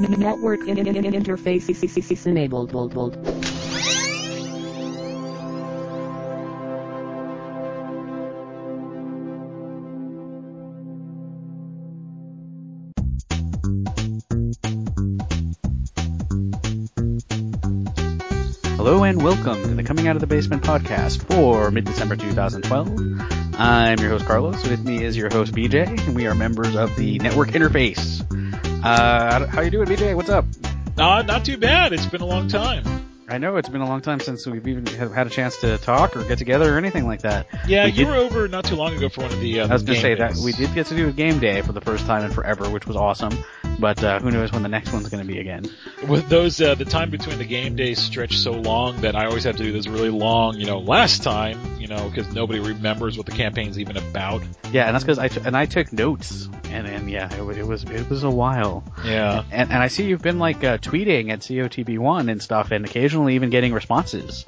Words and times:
Network 0.00 0.66
in- 0.66 0.78
in- 0.78 0.86
in- 0.86 1.12
interface 1.22 2.26
enabled. 2.26 2.72
Hello 18.76 19.04
and 19.04 19.22
welcome 19.22 19.62
to 19.62 19.74
the 19.74 19.82
Coming 19.82 20.08
Out 20.08 20.16
of 20.16 20.20
the 20.20 20.26
Basement 20.26 20.62
podcast 20.62 21.22
for 21.24 21.70
mid-December 21.70 22.16
2012. 22.16 23.20
I'm 23.60 23.98
your 23.98 24.08
host 24.08 24.24
Carlos. 24.24 24.66
With 24.66 24.82
me 24.82 25.04
is 25.04 25.14
your 25.18 25.28
host 25.28 25.52
BJ, 25.52 25.86
and 26.06 26.16
we 26.16 26.26
are 26.26 26.34
members 26.34 26.74
of 26.74 26.96
the 26.96 27.18
network 27.18 27.50
interface. 27.50 28.19
Uh, 28.82 29.46
how 29.46 29.60
you 29.60 29.70
doing, 29.70 29.86
BJ? 29.86 30.14
What's 30.16 30.30
up? 30.30 30.44
Uh, 30.96 31.22
not 31.22 31.44
too 31.44 31.56
bad. 31.58 31.92
It's 31.92 32.06
been 32.06 32.20
a 32.20 32.26
long 32.26 32.48
time. 32.48 32.84
I 33.28 33.38
know 33.38 33.56
it's 33.56 33.68
been 33.68 33.80
a 33.80 33.86
long 33.86 34.00
time 34.00 34.18
since 34.20 34.44
we've 34.46 34.66
even 34.66 34.86
had 34.86 35.26
a 35.26 35.30
chance 35.30 35.58
to 35.58 35.78
talk 35.78 36.16
or 36.16 36.24
get 36.24 36.38
together 36.38 36.74
or 36.74 36.78
anything 36.78 37.06
like 37.06 37.22
that. 37.22 37.46
Yeah, 37.66 37.84
We 37.84 37.90
you 37.92 37.96
did- 37.98 38.06
were 38.08 38.16
over 38.16 38.48
not 38.48 38.64
too 38.64 38.74
long 38.74 38.94
ago 38.96 39.08
for 39.08 39.20
one 39.22 39.32
of 39.32 39.40
the. 39.40 39.60
Uh, 39.60 39.68
I 39.68 39.72
was 39.72 39.82
going 39.82 39.96
to 39.96 40.00
say 40.02 40.14
that 40.16 40.34
we 40.44 40.52
did 40.52 40.74
get 40.74 40.86
to 40.86 40.96
do 40.96 41.08
a 41.08 41.12
game 41.12 41.38
day 41.38 41.62
for 41.62 41.72
the 41.72 41.80
first 41.80 42.06
time 42.06 42.24
in 42.24 42.32
forever, 42.32 42.68
which 42.68 42.86
was 42.86 42.96
awesome. 42.96 43.32
But 43.80 44.04
uh, 44.04 44.20
who 44.20 44.30
knows 44.30 44.52
when 44.52 44.62
the 44.62 44.68
next 44.68 44.92
one's 44.92 45.08
going 45.08 45.26
to 45.26 45.32
be 45.32 45.38
again? 45.38 45.64
With 46.06 46.28
those, 46.28 46.60
uh, 46.60 46.74
the 46.74 46.84
time 46.84 47.10
between 47.10 47.38
the 47.38 47.44
game 47.44 47.76
days 47.76 47.98
stretched 47.98 48.38
so 48.38 48.52
long 48.52 49.00
that 49.00 49.16
I 49.16 49.26
always 49.26 49.44
have 49.44 49.56
to 49.56 49.62
do 49.62 49.72
this 49.72 49.88
really 49.88 50.10
long, 50.10 50.56
you 50.56 50.66
know, 50.66 50.78
last 50.78 51.22
time, 51.22 51.58
you 51.78 51.86
know, 51.86 52.08
because 52.08 52.32
nobody 52.34 52.60
remembers 52.60 53.16
what 53.16 53.26
the 53.26 53.32
campaign's 53.32 53.78
even 53.78 53.96
about. 53.96 54.42
Yeah, 54.70 54.86
and 54.86 54.94
that's 54.94 55.04
because 55.04 55.18
I 55.18 55.28
t- 55.28 55.40
and 55.44 55.56
I 55.56 55.66
took 55.66 55.92
notes, 55.92 56.48
and 56.64 56.86
and 56.86 57.10
yeah, 57.10 57.32
it, 57.34 57.58
it 57.58 57.66
was 57.66 57.84
it 57.84 58.08
was 58.10 58.22
a 58.22 58.30
while. 58.30 58.84
Yeah. 59.04 59.44
And, 59.50 59.70
and 59.70 59.82
I 59.82 59.88
see 59.88 60.04
you've 60.04 60.22
been 60.22 60.38
like 60.38 60.62
uh, 60.62 60.78
tweeting 60.78 61.30
at 61.30 61.40
COTB1 61.40 62.30
and 62.30 62.42
stuff, 62.42 62.70
and 62.70 62.84
occasionally 62.84 63.34
even 63.34 63.50
getting 63.50 63.72
responses. 63.72 64.46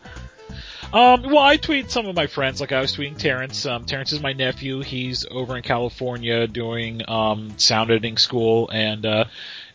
Um, 0.92 1.22
well, 1.22 1.38
I 1.38 1.56
tweet 1.56 1.90
some 1.90 2.06
of 2.06 2.14
my 2.14 2.26
friends. 2.26 2.60
Like 2.60 2.72
I 2.72 2.80
was 2.80 2.94
tweeting 2.94 3.16
Terrence. 3.16 3.64
Um, 3.64 3.86
Terrence 3.86 4.12
is 4.12 4.20
my 4.20 4.34
nephew. 4.34 4.82
He's 4.82 5.24
over 5.30 5.56
in 5.56 5.62
California 5.62 6.46
doing 6.46 7.00
um, 7.08 7.58
sound 7.58 7.90
editing 7.90 8.18
school, 8.18 8.68
and 8.70 9.06
uh, 9.06 9.24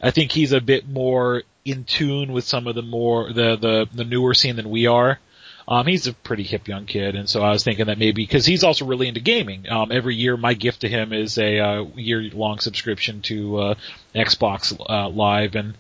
I 0.01 0.11
think 0.11 0.31
he's 0.31 0.51
a 0.51 0.61
bit 0.61 0.87
more 0.87 1.41
in 1.65 1.85
tune 1.85 2.33
with 2.33 2.45
some 2.45 2.67
of 2.67 2.75
the 2.75 2.83
more 2.83 3.33
the 3.33 3.55
the, 3.55 3.89
the 3.91 4.03
newer 4.03 4.35
scene 4.35 4.57
than 4.57 4.69
we 4.69 4.85
are. 4.85 5.19
Um, 5.67 5.87
he's 5.87 6.07
a 6.07 6.13
pretty 6.13 6.43
hip 6.43 6.67
young 6.67 6.85
kid, 6.85 7.15
and 7.15 7.27
so 7.27 7.41
I 7.41 7.49
was 7.49 7.63
thinking 7.63 7.87
that 7.87 7.97
maybe 7.97 8.23
because 8.23 8.45
he's 8.45 8.63
also 8.63 8.85
really 8.85 9.07
into 9.07 9.19
gaming. 9.19 9.67
Um, 9.67 9.91
every 9.91 10.15
year, 10.15 10.37
my 10.37 10.53
gift 10.53 10.81
to 10.81 10.87
him 10.87 11.13
is 11.13 11.39
a 11.39 11.59
uh, 11.59 11.85
year 11.95 12.21
long 12.31 12.59
subscription 12.59 13.21
to 13.23 13.57
uh, 13.57 13.75
Xbox 14.15 14.79
uh, 14.87 15.09
Live 15.09 15.55
and 15.55 15.73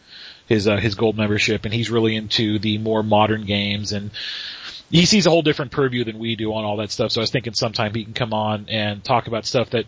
his 0.47 0.67
uh, 0.67 0.77
his 0.77 0.95
gold 0.95 1.15
membership, 1.15 1.63
and 1.65 1.73
he's 1.73 1.91
really 1.91 2.15
into 2.15 2.57
the 2.57 2.79
more 2.79 3.03
modern 3.03 3.45
games 3.45 3.93
and 3.93 4.11
he 4.89 5.05
sees 5.05 5.25
a 5.25 5.29
whole 5.29 5.41
different 5.41 5.71
purview 5.71 6.03
than 6.03 6.19
we 6.19 6.35
do 6.35 6.53
on 6.53 6.63
all 6.63 6.77
that 6.77 6.91
stuff. 6.91 7.11
So 7.11 7.21
I 7.21 7.23
was 7.23 7.31
thinking 7.31 7.53
sometime 7.53 7.93
he 7.93 8.03
can 8.03 8.13
come 8.13 8.33
on 8.33 8.67
and 8.69 9.03
talk 9.03 9.27
about 9.27 9.45
stuff 9.45 9.71
that, 9.71 9.85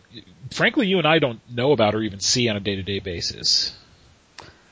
frankly, 0.51 0.87
you 0.87 0.97
and 0.97 1.07
I 1.07 1.19
don't 1.19 1.39
know 1.49 1.71
about 1.71 1.95
or 1.95 2.01
even 2.01 2.19
see 2.19 2.49
on 2.49 2.57
a 2.57 2.59
day 2.59 2.75
to 2.75 2.83
day 2.83 2.99
basis. 2.99 3.75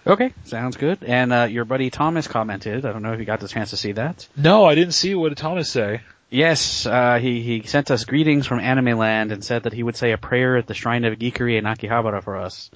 Okay, 0.06 0.34
sounds 0.46 0.78
good. 0.78 1.04
And 1.04 1.34
uh, 1.34 1.48
your 1.50 1.66
buddy 1.66 1.90
Thomas 1.90 2.28
commented. 2.28 2.86
I 2.86 2.94
don't 2.94 3.02
know 3.02 3.14
if 3.14 3.20
you 3.20 3.26
got 3.26 3.42
the 3.42 3.48
chance 3.48 3.72
to 3.72 3.78
see 3.78 3.92
that. 3.94 4.28
No, 4.38 4.66
I 4.66 4.76
didn't 4.76 4.94
see 4.94 5.14
what 5.16 5.30
did 5.30 5.38
Thomas 5.38 5.70
say. 5.70 6.02
Yes, 6.30 6.86
uh, 6.86 7.20
he 7.22 7.42
he 7.42 7.64
sent 7.64 7.90
us 7.90 8.04
greetings 8.04 8.46
from 8.46 8.60
Anime 8.60 8.98
Land 8.98 9.32
and 9.32 9.44
said 9.44 9.64
that 9.64 9.72
he 9.72 9.84
would 9.84 9.96
say 9.96 10.12
a 10.12 10.18
prayer 10.18 10.58
at 10.58 10.68
the 10.68 10.74
Shrine 10.74 11.06
of 11.06 11.18
Geekery 11.18 11.58
in 11.58 11.64
Akihabara 11.64 12.22
for 12.22 12.36
us. 12.36 12.70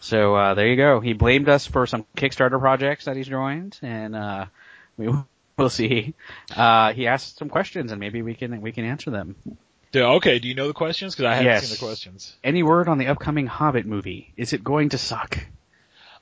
So 0.00 0.34
uh, 0.34 0.54
there 0.54 0.66
you 0.66 0.76
go. 0.76 0.98
He 0.98 1.12
blamed 1.12 1.48
us 1.48 1.66
for 1.66 1.86
some 1.86 2.04
Kickstarter 2.16 2.58
projects 2.58 3.04
that 3.04 3.16
he's 3.16 3.28
joined, 3.28 3.78
and 3.80 4.16
uh, 4.16 4.46
we 4.96 5.08
will 5.62 5.70
see. 5.70 6.14
Uh, 6.54 6.92
he 6.92 7.06
asked 7.06 7.38
some 7.38 7.48
questions, 7.48 7.90
and 7.90 7.98
maybe 7.98 8.20
we 8.22 8.34
can 8.34 8.60
we 8.60 8.72
can 8.72 8.84
answer 8.84 9.10
them. 9.10 9.36
Okay, 9.94 10.38
do 10.38 10.48
you 10.48 10.54
know 10.54 10.66
the 10.66 10.74
questions? 10.74 11.14
Because 11.14 11.24
I 11.24 11.30
haven't 11.36 11.46
Yes. 11.46 11.66
seen 11.66 11.74
the 11.74 11.86
questions. 11.86 12.36
Any 12.44 12.62
word 12.62 12.88
on 12.88 12.98
the 12.98 13.06
upcoming 13.06 13.46
Hobbit 13.46 13.86
movie? 13.86 14.32
Is 14.36 14.52
it 14.52 14.62
going 14.62 14.90
to 14.90 14.98
suck? 14.98 15.38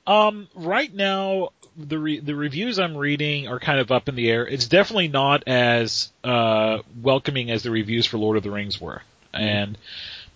Um, 0.07 0.47
right 0.55 0.93
now, 0.93 1.49
the 1.75 1.99
re- 1.99 2.19
the 2.21 2.35
reviews 2.35 2.79
I'm 2.79 2.95
reading 2.95 3.49
are 3.49 3.59
kind 3.59 3.79
of 3.79 3.91
up 3.91 4.07
in 4.07 4.15
the 4.15 4.29
air. 4.31 4.47
It's 4.47 4.67
definitely 4.67 5.09
not 5.09 5.43
as 5.47 6.13
uh, 6.23 6.79
welcoming 7.01 7.51
as 7.51 7.63
the 7.63 7.71
reviews 7.71 8.05
for 8.05 8.17
Lord 8.17 8.37
of 8.37 8.43
the 8.43 8.51
Rings 8.51 8.79
were, 8.79 9.01
and 9.33 9.77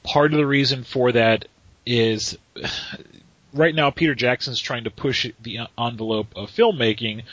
part 0.04 0.34
of 0.34 0.38
the 0.38 0.46
reason 0.48 0.84
for 0.84 1.14
that 1.14 1.46
is 1.86 2.38
right 3.54 3.74
now 3.74 3.92
Peter 3.92 4.16
Jackson's 4.16 4.60
trying 4.60 4.84
to 4.84 4.92
push 4.92 5.26
the 5.42 5.60
envelope 5.78 6.34
of 6.36 6.52
filmmaking. 6.52 7.24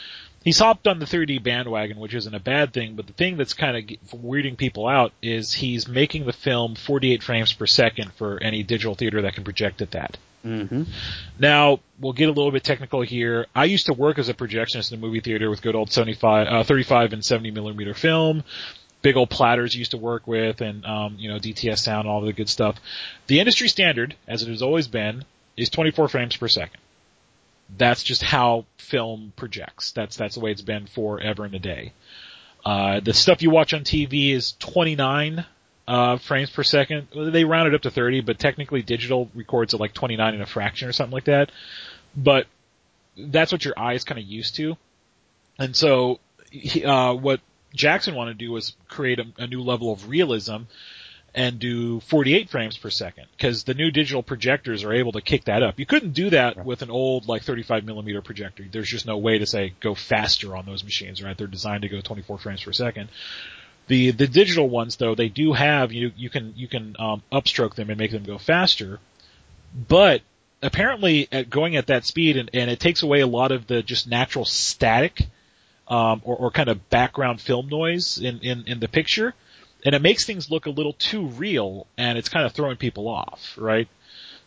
He's 0.47 0.61
hopped 0.61 0.87
on 0.87 1.01
the 1.01 1.07
3D 1.07 1.43
bandwagon, 1.43 1.99
which 1.99 2.15
isn't 2.15 2.33
a 2.33 2.39
bad 2.39 2.73
thing, 2.73 2.95
but 2.95 3.09
the 3.09 3.13
thing 3.13 3.37
that's 3.37 3.53
kind 3.53 3.77
of 3.77 4.11
weirding 4.13 4.57
people 4.57 4.87
out 4.87 5.13
is 5.21 5.53
he's 5.53 5.89
making 5.89 6.25
the 6.25 6.33
film 6.33 6.77
48 6.77 7.21
frames 7.25 7.53
per 7.53 7.67
second 7.67 8.13
for 8.13 8.41
any 8.41 8.63
digital 8.63 8.95
theater 8.95 9.23
that 9.23 9.35
can 9.35 9.43
project 9.43 9.83
at 9.83 9.91
that. 9.91 10.17
Mm-hmm. 10.45 10.85
Now, 11.41 11.81
we'll 11.99 12.13
get 12.13 12.29
a 12.29 12.33
little 12.33 12.53
bit 12.53 12.63
technical 12.63 13.01
here. 13.01 13.47
I 13.57 13.65
used 13.65 13.87
to 13.87 13.93
work 13.93 14.21
as 14.21 14.29
a 14.29 14.35
projectionist 14.35 14.93
in 14.93 15.01
a 15.01 15.01
movie 15.01 15.19
theater 15.19 15.51
with 15.51 15.63
good 15.63 15.75
old 15.75 15.91
75, 15.91 16.47
uh, 16.47 16.63
35 16.63 17.13
and 17.13 17.25
70 17.25 17.51
millimeter 17.51 17.93
film. 17.93 18.45
Big 19.03 19.17
old 19.17 19.31
platters 19.31 19.75
used 19.75 19.91
to 19.91 19.99
work 19.99 20.29
with 20.29 20.61
and, 20.61 20.87
um, 20.87 21.17
you 21.19 21.29
know, 21.29 21.41
DTS 21.41 21.79
sound, 21.79 22.07
all 22.07 22.21
the 22.21 22.33
good 22.33 22.49
stuff. 22.49 22.77
The 23.27 23.41
industry 23.41 23.67
standard, 23.67 24.15
as 24.29 24.45
it 24.45 24.49
has 24.49 24.63
always 24.63 24.87
been, 24.87 25.25
is 25.57 25.71
24 25.71 26.07
frames 26.07 26.37
per 26.37 26.47
second. 26.47 26.79
That's 27.77 28.03
just 28.03 28.23
how 28.23 28.67
film 28.79 29.33
projects. 29.37 29.93
That's, 29.93 30.17
that's 30.17 30.35
the 30.35 30.41
way 30.41 30.53
it's 30.53 30.63
been 30.63 30.87
forever 30.87 31.45
and 31.45 31.55
a 31.55 31.59
day. 31.59 31.93
Uh, 32.65 33.01
the 33.01 33.15
stuff 33.15 33.43
you 33.43 33.51
watch 33.51 33.75
on 33.75 33.83
TV 33.83 34.33
is 34.33 34.55
29 34.59 35.45
uh, 35.87 36.19
frames 36.19 36.51
per 36.51 36.63
second. 36.63 37.09
They 37.15 37.45
round 37.45 37.69
it 37.69 37.75
up 37.75 37.83
to 37.83 37.91
30, 37.91 38.23
but 38.23 38.39
technically 38.39 38.83
digital 38.83 39.31
records 39.35 39.75
at 39.75 39.81
like 39.81 39.95
29 39.95 40.35
and 40.35 40.43
a 40.43 40.47
fraction 40.47 40.89
or 40.89 40.93
something 40.93 41.13
like 41.13 41.25
that. 41.25 41.51
But 42.17 42.47
that's 43.17 43.53
what 43.53 43.65
your 43.65 43.75
eye 43.79 43.95
is 43.95 44.05
kind 44.05 44.19
of 44.19 44.27
used 44.27 44.57
to. 44.57 44.77
And 45.59 45.75
so, 45.75 46.21
he, 46.51 46.85
uh, 46.85 47.15
what 47.15 47.41
Jackson 47.75 48.15
wanted 48.15 48.39
to 48.39 48.45
do 48.45 48.53
was 48.53 48.75
create 48.89 49.21
a, 49.21 49.27
a 49.39 49.47
new 49.47 49.63
level 49.63 49.93
of 49.93 50.09
realism 50.09 50.63
and 51.37 51.59
do 51.59 52.01
48 52.01 52.49
frames 52.49 52.79
per 52.79 52.89
second 52.89 53.27
because 53.37 53.65
the 53.65 53.75
new 53.75 53.91
digital 53.91 54.23
projectors 54.23 54.83
are 54.83 54.95
able 54.95 55.13
to 55.13 55.21
kick 55.21 55.45
that 55.45 55.63
up. 55.63 55.79
You 55.79 55.85
couldn't 55.85 56.15
do 56.15 56.31
that 56.31 56.65
with 56.65 56.81
an 56.81 56.91
old 56.91 57.29
like 57.29 57.43
35 57.43 57.85
millimeter 57.85 58.23
projector. 58.23 58.65
There's 58.69 58.89
just 58.89 59.05
no 59.05 59.19
way 59.19 59.39
to 59.39 59.47
say 59.47 59.75
go 59.81 59.95
faster 59.95 60.57
on 60.57 60.65
those 60.65 60.83
machines, 60.83 61.23
right? 61.23 61.37
They're 61.37 61.47
designed 61.47 61.83
to 61.83 61.91
go 61.91 62.01
24 62.01 62.39
frames 62.39 62.65
per 62.65 62.73
second. 62.73 63.11
The 63.87 64.13
the 64.13 64.27
digital 64.27 64.69
ones 64.69 64.97
though 64.97 65.15
they 65.15 65.29
do 65.29 65.53
have 65.53 65.93
you 65.93 66.11
you 66.17 66.31
can 66.31 66.55
you 66.57 66.69
can 66.69 66.97
um, 66.99 67.23
upstroke 67.31 67.75
them 67.75 67.91
and 67.91 67.99
make 67.99 68.11
them 68.11 68.25
go 68.25 68.39
faster, 68.39 68.99
but 69.89 70.23
apparently 70.63 71.29
at 71.31 71.51
going 71.51 71.77
at 71.77 71.89
that 71.89 72.07
speed 72.07 72.39
and, 72.39 72.49
and 72.55 72.71
it 72.71 72.81
takes 72.81 73.03
away 73.03 73.21
a 73.21 73.27
lot 73.27 73.53
of 73.53 73.67
the 73.67 73.83
just 73.83 74.09
natural 74.09 74.47
static 74.47 75.27
um, 75.87 76.23
or, 76.25 76.35
or 76.37 76.51
kind 76.51 76.71
of 76.71 76.89
background 76.89 77.43
film 77.43 77.69
noise 77.69 78.19
in, 78.19 78.41
in, 78.41 78.65
in 78.67 78.81
the 78.81 78.89
picture 78.89 79.35
and 79.85 79.95
it 79.95 80.03
makes 80.03 80.25
things 80.25 80.51
look 80.51 80.67
a 80.67 80.71
little 80.71 80.93
too 80.95 81.27
real 81.27 81.87
and 81.97 82.19
it's 82.19 82.29
kind 82.29 82.47
of 82.47 82.53
throwing 82.53 82.77
people 82.77 83.09
off, 83.09 83.55
right? 83.57 83.89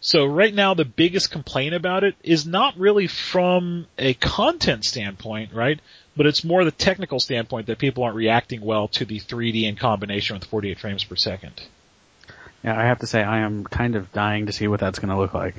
So 0.01 0.25
right 0.25 0.53
now 0.53 0.73
the 0.73 0.85
biggest 0.85 1.31
complaint 1.31 1.75
about 1.75 2.03
it 2.03 2.16
is 2.23 2.45
not 2.45 2.78
really 2.78 3.07
from 3.07 3.88
a 3.97 4.13
content 4.13 4.85
standpoint, 4.85 5.53
right? 5.53 5.79
But 6.16 6.25
it's 6.25 6.44
more 6.44 6.63
the 6.63 6.72
technical 6.72 7.19
standpoint 7.19 7.68
that 7.68 7.78
people 7.78 8.03
aren't 8.03 8.16
reacting 8.16 8.62
well 8.62 8.88
to 8.89 9.06
the 9.06 9.19
3D 9.19 9.63
in 9.63 9.75
combination 9.75 10.38
with 10.38 10.45
48 10.45 10.79
frames 10.79 11.03
per 11.03 11.16
second. 11.16 11.62
Yeah, 12.63 12.78
I 12.78 12.84
have 12.84 13.00
to 13.00 13.07
say 13.07 13.23
I 13.23 13.39
am 13.39 13.63
kind 13.63 13.95
of 13.95 14.12
dying 14.12 14.47
to 14.47 14.53
see 14.53 14.68
what 14.68 14.79
that's 14.79 15.00
going 15.00 15.09
to 15.09 15.18
look 15.18 15.34
like. 15.34 15.56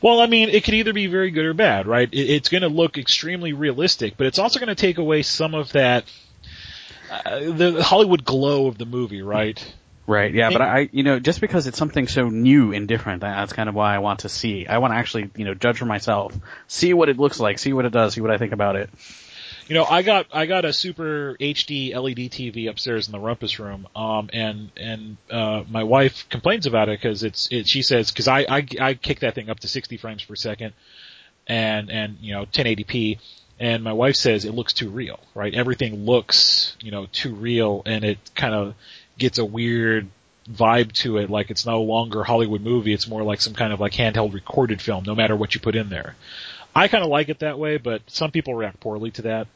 Well, 0.00 0.20
I 0.20 0.26
mean, 0.26 0.48
it 0.48 0.64
could 0.64 0.74
either 0.74 0.92
be 0.92 1.06
very 1.06 1.30
good 1.30 1.44
or 1.44 1.54
bad, 1.54 1.86
right? 1.86 2.08
It's 2.12 2.48
going 2.48 2.62
to 2.62 2.68
look 2.68 2.98
extremely 2.98 3.52
realistic, 3.52 4.16
but 4.16 4.26
it's 4.26 4.38
also 4.38 4.60
going 4.60 4.68
to 4.68 4.74
take 4.74 4.98
away 4.98 5.22
some 5.22 5.54
of 5.54 5.72
that 5.72 6.04
uh, 7.10 7.38
the 7.52 7.82
Hollywood 7.82 8.24
glow 8.24 8.66
of 8.66 8.78
the 8.78 8.86
movie, 8.86 9.22
right? 9.22 9.74
Right. 10.08 10.32
Yeah, 10.32 10.50
but 10.50 10.62
I, 10.62 10.88
you 10.92 11.02
know, 11.02 11.18
just 11.18 11.40
because 11.40 11.66
it's 11.66 11.76
something 11.78 12.06
so 12.06 12.28
new 12.28 12.72
and 12.72 12.86
different, 12.86 13.22
that- 13.22 13.34
that's 13.36 13.52
kind 13.52 13.68
of 13.68 13.74
why 13.74 13.94
I 13.94 13.98
want 13.98 14.20
to 14.20 14.28
see. 14.28 14.66
I 14.66 14.78
want 14.78 14.92
to 14.92 14.96
actually, 14.96 15.30
you 15.36 15.44
know, 15.44 15.54
judge 15.54 15.78
for 15.78 15.84
myself, 15.86 16.32
see 16.68 16.94
what 16.94 17.08
it 17.08 17.18
looks 17.18 17.40
like, 17.40 17.58
see 17.58 17.72
what 17.72 17.84
it 17.86 17.90
does, 17.92 18.14
see 18.14 18.20
what 18.20 18.30
I 18.30 18.38
think 18.38 18.52
about 18.52 18.76
it. 18.76 18.88
You 19.68 19.74
know, 19.74 19.84
I 19.84 20.02
got 20.02 20.26
I 20.32 20.46
got 20.46 20.64
a 20.64 20.72
super 20.72 21.36
HD 21.40 21.92
LED 21.92 22.30
TV 22.30 22.70
upstairs 22.70 23.08
in 23.08 23.12
the 23.12 23.18
rumpus 23.18 23.58
room, 23.58 23.88
um, 23.96 24.30
and 24.32 24.70
and 24.76 25.16
uh, 25.28 25.64
my 25.68 25.82
wife 25.82 26.28
complains 26.28 26.66
about 26.66 26.88
it 26.88 27.00
because 27.00 27.24
it's 27.24 27.48
it. 27.50 27.66
She 27.66 27.82
says 27.82 28.12
because 28.12 28.28
I, 28.28 28.46
I 28.48 28.66
I 28.80 28.94
kick 28.94 29.20
that 29.20 29.34
thing 29.34 29.50
up 29.50 29.58
to 29.60 29.68
60 29.68 29.96
frames 29.96 30.22
per 30.22 30.36
second, 30.36 30.72
and 31.48 31.90
and 31.90 32.18
you 32.20 32.32
know 32.32 32.44
1080p, 32.46 33.18
and 33.58 33.82
my 33.82 33.92
wife 33.92 34.16
says 34.16 34.44
it 34.44 34.54
looks 34.54 34.72
too 34.72 34.90
real, 34.90 35.20
right? 35.34 35.54
Everything 35.54 36.04
looks 36.04 36.76
you 36.80 36.90
know 36.90 37.06
too 37.12 37.34
real, 37.34 37.82
and 37.86 38.04
it 38.04 38.18
kind 38.34 38.54
of 38.54 38.74
gets 39.18 39.38
a 39.38 39.44
weird 39.44 40.08
vibe 40.50 40.92
to 40.92 41.18
it. 41.18 41.30
Like 41.30 41.50
it's 41.50 41.66
no 41.66 41.82
longer 41.82 42.22
a 42.22 42.24
Hollywood 42.24 42.62
movie. 42.62 42.92
It's 42.92 43.08
more 43.08 43.22
like 43.22 43.40
some 43.40 43.54
kind 43.54 43.72
of 43.72 43.80
like 43.80 43.92
handheld 43.92 44.34
recorded 44.34 44.80
film, 44.80 45.04
no 45.06 45.14
matter 45.14 45.36
what 45.36 45.54
you 45.54 45.60
put 45.60 45.76
in 45.76 45.88
there. 45.88 46.16
I 46.74 46.88
kind 46.88 47.02
of 47.02 47.10
like 47.10 47.28
it 47.30 47.38
that 47.38 47.58
way, 47.58 47.78
but 47.78 48.02
some 48.06 48.30
people 48.30 48.54
react 48.54 48.80
poorly 48.80 49.10
to 49.12 49.22
that. 49.22 49.46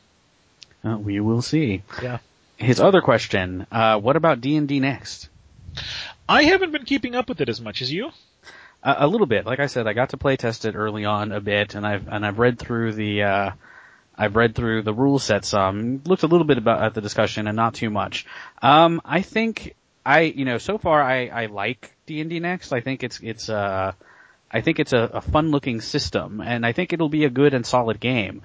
Uh, 0.83 0.97
we 0.97 1.21
will 1.21 1.43
see. 1.43 1.83
Yeah. 2.03 2.19
His 2.57 2.81
other 2.81 3.03
question, 3.03 3.67
uh, 3.71 3.99
what 3.99 4.17
about 4.17 4.41
D&D 4.41 4.81
Next? 4.81 5.29
I 6.29 6.45
haven't 6.45 6.73
been 6.73 6.85
keeping 6.85 7.15
up 7.15 7.29
with 7.29 7.41
it 7.41 7.49
as 7.49 7.61
much 7.61 7.83
as 7.83 7.93
you. 7.93 8.11
A, 8.83 8.97
a 9.01 9.07
little 9.07 9.27
bit. 9.27 9.47
Like 9.47 9.61
I 9.61 9.67
said, 9.67 9.87
I 9.87 9.93
got 9.93 10.11
to 10.11 10.17
play 10.17 10.37
test 10.37 10.65
it 10.65 10.75
early 10.75 11.05
on 11.05 11.33
a 11.33 11.41
bit, 11.41 11.75
and 11.75 11.87
I've 11.87 12.09
and 12.09 12.25
I've 12.25 12.39
read 12.39 12.59
through 12.59 12.93
the 12.95 13.23
uh, 13.23 13.51
I've 14.21 14.37
read 14.37 14.55
through 14.55 14.83
the 14.83 14.93
rule 14.93 15.19
set 15.19 15.47
some, 15.47 16.03
looked 16.05 16.25
a 16.25 16.27
little 16.27 16.47
bit 16.47 16.59
about 16.59 16.83
at 16.83 16.93
the 16.93 17.01
discussion, 17.01 17.47
and 17.47 17.57
not 17.57 17.73
too 17.73 17.89
much. 17.89 18.27
Um, 18.61 19.01
I 19.03 19.23
think 19.23 19.75
I 20.05 20.21
you 20.21 20.45
know 20.45 20.59
so 20.59 20.77
far 20.77 21.03
I 21.03 21.29
I 21.29 21.47
like 21.47 21.91
D 22.05 22.21
and 22.21 22.29
D 22.29 22.39
Next. 22.39 22.73
I 22.73 22.81
think 22.83 23.03
it's 23.03 23.21
it's 23.23 23.49
uh 23.49 23.93
I 24.51 24.61
think 24.61 24.79
it's 24.79 24.93
a, 24.93 25.11
a 25.15 25.21
fun 25.23 25.51
looking 25.51 25.81
system, 25.81 26.43
and 26.43 26.67
I 26.67 26.73
think 26.73 26.93
it'll 26.93 27.09
be 27.09 27.25
a 27.25 27.31
good 27.31 27.55
and 27.55 27.65
solid 27.65 27.99
game. 27.99 28.43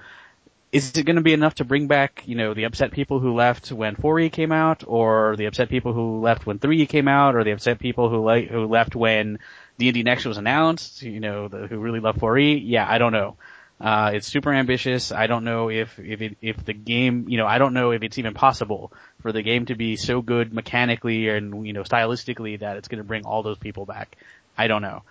Is 0.71 0.95
it 0.95 1.03
going 1.03 1.15
to 1.17 1.21
be 1.21 1.33
enough 1.33 1.55
to 1.55 1.65
bring 1.65 1.87
back, 1.87 2.23
you 2.25 2.35
know, 2.35 2.53
the 2.53 2.65
upset 2.65 2.91
people 2.91 3.19
who 3.19 3.33
left 3.33 3.71
when 3.71 3.95
4E 3.95 4.31
came 4.31 4.51
out, 4.51 4.83
or 4.85 5.35
the 5.35 5.45
upset 5.45 5.69
people 5.69 5.93
who 5.93 6.19
left 6.21 6.45
when 6.45 6.59
3E 6.59 6.87
came 6.89 7.07
out, 7.07 7.35
or 7.35 7.43
the 7.43 7.51
upset 7.51 7.79
people 7.79 8.09
who 8.09 8.19
le- 8.19 8.41
who 8.41 8.65
left 8.65 8.95
when 8.95 9.39
D&D 9.77 10.03
Next 10.03 10.25
was 10.25 10.37
announced, 10.37 11.01
you 11.01 11.19
know, 11.19 11.47
the, 11.47 11.67
who 11.67 11.79
really 11.79 11.99
love 11.99 12.17
4E? 12.17 12.61
Yeah, 12.63 12.85
I 12.87 12.97
don't 12.97 13.13
know. 13.13 13.35
Uh, 13.79 14.11
it's 14.13 14.27
super 14.27 14.53
ambitious. 14.53 15.11
I 15.11 15.27
don't 15.27 15.43
know 15.43 15.69
if, 15.69 15.99
if 15.99 16.21
it, 16.21 16.37
if 16.41 16.63
the 16.63 16.73
game, 16.73 17.27
you 17.27 17.37
know, 17.37 17.45
I 17.45 17.57
don't 17.57 17.73
know 17.73 17.91
if 17.91 18.03
it's 18.03 18.17
even 18.17 18.33
possible 18.33 18.93
for 19.21 19.31
the 19.31 19.41
game 19.41 19.65
to 19.65 19.75
be 19.75 19.97
so 19.97 20.21
good 20.21 20.53
mechanically 20.53 21.27
and, 21.29 21.67
you 21.67 21.73
know, 21.73 21.83
stylistically 21.83 22.59
that 22.59 22.77
it's 22.77 22.87
going 22.87 22.99
to 22.99 23.03
bring 23.03 23.25
all 23.25 23.43
those 23.43 23.57
people 23.57 23.85
back. 23.85 24.15
I 24.57 24.67
don't 24.67 24.81
know. 24.81 25.03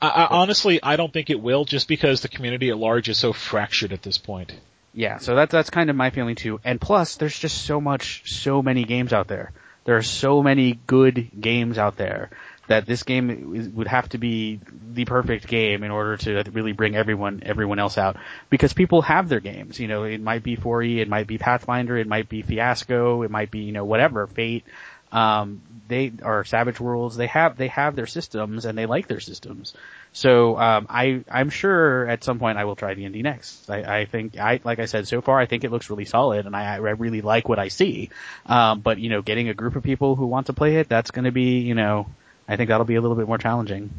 I, 0.00 0.08
I, 0.08 0.26
honestly, 0.26 0.82
I 0.82 0.96
don't 0.96 1.12
think 1.12 1.28
it 1.28 1.40
will, 1.40 1.64
just 1.66 1.88
because 1.88 2.22
the 2.22 2.28
community 2.28 2.70
at 2.70 2.78
large 2.78 3.08
is 3.10 3.18
so 3.18 3.34
fractured 3.34 3.92
at 3.92 4.02
this 4.02 4.16
point. 4.16 4.54
Yeah, 4.94 5.18
so 5.18 5.36
that's 5.36 5.52
that's 5.52 5.70
kind 5.70 5.88
of 5.88 5.94
my 5.94 6.10
feeling 6.10 6.34
too. 6.34 6.58
And 6.64 6.80
plus, 6.80 7.16
there's 7.16 7.38
just 7.38 7.64
so 7.64 7.80
much, 7.80 8.22
so 8.24 8.60
many 8.62 8.84
games 8.84 9.12
out 9.12 9.28
there. 9.28 9.52
There 9.84 9.96
are 9.96 10.02
so 10.02 10.42
many 10.42 10.80
good 10.86 11.30
games 11.38 11.78
out 11.78 11.96
there 11.96 12.30
that 12.70 12.86
this 12.86 13.02
game 13.02 13.72
would 13.74 13.88
have 13.88 14.08
to 14.10 14.18
be 14.18 14.60
the 14.92 15.04
perfect 15.04 15.48
game 15.48 15.82
in 15.82 15.90
order 15.90 16.16
to 16.16 16.44
really 16.52 16.70
bring 16.70 16.94
everyone 16.94 17.42
everyone 17.44 17.80
else 17.80 17.98
out 17.98 18.16
because 18.48 18.72
people 18.72 19.02
have 19.02 19.28
their 19.28 19.40
games. 19.40 19.80
You 19.80 19.88
know, 19.88 20.04
it 20.04 20.20
might 20.20 20.44
be 20.44 20.56
4E, 20.56 20.98
it 20.98 21.08
might 21.08 21.26
be 21.26 21.36
Pathfinder, 21.36 21.96
it 21.96 22.06
might 22.06 22.28
be 22.28 22.42
Fiasco, 22.42 23.24
it 23.24 23.30
might 23.30 23.50
be 23.50 23.58
you 23.58 23.72
know 23.72 23.84
whatever 23.84 24.28
Fate. 24.28 24.64
Um, 25.10 25.62
they 25.88 26.12
are 26.22 26.44
Savage 26.44 26.78
Worlds. 26.78 27.16
They 27.16 27.26
have 27.26 27.56
they 27.56 27.66
have 27.66 27.96
their 27.96 28.06
systems 28.06 28.64
and 28.64 28.78
they 28.78 28.86
like 28.86 29.08
their 29.08 29.18
systems. 29.18 29.74
So 30.12 30.56
um, 30.56 30.86
I 30.88 31.24
I'm 31.28 31.50
sure 31.50 32.06
at 32.06 32.22
some 32.22 32.38
point 32.38 32.56
I 32.56 32.66
will 32.66 32.76
try 32.76 32.94
D 32.94 33.04
and 33.04 33.12
D 33.12 33.22
next. 33.22 33.68
I, 33.68 34.02
I 34.02 34.04
think 34.04 34.38
I 34.38 34.60
like 34.62 34.78
I 34.78 34.84
said 34.84 35.08
so 35.08 35.20
far 35.20 35.40
I 35.40 35.46
think 35.46 35.64
it 35.64 35.72
looks 35.72 35.90
really 35.90 36.04
solid 36.04 36.46
and 36.46 36.54
I, 36.54 36.74
I 36.74 36.76
really 36.76 37.20
like 37.20 37.48
what 37.48 37.58
I 37.58 37.66
see. 37.66 38.10
Um, 38.46 38.78
but 38.78 39.00
you 39.00 39.10
know, 39.10 39.22
getting 39.22 39.48
a 39.48 39.54
group 39.54 39.74
of 39.74 39.82
people 39.82 40.14
who 40.14 40.26
want 40.26 40.46
to 40.46 40.52
play 40.52 40.76
it, 40.76 40.88
that's 40.88 41.10
going 41.10 41.24
to 41.24 41.32
be 41.32 41.58
you 41.58 41.74
know 41.74 42.06
I 42.50 42.56
think 42.56 42.68
that'll 42.68 42.84
be 42.84 42.96
a 42.96 43.00
little 43.00 43.16
bit 43.16 43.28
more 43.28 43.38
challenging. 43.38 43.90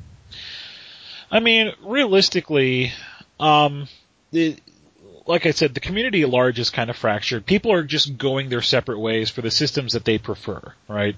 I 1.32 1.40
mean, 1.40 1.72
realistically, 1.82 2.92
um, 3.40 3.88
like 5.26 5.46
I 5.46 5.52
said, 5.52 5.74
the 5.74 5.80
community 5.80 6.24
at 6.24 6.30
large 6.30 6.60
is 6.60 6.70
kind 6.70 6.90
of 6.90 6.98
fractured. 6.98 7.46
People 7.46 7.72
are 7.72 7.84
just 7.84 8.18
going 8.18 8.50
their 8.50 8.62
separate 8.62 9.00
ways 9.00 9.30
for 9.30 9.42
the 9.42 9.52
systems 9.52 9.94
that 9.94 10.04
they 10.04 10.18
prefer, 10.18 10.74
right? 10.90 11.16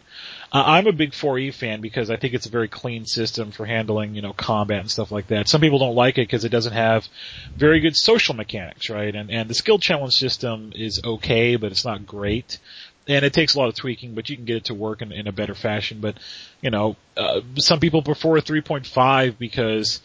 I'm 0.51 0.85
a 0.85 0.91
big 0.91 1.13
4E 1.13 1.51
fan 1.55 1.81
because 1.81 2.11
I 2.11 2.17
think 2.17 2.35
it's 2.35 2.45
a 2.45 2.51
very 2.51 2.67
clean 2.67 3.07
system 3.07 3.49
for 3.49 3.65
handling, 3.65 4.13
you 4.13 4.21
know, 4.21 4.33
combat 4.33 4.81
and 4.81 4.91
stuff 4.91 5.11
like 5.11 5.27
that. 5.27 5.47
Some 5.47 5.61
people 5.61 5.79
don't 5.79 5.95
like 5.95 6.19
it 6.19 6.27
because 6.27 6.45
it 6.45 6.49
doesn't 6.49 6.73
have 6.73 7.07
very 7.55 7.79
good 7.79 7.95
social 7.95 8.35
mechanics, 8.35 8.91
right? 8.91 9.15
And, 9.15 9.31
and 9.31 9.49
the 9.49 9.55
skill 9.55 9.79
challenge 9.79 10.13
system 10.13 10.71
is 10.75 11.01
okay, 11.03 11.55
but 11.55 11.71
it's 11.71 11.85
not 11.85 12.05
great. 12.05 12.59
And 13.07 13.25
it 13.25 13.33
takes 13.33 13.55
a 13.55 13.59
lot 13.59 13.67
of 13.67 13.75
tweaking, 13.75 14.15
but 14.15 14.29
you 14.29 14.37
can 14.37 14.45
get 14.45 14.57
it 14.57 14.65
to 14.65 14.73
work 14.73 15.01
in, 15.01 15.11
in 15.11 15.27
a 15.27 15.31
better 15.31 15.55
fashion. 15.55 15.99
But, 15.99 16.17
you 16.61 16.69
know, 16.69 16.95
uh, 17.17 17.41
some 17.57 17.79
people 17.79 18.01
prefer 18.01 18.39
3.5 18.39 19.37
because, 19.37 20.01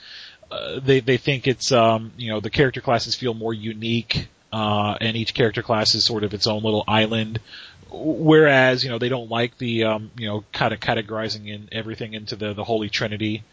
uh, 0.50 0.80
they 0.80 1.00
they 1.00 1.18
think 1.18 1.46
it's 1.46 1.72
um 1.72 2.10
you 2.16 2.30
know 2.30 2.40
the 2.40 2.48
character 2.48 2.80
classes 2.80 3.14
feel 3.14 3.34
more 3.34 3.52
unique 3.52 4.28
uh 4.50 4.96
and 5.00 5.14
each 5.14 5.34
character 5.34 5.62
class 5.62 5.94
is 5.94 6.04
sort 6.04 6.24
of 6.24 6.32
its 6.32 6.46
own 6.46 6.62
little 6.62 6.84
island 6.88 7.38
whereas 7.90 8.82
you 8.82 8.88
know 8.88 8.98
they 8.98 9.10
don't 9.10 9.30
like 9.30 9.58
the 9.58 9.84
um 9.84 10.10
you 10.16 10.26
know 10.26 10.44
kind 10.52 10.72
of 10.72 10.80
categorizing 10.80 11.48
in 11.48 11.68
everything 11.70 12.14
into 12.14 12.34
the 12.34 12.54
the 12.54 12.64
holy 12.64 12.88
trinity 12.88 13.44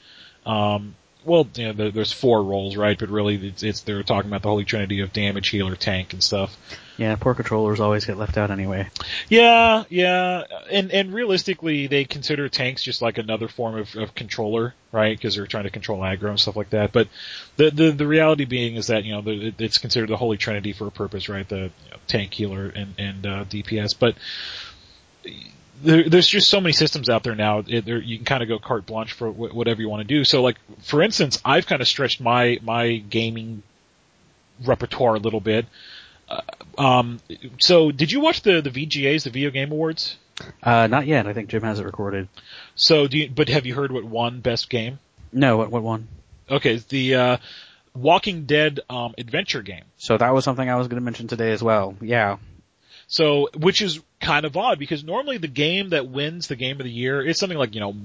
um 0.45 0.95
well 1.25 1.47
you 1.55 1.73
know 1.73 1.91
there's 1.91 2.11
four 2.11 2.43
roles 2.43 2.75
right? 2.75 2.97
But 2.97 3.09
really 3.09 3.47
it's, 3.47 3.63
it's 3.63 3.81
they're 3.81 4.03
talking 4.03 4.29
about 4.29 4.41
the 4.41 4.49
holy 4.49 4.65
trinity 4.65 5.01
of 5.01 5.11
damage 5.13 5.49
healer 5.49 5.75
tank 5.75 6.13
and 6.13 6.23
stuff. 6.23 6.57
Yeah, 6.97 7.17
poor 7.17 7.33
controllers 7.33 7.81
always 7.81 8.05
get 8.05 8.17
left 8.17 8.37
out 8.37 8.51
anyway. 8.51 8.87
yeah 9.27 9.83
yeah. 9.89 10.43
And 10.71 10.91
and 10.91 11.13
realistically 11.13 11.87
they 11.87 12.05
consider 12.05 12.47
tanks 12.47 12.83
just 12.83 13.01
like 13.01 13.17
another 13.17 13.47
form 13.47 13.75
of, 13.77 13.95
of 13.95 14.15
controller 14.15 14.73
right? 14.91 15.17
Because 15.17 15.35
they're 15.35 15.45
trying 15.45 15.65
to 15.65 15.69
control 15.69 15.99
aggro 15.99 16.29
and 16.29 16.39
stuff 16.39 16.55
like 16.55 16.69
that. 16.69 16.93
But 16.93 17.09
the 17.57 17.69
the 17.69 17.91
the 17.91 18.07
reality 18.07 18.45
being 18.45 18.75
is 18.75 18.87
that 18.87 19.03
you 19.03 19.13
know 19.13 19.21
the, 19.21 19.53
it's 19.59 19.77
considered 19.77 20.09
the 20.09 20.17
holy 20.17 20.37
trinity 20.37 20.71
for 20.71 20.87
a 20.87 20.91
purpose 20.91 21.27
right? 21.27 21.47
The 21.47 21.55
you 21.55 21.91
know, 21.91 21.97
tank 22.07 22.33
healer 22.33 22.67
and 22.67 22.95
and 22.97 23.25
uh, 23.25 23.45
dps 23.45 23.93
but 23.97 24.15
there, 25.83 26.09
there's 26.09 26.27
just 26.27 26.49
so 26.49 26.59
many 26.59 26.73
systems 26.73 27.09
out 27.09 27.23
there 27.23 27.35
now. 27.35 27.63
It, 27.67 27.85
there, 27.85 27.97
you 27.97 28.17
can 28.17 28.25
kind 28.25 28.43
of 28.43 28.49
go 28.49 28.59
carte 28.59 28.85
blanche 28.85 29.13
for 29.13 29.29
wh- 29.31 29.55
whatever 29.55 29.81
you 29.81 29.89
want 29.89 30.01
to 30.01 30.07
do. 30.07 30.23
So, 30.23 30.41
like 30.41 30.57
for 30.81 31.01
instance, 31.01 31.39
I've 31.43 31.67
kind 31.67 31.81
of 31.81 31.87
stretched 31.87 32.21
my 32.21 32.59
my 32.63 32.97
gaming 32.97 33.63
repertoire 34.63 35.15
a 35.15 35.19
little 35.19 35.41
bit. 35.41 35.65
Uh, 36.29 36.41
um, 36.77 37.19
so, 37.59 37.91
did 37.91 38.11
you 38.11 38.19
watch 38.19 38.41
the 38.41 38.61
the 38.61 38.69
VGAs, 38.69 39.23
the 39.23 39.29
Video 39.29 39.51
Game 39.51 39.71
Awards? 39.71 40.17
Uh, 40.61 40.87
not 40.87 41.07
yet. 41.07 41.27
I 41.27 41.33
think 41.33 41.49
Jim 41.49 41.63
has 41.63 41.79
it 41.79 41.85
recorded. 41.85 42.27
So, 42.75 43.07
do 43.07 43.17
you, 43.17 43.29
but 43.29 43.49
have 43.49 43.65
you 43.65 43.73
heard 43.73 43.91
what 43.91 44.03
won 44.03 44.41
Best 44.41 44.69
Game? 44.69 44.99
No, 45.31 45.57
what 45.57 45.71
what 45.71 45.83
one? 45.83 46.07
Okay, 46.49 46.77
the 46.89 47.15
uh, 47.15 47.37
Walking 47.95 48.45
Dead 48.45 48.81
um, 48.89 49.15
adventure 49.17 49.61
game. 49.61 49.85
So 49.97 50.17
that 50.17 50.33
was 50.33 50.43
something 50.43 50.69
I 50.69 50.75
was 50.75 50.87
going 50.87 50.99
to 50.99 51.03
mention 51.03 51.27
today 51.27 51.51
as 51.51 51.63
well. 51.63 51.95
Yeah. 52.01 52.37
So, 53.07 53.49
which 53.55 53.81
is 53.81 53.99
kind 54.25 54.45
of 54.45 54.57
odd 54.57 54.79
because 54.79 55.03
normally 55.03 55.37
the 55.37 55.47
game 55.47 55.89
that 55.89 56.09
wins 56.09 56.47
the 56.47 56.55
game 56.55 56.79
of 56.79 56.83
the 56.83 56.91
year 56.91 57.21
is 57.21 57.37
something 57.37 57.57
like, 57.57 57.75
you 57.75 57.79
know, 57.79 57.95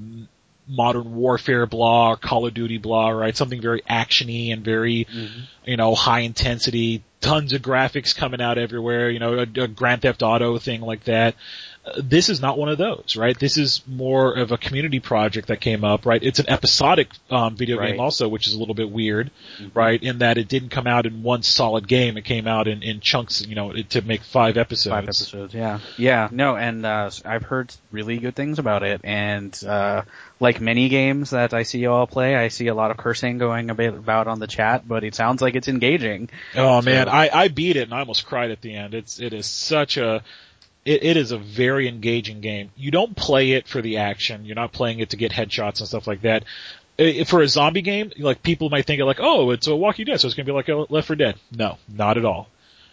modern 0.68 1.14
warfare 1.16 1.66
blah, 1.66 2.14
Call 2.16 2.46
of 2.46 2.54
Duty 2.54 2.78
blah, 2.78 3.08
right? 3.08 3.36
Something 3.36 3.60
very 3.60 3.82
actiony 3.82 4.52
and 4.52 4.64
very, 4.64 5.06
Mm-hmm. 5.06 5.40
you 5.64 5.76
know, 5.76 5.94
high 5.94 6.20
intensity, 6.20 7.02
tons 7.20 7.52
of 7.52 7.62
graphics 7.62 8.14
coming 8.14 8.40
out 8.40 8.58
everywhere, 8.58 9.10
you 9.10 9.18
know, 9.18 9.38
a, 9.38 9.62
a 9.62 9.68
Grand 9.68 10.02
Theft 10.02 10.22
Auto 10.22 10.58
thing 10.58 10.80
like 10.80 11.04
that. 11.04 11.34
This 11.96 12.28
is 12.28 12.42
not 12.42 12.58
one 12.58 12.68
of 12.68 12.76
those, 12.76 13.16
right? 13.16 13.36
This 13.38 13.56
is 13.56 13.80
more 13.86 14.34
of 14.34 14.52
a 14.52 14.58
community 14.58 15.00
project 15.00 15.48
that 15.48 15.62
came 15.62 15.82
up, 15.82 16.04
right? 16.04 16.22
It's 16.22 16.38
an 16.38 16.44
episodic 16.48 17.08
um, 17.30 17.56
video 17.56 17.78
Right. 17.78 17.92
game 17.92 18.00
also, 18.00 18.28
which 18.28 18.46
is 18.46 18.52
a 18.52 18.58
little 18.58 18.74
bit 18.74 18.90
weird, 18.90 19.30
right? 19.72 20.00
In 20.00 20.18
that 20.18 20.36
it 20.36 20.46
didn't 20.46 20.68
come 20.68 20.86
out 20.86 21.06
in 21.06 21.22
one 21.22 21.42
solid 21.42 21.88
game; 21.88 22.18
it 22.18 22.24
came 22.26 22.46
out 22.46 22.68
in, 22.68 22.82
in 22.82 23.00
chunks, 23.00 23.44
you 23.46 23.54
know, 23.54 23.72
to 23.72 24.02
make 24.02 24.22
five 24.22 24.58
episodes. 24.58 24.92
Five 24.92 25.04
episodes, 25.04 25.54
yeah. 25.54 25.80
Yeah, 25.96 26.28
no, 26.30 26.54
and, 26.54 26.84
uh, 26.84 27.10
I've 27.24 27.44
heard 27.44 27.74
really 27.90 28.18
good 28.18 28.36
things 28.36 28.58
about 28.58 28.82
it, 28.82 29.00
and, 29.02 29.58
uh, 29.66 30.02
like 30.38 30.60
many 30.60 30.90
games 30.90 31.30
that 31.30 31.54
I 31.54 31.62
see 31.62 31.78
you 31.78 31.90
all 31.92 32.06
play, 32.06 32.36
I 32.36 32.48
see 32.48 32.66
a 32.66 32.74
lot 32.74 32.90
of 32.90 32.98
cursing 32.98 33.38
going 33.38 33.70
ab- 33.70 33.80
about 33.80 34.28
on 34.28 34.38
the 34.38 34.46
chat, 34.46 34.86
but 34.86 35.02
it 35.02 35.14
sounds 35.14 35.40
like 35.40 35.54
it's 35.54 35.68
engaging. 35.68 36.28
Oh 36.54 36.82
man, 36.82 37.08
I, 37.08 37.30
I 37.32 37.48
beat 37.48 37.76
it 37.76 37.84
and 37.84 37.94
I 37.94 38.00
almost 38.00 38.26
cried 38.26 38.50
at 38.50 38.60
the 38.60 38.74
end. 38.74 38.92
It's 38.92 39.18
it 39.18 39.32
is 39.32 39.46
such 39.46 39.96
a 39.96 40.22
it, 40.84 41.04
it 41.04 41.16
is 41.16 41.32
a 41.32 41.38
very 41.38 41.88
engaging 41.88 42.40
game. 42.40 42.70
You 42.76 42.90
don't 42.90 43.16
play 43.16 43.52
it 43.52 43.68
for 43.68 43.82
the 43.82 43.98
action. 43.98 44.44
You're 44.44 44.56
not 44.56 44.72
playing 44.72 45.00
it 45.00 45.10
to 45.10 45.16
get 45.16 45.32
headshots 45.32 45.80
and 45.80 45.88
stuff 45.88 46.06
like 46.06 46.22
that. 46.22 46.44
For 47.26 47.40
a 47.40 47.48
zombie 47.48 47.82
game, 47.82 48.12
like 48.18 48.42
people 48.42 48.68
might 48.68 48.86
think 48.86 49.00
like, 49.02 49.20
oh, 49.20 49.50
it's 49.50 49.66
a 49.66 49.76
Walking 49.76 50.04
Dead, 50.04 50.20
so 50.20 50.26
it's 50.26 50.34
gonna 50.34 50.44
be 50.44 50.52
like 50.52 50.68
a 50.68 50.86
Left 50.92 51.06
4 51.06 51.16
Dead. 51.16 51.36
No, 51.50 51.78
not 51.88 52.18
at 52.18 52.24
all. 52.24 52.48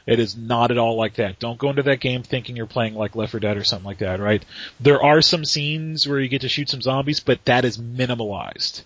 It 0.06 0.20
is 0.20 0.38
not 0.38 0.72
at 0.72 0.78
all 0.78 0.96
like 0.96 1.16
that. 1.16 1.40
Don't 1.40 1.58
go 1.58 1.70
into 1.70 1.84
that 1.84 2.00
game 2.00 2.24
thinking 2.24 2.56
you're 2.56 2.66
playing 2.66 2.96
like 2.96 3.18
Left 3.18 3.32
4 3.32 3.42
Dead 3.42 3.58
or 3.58 3.66
something 3.66 3.86
like 3.86 3.98
that, 3.98 4.22
right? 4.22 4.44
There 4.80 5.04
are 5.04 5.22
some 5.22 5.44
scenes 5.44 6.08
where 6.08 6.22
you 6.22 6.30
get 6.30 6.42
to 6.42 6.50
shoot 6.50 6.70
some 6.70 6.82
zombies, 6.82 7.20
but 7.20 7.44
that 7.46 7.66
is 7.66 7.78
minimalized. 7.78 8.84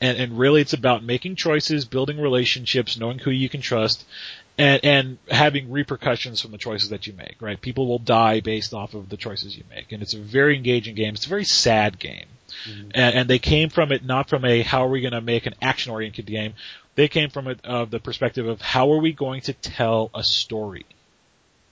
And, 0.00 0.18
and 0.18 0.38
really 0.38 0.62
it's 0.62 0.72
about 0.72 1.04
making 1.04 1.36
choices, 1.36 1.84
building 1.84 2.18
relationships, 2.18 2.98
knowing 2.98 3.18
who 3.18 3.30
you 3.30 3.50
can 3.50 3.60
trust, 3.60 4.04
and, 4.58 4.84
and 4.84 5.18
having 5.30 5.70
repercussions 5.70 6.40
from 6.40 6.50
the 6.50 6.58
choices 6.58 6.90
that 6.90 7.06
you 7.06 7.12
make, 7.12 7.36
right? 7.40 7.60
People 7.60 7.86
will 7.86 7.98
die 7.98 8.40
based 8.40 8.74
off 8.74 8.94
of 8.94 9.08
the 9.08 9.16
choices 9.16 9.56
you 9.56 9.64
make. 9.70 9.92
And 9.92 10.02
it's 10.02 10.14
a 10.14 10.20
very 10.20 10.56
engaging 10.56 10.94
game. 10.94 11.14
It's 11.14 11.26
a 11.26 11.30
very 11.30 11.44
sad 11.44 11.98
game. 11.98 12.26
Mm-hmm. 12.68 12.90
And, 12.94 13.14
and 13.16 13.30
they 13.30 13.38
came 13.38 13.70
from 13.70 13.92
it 13.92 14.04
not 14.04 14.28
from 14.28 14.44
a 14.44 14.62
how 14.62 14.84
are 14.84 14.90
we 14.90 15.00
going 15.00 15.12
to 15.12 15.20
make 15.20 15.46
an 15.46 15.54
action 15.62 15.92
oriented 15.92 16.26
game. 16.26 16.54
They 16.94 17.08
came 17.08 17.30
from 17.30 17.48
it 17.48 17.60
of 17.64 17.90
the 17.90 17.98
perspective 17.98 18.46
of 18.46 18.60
how 18.60 18.92
are 18.92 18.98
we 19.00 19.12
going 19.12 19.40
to 19.42 19.54
tell 19.54 20.10
a 20.14 20.22
story. 20.22 20.84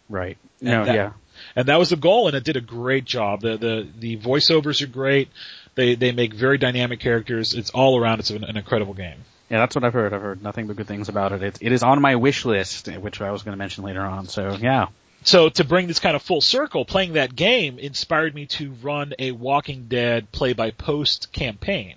Right. 0.09 0.39
And 0.61 0.71
No, 0.71 0.85
that- 0.85 0.95
yeah. 0.95 1.13
And 1.57 1.69
that 1.69 1.79
was 1.79 1.89
the 1.89 1.97
goal 1.97 2.27
and 2.29 2.37
it 2.37 2.45
did 2.45 2.57
a 2.57 2.61
great 2.61 3.07
job. 3.07 3.41
The, 3.41 3.57
the, 3.57 3.89
the 3.99 4.17
voiceovers 4.19 4.83
are 4.83 4.87
great. 4.87 5.31
They 5.75 5.95
they 5.95 6.13
make 6.13 6.35
very 6.35 6.59
dynamic 6.59 7.01
characters. 7.01 7.55
It's 7.55 7.71
all 7.71 7.99
around. 7.99 8.21
It's 8.21 8.31
an, 8.31 8.45
an 8.45 8.57
incredible 8.59 8.93
game. 8.93 9.25
Yeah, 9.51 9.59
that's 9.59 9.75
what 9.75 9.83
I've 9.83 9.93
heard. 9.93 10.15
I've 10.15 10.23
heard 10.23 10.43
nothing 10.43 10.69
but 10.69 10.77
good 10.77 10.87
things 10.87 11.09
about 11.09 11.33
it. 11.33 11.43
It, 11.43 11.59
it 11.61 11.73
is 11.73 11.83
on 11.83 12.01
my 12.01 12.15
wish 12.15 12.45
list, 12.45 12.87
which 12.87 13.21
I 13.21 13.33
was 13.33 13.43
going 13.43 13.53
to 13.53 13.59
mention 13.59 13.83
later 13.83 14.03
on. 14.03 14.29
So 14.29 14.57
yeah. 14.61 14.87
So 15.25 15.49
to 15.49 15.65
bring 15.65 15.89
this 15.89 15.99
kind 15.99 16.15
of 16.15 16.23
full 16.23 16.41
circle, 16.41 16.85
playing 16.85 17.15
that 17.15 17.35
game 17.35 17.79
inspired 17.79 18.35
me 18.35 18.47
to 18.47 18.73
run 18.81 19.13
a 19.19 19.33
Walking 19.33 19.87
Dead 19.89 20.31
play 20.31 20.53
by 20.53 20.71
post 20.71 21.33
campaign. 21.33 21.97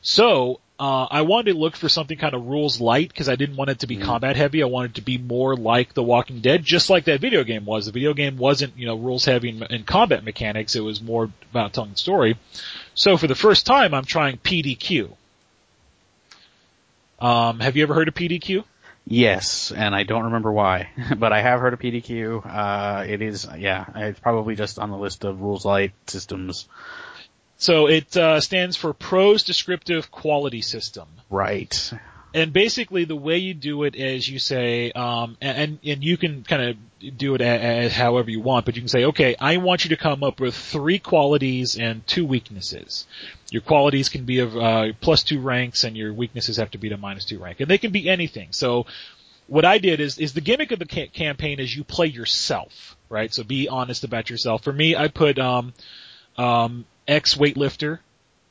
So 0.00 0.58
uh, 0.80 1.06
I 1.10 1.22
wanted 1.22 1.52
to 1.52 1.58
look 1.58 1.76
for 1.76 1.88
something 1.88 2.18
kind 2.18 2.34
of 2.34 2.46
rules 2.46 2.80
light 2.80 3.08
because 3.08 3.28
I 3.28 3.36
didn't 3.36 3.56
want 3.56 3.70
it 3.70 3.80
to 3.80 3.86
be 3.86 3.98
mm. 3.98 4.02
combat 4.02 4.34
heavy. 4.34 4.62
I 4.62 4.66
wanted 4.66 4.92
it 4.92 4.94
to 4.96 5.02
be 5.02 5.18
more 5.18 5.54
like 5.54 5.92
The 5.92 6.02
Walking 6.02 6.40
Dead, 6.40 6.64
just 6.64 6.90
like 6.90 7.04
that 7.04 7.20
video 7.20 7.44
game 7.44 7.66
was. 7.66 7.86
The 7.86 7.92
video 7.92 8.14
game 8.14 8.38
wasn't, 8.38 8.76
you 8.76 8.86
know, 8.86 8.96
rules 8.96 9.26
heavy 9.26 9.50
in, 9.50 9.62
in 9.64 9.84
combat 9.84 10.24
mechanics. 10.24 10.74
It 10.74 10.80
was 10.80 11.00
more 11.02 11.30
about 11.50 11.74
telling 11.74 11.92
the 11.92 11.98
story. 11.98 12.36
So 12.94 13.16
for 13.16 13.28
the 13.28 13.36
first 13.36 13.66
time, 13.66 13.94
I'm 13.94 14.06
trying 14.06 14.38
PDQ. 14.38 15.12
Um, 17.22 17.60
have 17.60 17.76
you 17.76 17.84
ever 17.84 17.94
heard 17.94 18.08
of 18.08 18.14
PDQ? 18.14 18.64
Yes, 19.06 19.70
and 19.70 19.94
I 19.94 20.02
don't 20.02 20.24
remember 20.24 20.52
why, 20.52 20.90
but 21.16 21.32
I 21.32 21.40
have 21.40 21.60
heard 21.60 21.72
of 21.72 21.78
PDQ. 21.78 22.44
Uh, 22.44 23.04
it 23.06 23.22
is, 23.22 23.46
yeah, 23.56 23.86
it's 23.94 24.18
probably 24.18 24.56
just 24.56 24.78
on 24.78 24.90
the 24.90 24.96
list 24.96 25.24
of 25.24 25.40
rules 25.40 25.64
light 25.64 25.92
systems. 26.08 26.68
So 27.58 27.86
it 27.86 28.16
uh, 28.16 28.40
stands 28.40 28.76
for 28.76 28.92
Prose 28.92 29.44
Descriptive 29.44 30.10
Quality 30.10 30.62
System. 30.62 31.06
Right. 31.30 31.92
And 32.34 32.52
basically, 32.52 33.04
the 33.04 33.16
way 33.16 33.38
you 33.38 33.52
do 33.52 33.82
it 33.84 33.94
is 33.94 34.28
you 34.28 34.38
say, 34.38 34.90
um, 34.92 35.36
and 35.40 35.78
and 35.84 36.02
you 36.02 36.16
can 36.16 36.44
kind 36.44 36.62
of 36.62 37.16
do 37.18 37.34
it 37.34 37.40
as, 37.40 37.92
however 37.92 38.30
you 38.30 38.40
want, 38.40 38.64
but 38.64 38.76
you 38.76 38.82
can 38.82 38.88
say, 38.88 39.04
okay, 39.06 39.36
I 39.38 39.58
want 39.58 39.84
you 39.84 39.90
to 39.90 39.96
come 39.96 40.22
up 40.22 40.40
with 40.40 40.54
three 40.54 40.98
qualities 40.98 41.76
and 41.76 42.06
two 42.06 42.24
weaknesses. 42.24 43.06
Your 43.50 43.62
qualities 43.62 44.08
can 44.08 44.24
be 44.24 44.38
of 44.38 44.56
uh, 44.56 44.92
plus 45.00 45.22
two 45.22 45.40
ranks, 45.40 45.84
and 45.84 45.96
your 45.96 46.12
weaknesses 46.14 46.56
have 46.56 46.70
to 46.70 46.78
be 46.78 46.88
to 46.88 46.96
minus 46.96 47.24
two 47.24 47.38
rank, 47.38 47.60
and 47.60 47.68
they 47.68 47.78
can 47.78 47.90
be 47.90 48.08
anything. 48.08 48.48
So 48.52 48.86
what 49.46 49.64
I 49.64 49.78
did 49.78 50.00
is, 50.00 50.18
is 50.18 50.32
the 50.32 50.40
gimmick 50.40 50.70
of 50.70 50.78
the 50.78 50.86
ca- 50.86 51.08
campaign 51.08 51.60
is 51.60 51.74
you 51.76 51.84
play 51.84 52.06
yourself, 52.06 52.96
right? 53.10 53.32
So 53.34 53.44
be 53.44 53.68
honest 53.68 54.04
about 54.04 54.30
yourself. 54.30 54.64
For 54.64 54.72
me, 54.72 54.96
I 54.96 55.08
put, 55.08 55.38
um, 55.38 55.74
um, 56.38 56.86
ex 57.06 57.34
weightlifter, 57.34 57.98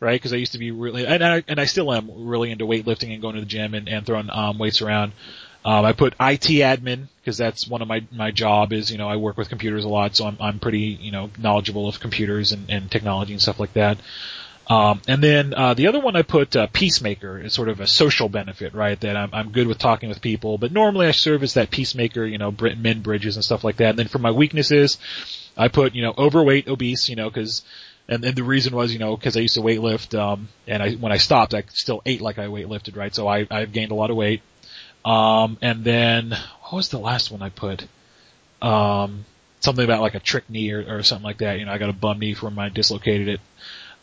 right? 0.01 0.19
Because 0.19 0.33
I 0.33 0.37
used 0.37 0.51
to 0.53 0.57
be 0.57 0.71
really, 0.71 1.05
and 1.07 1.23
I, 1.23 1.43
and 1.47 1.61
I 1.61 1.65
still 1.65 1.93
am 1.93 2.09
really 2.27 2.51
into 2.51 2.65
weightlifting 2.65 3.13
and 3.13 3.21
going 3.21 3.35
to 3.35 3.41
the 3.41 3.47
gym 3.47 3.73
and, 3.73 3.87
and 3.87 4.05
throwing 4.05 4.29
um, 4.29 4.57
weights 4.57 4.81
around. 4.81 5.13
Um, 5.63 5.85
I 5.85 5.93
put 5.93 6.13
IT 6.13 6.49
admin 6.49 7.05
because 7.21 7.37
that's 7.37 7.67
one 7.67 7.83
of 7.83 7.87
my 7.87 8.03
my 8.11 8.31
job 8.31 8.73
is 8.73 8.91
you 8.91 8.97
know 8.97 9.07
I 9.07 9.17
work 9.17 9.37
with 9.37 9.47
computers 9.47 9.85
a 9.85 9.89
lot, 9.89 10.15
so 10.15 10.25
I'm 10.25 10.37
I'm 10.41 10.59
pretty 10.59 10.79
you 10.79 11.11
know 11.11 11.29
knowledgeable 11.37 11.87
of 11.87 11.99
computers 11.99 12.51
and, 12.51 12.67
and 12.69 12.89
technology 12.89 13.33
and 13.33 13.41
stuff 13.41 13.59
like 13.59 13.73
that. 13.73 13.99
Um, 14.67 15.01
and 15.07 15.23
then 15.23 15.53
uh, 15.53 15.73
the 15.75 15.87
other 15.87 15.99
one 15.99 16.15
I 16.15 16.23
put 16.23 16.55
uh, 16.55 16.67
peacemaker 16.71 17.37
is 17.37 17.53
sort 17.53 17.69
of 17.69 17.79
a 17.79 17.87
social 17.87 18.27
benefit, 18.27 18.73
right? 18.73 18.99
That 19.01 19.15
I'm 19.15 19.29
I'm 19.33 19.51
good 19.51 19.67
with 19.67 19.77
talking 19.77 20.09
with 20.09 20.21
people, 20.21 20.57
but 20.57 20.71
normally 20.71 21.05
I 21.05 21.11
serve 21.11 21.43
as 21.43 21.53
that 21.53 21.69
peacemaker, 21.69 22.25
you 22.25 22.39
know, 22.39 22.55
mend 22.77 23.03
bridges 23.03 23.35
and 23.35 23.45
stuff 23.45 23.63
like 23.63 23.77
that. 23.77 23.91
And 23.91 23.99
then 23.99 24.07
for 24.07 24.19
my 24.19 24.31
weaknesses, 24.31 24.97
I 25.55 25.67
put 25.67 25.93
you 25.93 26.01
know 26.01 26.15
overweight, 26.17 26.67
obese, 26.67 27.07
you 27.07 27.15
know, 27.15 27.29
because 27.29 27.61
and, 28.11 28.25
and 28.25 28.35
the 28.35 28.43
reason 28.43 28.75
was, 28.75 28.91
you 28.91 28.99
know, 28.99 29.15
because 29.15 29.37
I 29.37 29.39
used 29.39 29.55
to 29.55 29.61
weightlift, 29.61 30.19
um, 30.19 30.49
and 30.67 30.83
I 30.83 30.91
when 30.93 31.13
I 31.13 31.17
stopped, 31.17 31.53
I 31.53 31.63
still 31.69 32.01
ate 32.05 32.19
like 32.19 32.37
I 32.37 32.47
weightlifted, 32.47 32.97
right? 32.97 33.15
So 33.15 33.25
I 33.25 33.47
I've 33.49 33.71
gained 33.71 33.91
a 33.91 33.95
lot 33.95 34.09
of 34.09 34.17
weight. 34.17 34.41
Um, 35.05 35.57
and 35.61 35.83
then 35.83 36.31
what 36.31 36.73
was 36.73 36.89
the 36.89 36.99
last 36.99 37.31
one 37.31 37.41
I 37.41 37.49
put? 37.49 37.87
Um, 38.61 39.25
something 39.61 39.83
about 39.83 40.01
like 40.01 40.13
a 40.13 40.19
trick 40.19 40.49
knee 40.49 40.71
or, 40.71 40.97
or 40.97 41.03
something 41.03 41.23
like 41.23 41.37
that. 41.37 41.57
You 41.57 41.65
know, 41.65 41.71
I 41.71 41.77
got 41.77 41.89
a 41.89 41.93
bum 41.93 42.19
knee 42.19 42.33
from 42.33 42.57
when 42.57 42.65
I 42.65 42.69
dislocated 42.69 43.29
it. 43.29 43.39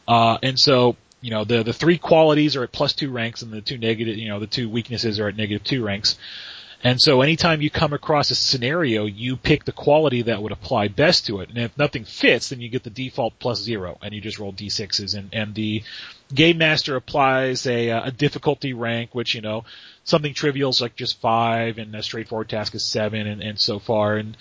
Uh, 0.09 0.39
and 0.43 0.59
so 0.59 0.97
you 1.21 1.31
know 1.31 1.45
the 1.45 1.63
the 1.63 1.75
three 1.75 1.99
qualities 1.99 2.57
are 2.57 2.65
at 2.65 2.73
plus 2.73 2.95
two 2.95 3.11
ranks, 3.11 3.43
and 3.43 3.53
the 3.53 3.61
two 3.61 3.77
negative, 3.77 4.17
you 4.17 4.29
know, 4.31 4.41
the 4.41 4.47
two 4.47 4.71
weaknesses 4.71 5.21
are 5.21 5.29
at 5.29 5.37
negative 5.37 5.65
two 5.65 5.85
ranks. 5.85 6.17
And 6.85 7.01
so 7.01 7.23
anytime 7.23 7.61
you 7.61 7.71
come 7.71 7.93
across 7.93 8.31
a 8.31 8.37
scenario, 8.37 9.05
you 9.05 9.37
pick 9.37 9.65
the 9.65 9.73
quality 9.73 10.23
that 10.23 10.41
would 10.41 10.53
apply 10.53 10.89
best 10.89 11.27
to 11.27 11.41
it. 11.41 11.49
And 11.49 11.59
if 11.59 11.77
nothing 11.77 12.05
fits, 12.05 12.51
then 12.51 12.61
you 12.61 12.69
get 12.69 12.85
the 12.85 12.91
default 12.91 13.39
plus 13.41 13.61
zero 13.61 13.99
and 14.01 14.15
you 14.15 14.21
just 14.21 14.39
roll 14.39 14.53
d6s 14.53 15.17
and, 15.19 15.31
and 15.33 15.55
the 15.57 15.83
game 16.33 16.59
master 16.59 16.95
applies 16.95 17.67
a, 17.67 17.91
uh, 17.91 18.07
a 18.07 18.13
difficulty 18.13 18.75
rank, 18.75 19.13
which, 19.13 19.35
you 19.35 19.41
know, 19.41 19.65
something 20.05 20.35
trivial 20.35 20.71
is 20.71 20.81
like 20.81 20.95
just 20.95 21.21
five 21.21 21.79
and 21.79 21.95
a 21.97 22.03
straightforward 22.03 22.49
task 22.49 22.75
is 22.77 22.85
seven 22.85 23.27
and, 23.27 23.43
and 23.43 23.59
so 23.59 23.81
far. 23.81 24.17
And 24.17 24.37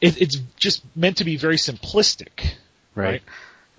it, 0.00 0.20
it's 0.20 0.38
just 0.56 0.82
meant 0.96 1.18
to 1.18 1.24
be 1.24 1.36
very 1.36 1.56
simplistic. 1.56 2.54
Right. 2.94 3.06
right? 3.06 3.22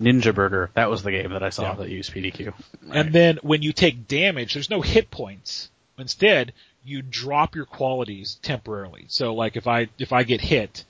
Ninja 0.00 0.34
Burger. 0.34 0.70
That 0.74 0.88
was 0.88 1.02
the 1.02 1.10
game 1.10 1.30
that 1.32 1.42
I 1.42 1.50
saw 1.50 1.62
yeah. 1.62 1.74
that 1.74 1.88
used 1.88 2.12
PDQ. 2.12 2.46
Right. 2.46 2.54
And 2.92 3.12
then 3.12 3.38
when 3.42 3.62
you 3.62 3.72
take 3.72 4.06
damage, 4.08 4.54
there's 4.54 4.70
no 4.70 4.82
hit 4.82 5.10
points. 5.10 5.68
Instead, 5.98 6.52
you 6.84 7.02
drop 7.02 7.54
your 7.54 7.66
qualities 7.66 8.38
temporarily. 8.42 9.06
So 9.08 9.34
like 9.34 9.56
if 9.56 9.66
I 9.66 9.88
if 9.98 10.12
I 10.12 10.22
get 10.22 10.40
hit, 10.40 10.84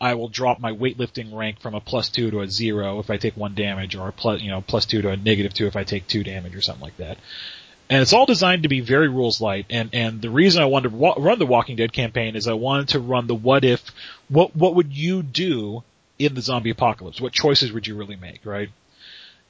I 0.00 0.14
will 0.14 0.28
drop 0.28 0.60
my 0.60 0.72
weightlifting 0.72 1.34
rank 1.34 1.60
from 1.60 1.74
a 1.74 1.80
plus 1.80 2.08
two 2.08 2.30
to 2.30 2.40
a 2.40 2.48
zero 2.48 2.98
if 3.00 3.10
I 3.10 3.16
take 3.16 3.36
one 3.36 3.54
damage, 3.54 3.96
or 3.96 4.08
a 4.08 4.12
plus 4.12 4.42
you 4.42 4.50
know 4.50 4.60
plus 4.60 4.86
two 4.86 5.02
to 5.02 5.10
a 5.10 5.16
negative 5.16 5.54
two 5.54 5.66
if 5.66 5.76
I 5.76 5.84
take 5.84 6.06
two 6.06 6.24
damage 6.24 6.54
or 6.54 6.60
something 6.60 6.82
like 6.82 6.96
that. 6.98 7.18
And 7.90 8.00
it's 8.00 8.14
all 8.14 8.26
designed 8.26 8.62
to 8.62 8.68
be 8.68 8.80
very 8.80 9.08
rules 9.08 9.40
light. 9.40 9.66
And 9.70 9.90
and 9.92 10.22
the 10.22 10.30
reason 10.30 10.62
I 10.62 10.66
wanted 10.66 10.90
to 10.90 10.96
wa- 10.96 11.16
run 11.18 11.38
the 11.38 11.46
Walking 11.46 11.76
Dead 11.76 11.92
campaign 11.92 12.36
is 12.36 12.48
I 12.48 12.54
wanted 12.54 12.88
to 12.88 13.00
run 13.00 13.26
the 13.26 13.34
what 13.34 13.64
if 13.64 13.82
what 14.28 14.56
what 14.56 14.74
would 14.74 14.92
you 14.92 15.22
do 15.22 15.82
in 16.18 16.34
the 16.34 16.42
zombie 16.42 16.70
apocalypse? 16.70 17.20
What 17.20 17.32
choices 17.32 17.72
would 17.72 17.86
you 17.86 17.96
really 17.96 18.16
make, 18.16 18.46
right? 18.46 18.70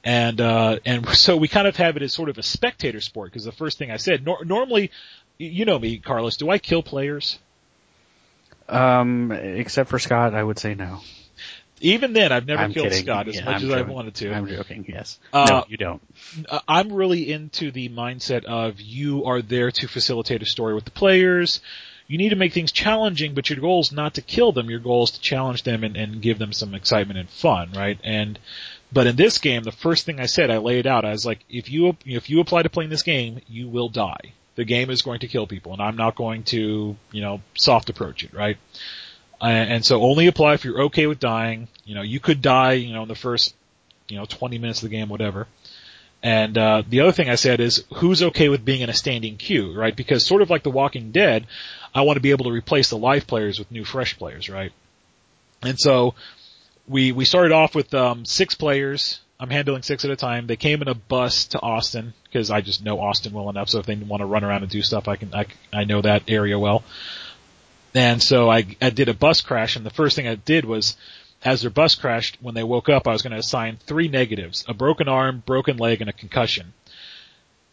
And 0.03 0.39
uh, 0.39 0.79
and 0.85 1.07
so 1.15 1.37
we 1.37 1.47
kind 1.47 1.67
of 1.67 1.75
have 1.77 1.95
it 1.97 2.03
as 2.03 2.13
sort 2.13 2.29
of 2.29 2.37
a 2.37 2.43
spectator 2.43 3.01
sport 3.01 3.31
because 3.31 3.45
the 3.45 3.51
first 3.51 3.77
thing 3.77 3.91
I 3.91 3.97
said, 3.97 4.25
nor- 4.25 4.43
normally 4.45 4.91
you 5.37 5.65
know 5.65 5.79
me, 5.79 5.97
Carlos. 5.97 6.37
Do 6.37 6.49
I 6.49 6.57
kill 6.57 6.83
players? 6.83 7.39
Um, 8.67 9.31
except 9.31 9.89
for 9.89 9.99
Scott, 9.99 10.33
I 10.33 10.43
would 10.43 10.59
say 10.59 10.75
no. 10.75 11.01
Even 11.81 12.13
then, 12.13 12.31
I've 12.31 12.47
never 12.47 12.63
I'm 12.63 12.73
killed 12.73 12.87
kidding. 12.87 13.03
Scott 13.03 13.27
as 13.27 13.35
yeah, 13.35 13.45
much 13.45 13.55
I'm 13.55 13.63
as 13.63 13.69
joking. 13.69 13.89
I 13.89 13.93
wanted 13.93 14.15
to. 14.15 14.33
I'm 14.33 14.47
joking. 14.47 14.85
Yes. 14.87 15.19
Uh, 15.33 15.45
no, 15.49 15.65
you 15.67 15.77
don't. 15.77 16.01
Uh, 16.49 16.59
I'm 16.67 16.91
really 16.91 17.31
into 17.31 17.69
the 17.71 17.89
mindset 17.89 18.45
of 18.45 18.79
you 18.79 19.25
are 19.25 19.41
there 19.41 19.71
to 19.71 19.87
facilitate 19.87 20.41
a 20.41 20.45
story 20.45 20.73
with 20.73 20.85
the 20.85 20.91
players. 20.91 21.59
You 22.07 22.17
need 22.17 22.29
to 22.29 22.35
make 22.35 22.53
things 22.53 22.71
challenging, 22.71 23.33
but 23.33 23.49
your 23.49 23.59
goal 23.59 23.81
is 23.81 23.91
not 23.91 24.13
to 24.13 24.21
kill 24.21 24.51
them. 24.51 24.69
Your 24.69 24.79
goal 24.79 25.03
is 25.03 25.11
to 25.11 25.21
challenge 25.21 25.63
them 25.63 25.83
and, 25.83 25.97
and 25.97 26.21
give 26.21 26.39
them 26.39 26.53
some 26.53 26.73
excitement 26.75 27.19
and 27.19 27.29
fun, 27.29 27.71
right? 27.75 27.99
And 28.03 28.39
but 28.93 29.07
in 29.07 29.15
this 29.15 29.39
game, 29.39 29.63
the 29.63 29.71
first 29.71 30.05
thing 30.05 30.19
I 30.19 30.27
said, 30.27 30.49
I 30.49 30.57
laid 30.57 30.87
out. 30.87 31.03
I 31.03 31.11
was 31.11 31.25
like, 31.25 31.39
if 31.49 31.69
you 31.69 31.97
if 32.05 32.29
you 32.29 32.39
apply 32.39 32.63
to 32.63 32.69
playing 32.69 32.89
this 32.89 33.03
game, 33.03 33.41
you 33.47 33.67
will 33.67 33.89
die 33.89 34.33
the 34.55 34.65
game 34.65 34.89
is 34.89 35.01
going 35.01 35.19
to 35.19 35.27
kill 35.27 35.47
people 35.47 35.73
and 35.73 35.81
I'm 35.81 35.97
not 35.97 36.15
going 36.15 36.43
to, 36.43 36.95
you 37.11 37.21
know, 37.21 37.41
soft 37.55 37.89
approach 37.89 38.23
it, 38.23 38.33
right? 38.33 38.57
And 39.41 39.85
so 39.85 40.01
only 40.01 40.27
apply 40.27 40.53
if 40.53 40.65
you're 40.65 40.83
okay 40.83 41.07
with 41.07 41.19
dying. 41.19 41.67
You 41.83 41.95
know, 41.95 42.01
you 42.01 42.19
could 42.19 42.41
die, 42.41 42.73
you 42.73 42.93
know, 42.93 43.03
in 43.03 43.07
the 43.07 43.15
first, 43.15 43.53
you 44.07 44.17
know, 44.17 44.25
20 44.25 44.57
minutes 44.57 44.81
of 44.81 44.89
the 44.89 44.95
game, 44.95 45.09
whatever. 45.09 45.47
And 46.23 46.57
uh, 46.57 46.83
the 46.87 47.01
other 47.01 47.11
thing 47.11 47.29
I 47.29 47.35
said 47.35 47.59
is 47.59 47.83
who's 47.95 48.23
okay 48.23 48.49
with 48.49 48.65
being 48.65 48.81
in 48.81 48.89
a 48.89 48.93
standing 48.93 49.37
queue, 49.37 49.73
right? 49.73 49.95
Because 49.95 50.25
sort 50.25 50.41
of 50.41 50.49
like 50.49 50.63
The 50.63 50.71
Walking 50.71 51.11
Dead, 51.11 51.45
I 51.93 52.01
want 52.01 52.17
to 52.17 52.21
be 52.21 52.31
able 52.31 52.45
to 52.45 52.51
replace 52.51 52.89
the 52.89 52.97
live 52.97 53.27
players 53.27 53.59
with 53.59 53.69
new 53.71 53.85
fresh 53.85 54.17
players, 54.17 54.49
right? 54.49 54.71
And 55.61 55.79
so 55.79 56.15
we 56.87 57.11
we 57.11 57.25
started 57.25 57.51
off 57.51 57.75
with 57.75 57.93
um, 57.93 58.25
six 58.25 58.55
players 58.55 59.19
I'm 59.39 59.49
handling 59.49 59.81
six 59.81 60.05
at 60.05 60.11
a 60.11 60.15
time. 60.15 60.47
They 60.47 60.55
came 60.55 60.81
in 60.81 60.87
a 60.87 60.93
bus 60.93 61.47
to 61.47 61.61
Austin 61.61 62.13
because 62.23 62.49
I 62.51 62.61
just 62.61 62.83
know 62.83 62.99
Austin 63.01 63.33
well 63.33 63.49
enough. 63.49 63.69
So 63.69 63.79
if 63.79 63.85
they 63.85 63.95
want 63.95 64.21
to 64.21 64.25
run 64.25 64.43
around 64.43 64.63
and 64.63 64.71
do 64.71 64.81
stuff, 64.81 65.07
I 65.07 65.17
can 65.17 65.33
I, 65.33 65.45
I 65.73 65.83
know 65.83 66.01
that 66.01 66.23
area 66.27 66.57
well. 66.57 66.83
And 67.93 68.21
so 68.21 68.49
I 68.49 68.65
I 68.81 68.89
did 68.89 69.09
a 69.09 69.13
bus 69.13 69.41
crash, 69.41 69.75
and 69.75 69.85
the 69.85 69.89
first 69.89 70.15
thing 70.15 70.27
I 70.27 70.35
did 70.35 70.65
was, 70.65 70.95
as 71.43 71.61
their 71.61 71.69
bus 71.69 71.95
crashed, 71.95 72.37
when 72.41 72.55
they 72.55 72.63
woke 72.63 72.89
up, 72.89 73.07
I 73.07 73.11
was 73.11 73.21
going 73.21 73.33
to 73.33 73.39
assign 73.39 73.77
three 73.85 74.07
negatives: 74.07 74.65
a 74.67 74.73
broken 74.73 75.07
arm, 75.07 75.43
broken 75.45 75.77
leg, 75.77 76.01
and 76.01 76.09
a 76.09 76.13
concussion. 76.13 76.73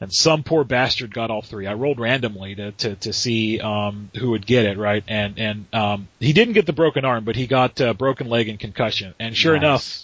And 0.00 0.12
some 0.12 0.42
poor 0.42 0.64
bastard 0.64 1.14
got 1.14 1.30
all 1.30 1.42
three. 1.42 1.68
I 1.68 1.74
rolled 1.74 2.00
randomly 2.00 2.56
to 2.56 2.72
to, 2.72 2.96
to 2.96 3.12
see 3.12 3.60
um, 3.60 4.10
who 4.16 4.30
would 4.30 4.46
get 4.46 4.64
it 4.66 4.78
right, 4.78 5.04
and 5.06 5.38
and 5.38 5.66
um, 5.72 6.08
he 6.18 6.32
didn't 6.32 6.54
get 6.54 6.66
the 6.66 6.72
broken 6.72 7.04
arm, 7.04 7.24
but 7.24 7.36
he 7.36 7.46
got 7.46 7.80
uh, 7.80 7.94
broken 7.94 8.28
leg 8.28 8.48
and 8.48 8.58
concussion. 8.58 9.14
And 9.20 9.36
sure 9.36 9.54
Nice. 9.54 9.62
enough, 9.62 9.98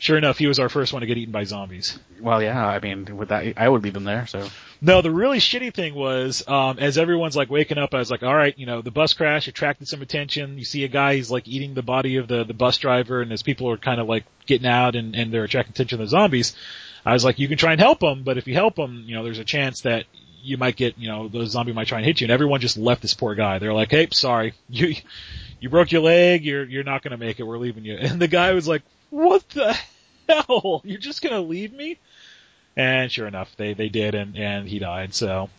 sure 0.00 0.18
enough, 0.18 0.38
he 0.38 0.46
was 0.46 0.58
our 0.58 0.68
first 0.68 0.92
one 0.92 1.00
to 1.00 1.06
get 1.06 1.18
eaten 1.18 1.30
by 1.30 1.44
zombies. 1.44 1.98
Well, 2.20 2.42
yeah. 2.42 2.66
I 2.66 2.80
mean, 2.80 3.16
with 3.16 3.28
that, 3.28 3.54
I 3.56 3.68
would 3.68 3.84
leave 3.84 3.94
him 3.94 4.04
there. 4.04 4.26
So 4.26 4.48
No, 4.80 5.02
the 5.02 5.10
really 5.10 5.38
shitty 5.38 5.72
thing 5.72 5.94
was, 5.94 6.42
um, 6.48 6.78
as 6.78 6.98
everyone's 6.98 7.36
like 7.36 7.50
waking 7.50 7.78
up, 7.78 7.94
I 7.94 7.98
was 7.98 8.10
like, 8.10 8.22
all 8.22 8.34
right, 8.34 8.58
you 8.58 8.66
know, 8.66 8.80
the 8.80 8.90
bus 8.90 9.12
crash 9.12 9.46
attracted 9.46 9.88
some 9.88 10.02
attention. 10.02 10.58
You 10.58 10.64
see 10.64 10.84
a 10.84 10.88
guy, 10.88 11.16
he's 11.16 11.30
like 11.30 11.46
eating 11.46 11.74
the 11.74 11.82
body 11.82 12.16
of 12.16 12.26
the, 12.28 12.44
the 12.44 12.54
bus 12.54 12.78
driver, 12.78 13.20
and 13.20 13.30
as 13.30 13.42
people 13.42 13.70
are 13.70 13.76
kind 13.76 14.00
of 14.00 14.08
like 14.08 14.24
getting 14.46 14.66
out 14.66 14.96
and, 14.96 15.14
and 15.14 15.32
they're 15.32 15.44
attracting 15.44 15.72
attention 15.72 15.98
to 15.98 16.04
the 16.04 16.08
zombies, 16.08 16.56
I 17.04 17.12
was 17.12 17.24
like, 17.24 17.38
you 17.38 17.46
can 17.46 17.58
try 17.58 17.72
and 17.72 17.80
help 17.80 18.02
him, 18.02 18.22
but 18.24 18.38
if 18.38 18.46
you 18.46 18.54
help 18.54 18.78
him, 18.78 19.04
you 19.06 19.14
know, 19.14 19.22
there's 19.22 19.38
a 19.38 19.44
chance 19.44 19.82
that 19.82 20.06
you 20.42 20.56
might 20.56 20.76
get, 20.76 20.98
you 20.98 21.08
know, 21.08 21.28
the 21.28 21.44
zombie 21.44 21.72
might 21.72 21.86
try 21.86 21.98
and 21.98 22.06
hit 22.06 22.20
you, 22.20 22.24
and 22.24 22.32
everyone 22.32 22.60
just 22.60 22.78
left 22.78 23.02
this 23.02 23.14
poor 23.14 23.34
guy. 23.34 23.58
They're 23.58 23.74
like, 23.74 23.90
hey, 23.90 24.08
sorry, 24.12 24.54
you, 24.68 24.94
you 25.60 25.68
broke 25.68 25.92
your 25.92 26.02
leg, 26.02 26.44
you're, 26.44 26.64
you're 26.64 26.84
not 26.84 27.02
gonna 27.02 27.18
make 27.18 27.38
it, 27.38 27.42
we're 27.42 27.58
leaving 27.58 27.84
you. 27.84 27.96
And 28.00 28.20
the 28.20 28.28
guy 28.28 28.52
was 28.52 28.66
like, 28.66 28.82
what 29.10 29.48
the 29.50 29.76
hell? 30.28 30.82
You're 30.84 30.98
just 30.98 31.22
gonna 31.22 31.40
leave 31.40 31.72
me? 31.72 31.98
And 32.76 33.10
sure 33.10 33.26
enough, 33.26 33.54
they 33.56 33.74
they 33.74 33.88
did, 33.88 34.14
and 34.14 34.36
and 34.36 34.68
he 34.68 34.78
died. 34.78 35.14
So 35.14 35.50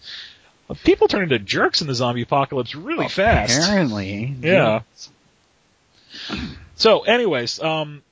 people 0.84 1.08
turn 1.08 1.24
into 1.24 1.38
jerks 1.38 1.80
in 1.80 1.86
the 1.86 1.94
zombie 1.94 2.22
apocalypse 2.22 2.74
really 2.74 3.08
fast. 3.08 3.58
Apparently. 3.58 4.34
Yeah. 4.40 4.82
So, 6.76 7.00
anyways, 7.02 7.60
um, 7.60 8.02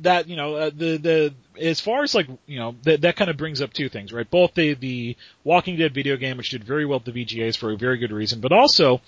that 0.00 0.28
you 0.28 0.36
know, 0.36 0.54
uh, 0.54 0.70
the 0.74 0.96
the 0.96 1.34
as 1.60 1.80
far 1.80 2.02
as 2.02 2.14
like 2.14 2.26
you 2.46 2.58
know, 2.58 2.74
that 2.82 3.02
that 3.02 3.16
kind 3.16 3.30
of 3.30 3.36
brings 3.36 3.60
up 3.60 3.72
two 3.72 3.88
things, 3.88 4.12
right? 4.12 4.28
Both 4.28 4.54
the 4.54 4.74
the 4.74 5.16
Walking 5.44 5.76
Dead 5.76 5.94
video 5.94 6.16
game, 6.16 6.36
which 6.36 6.50
did 6.50 6.64
very 6.64 6.86
well 6.86 6.98
at 6.98 7.04
the 7.04 7.12
VGAs 7.12 7.56
for 7.56 7.72
a 7.72 7.76
very 7.76 7.98
good 7.98 8.12
reason, 8.12 8.40
but 8.40 8.52
also 8.52 9.00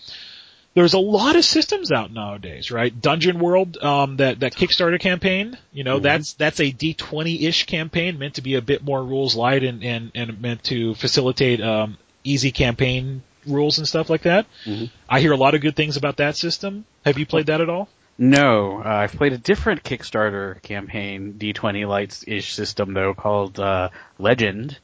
there's 0.74 0.94
a 0.94 0.98
lot 0.98 1.36
of 1.36 1.44
systems 1.44 1.92
out 1.92 2.12
nowadays, 2.12 2.70
right? 2.70 2.92
Dungeon 3.00 3.38
World, 3.38 3.76
um, 3.78 4.16
that 4.16 4.40
that 4.40 4.54
Kickstarter 4.54 4.98
campaign, 5.00 5.56
you 5.72 5.84
know, 5.84 5.98
Mhm. 5.98 6.02
that's 6.02 6.32
that's 6.34 6.60
a 6.60 6.72
D20-ish 6.72 7.66
campaign 7.66 8.18
meant 8.18 8.34
to 8.34 8.42
be 8.42 8.54
a 8.56 8.62
bit 8.62 8.82
more 8.84 9.02
rules 9.04 9.34
light 9.36 9.62
and 9.64 9.82
and 9.84 10.10
and 10.14 10.40
meant 10.40 10.64
to 10.64 10.94
facilitate 10.94 11.60
um, 11.60 11.96
easy 12.24 12.50
campaign 12.50 13.22
rules 13.46 13.78
and 13.78 13.86
stuff 13.86 14.08
like 14.10 14.22
that. 14.22 14.46
Mhm. 14.64 14.90
I 15.08 15.20
hear 15.20 15.32
a 15.32 15.36
lot 15.36 15.54
of 15.54 15.60
good 15.60 15.76
things 15.76 15.96
about 15.96 16.16
that 16.16 16.36
system. 16.36 16.84
Have 17.04 17.18
you 17.18 17.26
played 17.26 17.46
that 17.46 17.60
at 17.60 17.68
all? 17.68 17.88
No, 18.16 18.80
uh, 18.84 18.88
I've 18.88 19.12
played 19.12 19.32
a 19.32 19.38
different 19.38 19.82
Kickstarter 19.82 20.62
campaign 20.62 21.34
D20 21.36 21.84
lights-ish 21.86 22.52
system 22.54 22.94
though 22.94 23.12
called, 23.12 23.58
uh, 23.60 23.88
Legend, 24.18 24.78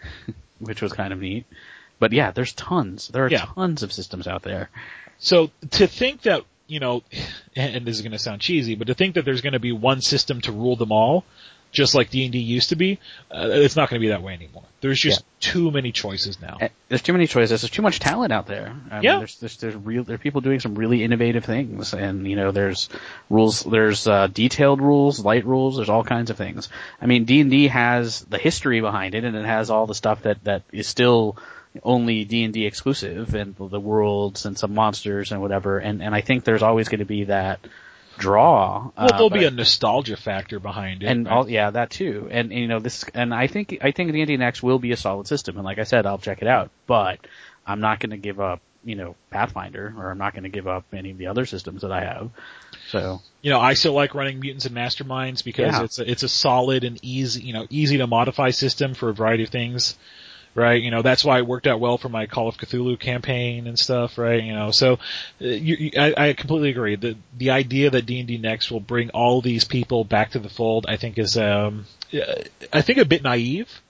which 0.60 0.82
was 0.82 0.92
kind 0.92 1.12
of 1.12 1.20
neat. 1.20 1.46
But 1.98 2.12
yeah, 2.12 2.30
there's 2.30 2.52
tons. 2.52 3.08
There 3.08 3.24
are 3.24 3.30
Yeah. 3.30 3.46
tons 3.54 3.82
of 3.82 3.92
systems 3.92 4.26
out 4.28 4.42
there. 4.42 4.70
So 5.18 5.50
to 5.72 5.86
think 5.86 6.22
that, 6.22 6.42
you 6.66 6.80
know, 6.80 7.02
and 7.56 7.84
this 7.84 7.96
is 7.96 8.02
going 8.02 8.12
to 8.12 8.18
sound 8.18 8.40
cheesy, 8.40 8.74
but 8.74 8.86
to 8.88 8.94
think 8.94 9.14
that 9.14 9.24
there's 9.24 9.40
going 9.40 9.52
to 9.54 9.60
be 9.60 9.72
one 9.72 10.00
system 10.00 10.40
to 10.42 10.52
rule 10.52 10.76
them 10.76 10.92
all, 10.92 11.24
just 11.70 11.94
like 11.94 12.08
D&D 12.08 12.38
used 12.38 12.70
to 12.70 12.76
be, 12.76 12.98
uh, 13.30 13.48
it's 13.50 13.76
not 13.76 13.90
going 13.90 14.00
to 14.00 14.04
be 14.04 14.08
that 14.08 14.22
way 14.22 14.32
anymore. 14.32 14.62
There's 14.80 14.98
just 14.98 15.22
too 15.38 15.70
many 15.70 15.92
choices 15.92 16.40
now. 16.40 16.56
There's 16.88 17.02
too 17.02 17.12
many 17.12 17.26
choices. 17.26 17.60
There's 17.60 17.70
too 17.70 17.82
much 17.82 17.98
talent 17.98 18.32
out 18.32 18.46
there. 18.46 18.74
I 18.90 18.94
mean, 18.94 19.02
Yeah. 19.02 19.18
there's, 19.18 19.36
there's, 19.38 19.56
there's 19.58 19.76
real, 19.76 20.02
there 20.04 20.14
are 20.14 20.18
people 20.18 20.40
doing 20.40 20.60
some 20.60 20.76
really 20.76 21.04
innovative 21.04 21.44
things 21.44 21.92
and, 21.92 22.26
you 22.26 22.36
know, 22.36 22.52
there's 22.52 22.88
rules, 23.28 23.64
there's, 23.64 24.06
uh, 24.08 24.28
detailed 24.28 24.80
rules, 24.80 25.20
light 25.20 25.44
rules, 25.44 25.76
there's 25.76 25.90
all 25.90 26.04
kinds 26.04 26.30
of 26.30 26.38
things. 26.38 26.70
I 27.02 27.06
mean, 27.06 27.26
D&D 27.26 27.68
has 27.68 28.22
the 28.22 28.38
history 28.38 28.80
behind 28.80 29.14
it 29.14 29.24
and 29.24 29.36
it 29.36 29.44
has 29.44 29.68
all 29.68 29.86
the 29.86 29.94
stuff 29.94 30.22
that, 30.22 30.42
that 30.44 30.62
is 30.72 30.86
still 30.86 31.36
only 31.82 32.24
D&D 32.24 32.66
exclusive 32.66 33.34
and 33.34 33.54
the 33.56 33.80
worlds 33.80 34.46
and 34.46 34.58
some 34.58 34.74
monsters 34.74 35.32
and 35.32 35.40
whatever. 35.40 35.78
And, 35.78 36.02
and 36.02 36.14
I 36.14 36.20
think 36.20 36.44
there's 36.44 36.62
always 36.62 36.88
going 36.88 37.00
to 37.00 37.04
be 37.04 37.24
that 37.24 37.60
draw. 38.18 38.90
Well, 38.96 39.08
there'll 39.08 39.26
uh, 39.26 39.28
be 39.28 39.44
a 39.44 39.50
nostalgia 39.50 40.16
factor 40.16 40.58
behind 40.58 41.02
it. 41.02 41.06
and 41.06 41.26
right? 41.26 41.32
all, 41.32 41.48
yeah, 41.48 41.70
that 41.70 41.90
too. 41.90 42.28
And, 42.30 42.50
and, 42.52 42.60
you 42.60 42.68
know, 42.68 42.80
this, 42.80 43.04
and 43.14 43.32
I 43.32 43.46
think, 43.46 43.78
I 43.80 43.92
think 43.92 44.12
D&D 44.12 44.36
Next 44.36 44.62
will 44.62 44.78
be 44.78 44.92
a 44.92 44.96
solid 44.96 45.26
system. 45.26 45.56
And 45.56 45.64
like 45.64 45.78
I 45.78 45.84
said, 45.84 46.06
I'll 46.06 46.18
check 46.18 46.42
it 46.42 46.48
out, 46.48 46.70
but 46.86 47.18
I'm 47.66 47.80
not 47.80 48.00
going 48.00 48.10
to 48.10 48.16
give 48.16 48.40
up, 48.40 48.60
you 48.84 48.96
know, 48.96 49.14
Pathfinder, 49.30 49.94
or 49.96 50.10
I'm 50.10 50.18
not 50.18 50.32
going 50.32 50.44
to 50.44 50.48
give 50.48 50.66
up 50.66 50.84
any 50.92 51.10
of 51.10 51.18
the 51.18 51.26
other 51.28 51.46
systems 51.46 51.82
that 51.82 51.92
I 51.92 52.00
have. 52.00 52.30
So, 52.88 53.20
you 53.42 53.50
know, 53.50 53.60
I 53.60 53.74
still 53.74 53.92
like 53.92 54.14
running 54.14 54.40
mutants 54.40 54.64
and 54.64 54.74
masterminds 54.74 55.44
because 55.44 55.74
Yeah. 55.74 55.84
it's 55.84 55.98
a, 55.98 56.10
it's 56.10 56.22
a 56.22 56.28
solid 56.28 56.84
and 56.84 56.98
easy, 57.02 57.42
you 57.42 57.52
know, 57.52 57.66
easy 57.70 57.98
to 57.98 58.06
modify 58.06 58.50
system 58.50 58.94
for 58.94 59.10
a 59.10 59.14
variety 59.14 59.44
of 59.44 59.50
things. 59.50 59.96
Right, 60.54 60.82
you 60.82 60.90
know 60.90 61.02
that's 61.02 61.24
why 61.24 61.38
it 61.38 61.46
worked 61.46 61.68
out 61.68 61.78
well 61.78 61.98
for 61.98 62.08
my 62.08 62.26
Call 62.26 62.48
of 62.48 62.56
Cthulhu 62.56 62.98
campaign 62.98 63.68
and 63.68 63.78
stuff. 63.78 64.18
Right, 64.18 64.42
you 64.42 64.52
know, 64.52 64.72
so 64.72 64.94
uh, 64.94 64.98
you, 65.46 65.76
you, 65.76 65.90
I, 65.96 66.14
I 66.16 66.32
completely 66.32 66.70
agree. 66.70 66.96
The 66.96 67.16
the 67.36 67.50
idea 67.50 67.90
that 67.90 68.06
D 68.06 68.18
and 68.18 68.26
D 68.26 68.38
Next 68.38 68.70
will 68.70 68.80
bring 68.80 69.10
all 69.10 69.40
these 69.40 69.64
people 69.64 70.04
back 70.04 70.32
to 70.32 70.40
the 70.40 70.48
fold, 70.48 70.86
I 70.88 70.96
think 70.96 71.16
is, 71.18 71.36
um, 71.36 71.86
uh, 72.12 72.42
I 72.72 72.82
think 72.82 72.98
a 72.98 73.04
bit 73.04 73.22
naive. 73.22 73.80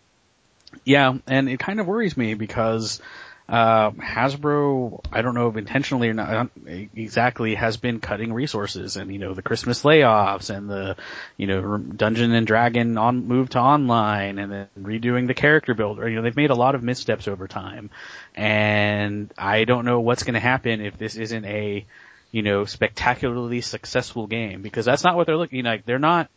yeah, 0.84 1.14
and 1.26 1.48
it 1.48 1.58
kind 1.58 1.80
of 1.80 1.86
worries 1.86 2.16
me 2.16 2.34
because, 2.34 3.00
uh, 3.48 3.92
Hasbro, 3.92 5.00
I 5.10 5.22
don't 5.22 5.34
know 5.34 5.48
if 5.48 5.56
intentionally 5.56 6.10
or 6.10 6.14
not, 6.14 6.50
exactly 6.66 7.54
has 7.54 7.78
been 7.78 7.98
cutting 7.98 8.32
resources 8.32 8.98
and, 8.98 9.10
you 9.10 9.18
know, 9.18 9.32
the 9.32 9.42
Christmas 9.42 9.84
layoffs 9.84 10.54
and 10.54 10.68
the, 10.68 10.96
you 11.38 11.46
know, 11.46 11.78
Dungeon 11.78 12.34
and 12.34 12.46
Dragon 12.46 12.98
on, 12.98 13.26
move 13.26 13.48
to 13.50 13.58
online 13.58 14.38
and 14.38 14.52
then 14.52 14.68
redoing 14.78 15.28
the 15.28 15.34
character 15.34 15.72
builder. 15.72 16.06
You 16.06 16.16
know, 16.16 16.22
they've 16.22 16.36
made 16.36 16.50
a 16.50 16.54
lot 16.54 16.74
of 16.74 16.82
missteps 16.82 17.26
over 17.26 17.48
time. 17.48 17.88
And 18.34 19.32
I 19.38 19.64
don't 19.64 19.86
know 19.86 20.00
what's 20.00 20.24
going 20.24 20.34
to 20.34 20.40
happen 20.40 20.82
if 20.82 20.98
this 20.98 21.16
isn't 21.16 21.46
a, 21.46 21.86
you 22.30 22.42
know, 22.42 22.66
spectacularly 22.66 23.62
successful 23.62 24.26
game 24.26 24.60
because 24.60 24.84
that's 24.84 25.04
not 25.04 25.16
what 25.16 25.26
they're 25.26 25.38
looking 25.38 25.64
like. 25.64 25.86
They're 25.86 25.98
not, 25.98 26.28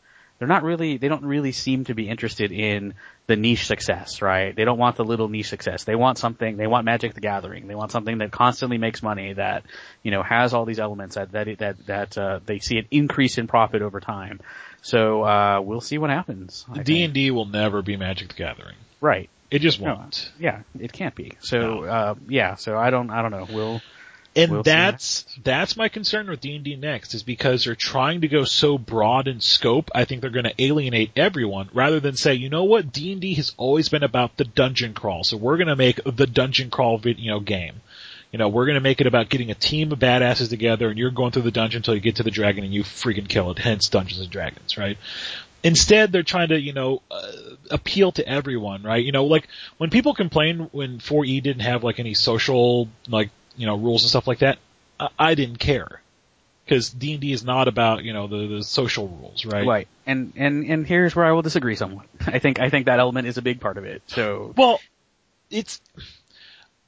they're 0.41 0.47
not 0.47 0.63
really, 0.63 0.97
they 0.97 1.07
don't 1.07 1.23
really 1.23 1.51
seem 1.51 1.83
to 1.85 1.93
be 1.93 2.09
interested 2.09 2.51
in 2.51 2.95
the 3.27 3.35
niche 3.35 3.67
success, 3.67 4.23
right? 4.23 4.55
They 4.55 4.65
don't 4.65 4.79
want 4.79 4.95
the 4.95 5.03
little 5.05 5.27
niche 5.29 5.49
success. 5.49 5.83
They 5.83 5.93
want 5.93 6.17
something, 6.17 6.57
they 6.57 6.65
want 6.65 6.83
Magic 6.83 7.13
the 7.13 7.21
Gathering. 7.21 7.67
They 7.67 7.75
want 7.75 7.91
something 7.91 8.17
that 8.17 8.31
constantly 8.31 8.79
makes 8.79 9.03
money 9.03 9.33
that, 9.33 9.65
you 10.01 10.09
know, 10.09 10.23
has 10.23 10.55
all 10.55 10.65
these 10.65 10.79
elements 10.79 11.13
that, 11.13 11.33
that, 11.33 11.59
that, 11.59 11.85
that, 11.85 12.17
uh, 12.17 12.39
they 12.43 12.57
see 12.57 12.79
an 12.79 12.87
increase 12.89 13.37
in 13.37 13.45
profit 13.45 13.83
over 13.83 13.99
time. 13.99 14.39
So, 14.81 15.21
uh, 15.23 15.61
we'll 15.61 15.79
see 15.79 15.99
what 15.99 16.09
happens. 16.09 16.65
I 16.71 16.81
D 16.81 16.93
think. 16.95 17.05
and 17.05 17.13
D 17.13 17.29
will 17.29 17.45
never 17.45 17.83
be 17.83 17.95
Magic 17.95 18.29
the 18.29 18.33
Gathering. 18.33 18.77
Right. 18.99 19.29
It 19.51 19.59
just 19.59 19.79
won't. 19.79 20.31
Yeah, 20.39 20.61
it 20.79 20.91
can't 20.91 21.13
be. 21.13 21.33
So, 21.41 21.59
No. 21.59 21.83
uh, 21.83 22.15
yeah, 22.27 22.55
so 22.55 22.79
I 22.79 22.89
don't, 22.89 23.11
I 23.11 23.21
don't 23.21 23.29
know. 23.29 23.45
We'll, 23.53 23.81
And 24.35 24.51
We'll 24.51 24.63
that's 24.63 25.25
that's 25.43 25.75
my 25.75 25.89
concern 25.89 26.29
with 26.29 26.39
D 26.39 26.55
and 26.55 26.63
D 26.63 26.77
Next 26.77 27.13
is 27.13 27.21
because 27.21 27.65
they're 27.65 27.75
trying 27.75 28.21
to 28.21 28.29
go 28.29 28.45
so 28.45 28.77
broad 28.77 29.27
in 29.27 29.41
scope. 29.41 29.91
I 29.93 30.05
think 30.05 30.21
they're 30.21 30.29
going 30.29 30.45
to 30.45 30.61
alienate 30.61 31.11
everyone 31.17 31.69
rather 31.73 31.99
than 31.99 32.15
say, 32.15 32.35
you 32.35 32.49
know 32.49 32.63
what, 32.63 32.93
D 32.93 33.11
and 33.11 33.19
D 33.19 33.33
has 33.33 33.53
always 33.57 33.89
been 33.89 34.03
about 34.03 34.37
the 34.37 34.45
dungeon 34.45 34.93
crawl, 34.93 35.25
so 35.25 35.35
we're 35.35 35.57
going 35.57 35.67
to 35.67 35.75
make 35.75 35.99
the 36.03 36.27
dungeon 36.27 36.69
crawl 36.69 36.97
vid- 36.97 37.19
you 37.19 37.29
know 37.29 37.41
game. 37.41 37.81
You 38.31 38.37
know, 38.37 38.47
we're 38.47 38.65
going 38.65 38.75
to 38.75 38.81
make 38.81 39.01
it 39.01 39.07
about 39.07 39.27
getting 39.27 39.51
a 39.51 39.55
team 39.55 39.91
of 39.91 39.99
badasses 39.99 40.49
together, 40.49 40.87
and 40.89 40.97
you're 40.97 41.11
going 41.11 41.31
through 41.31 41.41
the 41.41 41.51
dungeon 41.51 41.79
until 41.79 41.95
you 41.95 41.99
get 41.99 42.15
to 42.15 42.23
the 42.23 42.31
dragon 42.31 42.63
and 42.63 42.73
you 42.73 42.83
freaking 42.83 43.27
kill 43.27 43.51
it. 43.51 43.59
Hence, 43.59 43.89
Dungeons 43.89 44.21
and 44.21 44.29
Dragons, 44.29 44.77
right? 44.77 44.97
Instead, 45.63 46.13
they're 46.13 46.23
trying 46.23 46.47
to, 46.47 46.59
you 46.59 46.71
know, 46.71 47.01
uh, 47.11 47.31
appeal 47.69 48.13
to 48.13 48.25
everyone, 48.25 48.83
right? 48.83 49.03
You 49.03 49.11
know, 49.11 49.25
like 49.25 49.49
when 49.77 49.89
people 49.89 50.13
complain 50.13 50.69
when 50.71 50.99
4E 50.99 51.43
didn't 51.43 51.63
have 51.63 51.83
like 51.83 51.99
any 51.99 52.13
social, 52.13 52.87
like, 53.09 53.31
you 53.61 53.67
know, 53.67 53.77
rules 53.77 54.01
and 54.01 54.09
stuff 54.09 54.25
like 54.27 54.39
that, 54.39 54.57
I, 54.99 55.09
I 55.19 55.35
didn't 55.35 55.59
care. 55.59 56.01
Cause 56.67 56.89
D&D 56.89 57.31
is 57.31 57.43
not 57.43 57.67
about, 57.67 58.03
you 58.03 58.11
know, 58.11 58.27
the, 58.27 58.47
the 58.47 58.63
social 58.63 59.07
rules, 59.07 59.45
right? 59.45 59.67
right. 59.67 59.87
And, 60.07 60.33
and, 60.35 60.65
and 60.65 60.87
here's 60.87 61.15
where 61.15 61.25
I 61.25 61.31
will 61.31 61.43
disagree 61.43 61.75
somewhat. 61.75 62.07
I 62.25 62.39
think, 62.39 62.59
I 62.59 62.69
think 62.69 62.87
that 62.87 62.99
element 62.99 63.27
is 63.27 63.37
a 63.37 63.41
big 63.41 63.59
part 63.59 63.77
of 63.77 63.85
it. 63.85 64.01
So, 64.07 64.53
Well, 64.57 64.79
it's, 65.51 65.79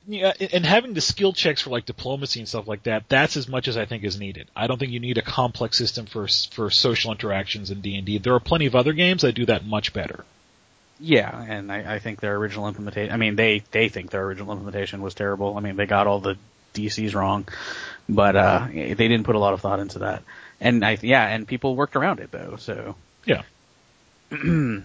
yeah, 0.08 0.34
and 0.52 0.66
having 0.66 0.94
the 0.94 1.02
skill 1.02 1.32
checks 1.32 1.62
for 1.62 1.70
like 1.70 1.86
diplomacy 1.86 2.40
and 2.40 2.50
stuff 2.50 2.68
like 2.68 2.84
that, 2.84 3.08
that's 3.08 3.38
as 3.38 3.48
much 3.48 3.68
as 3.68 3.78
I 3.78 3.86
think 3.86 4.04
is 4.04 4.20
needed. 4.20 4.48
I 4.56 4.66
don't 4.66 4.80
think 4.80 4.92
you 4.92 5.00
need 5.00 5.20
a 5.20 5.22
complex 5.22 5.78
system 5.78 6.08
for, 6.08 6.28
for 6.52 6.72
social 6.72 7.12
interactions 7.12 7.70
in 7.70 7.82
D&D. 7.82 8.18
There 8.18 8.34
are 8.34 8.40
plenty 8.40 8.66
of 8.66 8.76
other 8.76 8.94
games 8.94 9.22
that 9.22 9.34
do 9.34 9.46
that 9.46 9.64
much 9.66 9.94
better. 9.94 10.26
Yeah, 11.00 11.40
and 11.48 11.72
I, 11.72 11.96
I 11.96 12.00
think 12.00 12.20
their 12.20 12.36
original 12.36 12.68
implementation, 12.68 13.14
I 13.14 13.18
mean, 13.18 13.36
they, 13.36 13.64
they 13.72 13.90
think 13.90 14.10
their 14.10 14.24
original 14.24 14.52
implementation 14.54 15.02
was 15.02 15.14
terrible. 15.14 15.58
I 15.58 15.60
mean, 15.60 15.76
they 15.76 15.86
got 15.86 16.08
all 16.08 16.20
the 16.20 16.38
DCs 16.74 17.14
wrong, 17.16 17.48
but, 18.10 18.36
uh, 18.36 18.68
they 18.72 18.94
didn't 18.96 19.24
put 19.24 19.36
a 19.36 19.40
lot 19.40 19.54
of 19.54 19.62
thought 19.62 19.80
into 19.80 20.00
that. 20.00 20.24
And 20.60 20.84
I, 20.86 20.98
yeah, 21.02 21.28
and 21.28 21.48
people 21.48 21.76
worked 21.76 21.96
around 21.96 22.20
it 22.20 22.32
though, 22.32 22.56
so. 22.58 22.96
Yeah. 23.26 23.44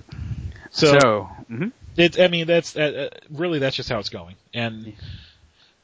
So, 0.71 0.99
So, 0.99 1.29
mhm. 1.51 1.73
It, 1.97 2.21
I 2.21 2.29
mean, 2.29 2.47
that's 2.47 2.77
uh, 2.77 3.09
uh, 3.11 3.17
really 3.31 3.59
that's 3.59 3.75
just 3.75 3.89
how 3.89 3.99
it's 3.99 4.11
going, 4.11 4.37
and 4.55 4.93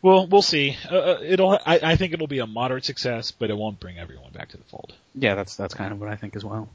well, 0.02 0.26
we'll 0.28 0.42
see. 0.42 0.76
Uh, 0.88 0.96
uh, 0.96 1.18
it'll. 1.22 1.52
I, 1.64 1.80
I 1.82 1.96
think 1.96 2.12
it'll 2.12 2.26
be 2.28 2.38
a 2.40 2.46
moderate 2.46 2.84
success, 2.84 3.30
but 3.32 3.50
it 3.50 3.56
won't 3.56 3.80
bring 3.80 3.98
everyone 3.98 4.30
back 4.32 4.50
to 4.50 4.56
the 4.58 4.62
fold. 4.64 4.92
yeah, 5.14 5.34
that's, 5.34 5.56
that's 5.56 5.74
kind 5.74 5.90
of 5.92 5.98
what 5.98 6.10
I 6.10 6.16
think 6.16 6.36
as 6.36 6.44
well. 6.44 6.68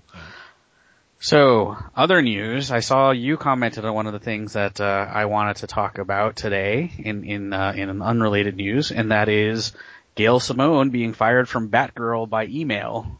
So, 1.21 1.75
other 1.97 2.21
news, 2.21 2.71
I 2.71 2.79
saw 2.79 3.12
you 3.12 3.36
commented 3.36 3.84
on 3.84 3.93
one 3.93 4.08
of 4.08 4.13
the 4.13 4.19
things 4.19 4.53
that, 4.53 4.79
uh, 4.79 5.05
I 5.12 5.25
wanted 5.25 5.58
to 5.58 5.67
talk 5.67 5.97
about 5.97 6.38
today 6.38 6.93
in, 6.97 7.25
in, 7.25 7.51
uh, 7.51 7.73
in 7.75 7.89
an 7.89 8.01
unrelated 8.01 8.55
news, 8.55 8.89
and 8.89 9.12
that 9.12 9.27
is 9.27 9.73
Gail 10.15 10.39
Simone 10.39 10.91
being 10.91 11.12
fired 11.12 11.49
from 11.49 11.67
Batgirl 11.67 12.29
by 12.29 12.45
email. 12.45 13.17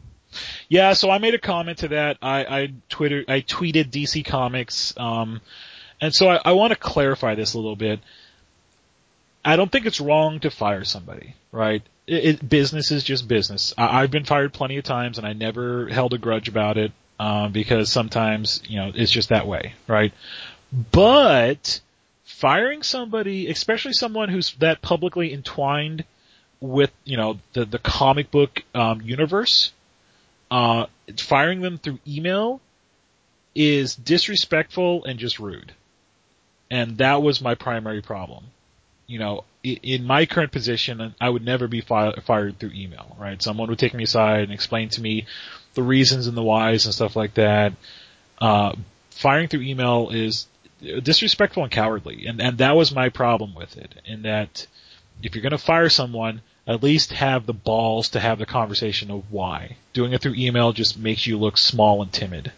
Yeah, 0.66 0.94
so 0.94 1.10
I 1.10 1.18
made 1.18 1.34
a 1.34 1.38
comment 1.38 1.78
to 1.78 1.88
that. 1.88 2.16
I, 2.22 2.44
I 2.44 2.72
Twitter, 2.88 3.22
I 3.28 3.42
tweeted 3.42 3.90
DC 3.90 4.24
Comics, 4.24 4.94
um, 4.96 5.42
and 6.00 6.14
so 6.14 6.28
I, 6.28 6.40
I 6.42 6.52
want 6.52 6.70
to 6.70 6.78
clarify 6.78 7.34
this 7.34 7.52
a 7.52 7.58
little 7.58 7.76
bit. 7.76 8.00
I 9.44 9.56
don't 9.56 9.70
think 9.70 9.84
it's 9.84 10.00
wrong 10.00 10.40
to 10.40 10.50
fire 10.50 10.84
somebody, 10.84 11.34
right? 11.52 11.82
It, 12.06 12.24
it, 12.24 12.48
business 12.48 12.90
is 12.92 13.04
just 13.04 13.28
business. 13.28 13.74
I, 13.76 14.02
I've 14.02 14.10
been 14.10 14.24
fired 14.24 14.54
plenty 14.54 14.78
of 14.78 14.84
times, 14.84 15.18
and 15.18 15.26
I 15.26 15.34
never 15.34 15.86
held 15.88 16.14
a 16.14 16.18
grudge 16.18 16.48
about 16.48 16.78
it 16.78 16.92
um, 17.20 17.52
because 17.52 17.92
sometimes 17.92 18.62
you 18.66 18.80
know 18.80 18.90
it's 18.94 19.12
just 19.12 19.28
that 19.28 19.46
way, 19.46 19.74
right? 19.86 20.12
But 20.90 21.80
firing 22.24 22.82
somebody, 22.82 23.50
especially 23.50 23.92
someone 23.92 24.30
who's 24.30 24.54
that 24.54 24.80
publicly 24.80 25.32
entwined 25.34 26.04
with 26.60 26.90
you 27.04 27.18
know 27.18 27.38
the 27.52 27.66
the 27.66 27.78
comic 27.78 28.30
book 28.30 28.62
um, 28.74 29.02
universe, 29.02 29.72
uh, 30.50 30.86
firing 31.18 31.60
them 31.60 31.76
through 31.76 31.98
email 32.08 32.62
is 33.54 33.94
disrespectful 33.94 35.04
and 35.04 35.18
just 35.18 35.38
rude. 35.38 35.74
And 36.70 36.98
that 36.98 37.20
was 37.20 37.42
my 37.42 37.54
primary 37.54 38.00
problem. 38.00 38.44
You 39.10 39.18
know, 39.18 39.44
in 39.64 40.04
my 40.04 40.24
current 40.24 40.52
position, 40.52 41.16
I 41.20 41.28
would 41.28 41.44
never 41.44 41.66
be 41.66 41.80
fired 41.80 42.58
through 42.60 42.70
email, 42.74 43.16
right? 43.18 43.42
Someone 43.42 43.68
would 43.68 43.78
take 43.78 43.92
me 43.92 44.04
aside 44.04 44.44
and 44.44 44.52
explain 44.52 44.88
to 44.90 45.00
me 45.00 45.26
the 45.74 45.82
reasons 45.82 46.28
and 46.28 46.36
the 46.36 46.44
whys 46.44 46.84
and 46.84 46.94
stuff 46.94 47.16
like 47.16 47.34
that. 47.34 47.72
Uh, 48.40 48.72
firing 49.10 49.48
through 49.48 49.62
email 49.62 50.10
is 50.10 50.46
disrespectful 51.02 51.64
and 51.64 51.72
cowardly, 51.72 52.26
and 52.26 52.40
and 52.40 52.58
that 52.58 52.76
was 52.76 52.94
my 52.94 53.08
problem 53.08 53.52
with 53.52 53.76
it. 53.76 53.92
In 54.04 54.22
that, 54.22 54.68
if 55.24 55.34
you're 55.34 55.42
going 55.42 55.50
to 55.50 55.58
fire 55.58 55.88
someone, 55.88 56.40
at 56.66 56.82
least 56.84 57.10
have 57.10 57.46
the 57.46 57.52
balls 57.52 58.10
to 58.10 58.20
have 58.20 58.38
the 58.38 58.46
conversation 58.46 59.10
of 59.10 59.24
why. 59.32 59.76
Doing 59.92 60.12
it 60.12 60.20
through 60.20 60.34
email 60.36 60.72
just 60.72 60.96
makes 60.96 61.26
you 61.26 61.36
look 61.36 61.58
small 61.58 62.00
and 62.00 62.12
timid. 62.12 62.52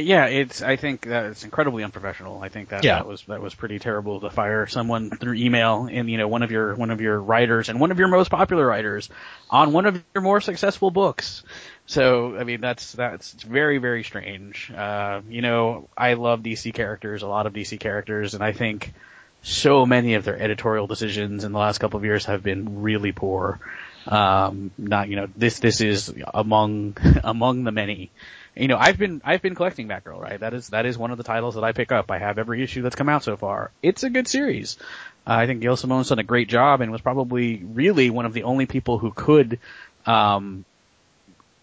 Yeah, 0.00 0.26
it's. 0.26 0.62
I 0.62 0.76
think 0.76 1.02
that 1.02 1.26
it's 1.26 1.44
incredibly 1.44 1.84
unprofessional. 1.84 2.42
I 2.42 2.48
think 2.48 2.70
that 2.70 2.84
Yeah. 2.84 2.96
that 2.96 3.06
was 3.06 3.22
that 3.28 3.40
was 3.40 3.54
pretty 3.54 3.78
terrible 3.78 4.20
to 4.20 4.30
fire 4.30 4.66
someone 4.66 5.10
through 5.10 5.34
email 5.34 5.88
and 5.90 6.10
you 6.10 6.18
know 6.18 6.28
one 6.28 6.42
of 6.42 6.50
your 6.50 6.74
one 6.74 6.90
of 6.90 7.00
your 7.00 7.20
writers 7.20 7.68
and 7.68 7.80
one 7.80 7.90
of 7.90 7.98
your 7.98 8.08
most 8.08 8.30
popular 8.30 8.66
writers 8.66 9.08
on 9.48 9.72
one 9.72 9.86
of 9.86 10.02
your 10.14 10.22
more 10.22 10.40
successful 10.40 10.90
books. 10.90 11.42
So 11.86 12.36
I 12.36 12.44
mean 12.44 12.60
that's 12.60 12.92
that's 12.92 13.32
very 13.32 13.78
very 13.78 14.04
strange. 14.04 14.70
Uh, 14.74 15.20
you 15.28 15.42
know 15.42 15.88
I 15.96 16.14
love 16.14 16.40
DC 16.40 16.72
characters, 16.74 17.22
a 17.22 17.28
lot 17.28 17.46
of 17.46 17.52
DC 17.52 17.78
characters, 17.80 18.34
and 18.34 18.42
I 18.44 18.52
think 18.52 18.92
so 19.42 19.86
many 19.86 20.14
of 20.14 20.24
their 20.24 20.38
editorial 20.40 20.86
decisions 20.86 21.44
in 21.44 21.52
the 21.52 21.58
last 21.58 21.78
couple 21.78 21.98
of 21.98 22.04
years 22.04 22.26
have 22.26 22.42
been 22.42 22.82
really 22.82 23.12
poor. 23.12 23.58
Um, 24.06 24.70
not 24.78 25.08
you 25.08 25.16
know 25.16 25.28
this 25.36 25.58
this 25.58 25.80
is 25.80 26.12
among 26.32 26.96
among 27.24 27.64
the 27.64 27.72
many 27.72 28.10
you 28.56 28.68
know, 28.68 28.76
I've 28.76 28.98
been 28.98 29.22
I've 29.24 29.42
been 29.42 29.54
collecting 29.54 29.88
Batgirl, 29.88 30.20
right? 30.20 30.40
That 30.40 30.54
is 30.54 30.68
that 30.68 30.86
is 30.86 30.98
one 30.98 31.10
of 31.10 31.18
the 31.18 31.24
titles 31.24 31.54
that 31.54 31.64
I 31.64 31.72
pick 31.72 31.92
up. 31.92 32.10
I 32.10 32.18
have 32.18 32.38
every 32.38 32.62
issue 32.62 32.82
that's 32.82 32.96
come 32.96 33.08
out 33.08 33.22
so 33.22 33.36
far. 33.36 33.70
It's 33.82 34.02
a 34.02 34.10
good 34.10 34.26
series. 34.26 34.76
Uh, 35.26 35.34
I 35.34 35.46
think 35.46 35.60
Gail 35.60 35.76
Simone's 35.76 36.08
done 36.08 36.18
a 36.18 36.24
great 36.24 36.48
job 36.48 36.80
and 36.80 36.90
was 36.90 37.00
probably 37.00 37.62
really 37.62 38.10
one 38.10 38.26
of 38.26 38.32
the 38.32 38.42
only 38.44 38.66
people 38.66 38.98
who 38.98 39.12
could 39.12 39.60
um, 40.06 40.64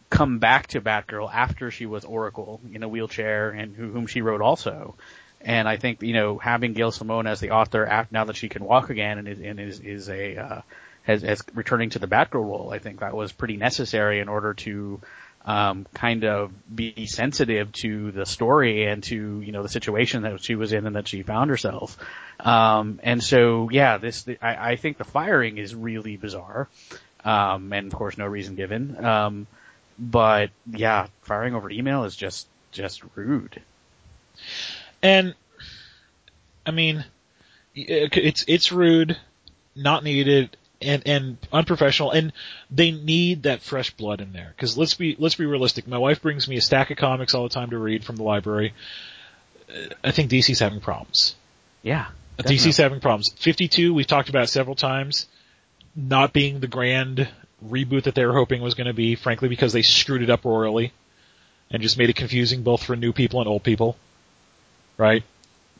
come 0.10 0.40
back 0.40 0.68
to 0.68 0.82
Batgirl 0.82 1.34
after 1.34 1.72
she 1.72 1.86
was 1.86 2.06
Oracle 2.06 2.62
in 2.72 2.84
a 2.84 2.88
wheelchair 2.88 3.50
and 3.50 3.76
who, 3.76 3.92
whom 3.92 4.08
she 4.08 4.22
wrote 4.22 4.42
also. 4.42 4.96
And 5.42 5.68
I 5.68 5.78
think 5.78 6.02
you 6.02 6.14
know 6.14 6.38
having 6.38 6.74
Gail 6.74 6.92
Simone 6.92 7.28
as 7.28 7.42
the 7.42 7.52
author 7.52 8.08
now 8.12 8.26
that 8.26 8.38
she 8.38 8.48
can 8.48 8.64
walk 8.64 8.90
again 8.90 9.18
and 9.18 9.28
is, 9.28 9.40
and 9.40 9.60
is, 9.60 9.80
is 9.82 10.10
a 10.10 10.38
uh, 10.38 10.62
has, 11.04 11.22
has 11.22 11.42
returning 11.54 11.90
to 11.92 12.00
the 12.00 12.08
Batgirl 12.08 12.44
role, 12.44 12.72
I 12.72 12.80
think 12.80 13.00
that 13.00 13.16
was 13.16 13.32
pretty 13.32 13.58
necessary 13.58 14.20
in 14.20 14.30
order 14.30 14.54
to 14.56 15.00
um, 15.46 15.88
kind 15.94 16.26
of 16.26 16.52
be 16.74 17.06
sensitive 17.06 17.72
to 17.72 18.12
the 18.12 18.26
story 18.26 18.86
and 18.86 19.02
to 19.04 19.42
you 19.42 19.52
know 19.52 19.64
the 19.64 19.70
situation 19.70 20.24
that 20.24 20.44
she 20.44 20.56
was 20.56 20.74
in 20.74 20.86
and 20.86 20.96
that 20.96 21.08
she 21.08 21.24
found 21.24 21.50
herself. 21.50 21.98
Um, 22.40 23.00
and 23.04 23.24
so 23.24 23.70
yeah, 23.72 23.98
this 23.98 24.24
the, 24.24 24.38
I, 24.42 24.72
I 24.72 24.76
think 24.76 24.98
the 24.98 25.06
firing 25.06 25.58
is 25.58 25.74
really 25.74 26.18
bizarre, 26.18 26.68
um, 27.24 27.72
and 27.72 27.88
of 27.88 27.98
course 27.98 28.18
no 28.18 28.26
reason 28.26 28.56
given. 28.56 29.04
Um, 29.04 29.48
but 29.98 30.50
yeah, 30.72 31.08
firing 31.24 31.56
over 31.56 31.70
email 31.70 32.04
is 32.04 32.16
just 32.16 32.48
just 32.72 33.02
rude. 33.16 33.62
And 35.02 35.34
I 36.66 36.72
mean, 36.72 37.06
it's 37.74 38.44
it's 38.48 38.72
rude, 38.72 39.18
not 39.76 40.04
needed, 40.04 40.58
and 40.82 41.04
and 41.06 41.38
unprofessional, 41.52 42.12
and 42.12 42.34
they 42.70 42.92
need 42.92 43.44
that 43.44 43.62
fresh 43.62 43.92
blood 43.92 44.22
in 44.22 44.34
there. 44.34 44.54
Because 44.56 44.78
let's 44.78 44.94
be 44.94 45.16
let's 45.18 45.36
be 45.36 45.46
realistic. 45.46 45.88
My 45.88 45.98
wife 45.98 46.22
brings 46.22 46.48
me 46.48 46.58
a 46.58 46.62
stack 46.62 46.92
of 46.92 46.98
comics 46.98 47.34
all 47.34 47.44
the 47.44 47.50
time 47.50 47.72
to 47.72 47.78
read 47.78 48.04
from 48.04 48.16
the 48.16 48.24
library. 48.24 48.74
I 50.04 50.12
think 50.12 50.32
DC's 50.32 50.60
having 50.60 50.80
problems. 50.80 51.36
Yeah, 51.84 52.08
DC's 52.40 52.78
having 52.78 53.00
problems. 53.00 53.34
52, 53.38 53.94
we've 53.94 54.08
talked 54.08 54.30
about 54.30 54.50
several 54.50 54.76
times, 54.76 55.28
not 55.96 56.34
being 56.34 56.60
the 56.60 56.68
grand 56.68 57.28
reboot 57.66 58.04
that 58.04 58.16
they 58.16 58.26
were 58.26 58.34
hoping 58.34 58.62
was 58.62 58.76
going 58.76 58.88
to 58.88 58.94
be, 58.94 59.16
frankly, 59.16 59.50
because 59.50 59.74
they 59.74 59.82
screwed 59.82 60.22
it 60.22 60.30
up 60.30 60.46
royally 60.46 60.94
and 61.72 61.82
just 61.82 61.98
made 61.98 62.10
it 62.10 62.16
confusing 62.16 62.64
both 62.64 62.84
for 62.84 62.96
new 62.96 63.12
people 63.12 63.40
and 63.40 63.50
old 63.50 63.64
people. 63.64 63.98
Right? 64.98 65.24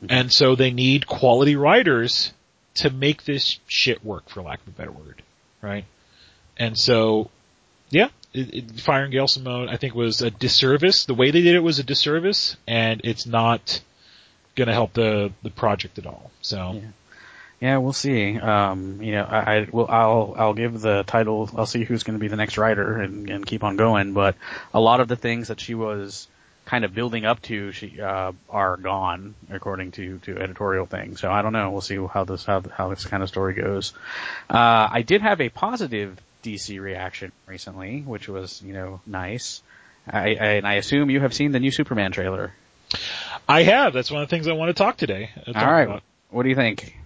Mhm. 0.04 0.08
And 0.10 0.34
so 0.34 0.56
they 0.56 0.72
need 0.72 1.08
quality 1.08 1.56
writers 1.56 2.34
to 2.78 2.90
make 2.90 3.26
this 3.26 3.60
shit 3.68 4.04
work, 4.04 4.30
for 4.30 4.42
lack 4.42 4.62
of 4.62 4.68
a 4.68 4.72
better 4.72 4.92
word. 4.92 5.22
Right? 5.62 5.86
And 6.58 6.78
so, 6.78 7.30
yeah, 7.90 8.10
it, 8.34 8.54
it, 8.54 8.80
firing 8.82 9.12
Gail 9.12 9.28
Simone, 9.28 9.70
I 9.70 9.78
think 9.78 9.96
was 9.96 10.22
a 10.22 10.32
disservice. 10.32 11.06
The 11.06 11.14
way 11.14 11.32
they 11.32 11.42
did 11.42 11.56
it 11.56 11.62
was 11.62 11.80
a 11.80 11.84
disservice, 11.84 12.58
and 12.68 13.02
it's 13.04 13.26
not 13.26 13.82
going 14.56 14.68
to 14.68 14.74
help 14.74 14.94
the 14.94 15.32
the 15.44 15.52
project 15.52 15.98
at 16.00 16.06
all. 16.06 16.32
So, 16.42 16.74
Yeah. 16.74 16.90
Yeah, 17.60 17.78
we'll 17.78 17.94
see. 17.94 18.38
Um, 18.38 19.02
you 19.02 19.14
know, 19.14 19.24
I, 19.24 19.38
I 19.40 19.68
will. 19.72 19.88
I'll 19.88 20.36
I'll 20.38 20.54
give 20.54 20.80
the 20.80 21.04
title. 21.04 21.50
I'll 21.56 21.66
see 21.66 21.84
who's 21.84 22.04
going 22.04 22.18
to 22.18 22.22
be 22.22 22.28
the 22.28 22.36
next 22.36 22.58
writer 22.60 23.02
and, 23.02 23.28
and 23.32 23.46
keep 23.46 23.64
on 23.64 23.78
going. 23.78 24.14
But 24.14 24.36
a 24.76 24.80
lot 24.80 25.00
of 25.00 25.08
the 25.08 25.16
things 25.16 25.48
that 25.48 25.60
she 25.60 25.74
was 25.74 26.28
kind 26.68 26.84
of 26.84 26.94
building 26.94 27.26
up 27.26 27.42
to, 27.44 27.72
she 27.72 28.00
uh, 28.00 28.34
are 28.50 28.76
gone 28.76 29.36
according 29.50 29.92
to 29.92 30.20
to 30.20 30.38
editorial 30.38 30.86
things. 30.86 31.22
So 31.22 31.32
I 31.32 31.42
don't 31.42 31.54
know. 31.54 31.72
We'll 31.72 31.82
see 31.82 31.96
how 31.96 32.26
this 32.26 32.46
how 32.46 32.62
how 32.62 32.90
this 32.90 33.06
kind 33.06 33.24
of 33.24 33.30
story 33.30 33.54
goes. 33.54 33.94
Uh, 34.50 34.88
I 34.92 35.02
did 35.02 35.22
have 35.22 35.40
a 35.40 35.50
positive 35.50 36.20
DC 36.44 36.80
reaction 36.80 37.32
recently, 37.48 38.02
which 38.02 38.28
was 38.28 38.62
you 38.62 38.74
know 38.74 39.00
nice. 39.06 39.64
I, 40.10 40.20
I, 40.20 40.48
and 40.58 40.68
I 40.68 40.76
assume 40.76 41.10
you 41.10 41.22
have 41.22 41.34
seen 41.34 41.52
the 41.52 41.60
new 41.60 41.72
Superman 41.72 42.12
trailer. 42.12 42.54
I 43.48 43.64
have. 43.64 43.94
That's 43.94 44.12
one 44.12 44.22
of 44.22 44.30
the 44.30 44.36
things 44.36 44.48
I 44.48 44.54
want 44.54 44.70
to 44.70 44.74
talk 44.74 44.98
today. 44.98 45.30
talk 45.46 45.56
All 45.56 45.72
right. 45.72 45.84
about. 45.84 46.04
What 46.30 46.44
do 46.44 46.50
you 46.50 46.56
think? 46.56 46.98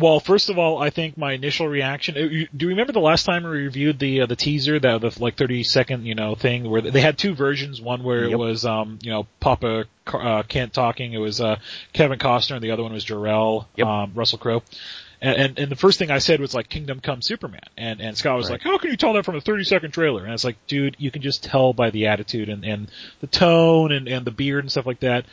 Well, 0.00 0.18
first 0.18 0.48
of 0.50 0.58
all, 0.58 0.82
I 0.82 0.90
think 0.90 1.18
my 1.18 1.32
initial 1.32 1.68
reaction. 1.68 2.16
uh, 2.16 2.20
Do 2.56 2.64
you 2.64 2.68
remember 2.68 2.92
the 2.92 3.00
last 3.00 3.24
time 3.24 3.44
we 3.44 3.50
reviewed 3.50 3.98
the 3.98 4.22
uh, 4.22 4.26
the 4.26 4.36
teaser, 4.36 4.78
the, 4.80 4.98
the 4.98 5.16
like 5.20 5.36
thirty 5.36 5.62
second 5.62 6.06
you 6.06 6.14
know 6.14 6.34
thing 6.34 6.68
where 6.68 6.80
they 6.80 7.00
had 7.00 7.18
two 7.18 7.34
versions? 7.34 7.80
One 7.80 8.02
where 8.02 8.24
it 8.24 8.38
was 8.38 8.64
um 8.64 8.98
you 9.02 9.10
know 9.10 9.26
Papa 9.40 9.84
uh, 10.06 10.42
Kent 10.44 10.72
talking. 10.72 11.12
It 11.12 11.18
was 11.18 11.40
uh 11.40 11.56
Kevin 11.92 12.18
Costner, 12.18 12.54
and 12.56 12.62
the 12.64 12.70
other 12.70 12.82
one 12.82 12.92
was 12.92 13.04
Jor-El 13.04 13.68
Yep. 13.76 13.86
um, 13.86 14.12
Russell 14.14 14.38
Crowe. 14.38 14.62
And, 15.22 15.36
and 15.36 15.58
and 15.58 15.70
the 15.70 15.76
first 15.76 15.98
thing 15.98 16.10
I 16.10 16.16
said 16.18 16.40
was 16.40 16.54
like 16.54 16.70
Kingdom 16.70 17.00
Come 17.00 17.20
Superman, 17.20 17.60
and 17.76 18.00
and 18.00 18.16
Scott 18.16 18.38
was 18.38 18.46
Right. 18.48 18.52
like, 18.54 18.62
how 18.62 18.78
can 18.78 18.90
you 18.90 18.96
tell 18.96 19.12
that 19.12 19.26
from 19.26 19.36
a 19.36 19.40
thirty 19.42 19.64
second 19.64 19.90
trailer? 19.90 20.24
And 20.24 20.32
it's 20.32 20.44
like, 20.44 20.56
dude, 20.66 20.96
you 20.98 21.10
can 21.10 21.20
just 21.20 21.44
tell 21.44 21.74
by 21.74 21.90
the 21.90 22.06
attitude 22.06 22.48
and 22.48 22.64
and 22.64 22.90
the 23.20 23.26
tone 23.26 23.92
and 23.92 24.08
and 24.08 24.24
the 24.26 24.30
beard 24.30 24.64
and 24.64 24.70
stuff 24.72 24.86
like 24.86 25.00
that. 25.00 25.26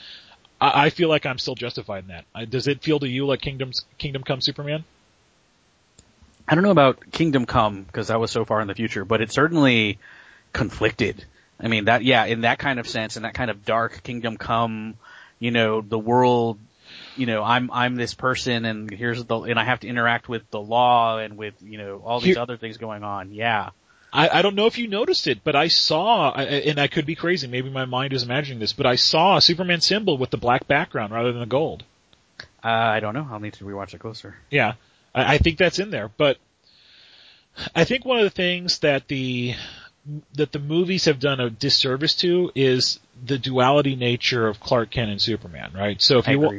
I, 0.60 0.86
I 0.86 0.90
feel 0.90 1.10
like 1.10 1.26
I'm 1.26 1.38
still 1.38 1.56
justified 1.56 2.04
in 2.04 2.10
that. 2.10 2.26
I, 2.34 2.46
does 2.46 2.68
it 2.68 2.82
feel 2.82 3.00
to 3.00 3.08
you 3.08 3.26
like 3.26 3.42
Kingdom's 3.42 3.86
Kingdom 3.98 4.24
Come 4.24 4.42
Superman? 4.42 4.84
I 6.48 6.56
don't 6.56 6.64
know 6.64 6.72
about 6.72 7.12
Kingdom 7.12 7.46
Come 7.46 7.84
because 7.84 8.08
that 8.08 8.20
was 8.20 8.32
so 8.32 8.46
far 8.46 8.62
in 8.62 8.68
the 8.68 8.76
future, 8.76 9.04
but 9.06 9.22
it 9.22 9.32
certainly 9.32 10.00
conflicted. 10.54 11.26
I 11.60 11.68
mean 11.68 11.86
that, 11.86 12.04
yeah, 12.04 12.26
in 12.26 12.42
that 12.42 12.60
kind 12.60 12.80
of 12.80 12.88
sense, 12.88 13.18
in 13.18 13.24
that 13.24 13.34
kind 13.34 13.50
of 13.50 13.66
dark 13.66 14.04
Kingdom 14.04 14.38
Come, 14.38 14.96
you 15.40 15.52
know, 15.52 15.82
the 15.82 16.00
world, 16.00 16.60
you 17.16 17.26
know, 17.26 17.44
I'm 17.44 17.70
I'm 17.72 17.96
this 17.96 18.14
person, 18.14 18.64
and 18.64 18.90
here's 18.90 19.24
the, 19.26 19.40
and 19.42 19.60
I 19.60 19.66
have 19.66 19.82
to 19.82 19.88
interact 19.88 20.30
with 20.30 20.50
the 20.52 20.62
law 20.62 21.18
and 21.18 21.36
with 21.38 21.56
you 21.62 21.78
know 21.78 22.02
all 22.06 22.20
these 22.20 22.36
Here- 22.36 22.42
other 22.42 22.58
things 22.58 22.78
going 22.78 23.04
on. 23.04 23.34
Yeah, 23.34 23.72
I, 24.12 24.40
I 24.40 24.42
don't 24.42 24.56
know 24.56 24.68
if 24.68 24.78
you 24.78 24.88
noticed 24.88 25.28
it, 25.28 25.44
but 25.44 25.56
I 25.56 25.68
saw, 25.68 26.34
and 26.34 26.80
I 26.80 26.88
could 26.88 27.06
be 27.06 27.16
crazy, 27.16 27.48
maybe 27.48 27.70
my 27.70 27.86
mind 27.86 28.14
is 28.14 28.24
imagining 28.24 28.60
this, 28.60 28.74
but 28.74 28.86
I 28.86 28.96
saw 28.96 29.38
a 29.38 29.42
Superman 29.42 29.82
symbol 29.82 30.18
with 30.18 30.30
the 30.30 30.38
black 30.38 30.68
background 30.68 31.12
rather 31.14 31.32
than 31.32 31.42
the 31.42 31.46
gold. 31.46 31.84
uh, 32.64 32.68
I 32.68 33.00
don't 33.00 33.14
know. 33.14 33.28
I'll 33.30 33.40
need 33.40 33.54
to 33.54 33.66
rewatch 33.66 33.94
it 33.94 34.00
closer. 34.00 34.36
Yeah, 34.50 34.74
I, 35.14 35.36
I 35.36 35.38
think 35.38 35.58
that's 35.58 35.80
in 35.80 35.90
there, 35.92 36.10
but 36.18 36.38
I 37.76 37.84
think 37.84 38.06
one 38.06 38.20
of 38.20 38.24
the 38.24 38.30
things 38.30 38.80
that 38.80 39.08
the 39.08 39.56
that 40.34 40.52
the 40.52 40.60
movies 40.60 41.06
have 41.06 41.20
done 41.20 41.40
a 41.40 41.50
disservice 41.50 42.14
to 42.16 42.52
is 42.56 43.00
the 43.26 43.38
duality 43.38 43.96
nature 43.96 44.48
of 44.48 44.60
Clark 44.60 44.92
Kent 44.92 45.12
and 45.12 45.22
Superman, 45.22 45.72
right? 45.76 46.02
So 46.02 46.20
if 46.20 46.28
I 46.28 46.32
you 46.32 46.40
wa- 46.40 46.54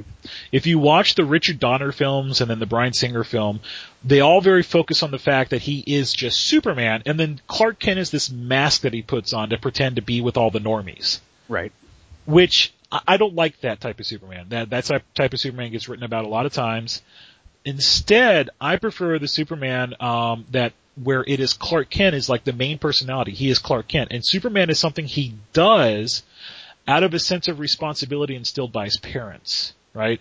if 0.52 0.66
you 0.66 0.78
watch 0.78 1.14
the 1.14 1.24
Richard 1.24 1.58
Donner 1.58 1.92
films 1.92 2.40
and 2.40 2.50
then 2.50 2.58
the 2.58 2.66
Bryan 2.66 2.92
Singer 2.92 3.24
film, 3.24 3.60
they 4.04 4.20
all 4.20 4.40
very 4.40 4.62
focus 4.62 5.02
on 5.02 5.10
the 5.10 5.18
fact 5.18 5.50
that 5.50 5.62
he 5.62 5.82
is 5.86 6.12
just 6.12 6.40
Superman, 6.40 7.02
and 7.06 7.18
then 7.18 7.40
Clark 7.46 7.78
Kent 7.78 7.98
is 7.98 8.10
this 8.10 8.30
mask 8.30 8.82
that 8.82 8.92
he 8.92 9.02
puts 9.02 9.32
on 9.32 9.50
to 9.50 9.58
pretend 9.58 9.96
to 9.96 10.02
be 10.02 10.20
with 10.20 10.36
all 10.36 10.50
the 10.50 10.60
normies. 10.60 11.20
Right. 11.48 11.72
Which 12.26 12.74
I 12.90 13.18
don't 13.18 13.34
like 13.34 13.60
that 13.60 13.80
type 13.80 14.00
of 14.00 14.06
Superman. 14.06 14.46
That 14.48 14.70
that 14.70 14.84
type 14.84 15.04
type 15.14 15.32
of 15.32 15.40
Superman 15.40 15.70
gets 15.72 15.88
written 15.88 16.04
about 16.04 16.24
a 16.24 16.28
lot 16.28 16.46
of 16.46 16.52
times. 16.52 17.02
Instead, 17.64 18.50
I 18.60 18.76
prefer 18.76 19.18
the 19.18 19.28
Superman 19.28 19.94
um, 20.00 20.46
that 20.52 20.72
where 21.02 21.24
it 21.26 21.40
is 21.40 21.52
Clark 21.52 21.90
Kent 21.90 22.14
is 22.14 22.28
like 22.28 22.44
the 22.44 22.52
main 22.52 22.78
personality. 22.78 23.32
He 23.32 23.50
is 23.50 23.58
Clark 23.58 23.88
Kent, 23.88 24.08
and 24.10 24.24
Superman 24.24 24.70
is 24.70 24.78
something 24.78 25.06
he 25.06 25.34
does 25.52 26.22
out 26.86 27.02
of 27.02 27.14
a 27.14 27.18
sense 27.18 27.48
of 27.48 27.60
responsibility 27.60 28.34
instilled 28.34 28.72
by 28.72 28.86
his 28.86 28.96
parents, 28.96 29.74
right? 29.92 30.20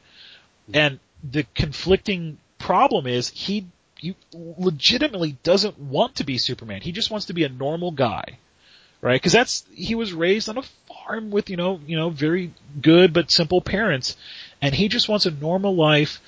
And 0.74 1.00
the 1.24 1.46
conflicting 1.56 2.38
problem 2.60 3.08
is 3.08 3.30
he 3.30 3.68
he 3.98 4.16
legitimately 4.34 5.38
doesn't 5.44 5.80
want 5.80 6.16
to 6.16 6.24
be 6.24 6.38
Superman. 6.38 6.82
He 6.82 6.92
just 6.92 7.10
wants 7.10 7.28
to 7.28 7.34
be 7.34 7.44
a 7.44 7.50
normal 7.50 7.92
guy, 7.92 8.38
right? 9.02 9.20
Because 9.20 9.34
that's 9.34 9.66
he 9.74 9.96
was 9.96 10.14
raised 10.14 10.50
on 10.50 10.58
a 10.58 10.64
farm 10.88 11.32
with, 11.32 11.50
you 11.50 11.58
know, 11.58 11.80
you 11.88 11.98
know, 11.98 12.10
very 12.10 12.54
good 12.80 13.14
but 13.14 13.32
simple 13.32 13.62
parents. 13.62 14.16
And 14.62 14.76
he 14.76 14.88
just 14.88 15.10
wants 15.10 15.26
a 15.26 15.32
normal 15.32 15.76
life, 15.76 16.20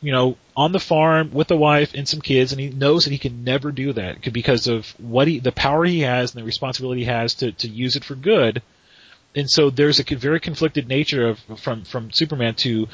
you 0.00 0.12
know, 0.12 0.36
on 0.56 0.72
the 0.72 0.80
farm 0.80 1.32
with 1.32 1.50
a 1.50 1.56
wife 1.56 1.92
and 1.94 2.08
some 2.08 2.20
kids, 2.20 2.52
and 2.52 2.60
he 2.60 2.68
knows 2.68 3.04
that 3.04 3.12
he 3.12 3.18
can 3.18 3.44
never 3.44 3.70
do 3.70 3.92
that 3.92 4.32
because 4.32 4.66
of 4.66 4.88
what 4.98 5.28
he, 5.28 5.40
the 5.40 5.52
power 5.52 5.84
he 5.84 6.00
has 6.00 6.34
and 6.34 6.40
the 6.40 6.46
responsibility 6.46 7.02
he 7.02 7.06
has 7.06 7.34
to, 7.34 7.52
to 7.52 7.68
use 7.68 7.96
it 7.96 8.04
for 8.04 8.14
good. 8.14 8.62
And 9.34 9.48
so 9.48 9.70
there's 9.70 10.00
a 10.00 10.14
very 10.16 10.40
conflicted 10.40 10.88
nature 10.88 11.28
of, 11.28 11.38
from, 11.60 11.84
from 11.84 12.10
Superman 12.10 12.54
to 12.56 12.88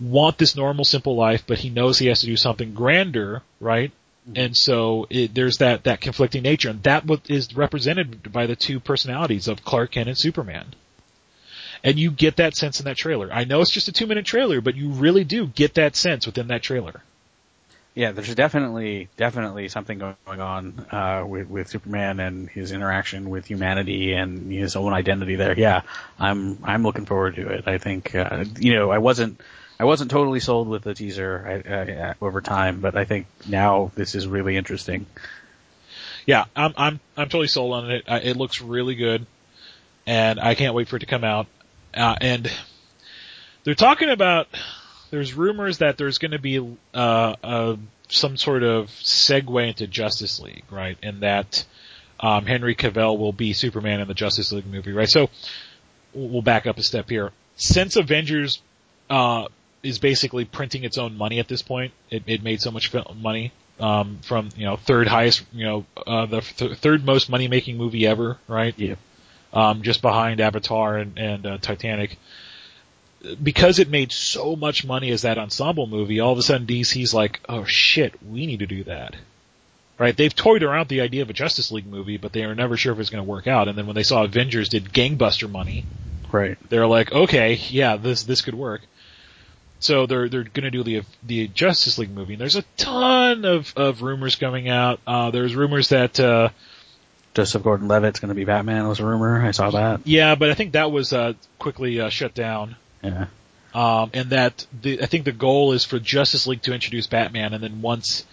want 0.00 0.38
this 0.38 0.56
normal, 0.56 0.84
simple 0.84 1.14
life, 1.14 1.44
but 1.46 1.58
he 1.58 1.70
knows 1.70 1.98
he 1.98 2.06
has 2.06 2.20
to 2.20 2.26
do 2.26 2.36
something 2.36 2.74
grander, 2.74 3.42
right? 3.60 3.92
Mm-hmm. 4.28 4.40
And 4.40 4.56
so 4.56 5.06
it, 5.10 5.34
there's 5.34 5.58
that, 5.58 5.84
that 5.84 6.00
conflicting 6.00 6.42
nature, 6.42 6.70
and 6.70 6.82
that 6.84 7.04
is 7.28 7.54
represented 7.54 8.32
by 8.32 8.46
the 8.46 8.56
two 8.56 8.80
personalities 8.80 9.46
of 9.46 9.64
Clark 9.64 9.92
Kent 9.92 10.08
and 10.08 10.18
Superman. 10.18 10.74
And 11.84 11.98
you 11.98 12.10
get 12.10 12.36
that 12.36 12.56
sense 12.56 12.80
in 12.80 12.86
that 12.86 12.96
trailer. 12.96 13.30
I 13.30 13.44
know 13.44 13.60
it's 13.60 13.70
just 13.70 13.88
a 13.88 13.92
two 13.92 14.06
minute 14.06 14.24
trailer, 14.24 14.60
but 14.62 14.74
you 14.74 14.88
really 14.88 15.22
do 15.22 15.46
get 15.46 15.74
that 15.74 15.94
sense 15.94 16.26
within 16.26 16.48
that 16.48 16.62
trailer. 16.62 17.02
Yeah, 17.94 18.10
there's 18.10 18.34
definitely 18.34 19.08
definitely 19.16 19.68
something 19.68 19.98
going 19.98 20.40
on 20.40 20.86
uh, 20.90 21.24
with 21.24 21.48
with 21.48 21.68
Superman 21.68 22.18
and 22.18 22.48
his 22.48 22.72
interaction 22.72 23.30
with 23.30 23.46
humanity 23.46 24.14
and 24.14 24.50
his 24.50 24.74
own 24.74 24.92
identity 24.92 25.36
there. 25.36 25.56
Yeah, 25.56 25.82
I'm 26.18 26.58
I'm 26.64 26.82
looking 26.82 27.06
forward 27.06 27.36
to 27.36 27.48
it. 27.50 27.68
I 27.68 27.78
think 27.78 28.12
uh, 28.14 28.46
you 28.58 28.74
know 28.74 28.90
I 28.90 28.98
wasn't 28.98 29.40
I 29.78 29.84
wasn't 29.84 30.10
totally 30.10 30.40
sold 30.40 30.66
with 30.66 30.82
the 30.82 30.94
teaser 30.94 31.62
I, 31.66 31.72
I, 31.72 32.14
over 32.20 32.40
time, 32.40 32.80
but 32.80 32.96
I 32.96 33.04
think 33.04 33.26
now 33.46 33.92
this 33.94 34.16
is 34.16 34.26
really 34.26 34.56
interesting. 34.56 35.06
Yeah, 36.26 36.46
I'm 36.56 36.74
I'm 36.76 37.00
I'm 37.16 37.28
totally 37.28 37.46
sold 37.46 37.74
on 37.74 37.90
it. 37.92 38.04
It 38.08 38.36
looks 38.36 38.60
really 38.60 38.96
good, 38.96 39.24
and 40.04 40.40
I 40.40 40.56
can't 40.56 40.74
wait 40.74 40.88
for 40.88 40.96
it 40.96 41.00
to 41.00 41.06
come 41.06 41.22
out. 41.22 41.46
Uh, 41.94 42.16
and 42.20 42.50
they're 43.64 43.74
talking 43.74 44.10
about 44.10 44.48
there's 45.10 45.34
rumors 45.34 45.78
that 45.78 45.96
there's 45.96 46.18
going 46.18 46.32
to 46.32 46.38
be 46.38 46.58
uh, 46.92 47.34
uh, 47.42 47.76
some 48.08 48.36
sort 48.36 48.62
of 48.62 48.88
segue 48.88 49.68
into 49.68 49.86
Justice 49.86 50.40
League, 50.40 50.64
right? 50.70 50.98
And 51.02 51.20
that 51.20 51.64
um, 52.20 52.46
Henry 52.46 52.74
Cavill 52.74 53.18
will 53.18 53.32
be 53.32 53.52
Superman 53.52 54.00
in 54.00 54.08
the 54.08 54.14
Justice 54.14 54.52
League 54.52 54.66
movie, 54.66 54.92
right? 54.92 55.08
So 55.08 55.30
we'll 56.12 56.42
back 56.42 56.66
up 56.66 56.78
a 56.78 56.82
step 56.82 57.08
here. 57.08 57.32
Since 57.56 57.96
Avengers 57.96 58.60
uh, 59.08 59.46
is 59.84 59.98
basically 59.98 60.44
printing 60.44 60.82
its 60.82 60.98
own 60.98 61.16
money 61.16 61.38
at 61.38 61.46
this 61.46 61.62
point. 61.62 61.92
It, 62.10 62.24
it 62.26 62.42
made 62.42 62.60
so 62.60 62.70
much 62.70 62.92
money 63.16 63.52
um, 63.78 64.18
from 64.22 64.48
you 64.56 64.64
know 64.64 64.76
third 64.76 65.06
highest, 65.06 65.44
you 65.52 65.64
know 65.64 65.86
uh, 66.06 66.26
the 66.26 66.40
th- 66.40 66.78
third 66.78 67.04
most 67.04 67.28
money 67.30 67.46
making 67.46 67.76
movie 67.76 68.06
ever, 68.06 68.38
right? 68.48 68.74
Yeah. 68.78 68.94
Um, 69.54 69.82
just 69.82 70.02
behind 70.02 70.40
Avatar 70.40 70.98
and, 70.98 71.18
and 71.18 71.46
uh, 71.46 71.58
Titanic. 71.58 72.18
Because 73.42 73.78
it 73.78 73.88
made 73.88 74.12
so 74.12 74.56
much 74.56 74.84
money 74.84 75.10
as 75.10 75.22
that 75.22 75.38
ensemble 75.38 75.86
movie, 75.86 76.20
all 76.20 76.32
of 76.32 76.38
a 76.38 76.42
sudden 76.42 76.66
DC's 76.66 77.14
like, 77.14 77.40
oh 77.48 77.64
shit, 77.64 78.14
we 78.22 78.44
need 78.44 78.58
to 78.58 78.66
do 78.66 78.84
that. 78.84 79.14
Right? 79.96 80.14
They've 80.14 80.34
toyed 80.34 80.64
around 80.64 80.88
the 80.88 81.00
idea 81.00 81.22
of 81.22 81.30
a 81.30 81.32
Justice 81.32 81.70
League 81.70 81.86
movie, 81.86 82.16
but 82.16 82.32
they 82.32 82.44
were 82.44 82.56
never 82.56 82.76
sure 82.76 82.92
if 82.92 82.96
it 82.96 82.98
was 82.98 83.10
going 83.10 83.24
to 83.24 83.30
work 83.30 83.46
out. 83.46 83.68
And 83.68 83.78
then 83.78 83.86
when 83.86 83.94
they 83.94 84.02
saw 84.02 84.24
Avengers 84.24 84.68
did 84.68 84.92
gangbuster 84.92 85.48
money, 85.48 85.86
right? 86.32 86.58
They're 86.68 86.88
like, 86.88 87.12
okay, 87.12 87.54
yeah, 87.54 87.96
this 87.96 88.24
this 88.24 88.42
could 88.42 88.56
work. 88.56 88.82
So 89.78 90.06
they're 90.06 90.28
they're 90.28 90.44
going 90.44 90.64
to 90.64 90.70
do 90.70 90.82
the 90.82 91.02
the 91.22 91.48
Justice 91.48 91.98
League 91.98 92.10
movie. 92.10 92.34
And 92.34 92.40
there's 92.40 92.56
a 92.56 92.64
ton 92.76 93.44
of 93.44 93.72
of 93.76 94.02
rumors 94.02 94.34
coming 94.34 94.68
out. 94.68 94.98
Uh, 95.06 95.30
there's 95.30 95.54
rumors 95.54 95.90
that 95.90 96.18
uh, 96.18 96.48
Joseph 97.34 97.62
Gordon-Levitt's 97.62 98.20
going 98.20 98.28
to 98.28 98.34
be 98.34 98.44
Batman 98.44 98.86
was 98.86 99.00
a 99.00 99.04
rumor. 99.04 99.44
I 99.44 99.50
saw 99.50 99.70
that. 99.70 100.06
Yeah, 100.06 100.36
but 100.36 100.50
I 100.50 100.54
think 100.54 100.72
that 100.72 100.92
was 100.92 101.12
uh, 101.12 101.34
quickly 101.58 102.00
uh, 102.00 102.08
shut 102.08 102.34
down. 102.34 102.76
Yeah. 103.02 103.26
Um, 103.74 104.10
and 104.14 104.30
that 104.30 104.66
the, 104.80 105.02
I 105.02 105.06
think 105.06 105.24
the 105.24 105.32
goal 105.32 105.72
is 105.72 105.84
for 105.84 105.98
Justice 105.98 106.46
League 106.46 106.62
to 106.62 106.72
introduce 106.72 107.08
Batman, 107.08 107.52
and 107.52 107.62
then 107.62 107.82
once 107.82 108.24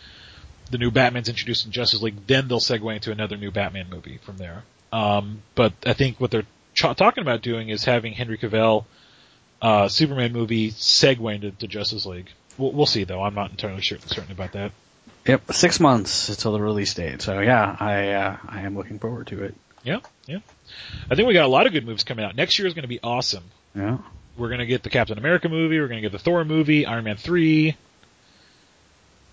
the 0.69 0.77
new 0.77 0.91
Batman's 0.91 1.29
introduced 1.29 1.65
in 1.65 1.71
Justice 1.71 2.01
League, 2.01 2.27
then 2.27 2.47
they'll 2.47 2.59
segue 2.59 2.95
into 2.95 3.11
another 3.11 3.37
new 3.37 3.49
Batman 3.49 3.87
movie 3.89 4.19
from 4.23 4.37
there. 4.37 4.63
Um, 4.93 5.41
but 5.55 5.73
I 5.85 5.93
think 5.93 6.19
what 6.19 6.29
they're 6.29 6.45
ch- 6.75 6.95
talking 6.95 7.23
about 7.23 7.41
doing 7.41 7.69
is 7.69 7.83
having 7.85 8.13
Henry 8.13 8.37
Cavill 8.37 8.85
uh, 9.61 9.87
Superman 9.87 10.31
movie 10.31 10.71
segue 10.71 11.33
into 11.33 11.51
to 11.51 11.67
Justice 11.67 12.05
League. 12.05 12.29
We'll, 12.57 12.71
we'll 12.71 12.85
see 12.85 13.03
though. 13.03 13.23
I'm 13.23 13.33
not 13.33 13.49
entirely 13.49 13.81
sure, 13.81 13.97
certain 14.05 14.31
about 14.31 14.51
that. 14.51 14.71
Yep, 15.27 15.53
six 15.53 15.79
months 15.79 16.29
until 16.29 16.51
the 16.53 16.61
release 16.61 16.93
date. 16.93 17.21
So 17.21 17.39
yeah, 17.39 17.75
I 17.79 18.11
uh, 18.11 18.37
I 18.47 18.61
am 18.61 18.75
looking 18.75 18.99
forward 18.99 19.27
to 19.27 19.43
it. 19.43 19.55
Yeah, 19.83 19.99
yeah. 20.25 20.39
I 21.09 21.15
think 21.15 21.27
we 21.27 21.33
got 21.33 21.45
a 21.45 21.47
lot 21.47 21.67
of 21.67 21.73
good 21.73 21.85
movies 21.85 22.03
coming 22.03 22.25
out. 22.25 22.35
Next 22.35 22.57
year 22.57 22.67
is 22.67 22.73
going 22.73 22.83
to 22.83 22.87
be 22.87 22.99
awesome. 23.03 23.43
Yeah. 23.75 23.97
We're 24.37 24.47
going 24.47 24.59
to 24.59 24.65
get 24.65 24.83
the 24.83 24.89
Captain 24.89 25.17
America 25.17 25.49
movie. 25.49 25.79
We're 25.79 25.87
going 25.87 26.01
to 26.01 26.09
get 26.09 26.11
the 26.11 26.23
Thor 26.23 26.43
movie, 26.45 26.85
Iron 26.85 27.03
Man 27.03 27.17
three. 27.17 27.75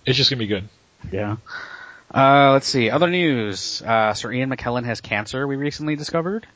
It's 0.04 0.16
just 0.16 0.30
going 0.30 0.38
to 0.38 0.44
be 0.44 0.48
good. 0.48 0.68
Yeah. 1.12 1.36
Uh, 2.12 2.52
let's 2.52 2.66
see. 2.66 2.90
Other 2.90 3.08
news. 3.08 3.82
Uh, 3.82 4.14
Sir 4.14 4.32
Ian 4.32 4.50
McKellen 4.50 4.84
has 4.84 5.00
cancer. 5.00 5.46
We 5.46 5.56
recently 5.56 5.96
discovered. 5.96 6.46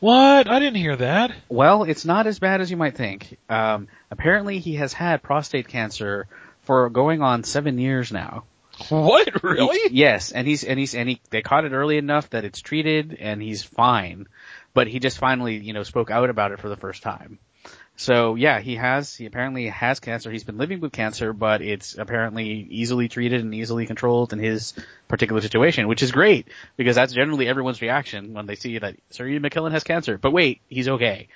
What? 0.00 0.48
I 0.48 0.58
didn't 0.58 0.76
hear 0.76 0.96
that. 0.96 1.32
Well, 1.48 1.84
it's 1.84 2.04
not 2.04 2.26
as 2.26 2.38
bad 2.38 2.60
as 2.60 2.70
you 2.70 2.76
might 2.76 2.96
think. 2.96 3.36
Um, 3.48 3.88
apparently 4.10 4.58
he 4.58 4.76
has 4.76 4.92
had 4.92 5.22
prostate 5.22 5.68
cancer 5.68 6.26
for 6.62 6.88
going 6.90 7.22
on 7.22 7.44
seven 7.44 7.78
years 7.78 8.10
now. 8.10 8.44
What? 8.88 9.42
Really? 9.42 9.88
He, 9.88 9.96
yes, 9.98 10.32
and 10.32 10.46
he's 10.46 10.64
and 10.64 10.78
he's 10.78 10.94
and 10.94 11.08
he 11.08 11.20
they 11.30 11.42
caught 11.42 11.64
it 11.64 11.72
early 11.72 11.98
enough 11.98 12.30
that 12.30 12.44
it's 12.44 12.60
treated 12.60 13.16
and 13.18 13.42
he's 13.42 13.62
fine. 13.62 14.26
But 14.72 14.86
he 14.86 15.00
just 15.00 15.18
finally, 15.18 15.56
you 15.56 15.72
know, 15.72 15.82
spoke 15.82 16.10
out 16.10 16.30
about 16.30 16.52
it 16.52 16.60
for 16.60 16.68
the 16.68 16.76
first 16.76 17.02
time. 17.02 17.38
So 17.96 18.34
yeah, 18.34 18.60
he 18.60 18.76
has, 18.76 19.14
he 19.14 19.26
apparently 19.26 19.68
has 19.68 20.00
cancer. 20.00 20.30
He's 20.30 20.44
been 20.44 20.56
living 20.56 20.80
with 20.80 20.90
cancer, 20.90 21.34
but 21.34 21.60
it's 21.60 21.98
apparently 21.98 22.46
easily 22.70 23.08
treated 23.08 23.42
and 23.42 23.54
easily 23.54 23.84
controlled 23.84 24.32
in 24.32 24.38
his 24.38 24.72
particular 25.06 25.42
situation, 25.42 25.86
which 25.86 26.02
is 26.02 26.10
great 26.10 26.48
because 26.78 26.96
that's 26.96 27.12
generally 27.12 27.46
everyone's 27.46 27.82
reaction 27.82 28.32
when 28.32 28.46
they 28.46 28.54
see 28.54 28.78
that 28.78 28.96
Sir 29.10 29.26
Ian 29.26 29.42
McKellen 29.42 29.72
has 29.72 29.84
cancer. 29.84 30.16
But 30.16 30.30
wait, 30.30 30.62
he's 30.68 30.88
okay. 30.88 31.28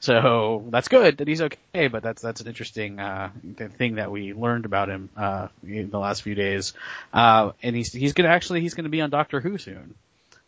So 0.00 0.66
that's 0.68 0.88
good 0.88 1.18
that 1.18 1.28
he's 1.28 1.40
okay, 1.40 1.88
but 1.88 2.02
that's 2.02 2.20
that's 2.20 2.40
an 2.42 2.46
interesting 2.46 3.00
uh, 3.00 3.30
thing 3.78 3.94
that 3.94 4.10
we 4.10 4.34
learned 4.34 4.66
about 4.66 4.90
him 4.90 5.08
uh, 5.16 5.48
in 5.66 5.90
the 5.90 5.98
last 5.98 6.22
few 6.22 6.34
days. 6.34 6.74
Uh, 7.12 7.52
and 7.62 7.74
he's 7.74 7.92
he's 7.92 8.12
gonna 8.12 8.28
actually 8.28 8.60
he's 8.60 8.74
gonna 8.74 8.90
be 8.90 9.00
on 9.00 9.08
Doctor 9.08 9.40
Who 9.40 9.56
soon. 9.56 9.94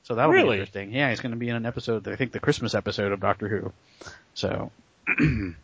So 0.02 0.14
that'll 0.14 0.30
really? 0.30 0.56
be 0.56 0.60
interesting. 0.60 0.92
Yeah, 0.92 1.08
he's 1.08 1.20
gonna 1.20 1.36
be 1.36 1.48
in 1.48 1.56
an 1.56 1.64
episode, 1.64 2.06
I 2.06 2.16
think 2.16 2.32
the 2.32 2.40
Christmas 2.40 2.74
episode 2.74 3.12
of 3.12 3.20
Doctor 3.20 3.48
Who. 3.48 3.72
So 4.34 4.70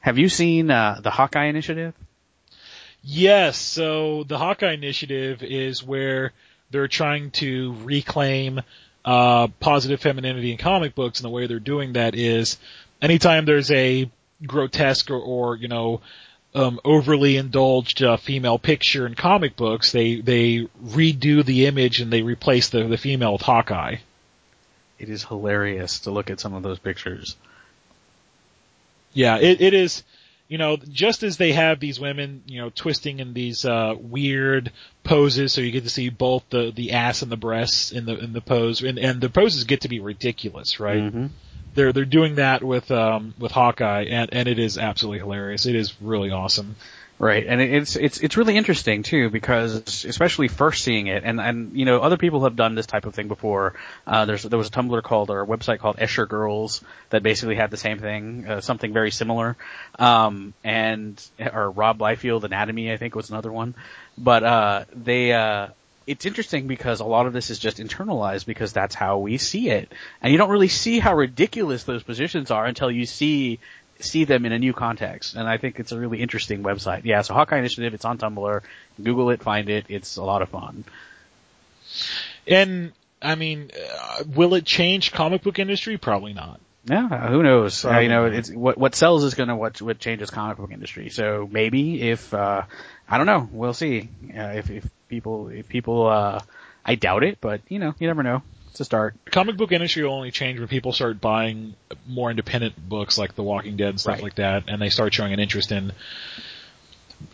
Have 0.00 0.16
you 0.16 0.30
seen 0.30 0.70
uh, 0.70 1.00
the 1.02 1.10
Hawkeye 1.10 1.46
Initiative? 1.46 1.94
Yes. 3.02 3.58
So 3.58 4.24
the 4.24 4.38
Hawkeye 4.38 4.72
Initiative 4.72 5.42
is 5.42 5.84
where 5.84 6.32
they're 6.70 6.88
trying 6.88 7.30
to 7.32 7.74
reclaim 7.82 8.62
uh, 9.04 9.48
positive 9.60 10.00
femininity 10.00 10.52
in 10.52 10.58
comic 10.58 10.94
books, 10.94 11.20
and 11.20 11.24
the 11.24 11.30
way 11.30 11.46
they're 11.46 11.58
doing 11.58 11.94
that 11.94 12.14
is 12.14 12.58
anytime 13.02 13.44
there's 13.44 13.70
a 13.70 14.10
grotesque 14.46 15.10
or, 15.10 15.18
or 15.18 15.56
you 15.56 15.68
know 15.68 16.00
um, 16.54 16.80
overly 16.84 17.36
indulged 17.36 18.02
uh, 18.02 18.16
female 18.16 18.58
picture 18.58 19.06
in 19.06 19.14
comic 19.14 19.56
books, 19.56 19.92
they 19.92 20.20
they 20.20 20.68
redo 20.84 21.44
the 21.44 21.66
image 21.66 22.00
and 22.00 22.12
they 22.12 22.22
replace 22.22 22.70
the 22.70 22.84
the 22.84 22.96
female 22.96 23.34
with 23.34 23.42
Hawkeye. 23.42 23.96
It 24.98 25.08
is 25.08 25.24
hilarious 25.24 26.00
to 26.00 26.10
look 26.10 26.28
at 26.28 26.40
some 26.40 26.54
of 26.54 26.62
those 26.62 26.78
pictures. 26.78 27.36
Yeah, 29.12 29.38
it, 29.38 29.60
it 29.60 29.74
is. 29.74 30.02
You 30.48 30.58
know, 30.58 30.76
just 30.76 31.22
as 31.22 31.36
they 31.36 31.52
have 31.52 31.78
these 31.78 32.00
women, 32.00 32.42
you 32.46 32.60
know, 32.60 32.70
twisting 32.70 33.20
in 33.20 33.34
these 33.34 33.64
uh, 33.64 33.94
weird 33.96 34.72
poses, 35.04 35.52
so 35.52 35.60
you 35.60 35.70
get 35.70 35.84
to 35.84 35.90
see 35.90 36.08
both 36.08 36.42
the 36.50 36.72
the 36.74 36.90
ass 36.92 37.22
and 37.22 37.30
the 37.30 37.36
breasts 37.36 37.92
in 37.92 38.04
the 38.04 38.18
in 38.18 38.32
the 38.32 38.40
pose, 38.40 38.82
and 38.82 38.98
and 38.98 39.20
the 39.20 39.30
poses 39.30 39.62
get 39.62 39.82
to 39.82 39.88
be 39.88 40.00
ridiculous, 40.00 40.80
right? 40.80 41.02
Mm-hmm. 41.02 41.26
They're 41.74 41.92
they're 41.92 42.04
doing 42.04 42.36
that 42.36 42.62
with 42.62 42.90
um 42.90 43.34
with 43.38 43.52
Hawkeye, 43.52 44.06
and 44.10 44.32
and 44.32 44.48
it 44.48 44.58
is 44.58 44.78
absolutely 44.78 45.18
hilarious. 45.18 45.66
It 45.66 45.74
is 45.74 45.94
really 46.00 46.30
awesome. 46.30 46.76
Right, 47.20 47.46
and 47.46 47.60
it's 47.60 47.96
it's 47.96 48.16
it's 48.16 48.38
really 48.38 48.56
interesting 48.56 49.02
too 49.02 49.28
because 49.28 50.06
especially 50.06 50.48
first 50.48 50.82
seeing 50.82 51.06
it, 51.06 51.22
and 51.22 51.38
and 51.38 51.76
you 51.76 51.84
know 51.84 52.00
other 52.00 52.16
people 52.16 52.44
have 52.44 52.56
done 52.56 52.74
this 52.74 52.86
type 52.86 53.04
of 53.04 53.14
thing 53.14 53.28
before. 53.28 53.74
Uh, 54.06 54.24
there's 54.24 54.42
there 54.42 54.56
was 54.58 54.68
a 54.68 54.70
Tumblr 54.70 55.02
called 55.02 55.28
or 55.28 55.42
a 55.42 55.46
website 55.46 55.80
called 55.80 55.98
Escher 55.98 56.26
Girls 56.26 56.82
that 57.10 57.22
basically 57.22 57.56
had 57.56 57.70
the 57.70 57.76
same 57.76 57.98
thing, 57.98 58.46
uh, 58.48 58.62
something 58.62 58.94
very 58.94 59.10
similar. 59.10 59.58
Um, 59.98 60.54
and 60.64 61.22
or 61.52 61.70
Rob 61.70 61.98
Liefeld 61.98 62.44
Anatomy 62.44 62.90
I 62.90 62.96
think 62.96 63.14
was 63.14 63.28
another 63.28 63.52
one, 63.52 63.74
but 64.16 64.42
uh, 64.42 64.84
they 64.94 65.34
uh, 65.34 65.68
it's 66.10 66.26
interesting 66.26 66.66
because 66.66 66.98
a 66.98 67.04
lot 67.04 67.26
of 67.26 67.32
this 67.32 67.50
is 67.50 67.60
just 67.60 67.78
internalized 67.78 68.44
because 68.44 68.72
that's 68.72 68.96
how 68.96 69.18
we 69.18 69.38
see 69.38 69.70
it. 69.70 69.92
And 70.20 70.32
you 70.32 70.38
don't 70.38 70.50
really 70.50 70.66
see 70.66 70.98
how 70.98 71.14
ridiculous 71.14 71.84
those 71.84 72.02
positions 72.02 72.50
are 72.50 72.66
until 72.66 72.90
you 72.90 73.06
see 73.06 73.60
see 74.00 74.24
them 74.24 74.44
in 74.44 74.50
a 74.50 74.58
new 74.58 74.72
context. 74.72 75.36
And 75.36 75.48
I 75.48 75.56
think 75.56 75.78
it's 75.78 75.92
a 75.92 75.98
really 75.98 76.20
interesting 76.20 76.64
website. 76.64 77.04
Yeah, 77.04 77.22
so 77.22 77.34
Hawkeye 77.34 77.58
Initiative, 77.58 77.94
it's 77.94 78.04
on 78.04 78.18
Tumblr. 78.18 78.62
Google 79.00 79.30
it, 79.30 79.40
find 79.40 79.68
it. 79.68 79.86
It's 79.88 80.16
a 80.16 80.24
lot 80.24 80.42
of 80.42 80.48
fun. 80.48 80.82
And 82.48 82.92
I 83.22 83.36
mean, 83.36 83.70
uh, 83.72 84.24
will 84.34 84.54
it 84.54 84.64
change 84.64 85.12
comic 85.12 85.42
book 85.42 85.60
industry? 85.60 85.96
Probably 85.96 86.32
not. 86.32 86.58
Yeah, 86.86 87.28
who 87.28 87.44
knows? 87.44 87.84
Uh, 87.84 87.98
you 87.98 88.08
know, 88.08 88.24
it's 88.24 88.50
what 88.50 88.78
what 88.78 88.96
sells 88.96 89.22
is 89.22 89.34
gonna 89.34 89.54
what 89.54 89.80
what 89.80 90.00
changes 90.00 90.30
comic 90.30 90.56
book 90.56 90.72
industry. 90.72 91.10
So 91.10 91.48
maybe 91.48 92.02
if 92.10 92.34
uh 92.34 92.62
I 93.08 93.16
don't 93.16 93.26
know, 93.26 93.48
we'll 93.52 93.74
see. 93.74 94.08
Uh, 94.36 94.54
if 94.56 94.70
if 94.70 94.90
people 95.10 95.48
if 95.48 95.68
people 95.68 96.06
uh 96.06 96.40
I 96.86 96.94
doubt 96.94 97.24
it, 97.24 97.38
but 97.42 97.60
you 97.68 97.78
know, 97.78 97.94
you 97.98 98.06
never 98.06 98.22
know. 98.22 98.42
It's 98.70 98.80
a 98.80 98.84
start. 98.84 99.14
comic 99.26 99.56
book 99.56 99.72
industry 99.72 100.04
will 100.04 100.14
only 100.14 100.30
change 100.30 100.58
when 100.60 100.68
people 100.68 100.92
start 100.92 101.20
buying 101.20 101.74
more 102.08 102.30
independent 102.30 102.76
books 102.88 103.18
like 103.18 103.34
The 103.34 103.42
Walking 103.42 103.76
Dead 103.76 103.90
and 103.90 104.00
stuff 104.00 104.14
Right. 104.14 104.22
like 104.22 104.34
that, 104.36 104.64
and 104.68 104.80
they 104.80 104.88
start 104.90 105.12
showing 105.12 105.32
an 105.32 105.40
interest 105.40 105.72
in, 105.72 105.92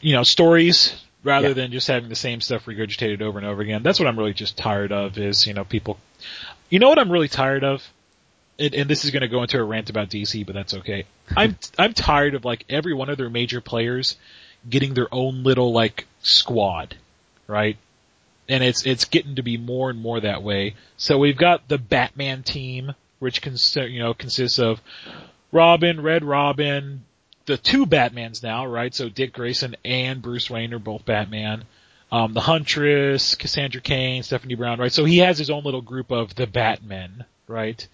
you 0.00 0.14
know, 0.14 0.22
stories 0.22 1.00
rather 1.22 1.48
Yeah. 1.48 1.54
than 1.54 1.72
just 1.72 1.86
having 1.88 2.08
the 2.08 2.14
same 2.16 2.40
stuff 2.40 2.64
regurgitated 2.64 3.20
over 3.20 3.38
and 3.38 3.46
over 3.46 3.60
again. 3.60 3.82
That's 3.82 4.00
what 4.00 4.08
I'm 4.08 4.18
really 4.18 4.32
just 4.32 4.56
tired 4.56 4.92
of 4.92 5.18
is, 5.18 5.46
you 5.46 5.52
know, 5.54 5.64
people, 5.64 5.98
you 6.70 6.78
know 6.78 6.88
what 6.88 6.98
I'm 6.98 7.12
really 7.12 7.28
tired 7.28 7.64
of? 7.64 7.86
And, 8.58 8.74
and 8.74 8.88
this 8.90 9.04
is 9.04 9.10
going 9.10 9.20
to 9.20 9.28
go 9.28 9.42
into 9.42 9.58
a 9.58 9.62
rant 9.64 9.90
about 9.90 10.08
DC, 10.08 10.46
but 10.46 10.54
that's 10.54 10.72
okay. 10.74 11.04
I'm, 11.36 11.56
I'm 11.78 11.92
tired 11.92 12.34
of 12.34 12.44
like 12.46 12.64
every 12.70 12.94
one 12.94 13.10
of 13.10 13.18
their 13.18 13.28
major 13.30 13.60
players 13.60 14.16
getting 14.68 14.94
their 14.94 15.08
own 15.12 15.42
little 15.44 15.72
like 15.72 16.06
squad, 16.22 16.96
right? 17.46 17.76
and 18.48 18.62
it's 18.62 18.86
it's 18.86 19.04
getting 19.06 19.36
to 19.36 19.42
be 19.42 19.56
more 19.56 19.90
and 19.90 20.00
more 20.00 20.20
that 20.20 20.42
way. 20.42 20.74
So 20.96 21.18
we've 21.18 21.36
got 21.36 21.68
the 21.68 21.78
Batman 21.78 22.42
team, 22.42 22.94
which 23.18 23.42
cons- 23.42 23.76
you 23.76 23.98
know 23.98 24.14
consists 24.14 24.58
of 24.58 24.80
Robin, 25.52 26.00
Red 26.00 26.24
Robin, 26.24 27.04
the 27.46 27.56
two 27.56 27.86
Batmans 27.86 28.42
now, 28.42 28.66
right? 28.66 28.94
So 28.94 29.08
Dick 29.08 29.32
Grayson 29.32 29.76
and 29.84 30.22
Bruce 30.22 30.50
Wayne 30.50 30.74
are 30.74 30.78
both 30.78 31.04
Batman. 31.04 31.64
Um, 32.12 32.34
the 32.34 32.40
Huntress, 32.40 33.34
Cassandra 33.34 33.80
Cain, 33.80 34.22
Stephanie 34.22 34.54
Brown, 34.54 34.78
right? 34.78 34.92
So 34.92 35.04
he 35.04 35.18
has 35.18 35.38
his 35.38 35.50
own 35.50 35.64
little 35.64 35.82
group 35.82 36.12
of 36.12 36.36
the 36.36 36.46
Batmen, 36.46 37.24
right? 37.48 37.86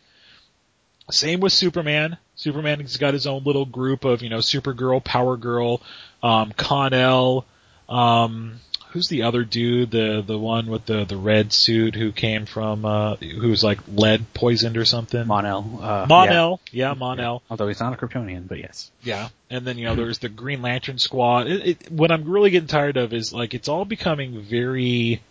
Same 1.11 1.41
with 1.41 1.55
Superman. 1.55 2.19
Superman's 2.37 2.99
got 2.99 3.15
his 3.15 3.27
own 3.27 3.43
little 3.45 3.65
group 3.65 4.05
of, 4.05 4.23
you 4.23 4.29
know, 4.29 4.38
Supergirl, 4.38 5.03
Power 5.03 5.38
Girl, 5.38 5.81
um, 6.23 6.53
Kon-El, 6.53 7.47
um, 7.88 8.61
who's 8.92 9.09
the 9.09 9.22
other 9.22 9.42
dude, 9.42 9.90
the, 9.90 10.22
the 10.24 10.38
one 10.38 10.66
with 10.66 10.85
the, 10.85 11.05
the 11.05 11.16
red 11.16 11.52
suit 11.52 11.94
who 11.94 12.12
came 12.12 12.44
from, 12.44 12.85
uh, 12.85 13.16
who's 13.16 13.64
like 13.64 13.78
lead 13.88 14.33
poisoned 14.35 14.76
or 14.76 14.85
something? 14.85 15.24
Monel. 15.24 15.83
Uh, 15.83 16.07
Mon-El. 16.07 16.61
Yeah, 16.70 16.92
Mon-El. 16.92 17.42
Although 17.50 17.68
he's 17.68 17.81
not 17.81 17.94
a 17.94 17.96
Kryptonian, 17.96 18.46
but 18.46 18.59
yes. 18.59 18.90
Yeah, 19.02 19.31
and 19.50 19.66
then 19.66 19.78
you 19.78 19.87
know 19.87 19.94
there's 19.94 20.18
the 20.18 20.28
Green 20.28 20.61
Lantern 20.61 20.98
Squad. 20.98 21.46
It, 21.46 21.66
it, 21.66 21.90
what 21.90 22.12
I'm 22.12 22.24
really 22.24 22.50
getting 22.50 22.68
tired 22.68 22.98
of 22.98 23.12
is 23.14 23.33
like 23.33 23.55
it's 23.55 23.68
all 23.68 23.85
becoming 23.85 24.42
very 24.42 25.22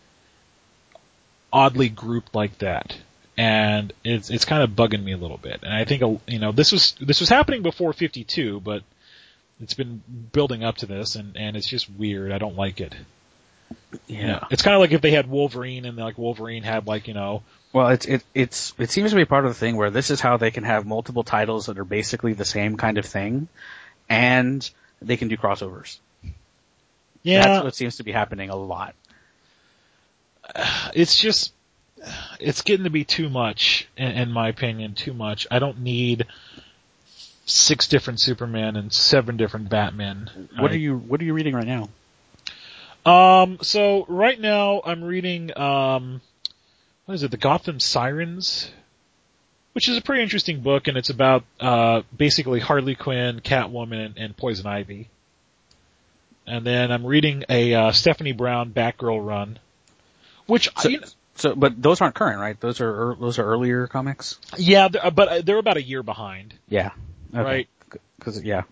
oddly 1.53 1.89
grouped 1.89 2.33
like 2.33 2.57
that, 2.59 2.97
and 3.37 3.93
it's 4.03 4.31
it's 4.31 4.45
kind 4.45 4.63
of 4.63 4.71
bugging 4.71 5.03
me 5.03 5.11
a 5.11 5.17
little 5.17 5.37
bit. 5.37 5.59
And 5.61 5.73
I 5.73 5.85
think 5.85 6.21
you 6.27 6.39
know 6.39 6.51
this 6.51 6.71
was 6.71 6.95
this 6.99 7.19
was 7.19 7.29
happening 7.29 7.61
before 7.61 7.93
52, 7.93 8.59
but 8.59 8.81
it's 9.61 9.75
been 9.75 10.01
building 10.31 10.63
up 10.63 10.77
to 10.77 10.87
this, 10.87 11.15
and 11.15 11.37
and 11.37 11.55
it's 11.55 11.67
just 11.67 11.89
weird. 11.91 12.31
I 12.31 12.39
don't 12.39 12.55
like 12.55 12.81
it. 12.81 12.95
Know, 14.07 14.39
it's 14.51 14.61
kind 14.61 14.75
of 14.75 14.81
like 14.81 14.91
if 14.91 15.01
they 15.01 15.11
had 15.11 15.29
Wolverine 15.29 15.85
and 15.85 15.97
like 15.97 16.17
Wolverine 16.17 16.63
had 16.63 16.87
like 16.87 17.07
you 17.07 17.13
know 17.13 17.43
Well, 17.73 17.89
it's 17.89 18.05
it 18.05 18.23
it's 18.33 18.73
it 18.77 18.89
seems 18.91 19.11
to 19.11 19.15
be 19.15 19.25
part 19.25 19.45
of 19.45 19.51
the 19.51 19.59
thing 19.59 19.75
where 19.77 19.89
this 19.89 20.09
is 20.09 20.19
how 20.21 20.37
they 20.37 20.51
can 20.51 20.63
have 20.63 20.85
multiple 20.85 21.23
titles 21.23 21.65
that 21.67 21.77
are 21.79 21.85
basically 21.85 22.33
the 22.33 22.45
same 22.45 22.77
kind 22.77 22.97
of 22.97 23.05
thing, 23.05 23.47
and 24.09 24.69
they 25.01 25.17
can 25.17 25.27
do 25.27 25.37
crossovers. 25.37 25.97
yeah 27.23 27.41
That's 27.43 27.63
what 27.63 27.75
seems 27.75 27.97
to 27.97 28.03
be 28.03 28.11
happening 28.11 28.49
a 28.49 28.55
lot. 28.55 28.95
it's 30.93 31.19
just 31.19 31.53
it's 32.39 32.61
getting 32.63 32.83
to 32.85 32.89
be 32.89 33.03
too 33.03 33.29
much 33.29 33.87
in, 33.95 34.07
in 34.11 34.31
my 34.31 34.49
opinion 34.49 34.95
too 34.95 35.13
much 35.13 35.45
i 35.51 35.59
don't 35.59 35.79
need 35.79 36.25
six 37.45 37.87
different 37.87 38.19
superman 38.19 38.75
and 38.75 38.91
seven 38.91 39.37
different 39.37 39.69
batman 39.69 40.29
What 40.57 40.71
I- 40.71 40.73
are 40.73 40.77
you 40.77 40.97
What 40.97 41.21
are 41.21 41.23
you 41.23 41.33
reading 41.33 41.53
right 41.55 41.67
now? 41.67 41.89
Um 43.05 43.57
so 43.61 44.05
right 44.07 44.39
now 44.39 44.81
i'm 44.85 45.03
reading 45.03 45.55
um 45.57 46.21
what 47.05 47.15
is 47.15 47.23
it 47.23 47.31
the 47.31 47.37
gotham 47.37 47.79
sirens 47.79 48.69
which 49.73 49.87
is 49.87 49.97
a 49.97 50.01
pretty 50.01 50.21
interesting 50.21 50.61
book 50.61 50.87
and 50.87 50.97
it's 50.97 51.09
about 51.09 51.43
uh 51.59 52.01
basically 52.15 52.59
harley 52.59 52.95
quinn 52.95 53.39
catwoman 53.39 54.13
and, 54.17 54.35
poison 54.37 54.67
ivy 54.67 55.09
and 56.45 56.65
then 56.65 56.91
i'm 56.91 57.05
reading 57.05 57.43
a 57.49 57.73
uh, 57.73 57.91
stephanie 57.91 58.33
brown 58.33 58.71
batgirl 58.71 59.25
run 59.25 59.57
which 60.45 60.69
So, 60.77 60.89
you 60.89 60.99
know, 60.99 61.07
so, 61.35 61.55
but 61.55 61.81
those 61.81 62.01
aren't 62.01 62.13
current, 62.13 62.39
right? 62.39 62.59
Those 62.59 62.81
are 62.81 63.15
those 63.19 63.39
are 63.39 63.45
earlier 63.45 63.87
comics. 63.87 64.37
Yeah, 64.57 64.89
th- 64.89 65.15
but 65.15 65.27
uh, 65.27 65.41
they're 65.41 65.57
about 65.57 65.77
a 65.77 65.81
year 65.81 66.03
behind. 66.03 66.53
Yeah. 66.69 66.91
Okay. 67.33 67.41
Right. 67.41 67.69
Because 68.19 68.43
yeah, 68.43 68.63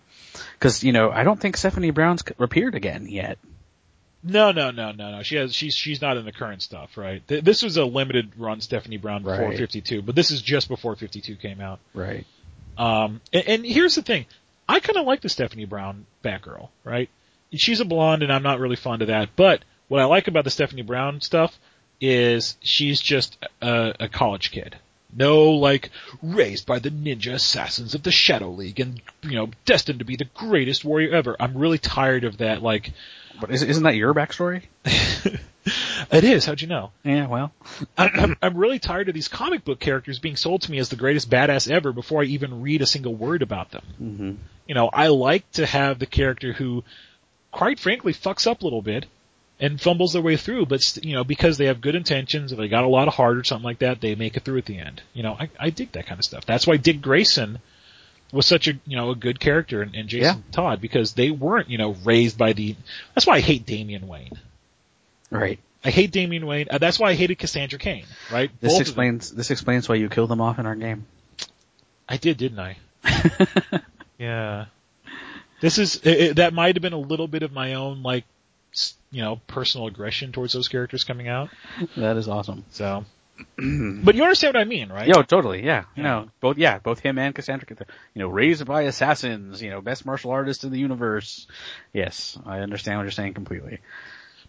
because 0.58 0.84
you 0.84 0.92
know 0.92 1.10
I 1.10 1.24
don't 1.24 1.40
think 1.40 1.56
Stephanie 1.56 1.90
Brown's 1.90 2.22
appeared 2.38 2.74
again 2.74 3.06
yet. 3.08 3.38
No, 4.22 4.52
no, 4.52 4.70
no, 4.70 4.92
no, 4.92 5.10
no. 5.12 5.22
She 5.22 5.36
has 5.36 5.54
she's 5.54 5.74
she's 5.74 6.02
not 6.02 6.16
in 6.18 6.24
the 6.26 6.32
current 6.32 6.62
stuff, 6.62 6.96
right? 6.98 7.26
Th- 7.26 7.42
this 7.42 7.62
was 7.62 7.76
a 7.78 7.84
limited 7.84 8.32
run 8.38 8.60
Stephanie 8.60 8.98
Brown 8.98 9.22
before 9.22 9.48
Right. 9.48 9.56
52, 9.58 10.02
but 10.02 10.14
this 10.14 10.30
is 10.30 10.42
just 10.42 10.68
before 10.68 10.94
52 10.94 11.36
came 11.36 11.60
out. 11.60 11.80
Right. 11.94 12.26
Um, 12.76 13.20
and, 13.32 13.48
and 13.48 13.66
here's 13.66 13.94
the 13.94 14.02
thing, 14.02 14.26
I 14.68 14.80
kind 14.80 14.98
of 14.98 15.06
like 15.06 15.20
the 15.22 15.28
Stephanie 15.28 15.64
Brown 15.64 16.06
Batgirl, 16.24 16.68
right? 16.84 17.08
She's 17.54 17.80
a 17.80 17.84
blonde, 17.84 18.22
and 18.22 18.32
I'm 18.32 18.42
not 18.42 18.60
really 18.60 18.76
fond 18.76 19.02
of 19.02 19.08
that. 19.08 19.30
But 19.36 19.64
what 19.88 20.00
I 20.00 20.04
like 20.04 20.28
about 20.28 20.44
the 20.44 20.50
Stephanie 20.50 20.82
Brown 20.82 21.20
stuff 21.20 21.58
is 22.00 22.56
she's 22.60 23.00
just 23.00 23.36
a, 23.60 23.94
a 24.00 24.08
college 24.08 24.50
kid. 24.52 24.76
No, 25.14 25.50
like 25.50 25.90
raised 26.22 26.66
by 26.66 26.78
the 26.78 26.90
ninja 26.90 27.32
assassins 27.34 27.94
of 27.96 28.04
the 28.04 28.12
Shadow 28.12 28.50
League, 28.50 28.78
and 28.78 29.02
you 29.22 29.34
know, 29.34 29.50
destined 29.64 29.98
to 29.98 30.04
be 30.04 30.14
the 30.16 30.28
greatest 30.36 30.84
warrior 30.84 31.12
ever. 31.12 31.34
I'm 31.40 31.56
really 31.56 31.78
tired 31.78 32.22
of 32.24 32.38
that. 32.38 32.62
Like, 32.62 32.92
But 33.40 33.50
is, 33.50 33.62
isn't 33.62 33.82
that 33.84 33.96
your 33.96 34.14
backstory? 34.14 34.62
it 34.84 36.24
is. 36.24 36.46
How'd 36.46 36.60
you 36.60 36.68
know? 36.68 36.90
Yeah. 37.04 37.26
Well. 37.26 37.52
I'm, 37.96 38.10
I'm, 38.20 38.36
I'm 38.42 38.56
really 38.56 38.78
tired 38.78 39.08
of 39.08 39.14
these 39.14 39.28
comic 39.28 39.64
book 39.64 39.80
characters 39.80 40.18
being 40.18 40.36
sold 40.36 40.62
to 40.62 40.70
me 40.70 40.78
as 40.78 40.88
the 40.88 40.96
greatest 40.96 41.30
badass 41.30 41.70
ever 41.70 41.92
before 41.92 42.22
I 42.22 42.26
even 42.26 42.62
read 42.62 42.82
a 42.82 42.86
single 42.86 43.14
word 43.14 43.42
about 43.42 43.70
them. 43.70 43.84
hmm 43.98 44.32
You 44.66 44.74
know, 44.74 44.88
I 44.92 45.08
like 45.08 45.50
to 45.52 45.66
have 45.66 45.98
the 45.98 46.06
character 46.06 46.52
who, 46.52 46.84
quite 47.52 47.78
frankly, 47.78 48.12
fucks 48.12 48.46
up 48.46 48.62
a 48.62 48.64
little 48.64 48.82
bit 48.82 49.06
and 49.60 49.80
fumbles 49.80 50.14
their 50.14 50.22
way 50.22 50.36
through, 50.36 50.64
but 50.64 50.80
you 51.04 51.12
know, 51.12 51.22
because 51.22 51.58
they 51.58 51.66
have 51.66 51.82
good 51.82 51.94
intentions, 51.94 52.50
if 52.50 52.58
they 52.58 52.68
got 52.68 52.84
a 52.84 52.88
lot 52.88 53.08
of 53.08 53.14
heart 53.14 53.36
or 53.36 53.44
something 53.44 53.64
like 53.64 53.80
that, 53.80 54.00
they 54.00 54.14
make 54.14 54.36
it 54.36 54.42
through 54.42 54.56
at 54.56 54.64
the 54.64 54.78
end. 54.78 55.02
You 55.12 55.22
know, 55.22 55.36
I, 55.38 55.50
I 55.58 55.70
dig 55.70 55.92
that 55.92 56.06
kind 56.06 56.18
of 56.18 56.24
stuff. 56.24 56.46
That's 56.46 56.66
why 56.66 56.78
Dick 56.78 57.02
Grayson 57.02 57.58
was 58.32 58.46
such 58.46 58.68
a 58.68 58.72
you 58.86 58.96
know 58.96 59.10
a 59.10 59.16
good 59.16 59.40
character 59.40 59.82
and, 59.82 59.94
and 59.94 60.08
Jason 60.08 60.44
Todd 60.52 60.80
because 60.80 61.14
they 61.14 61.30
weren't 61.30 61.68
you 61.68 61.78
know 61.78 61.96
raised 62.04 62.38
by 62.38 62.52
the. 62.52 62.76
That's 63.14 63.26
why 63.26 63.36
I 63.36 63.40
hate 63.40 63.66
Damian 63.66 64.06
Wayne. 64.08 64.38
Right. 65.30 65.58
I 65.84 65.90
hate 65.90 66.10
Damian 66.12 66.46
Wayne. 66.46 66.66
Uh, 66.70 66.78
that's 66.78 66.98
why 66.98 67.10
I 67.10 67.14
hated 67.14 67.38
Cassandra 67.38 67.78
Cain. 67.78 68.04
Right. 68.30 68.50
This 68.60 68.72
Both 68.74 68.80
explains 68.82 69.30
this 69.30 69.50
explains 69.50 69.88
why 69.88 69.94
you 69.96 70.08
killed 70.08 70.28
them 70.30 70.40
off 70.40 70.58
in 70.58 70.66
our 70.66 70.74
game. 70.76 71.06
I 72.08 72.16
did, 72.16 72.36
didn't 72.36 72.58
I? 72.58 72.76
Yeah. 74.18 74.66
This 75.60 75.78
is 75.78 75.96
it, 75.96 76.08
it- 76.08 76.36
that 76.36 76.52
might 76.52 76.76
have 76.76 76.82
been 76.82 76.92
a 76.92 76.98
little 76.98 77.28
bit 77.28 77.42
of 77.42 77.52
my 77.52 77.74
own 77.74 78.02
like 78.02 78.24
s- 78.74 78.94
you 79.10 79.22
know 79.22 79.40
personal 79.46 79.86
aggression 79.86 80.32
towards 80.32 80.52
those 80.52 80.68
characters 80.68 81.04
coming 81.04 81.28
out. 81.28 81.48
that 81.96 82.16
is 82.18 82.28
awesome. 82.28 82.64
So, 82.70 83.04
but 84.04 84.14
you 84.14 84.22
understand 84.22 84.54
what 84.54 84.60
I 84.60 84.64
mean, 84.64 84.90
right? 84.90 85.08
Yo, 85.08 85.22
totally. 85.22 85.64
Yeah. 85.64 85.84
You 85.96 86.02
know, 86.02 86.28
both. 86.40 86.58
Yeah, 86.58 86.78
both 86.78 87.00
him 87.00 87.18
and 87.18 87.34
Cassandra. 87.34 87.66
You 88.14 88.20
know, 88.20 88.28
raised 88.28 88.64
by 88.66 88.82
assassins. 88.82 89.62
You 89.62 89.70
know, 89.70 89.80
best 89.80 90.04
martial 90.06 90.30
artist 90.30 90.64
in 90.64 90.70
the 90.70 90.78
universe. 90.78 91.46
Yes, 91.92 92.38
I 92.44 92.60
understand 92.60 92.98
what 92.98 93.04
you're 93.04 93.10
saying 93.12 93.34
completely. 93.34 93.78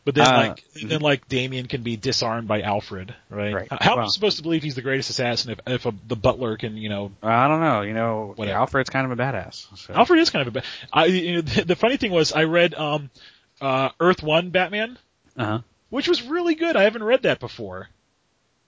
But 0.03 0.15
then 0.15 0.25
Uh, 0.25 0.37
like 0.47 0.63
then 0.83 1.01
like 1.01 1.27
Damian 1.27 1.67
can 1.67 1.83
be 1.83 1.95
disarmed 1.95 2.47
by 2.47 2.61
Alfred, 2.61 3.13
right? 3.29 3.53
Right. 3.53 3.67
How 3.69 3.77
how 3.79 3.93
am 3.93 3.99
I 3.99 4.07
supposed 4.07 4.37
to 4.37 4.43
believe 4.43 4.63
he's 4.63 4.73
the 4.73 4.81
greatest 4.81 5.11
assassin 5.11 5.51
if 5.51 5.59
if 5.67 5.85
a, 5.85 5.93
the 6.07 6.15
butler 6.15 6.57
can 6.57 6.75
you 6.75 6.89
know 6.89 7.11
I 7.21 7.47
don't 7.47 7.61
know. 7.61 7.81
You 7.81 7.93
know, 7.93 8.33
Whatever. 8.35 8.57
Alfred's 8.57 8.89
kind 8.89 9.11
of 9.11 9.17
a 9.19 9.21
badass. 9.21 9.67
So. 9.77 9.93
Alfred 9.93 10.19
is 10.19 10.31
kind 10.31 10.41
of 10.41 10.47
a 10.47 10.59
bad. 10.59 10.65
I 10.91 11.05
you 11.05 11.35
know, 11.35 11.41
the, 11.41 11.65
the 11.65 11.75
funny 11.75 11.97
thing 11.97 12.11
was 12.11 12.33
I 12.33 12.45
read 12.45 12.73
um 12.73 13.11
uh 13.61 13.89
Earth 13.99 14.23
One 14.23 14.49
Batman, 14.49 14.97
Uh 15.37 15.45
huh. 15.45 15.59
which 15.91 16.07
was 16.07 16.23
really 16.23 16.55
good. 16.55 16.75
I 16.75 16.83
haven't 16.83 17.03
read 17.03 17.21
that 17.23 17.39
before. 17.39 17.87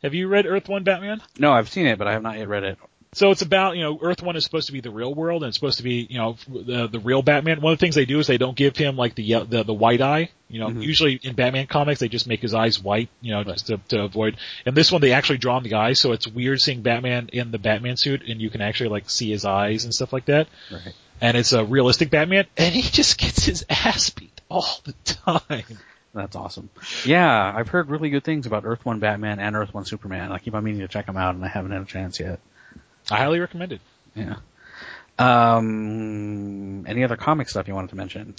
Have 0.04 0.14
you 0.14 0.28
read 0.28 0.46
Earth 0.46 0.68
One 0.70 0.84
Batman? 0.84 1.22
No, 1.40 1.52
I've 1.54 1.70
seen 1.70 1.88
it, 1.88 1.98
but 1.98 2.08
I 2.08 2.12
have 2.14 2.22
not 2.24 2.38
yet 2.38 2.48
read 2.48 2.64
it. 2.64 2.78
So 3.16 3.30
it's 3.30 3.44
about, 3.44 3.76
you 3.78 3.84
know, 3.84 4.00
Earth 4.02 4.24
One 4.24 4.36
is 4.36 4.44
supposed 4.44 4.66
to 4.68 4.74
be 4.74 4.82
the 4.82 4.90
real 4.90 5.14
world 5.14 5.44
and 5.44 5.50
it's 5.50 5.56
supposed 5.58 5.78
to 5.78 5.84
be, 5.84 6.08
you 6.10 6.18
know, 6.18 6.36
the, 6.48 6.88
the 6.88 7.00
real 7.00 7.22
Batman. 7.22 7.62
One 7.62 7.72
of 7.74 7.78
the 7.80 7.84
things 7.86 7.94
they 7.94 8.06
do 8.06 8.18
is 8.18 8.26
they 8.26 8.40
don't 8.40 8.58
give 8.58 8.76
him 8.76 8.96
like 8.96 9.14
the, 9.14 9.44
the, 9.48 9.64
the 9.64 9.74
white 9.74 10.02
eye. 10.02 10.30
You 10.50 10.60
know, 10.60 10.70
Mhm. 10.70 10.82
usually 10.84 11.20
in 11.22 11.36
Batman 11.36 11.68
comics 11.68 12.00
they 12.00 12.08
just 12.08 12.28
make 12.28 12.42
his 12.42 12.56
eyes 12.56 12.82
white, 12.82 13.10
you 13.22 13.32
know, 13.32 13.44
just 13.44 13.68
to, 13.68 13.78
to 13.90 14.02
avoid. 14.02 14.38
And 14.66 14.76
this 14.76 14.92
one 14.92 15.00
they 15.02 15.12
actually 15.12 15.38
draw 15.38 15.58
on 15.58 15.64
the 15.64 15.76
eyes, 15.76 16.00
so 16.00 16.12
it's 16.12 16.28
weird 16.28 16.60
seeing 16.60 16.82
Batman 16.82 17.30
in 17.32 17.52
the 17.52 17.60
Batman 17.60 17.98
suit 17.98 18.24
and 18.28 18.42
you 18.42 18.50
can 18.50 18.62
actually 18.62 18.90
like 18.90 19.10
see 19.12 19.30
his 19.30 19.46
eyes 19.46 19.84
and 19.84 19.94
stuff 19.94 20.12
like 20.12 20.26
that. 20.26 20.48
Right. 20.72 20.94
And 21.22 21.38
it's 21.38 21.54
a 21.54 21.64
realistic 21.64 22.10
Batman 22.10 22.46
and 22.58 22.74
he 22.74 22.82
just 22.82 23.20
gets 23.20 23.46
his 23.46 23.64
ass 23.70 24.10
beat 24.10 24.42
all 24.50 24.80
the 24.86 24.94
time. 25.04 25.78
That's 26.14 26.36
awesome. 26.36 26.70
Yeah, 27.06 27.54
I've 27.56 27.70
heard 27.70 27.90
really 27.90 28.12
good 28.12 28.24
things 28.24 28.46
about 28.46 28.66
Earth 28.66 28.86
One 28.86 29.00
Batman 29.00 29.40
and 29.40 29.56
Earth 29.56 29.74
One 29.74 29.86
Superman. 29.86 30.32
I 30.32 30.38
keep 30.38 30.54
on 30.54 30.64
meaning 30.64 30.82
to 30.82 30.88
check 30.88 31.08
them 31.08 31.18
out, 31.18 31.34
and 31.34 31.44
I 31.44 31.48
haven't 31.48 31.72
had 31.72 31.82
a 31.82 31.86
chance 31.86 32.20
yet. 32.20 32.40
I 33.10 33.18
highly 33.18 33.40
recommend 33.40 33.74
it. 33.74 33.82
Yeah. 34.16 34.36
Um, 35.18 36.86
any 36.88 37.04
other 37.04 37.18
comic 37.18 37.50
stuff 37.50 37.68
you 37.68 37.74
wanted 37.74 37.90
to 37.92 37.96
mention? 37.96 38.36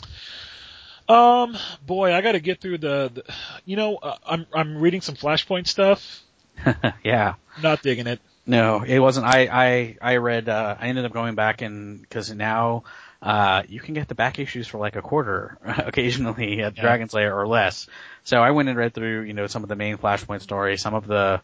Um, 1.09 1.57
boy, 1.85 2.15
I 2.15 2.21
got 2.21 2.33
to 2.33 2.41
get 2.41 2.61
through 2.61 2.79
the, 2.79 3.11
the 3.13 3.35
you 3.65 3.77
know, 3.77 3.97
uh, 3.97 4.17
I'm 4.25 4.47
I'm 4.55 4.79
reading 4.79 5.01
some 5.01 5.17
Flashpoint 5.17 5.67
stuff. 5.67 6.23
yeah. 7.05 7.35
Not 7.63 7.83
digging 7.83 8.07
it. 8.07 8.21
No, 8.47 8.83
it 8.83 8.99
wasn't. 8.99 9.27
I 9.27 9.49
I 9.51 9.97
I 10.01 10.17
read. 10.17 10.49
Uh, 10.49 10.77
I 10.79 10.89
ended 10.89 11.05
up 11.05 11.13
going 11.13 11.35
back 11.35 11.63
and 11.63 12.01
because 12.01 12.31
now 12.31 12.85
uh, 13.25 13.63
you 13.69 13.81
can 13.81 13.95
get 13.95 14.07
the 14.07 14.15
back 14.15 14.39
issues 14.39 14.69
for 14.69 14.79
like 14.79 14.95
a 14.97 15.03
quarter 15.03 15.57
occasionally 15.65 16.61
at 16.63 16.77
Yeah. 16.77 16.83
Dragon's 16.83 17.15
Lair 17.15 17.37
or 17.37 17.49
less. 17.49 17.89
So 18.23 18.37
I 18.39 18.51
went 18.53 18.69
and 18.69 18.79
read 18.79 18.93
through, 18.95 19.23
you 19.23 19.33
know, 19.33 19.47
some 19.49 19.63
of 19.63 19.69
the 19.71 19.77
main 19.77 19.97
Flashpoint 19.97 20.43
stories, 20.43 20.81
some 20.83 20.95
of 20.95 21.07
the 21.07 21.41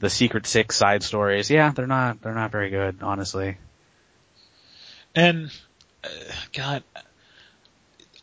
the 0.00 0.10
Secret 0.10 0.46
Six 0.46 0.76
side 0.76 1.02
stories. 1.02 1.48
Yeah, 1.50 1.70
they're 1.72 1.86
not 1.86 2.20
they're 2.20 2.34
not 2.34 2.50
very 2.50 2.68
good, 2.70 2.98
honestly. 3.02 3.58
And 5.14 5.50
uh, 6.04 6.08
God, 6.52 6.82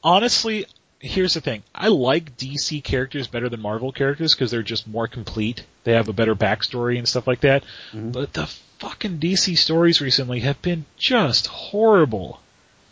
honestly, 0.04 0.66
here's 1.00 1.34
the 1.34 1.42
thing: 1.42 1.64
I 1.74 1.88
like 1.90 2.38
DC 2.38 2.84
characters 2.84 3.28
better 3.28 3.50
than 3.50 3.62
Marvel 3.62 3.92
characters 3.92 4.34
because 4.34 4.52
they're 4.52 4.64
just 4.64 4.88
more 4.88 5.08
complete. 5.08 5.64
They 5.84 5.94
have 5.94 6.10
a 6.10 6.14
better 6.14 6.36
backstory 6.36 6.98
and 6.98 7.08
stuff 7.08 7.28
like 7.28 7.42
that. 7.42 7.64
Mhm. 7.94 8.12
But 8.12 8.34
the 8.34 8.48
fucking 8.80 9.20
DC 9.20 9.58
stories 9.58 10.02
recently 10.02 10.42
have 10.42 10.62
been 10.62 10.86
just 10.98 11.48
horrible. 11.48 12.42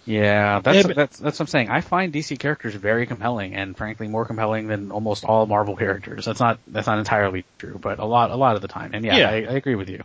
Yeah, 0.05 0.59
that's 0.59 0.75
Yeah, 0.77 0.83
but- 0.83 0.95
that's 0.95 1.17
that's 1.17 1.39
what 1.39 1.45
I'm 1.45 1.47
saying. 1.47 1.69
I 1.69 1.81
find 1.81 2.13
DC 2.13 2.37
characters 2.37 2.75
very 2.75 3.07
compelling, 3.07 3.55
and 3.55 3.75
frankly, 3.75 4.07
more 4.07 4.25
compelling 4.25 4.67
than 4.67 4.91
almost 4.91 5.25
all 5.25 5.45
Marvel 5.47 5.75
characters. 5.75 6.25
That's 6.25 6.39
not 6.39 6.59
that's 6.67 6.87
not 6.87 6.99
entirely 6.99 7.43
true, 7.57 7.79
but 7.81 7.99
a 7.99 8.05
lot 8.05 8.29
a 8.31 8.35
lot 8.35 8.55
of 8.55 8.61
the 8.61 8.67
time. 8.67 8.91
And 8.93 9.03
yeah, 9.03 9.17
Yeah. 9.17 9.29
I, 9.29 9.33
I 9.33 9.55
agree 9.55 9.75
with 9.75 9.89
you. 9.89 10.03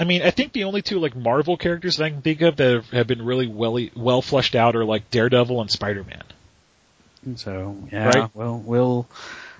I 0.00 0.04
mean, 0.04 0.22
I 0.22 0.30
think 0.30 0.52
the 0.52 0.64
only 0.64 0.80
two 0.82 0.98
like 1.00 1.14
Marvel 1.14 1.56
characters 1.56 1.96
that 1.96 2.04
I 2.04 2.10
can 2.10 2.22
think 2.22 2.40
of 2.42 2.56
that 2.56 2.84
have, 2.92 3.06
been 3.06 3.24
really 3.24 3.46
well 3.46 3.78
well 3.94 4.22
fleshed 4.22 4.54
out 4.54 4.74
are 4.76 4.84
like 4.84 5.10
Daredevil 5.10 5.60
and 5.60 5.70
Spider 5.70 6.04
Man. 6.04 7.36
So 7.36 7.76
yeah, 7.92 8.06
Right. 8.08 8.30
well, 8.34 8.58
we'll. 8.64 9.06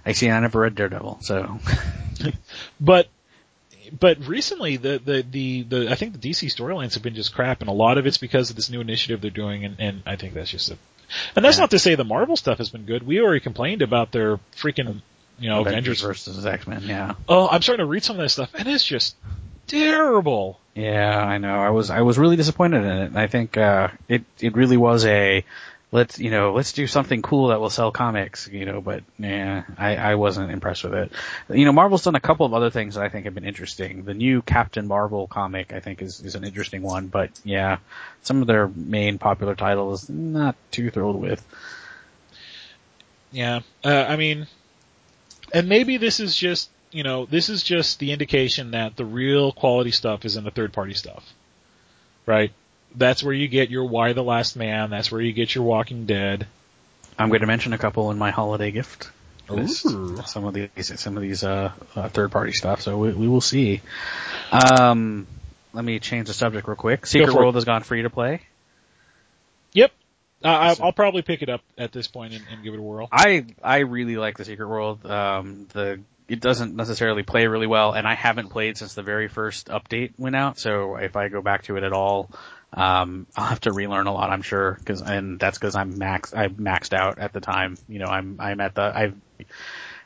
Actually, 0.04 0.32
I 0.32 0.40
never 0.40 0.60
read 0.60 0.74
Daredevil, 0.74 1.18
so 1.22 1.60
But 2.80 3.08
but 3.98 4.26
recently 4.26 4.76
the, 4.76 5.00
the 5.04 5.22
the 5.28 5.62
the 5.62 5.90
I 5.90 5.94
think 5.94 6.20
the 6.20 6.30
DC 6.30 6.48
storylines 6.54 6.94
have 6.94 7.02
been 7.02 7.14
just 7.14 7.34
crap, 7.34 7.60
and 7.60 7.68
a 7.68 7.72
lot 7.72 7.98
of 7.98 8.06
it's 8.06 8.18
because 8.18 8.50
of 8.50 8.56
this 8.56 8.70
new 8.70 8.80
initiative 8.80 9.20
they're 9.20 9.30
doing, 9.30 9.64
and, 9.64 9.76
and 9.78 10.02
I 10.06 10.16
think 10.16 10.34
that's 10.34 10.50
just 10.50 10.70
a. 10.70 10.78
And 11.36 11.44
that's 11.44 11.56
Yeah. 11.58 11.64
not 11.64 11.70
to 11.72 11.78
say 11.78 11.94
the 11.94 12.04
Marvel 12.04 12.36
stuff 12.36 12.58
has 12.58 12.70
been 12.70 12.84
good. 12.86 13.02
We 13.02 13.20
already 13.20 13.40
complained 13.40 13.82
about 13.82 14.12
their 14.12 14.38
freaking 14.56 15.02
you 15.38 15.48
know 15.50 15.60
Avengers. 15.60 16.00
versus 16.00 16.44
X 16.46 16.66
Men. 16.66 16.82
Yeah, 16.84 17.14
Oh, 17.28 17.48
I'm 17.48 17.60
starting 17.62 17.84
to 17.84 17.88
read 17.88 18.02
some 18.04 18.16
of 18.16 18.22
that 18.22 18.30
stuff, 18.30 18.50
and 18.54 18.66
it's 18.68 18.84
just 18.84 19.14
terrible. 19.66 20.58
yeah, 20.74 21.18
I 21.18 21.38
know. 21.38 21.60
I 21.60 21.70
was 21.70 21.90
I 21.90 22.00
was 22.02 22.18
really 22.18 22.36
disappointed 22.36 22.84
in 22.84 22.90
it. 22.98 23.04
And 23.06 23.18
I 23.18 23.26
think 23.26 23.56
uh, 23.56 23.88
it 24.08 24.24
it 24.40 24.54
really 24.54 24.76
was 24.76 25.04
a 25.04 25.44
let's 25.92 26.18
you 26.18 26.30
know 26.30 26.54
let's 26.54 26.72
do 26.72 26.86
something 26.86 27.22
cool 27.22 27.48
that 27.48 27.60
will 27.60 27.70
sell 27.70 27.92
comics. 27.92 28.48
You 28.48 28.64
know, 28.64 28.80
but 28.80 29.04
yeah, 29.18 29.62
I 29.78 29.96
I 29.96 30.14
wasn't 30.16 30.50
impressed 30.50 30.82
with 30.82 30.94
it. 30.94 31.12
You 31.50 31.64
know, 31.64 31.72
Marvel's 31.72 32.02
done 32.02 32.16
a 32.16 32.20
couple 32.20 32.46
of 32.46 32.54
other 32.54 32.70
things 32.70 32.96
that 32.96 33.04
I 33.04 33.08
think 33.08 33.26
have 33.26 33.34
been 33.34 33.44
interesting. 33.44 34.04
The 34.04 34.14
new 34.14 34.42
Captain 34.42 34.88
Marvel 34.88 35.28
comic 35.28 35.72
I 35.72 35.80
think 35.80 36.02
is 36.02 36.20
is 36.20 36.34
an 36.34 36.44
interesting 36.44 36.82
one, 36.82 37.06
but 37.06 37.30
yeah, 37.44 37.78
some 38.22 38.40
of 38.40 38.48
their 38.48 38.66
main 38.68 39.18
popular 39.18 39.54
titles 39.54 40.08
not 40.08 40.56
too 40.72 40.90
thrilled 40.90 41.20
with. 41.20 41.44
Yeah, 43.30 43.60
uh, 43.84 44.06
I 44.08 44.16
mean, 44.16 44.46
and 45.54 45.68
maybe 45.68 45.98
this 45.98 46.18
is 46.18 46.34
just 46.34 46.70
you 46.90 47.02
know 47.02 47.26
this 47.26 47.48
is 47.48 47.62
just 47.62 47.98
the 47.98 48.12
indication 48.12 48.72
that 48.72 48.96
the 48.96 49.04
real 49.04 49.52
quality 49.52 49.90
stuff 49.90 50.24
is 50.24 50.36
in 50.36 50.44
the 50.44 50.50
third 50.50 50.72
party 50.72 50.94
stuff, 50.94 51.24
right? 52.26 52.52
That's 52.94 53.22
where 53.22 53.34
you 53.34 53.48
get 53.48 53.70
your 53.70 53.84
Y 53.84 54.12
the 54.12 54.22
Last 54.22 54.56
Man. 54.56 54.90
That's 54.90 55.10
where 55.10 55.20
you 55.20 55.32
get 55.32 55.54
your 55.54 55.64
Walking 55.64 56.06
Dead. 56.06 56.46
I'm 57.18 57.28
going 57.28 57.40
to 57.40 57.46
mention 57.46 57.72
a 57.72 57.78
couple 57.78 58.10
in 58.10 58.18
my 58.18 58.30
holiday 58.30 58.70
gift. 58.70 59.10
list. 59.52 59.86
Ooh. 59.86 60.20
Some 60.26 60.44
of 60.44 60.54
these, 60.54 61.00
some 61.00 61.16
of 61.16 61.22
these 61.22 61.44
uh, 61.44 61.72
uh, 61.94 62.08
third-party 62.08 62.52
stuff. 62.52 62.80
So 62.82 62.98
we, 62.98 63.12
we 63.12 63.28
will 63.28 63.40
see. 63.40 63.80
Um, 64.50 65.26
let 65.72 65.84
me 65.84 65.98
change 65.98 66.28
the 66.28 66.34
subject 66.34 66.66
real 66.66 66.76
quick. 66.76 67.06
Secret 67.06 67.32
for 67.32 67.38
it. 67.38 67.40
World 67.40 67.54
has 67.54 67.64
gone 67.64 67.82
free 67.82 68.02
to 68.02 68.10
play. 68.10 68.42
Yep, 69.72 69.92
uh, 70.44 70.74
I'll 70.80 70.92
probably 70.92 71.22
pick 71.22 71.42
it 71.42 71.48
up 71.48 71.62
at 71.78 71.92
this 71.92 72.08
point 72.08 72.34
and, 72.34 72.44
and 72.50 72.62
give 72.62 72.74
it 72.74 72.78
a 72.78 72.82
whirl. 72.82 73.08
I 73.10 73.46
I 73.62 73.78
really 73.78 74.16
like 74.16 74.36
the 74.36 74.44
Secret 74.44 74.68
World. 74.68 75.06
Um, 75.06 75.66
the 75.72 76.00
it 76.28 76.40
doesn't 76.40 76.76
necessarily 76.76 77.22
play 77.22 77.46
really 77.46 77.66
well, 77.66 77.92
and 77.92 78.06
I 78.06 78.14
haven't 78.14 78.48
played 78.48 78.76
since 78.76 78.94
the 78.94 79.02
very 79.02 79.28
first 79.28 79.68
update 79.68 80.12
went 80.18 80.36
out. 80.36 80.58
So 80.58 80.96
if 80.96 81.16
I 81.16 81.28
go 81.28 81.40
back 81.42 81.64
to 81.64 81.76
it 81.76 81.84
at 81.84 81.92
all, 81.92 82.30
um, 82.72 83.26
I'll 83.36 83.46
have 83.46 83.60
to 83.60 83.72
relearn 83.72 84.06
a 84.06 84.12
lot, 84.12 84.30
I'm 84.30 84.42
sure, 84.42 84.76
because 84.78 85.02
and 85.02 85.38
that's 85.38 85.58
because 85.58 85.74
I'm 85.74 85.98
max 85.98 86.32
I 86.32 86.48
maxed 86.48 86.92
out 86.92 87.18
at 87.18 87.32
the 87.32 87.40
time. 87.40 87.76
You 87.88 87.98
know, 87.98 88.06
I'm 88.06 88.36
I'm 88.40 88.60
at 88.60 88.74
the 88.74 88.82
I've 88.82 89.14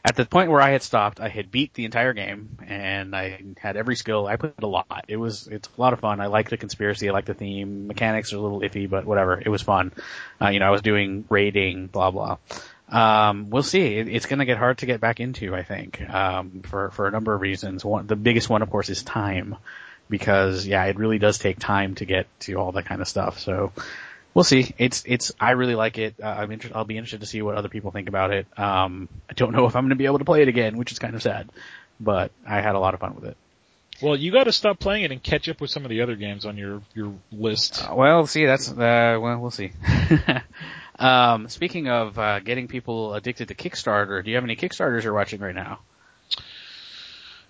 at 0.06 0.14
the 0.14 0.24
point 0.24 0.52
where 0.52 0.60
I 0.60 0.70
had 0.70 0.84
stopped, 0.84 1.18
I 1.18 1.28
had 1.28 1.50
beat 1.50 1.74
the 1.74 1.84
entire 1.84 2.12
game 2.12 2.58
and 2.64 3.14
I 3.14 3.42
had 3.58 3.76
every 3.76 3.96
skill. 3.96 4.28
I 4.28 4.36
put 4.36 4.54
a 4.62 4.66
lot. 4.66 5.06
It 5.08 5.16
was, 5.16 5.48
it's 5.48 5.68
a 5.76 5.80
lot 5.80 5.94
of 5.94 5.98
fun. 5.98 6.20
I 6.20 6.26
like 6.26 6.48
the 6.48 6.56
conspiracy. 6.56 7.08
I 7.08 7.12
like 7.12 7.24
the 7.24 7.34
theme. 7.34 7.88
Mechanics 7.88 8.32
are 8.32 8.36
a 8.36 8.40
little 8.40 8.60
iffy, 8.60 8.88
but 8.88 9.04
whatever. 9.04 9.42
It 9.44 9.48
was 9.48 9.62
fun. 9.62 9.90
Uh, 10.40 10.50
you 10.50 10.60
know, 10.60 10.66
I 10.66 10.70
was 10.70 10.80
doing 10.80 11.24
raiding, 11.28 11.88
blah, 11.88 12.12
blah. 12.12 12.38
Um, 12.88 13.50
we'll 13.50 13.64
see. 13.64 13.96
It, 13.96 14.06
it's 14.06 14.26
going 14.26 14.38
to 14.38 14.44
get 14.44 14.58
hard 14.58 14.78
to 14.78 14.86
get 14.86 15.00
back 15.00 15.18
into, 15.18 15.56
I 15.56 15.64
think, 15.64 16.00
um, 16.08 16.62
for, 16.62 16.92
for 16.92 17.08
a 17.08 17.10
number 17.10 17.34
of 17.34 17.40
reasons. 17.40 17.84
One, 17.84 18.06
the 18.06 18.14
biggest 18.14 18.48
one, 18.48 18.62
of 18.62 18.70
course, 18.70 18.88
is 18.88 19.02
time 19.02 19.56
because 20.08 20.66
yeah, 20.66 20.84
it 20.84 20.96
really 20.96 21.18
does 21.18 21.38
take 21.38 21.58
time 21.58 21.94
to 21.96 22.04
get 22.04 22.26
to 22.40 22.54
all 22.54 22.72
that 22.72 22.86
kind 22.86 23.00
of 23.00 23.08
stuff. 23.08 23.38
So, 23.40 23.72
We'll 24.36 24.44
see. 24.44 24.74
It's 24.76 25.02
it's. 25.06 25.32
I 25.40 25.52
really 25.52 25.74
like 25.74 25.96
it. 25.96 26.16
Uh, 26.22 26.26
I'm 26.26 26.52
inter- 26.52 26.68
I'll 26.74 26.84
be 26.84 26.98
interested 26.98 27.22
to 27.22 27.26
see 27.26 27.40
what 27.40 27.54
other 27.54 27.70
people 27.70 27.90
think 27.90 28.06
about 28.06 28.34
it. 28.34 28.46
Um, 28.58 29.08
I 29.30 29.32
don't 29.32 29.50
know 29.52 29.64
if 29.64 29.74
I'm 29.74 29.84
going 29.84 29.88
to 29.88 29.96
be 29.96 30.04
able 30.04 30.18
to 30.18 30.26
play 30.26 30.42
it 30.42 30.48
again, 30.48 30.76
which 30.76 30.92
is 30.92 30.98
kind 30.98 31.14
of 31.14 31.22
sad. 31.22 31.48
But 31.98 32.32
I 32.46 32.60
had 32.60 32.74
a 32.74 32.78
lot 32.78 32.92
of 32.92 33.00
fun 33.00 33.14
with 33.14 33.24
it. 33.24 33.36
Well, 34.02 34.14
you 34.14 34.32
got 34.32 34.44
to 34.44 34.52
stop 34.52 34.78
playing 34.78 35.04
it 35.04 35.10
and 35.10 35.22
catch 35.22 35.48
up 35.48 35.58
with 35.58 35.70
some 35.70 35.86
of 35.86 35.88
the 35.88 36.02
other 36.02 36.16
games 36.16 36.44
on 36.44 36.58
your 36.58 36.82
your 36.94 37.14
list. 37.32 37.82
Uh, 37.82 37.94
well, 37.94 38.26
see, 38.26 38.44
that's 38.44 38.70
uh, 38.70 39.18
well, 39.18 39.38
we'll 39.38 39.50
see. 39.50 39.72
um, 40.98 41.48
speaking 41.48 41.88
of 41.88 42.18
uh, 42.18 42.40
getting 42.40 42.68
people 42.68 43.14
addicted 43.14 43.48
to 43.48 43.54
Kickstarter, 43.54 44.22
do 44.22 44.28
you 44.28 44.36
have 44.36 44.44
any 44.44 44.56
Kickstarters 44.56 45.04
you're 45.04 45.14
watching 45.14 45.40
right 45.40 45.54
now? 45.54 45.78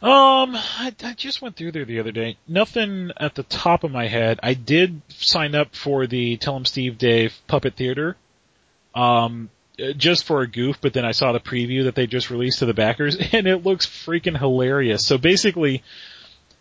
Um, 0.03 0.55
I, 0.55 0.95
I 1.03 1.15
just 1.15 1.41
went 1.41 1.57
through 1.57 1.73
there 1.73 1.87
the 1.87 2.01
other 2.01 2.13
day. 2.13 2.37
Nothing 2.47 3.13
at 3.17 3.35
the 3.35 3.43
top 3.45 3.83
of 3.83 3.91
my 3.91 4.09
head. 4.09 4.39
I 4.43 4.53
did 4.53 5.01
sign 5.09 5.55
up 5.55 5.75
for 5.75 6.07
the 6.07 6.37
Tell 6.37 6.55
'em 6.55 6.67
Steve 6.67 6.99
Dave 6.99 7.35
Puppet 7.47 7.77
Theater, 7.77 8.17
um, 8.95 9.49
just 9.97 10.25
for 10.25 10.43
a 10.43 10.47
goof. 10.47 10.77
But 10.83 10.93
then 10.93 11.07
I 11.07 11.13
saw 11.13 11.33
the 11.33 11.41
preview 11.41 11.85
that 11.85 11.95
they 11.95 12.07
just 12.07 12.31
released 12.31 12.59
to 12.59 12.67
the 12.67 12.75
backers, 12.75 13.17
and 13.33 13.47
it 13.47 13.65
looks 13.65 13.87
freaking 13.87 14.39
hilarious. 14.39 15.05
So 15.07 15.17
basically, 15.17 15.83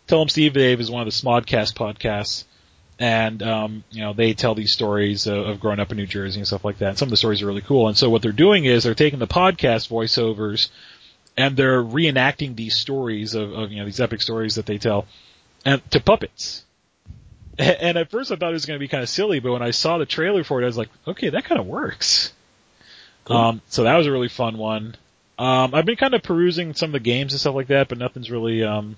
Tell 0.06 0.22
'em 0.22 0.30
Steve 0.30 0.54
Dave 0.54 0.80
is 0.80 0.90
one 0.90 1.06
of 1.06 1.06
the 1.06 1.10
Smodcast 1.12 1.74
podcasts, 1.74 2.44
and 2.98 3.42
um, 3.42 3.84
you 3.90 4.00
know 4.00 4.14
they 4.14 4.32
tell 4.32 4.54
these 4.54 4.72
stories 4.72 5.26
of, 5.26 5.46
of 5.46 5.60
growing 5.60 5.78
up 5.78 5.90
in 5.90 5.98
New 5.98 6.06
Jersey 6.06 6.40
and 6.40 6.46
stuff 6.46 6.64
like 6.64 6.78
that. 6.78 6.88
And 6.90 6.98
some 6.98 7.08
of 7.08 7.10
the 7.10 7.16
stories 7.18 7.42
are 7.42 7.46
really 7.46 7.60
cool. 7.60 7.86
And 7.88 7.98
so 7.98 8.08
what 8.08 8.22
they're 8.22 8.32
doing 8.32 8.64
is 8.64 8.84
they're 8.84 8.94
taking 8.94 9.18
the 9.18 9.26
podcast 9.26 9.88
voiceovers 9.90 10.70
and 11.36 11.56
they're 11.56 11.82
reenacting 11.82 12.56
these 12.56 12.76
stories 12.76 13.34
of, 13.34 13.52
of 13.52 13.70
you 13.70 13.78
know 13.78 13.84
these 13.84 14.00
epic 14.00 14.22
stories 14.22 14.54
that 14.56 14.66
they 14.66 14.78
tell 14.78 15.06
and 15.64 15.88
to 15.90 16.00
puppets. 16.00 16.64
And, 17.58 17.76
and 17.80 17.98
at 17.98 18.10
first 18.10 18.32
I 18.32 18.36
thought 18.36 18.50
it 18.50 18.54
was 18.54 18.66
going 18.66 18.78
to 18.78 18.84
be 18.84 18.88
kind 18.88 19.02
of 19.02 19.08
silly, 19.08 19.40
but 19.40 19.52
when 19.52 19.62
I 19.62 19.70
saw 19.70 19.98
the 19.98 20.06
trailer 20.06 20.44
for 20.44 20.60
it, 20.60 20.64
I 20.64 20.66
was 20.66 20.78
like, 20.78 20.90
okay, 21.06 21.30
that 21.30 21.44
kind 21.44 21.60
of 21.60 21.66
works. 21.66 22.32
Cool. 23.24 23.36
Um, 23.36 23.62
so 23.68 23.84
that 23.84 23.96
was 23.96 24.06
a 24.06 24.12
really 24.12 24.28
fun 24.28 24.56
one. 24.56 24.96
Um, 25.38 25.74
I've 25.74 25.84
been 25.84 25.96
kind 25.96 26.14
of 26.14 26.22
perusing 26.22 26.74
some 26.74 26.90
of 26.90 26.92
the 26.92 27.00
games 27.00 27.32
and 27.32 27.40
stuff 27.40 27.54
like 27.54 27.66
that, 27.66 27.88
but 27.88 27.98
nothing's 27.98 28.30
really 28.30 28.64
um, 28.64 28.96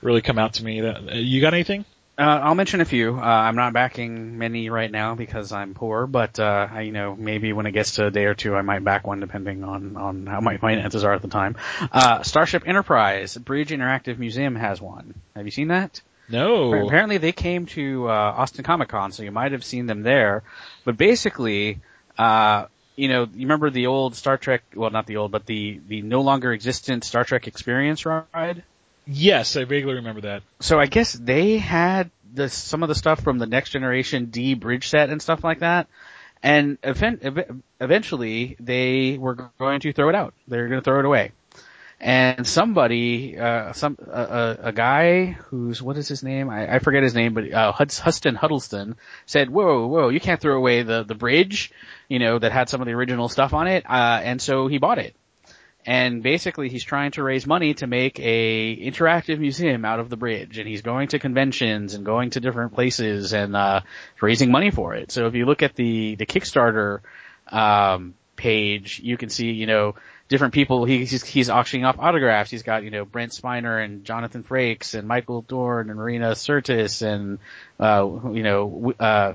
really 0.00 0.22
come 0.22 0.38
out 0.38 0.54
to 0.54 0.64
me. 0.64 0.80
That 0.80 0.96
uh, 0.96 1.14
you 1.16 1.40
got 1.40 1.52
anything? 1.52 1.84
Uh, 2.20 2.38
I'll 2.42 2.54
mention 2.54 2.82
a 2.82 2.84
few. 2.84 3.16
Uh, 3.16 3.22
I'm 3.22 3.56
not 3.56 3.72
backing 3.72 4.36
many 4.36 4.68
right 4.68 4.90
now 4.90 5.14
because 5.14 5.52
I'm 5.52 5.72
poor, 5.72 6.06
but 6.06 6.38
uh, 6.38 6.68
I, 6.70 6.82
you 6.82 6.92
know, 6.92 7.16
maybe 7.16 7.54
when 7.54 7.64
it 7.64 7.72
gets 7.72 7.92
to 7.92 8.08
a 8.08 8.10
day 8.10 8.26
or 8.26 8.34
two, 8.34 8.54
I 8.54 8.60
might 8.60 8.84
back 8.84 9.06
one 9.06 9.20
depending 9.20 9.64
on 9.64 9.96
on 9.96 10.26
how 10.26 10.42
my 10.42 10.56
finances 10.58 11.02
are 11.02 11.14
at 11.14 11.22
the 11.22 11.28
time. 11.28 11.56
Uh, 11.90 12.22
Starship 12.22 12.64
Enterprise 12.66 13.38
Bridge 13.38 13.70
Interactive 13.70 14.18
Museum 14.18 14.54
has 14.54 14.82
one. 14.82 15.14
Have 15.34 15.46
you 15.46 15.50
seen 15.50 15.68
that? 15.68 16.02
No. 16.28 16.84
Apparently, 16.84 17.16
they 17.16 17.32
came 17.32 17.64
to 17.66 18.10
uh, 18.10 18.12
Austin 18.12 18.64
Comic 18.64 18.90
Con, 18.90 19.12
so 19.12 19.22
you 19.22 19.32
might 19.32 19.52
have 19.52 19.64
seen 19.64 19.86
them 19.86 20.02
there. 20.02 20.42
But 20.84 20.98
basically, 20.98 21.78
uh, 22.18 22.66
you 22.96 23.08
know, 23.08 23.22
you 23.22 23.46
remember 23.46 23.70
the 23.70 23.86
old 23.86 24.14
Star 24.14 24.36
Trek? 24.36 24.62
Well, 24.74 24.90
not 24.90 25.06
the 25.06 25.16
old, 25.16 25.32
but 25.32 25.46
the 25.46 25.80
the 25.88 26.02
no 26.02 26.20
longer 26.20 26.52
existent 26.52 27.04
Star 27.04 27.24
Trek 27.24 27.48
Experience 27.48 28.04
ride. 28.04 28.62
Yes, 29.12 29.56
I 29.56 29.64
vaguely 29.64 29.94
remember 29.94 30.20
that. 30.22 30.42
So 30.60 30.78
I 30.78 30.86
guess 30.86 31.12
they 31.12 31.58
had 31.58 32.10
the, 32.32 32.48
some 32.48 32.82
of 32.82 32.88
the 32.88 32.94
stuff 32.94 33.22
from 33.22 33.38
the 33.38 33.46
next 33.46 33.70
generation 33.70 34.26
D 34.26 34.54
bridge 34.54 34.88
set 34.88 35.10
and 35.10 35.20
stuff 35.20 35.42
like 35.42 35.60
that. 35.60 35.88
And 36.42 36.78
event, 36.82 37.20
ev- 37.22 37.60
eventually 37.80 38.56
they 38.60 39.18
were 39.18 39.50
going 39.58 39.80
to 39.80 39.92
throw 39.92 40.08
it 40.10 40.14
out. 40.14 40.34
They're 40.48 40.68
going 40.68 40.80
to 40.80 40.84
throw 40.84 41.00
it 41.00 41.04
away. 41.04 41.32
and 42.00 42.46
somebody, 42.46 43.38
uh, 43.38 43.72
some 43.74 43.98
a, 44.06 44.22
a, 44.22 44.58
a 44.68 44.72
guy 44.72 45.26
who's 45.48 45.82
what 45.82 45.98
is 45.98 46.08
his 46.08 46.22
name? 46.22 46.50
I, 46.50 46.76
I 46.76 46.78
forget 46.80 47.02
his 47.02 47.14
name, 47.14 47.34
but 47.34 47.52
uh, 47.52 47.72
Huston 47.72 48.36
Huddleston 48.36 48.96
said, 49.26 49.50
"Whoa, 49.50 49.86
whoa, 49.86 50.08
you 50.10 50.20
can't 50.20 50.40
throw 50.40 50.56
away 50.56 50.82
the 50.82 51.04
the 51.04 51.14
bridge, 51.16 51.72
you 52.08 52.18
know, 52.20 52.38
that 52.38 52.52
had 52.52 52.68
some 52.70 52.80
of 52.80 52.86
the 52.86 52.94
original 52.94 53.28
stuff 53.28 53.52
on 53.54 53.68
it." 53.68 53.84
Uh, 53.88 54.20
and 54.24 54.40
so 54.42 54.66
he 54.68 54.78
bought 54.78 54.98
it. 54.98 55.14
And 55.86 56.22
basically 56.22 56.68
he's 56.68 56.84
trying 56.84 57.12
to 57.12 57.22
raise 57.22 57.46
money 57.46 57.74
to 57.74 57.86
make 57.86 58.20
a 58.20 58.76
interactive 58.76 59.38
museum 59.38 59.84
out 59.84 59.98
of 59.98 60.10
the 60.10 60.16
bridge 60.16 60.58
and 60.58 60.68
he's 60.68 60.82
going 60.82 61.08
to 61.08 61.18
conventions 61.18 61.94
and 61.94 62.04
going 62.04 62.30
to 62.30 62.40
different 62.40 62.74
places 62.74 63.32
and, 63.32 63.56
uh, 63.56 63.80
raising 64.20 64.50
money 64.50 64.70
for 64.70 64.94
it. 64.94 65.10
So 65.10 65.26
if 65.26 65.34
you 65.34 65.46
look 65.46 65.62
at 65.62 65.74
the, 65.74 66.16
the 66.16 66.26
Kickstarter, 66.26 67.00
um, 67.48 68.14
page, 68.36 69.00
you 69.02 69.16
can 69.16 69.28
see, 69.28 69.50
you 69.50 69.66
know, 69.66 69.94
different 70.30 70.54
people. 70.54 70.84
He's 70.86 71.22
he's 71.24 71.50
auctioning 71.50 71.84
off 71.84 71.98
autographs. 71.98 72.50
He's 72.50 72.62
got 72.62 72.84
you 72.84 72.90
know 72.90 73.04
Brent 73.04 73.32
Spiner 73.32 73.84
and 73.84 74.04
Jonathan 74.04 74.42
Frakes 74.42 74.94
and 74.94 75.06
Michael 75.06 75.42
Dorn 75.42 75.90
and 75.90 75.98
Marina 75.98 76.30
Sirtis 76.30 77.02
and 77.02 77.38
uh, 77.78 78.08
you 78.32 78.42
know 78.42 78.94
uh, 78.98 79.34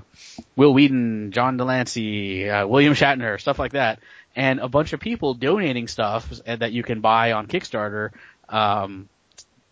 Wil 0.56 0.74
Wheaton, 0.74 1.32
John 1.32 1.58
de 1.58 1.66
Lancie, 1.66 2.50
uh, 2.50 2.66
William 2.66 2.93
Shatner, 2.93 3.39
stuff 3.39 3.60
like 3.60 3.74
that, 3.74 4.00
and 4.36 4.59
a 4.59 4.67
bunch 4.67 4.93
of 4.93 4.99
people 4.99 5.33
donating 5.33 5.88
stuff 5.88 6.29
that 6.45 6.71
you 6.71 6.83
can 6.83 7.01
buy 7.01 7.31
on 7.31 7.47
Kickstarter. 7.47 8.11
Um, 8.49 9.09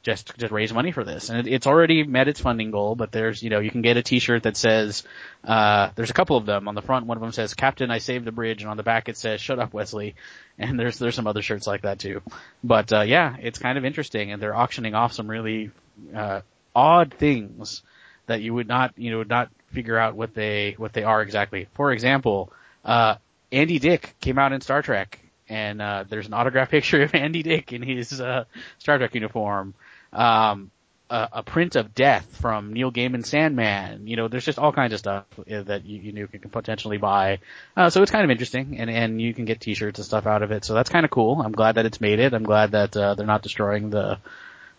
just 0.04 0.38
just 0.38 0.52
raise 0.52 0.74
money 0.74 0.92
for 0.92 1.06
this, 1.06 1.30
and 1.30 1.40
it, 1.40 1.52
it's 1.52 1.66
already 1.66 2.04
met 2.04 2.28
its 2.28 2.42
funding 2.42 2.72
goal. 2.72 2.94
But 2.96 3.12
there's 3.14 3.42
you 3.42 3.50
know 3.50 3.60
you 3.60 3.72
can 3.72 3.82
get 3.82 3.96
a 3.96 4.04
T-shirt 4.04 4.44
that 4.44 4.58
says 4.58 5.04
uh, 5.46 5.90
there's 5.96 6.10
a 6.10 6.14
couple 6.14 6.36
of 6.36 6.46
them 6.46 6.68
on 6.68 6.76
the 6.76 6.82
front. 6.82 7.06
One 7.06 7.18
of 7.18 7.22
them 7.22 7.32
says 7.32 7.54
"Captain, 7.54 7.90
I 7.90 8.00
saved 8.00 8.26
the 8.26 8.34
bridge," 8.34 8.62
and 8.62 8.70
on 8.70 8.76
the 8.76 8.84
back 8.84 9.08
it 9.08 9.18
says 9.18 9.40
"Shut 9.40 9.60
up, 9.60 9.74
Wesley." 9.74 10.16
And 10.60 10.78
there's 10.78 11.00
there's 11.00 11.16
some 11.16 11.26
other 11.26 11.42
shirts 11.42 11.66
like 11.66 11.84
that 11.84 12.00
too. 12.00 12.22
But 12.64 12.92
uh, 12.92 13.02
yeah, 13.02 13.36
it's 13.40 13.60
kind 13.60 13.78
of 13.78 13.86
interesting, 13.86 14.32
and 14.32 14.42
they're 14.42 14.56
auctioning 14.56 14.94
off 14.94 15.14
some 15.14 15.30
really 15.30 15.72
uh, 16.14 16.42
odd 16.76 17.14
things 17.18 17.82
that 18.26 18.42
you 18.42 18.54
would 18.54 18.68
not 18.68 18.94
you 18.98 19.12
know 19.12 19.24
not 19.24 19.50
figure 19.72 19.98
out 19.98 20.16
what 20.16 20.34
they 20.34 20.76
what 20.78 20.92
they 20.92 21.04
are 21.04 21.22
exactly. 21.22 21.68
For 21.76 21.94
example, 21.94 22.52
uh, 22.84 23.16
Andy 23.54 23.80
Dick 23.80 24.16
came 24.20 24.38
out 24.40 24.52
in 24.52 24.62
Star 24.62 24.82
Trek 24.82 25.20
and 25.48 25.82
uh, 25.82 26.04
there's 26.10 26.28
an 26.28 26.34
autograph 26.34 26.70
picture 26.72 27.04
of 27.04 27.16
Andy 27.16 27.44
Dick 27.44 27.72
in 27.72 27.82
his 27.82 28.20
uh, 28.20 28.46
Star 28.80 28.98
Trek 28.98 29.14
uniform 29.16 29.74
um, 30.12 30.72
a, 31.10 31.30
a, 31.34 31.44
print 31.44 31.76
of 31.76 31.94
Death 31.94 32.26
from 32.40 32.74
Neil 32.74 32.92
Gaiman 32.92 33.26
Sandman. 33.26 34.08
You 34.08 34.16
know, 34.16 34.28
there's 34.28 34.46
just 34.46 34.60
all 34.60 34.72
kinds 34.72 34.94
of 34.94 35.00
stuff 35.00 35.26
uh, 35.40 35.64
that 35.64 35.86
you, 35.86 36.00
you, 36.00 36.28
can 36.28 36.50
potentially 36.50 36.98
buy. 36.98 37.40
Uh, 37.76 37.90
so 37.90 38.02
it's 38.02 38.12
kind 38.12 38.24
of 38.24 38.32
interesting, 38.32 38.80
and 38.80 38.90
and 38.90 39.22
you 39.22 39.34
can 39.34 39.46
get 39.46 39.60
T-shirts 39.60 40.00
and 40.00 40.06
stuff 40.06 40.26
out 40.26 40.44
of 40.44 40.52
it. 40.52 40.66
So 40.66 40.74
that's 40.74 40.90
kind 40.90 41.06
of 41.06 41.12
cool. 41.12 41.42
I'm 41.42 41.52
glad 41.52 41.76
that 41.76 41.86
it's 41.86 42.02
made 42.02 42.20
it. 42.20 42.34
I'm 42.34 42.44
glad 42.44 42.72
that 42.72 42.96
uh, 42.96 43.16
they're 43.16 43.26
not 43.26 43.44
destroying 43.44 43.90
the 43.90 44.18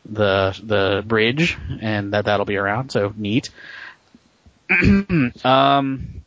the 0.04 0.58
the 0.62 1.04
bridge, 1.06 1.56
and 1.80 2.12
that 2.12 2.24
that'll 2.26 2.46
be 2.46 2.56
around. 2.56 2.90
So 2.90 3.12
neat. 3.16 3.50
um. 5.44 6.23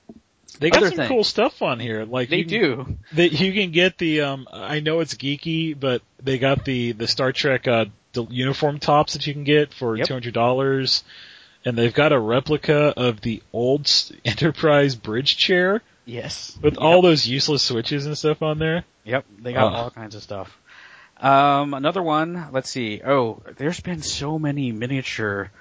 They 0.59 0.69
got 0.69 0.83
some 0.83 0.91
thing. 0.91 1.07
cool 1.07 1.23
stuff 1.23 1.61
on 1.61 1.79
here. 1.79 2.05
Like 2.05 2.29
they 2.29 2.37
you 2.37 2.45
do. 2.45 2.97
They, 3.13 3.29
you 3.29 3.53
can 3.53 3.71
get 3.71 3.97
the 3.97 4.21
um. 4.21 4.47
I 4.51 4.79
know 4.79 4.99
it's 4.99 5.15
geeky, 5.15 5.79
but 5.79 6.01
they 6.21 6.39
got 6.39 6.65
the 6.65 6.93
the 6.93 7.07
Star 7.07 7.31
Trek 7.31 7.67
uh, 7.67 7.85
the 8.13 8.25
uniform 8.25 8.79
tops 8.79 9.13
that 9.13 9.27
you 9.27 9.33
can 9.33 9.43
get 9.43 9.73
for 9.73 9.95
yep. 9.95 10.07
two 10.07 10.13
hundred 10.13 10.33
dollars, 10.33 11.03
and 11.65 11.77
they've 11.77 11.93
got 11.93 12.11
a 12.11 12.19
replica 12.19 12.93
of 12.97 13.21
the 13.21 13.41
old 13.53 13.91
Enterprise 14.25 14.95
bridge 14.95 15.37
chair. 15.37 15.81
Yes. 16.05 16.57
With 16.61 16.75
yep. 16.75 16.81
all 16.81 17.01
those 17.01 17.27
useless 17.27 17.63
switches 17.63 18.05
and 18.05 18.17
stuff 18.17 18.41
on 18.41 18.59
there. 18.59 18.85
Yep, 19.03 19.25
they 19.39 19.53
got 19.53 19.73
all 19.73 19.91
kinds 19.91 20.15
of 20.15 20.23
stuff. 20.23 20.57
Um, 21.19 21.73
another 21.73 22.01
one. 22.01 22.49
Let's 22.51 22.69
see. 22.69 23.01
Oh, 23.05 23.41
there's 23.57 23.79
been 23.79 24.01
so 24.01 24.37
many 24.37 24.71
miniature, 24.71 25.51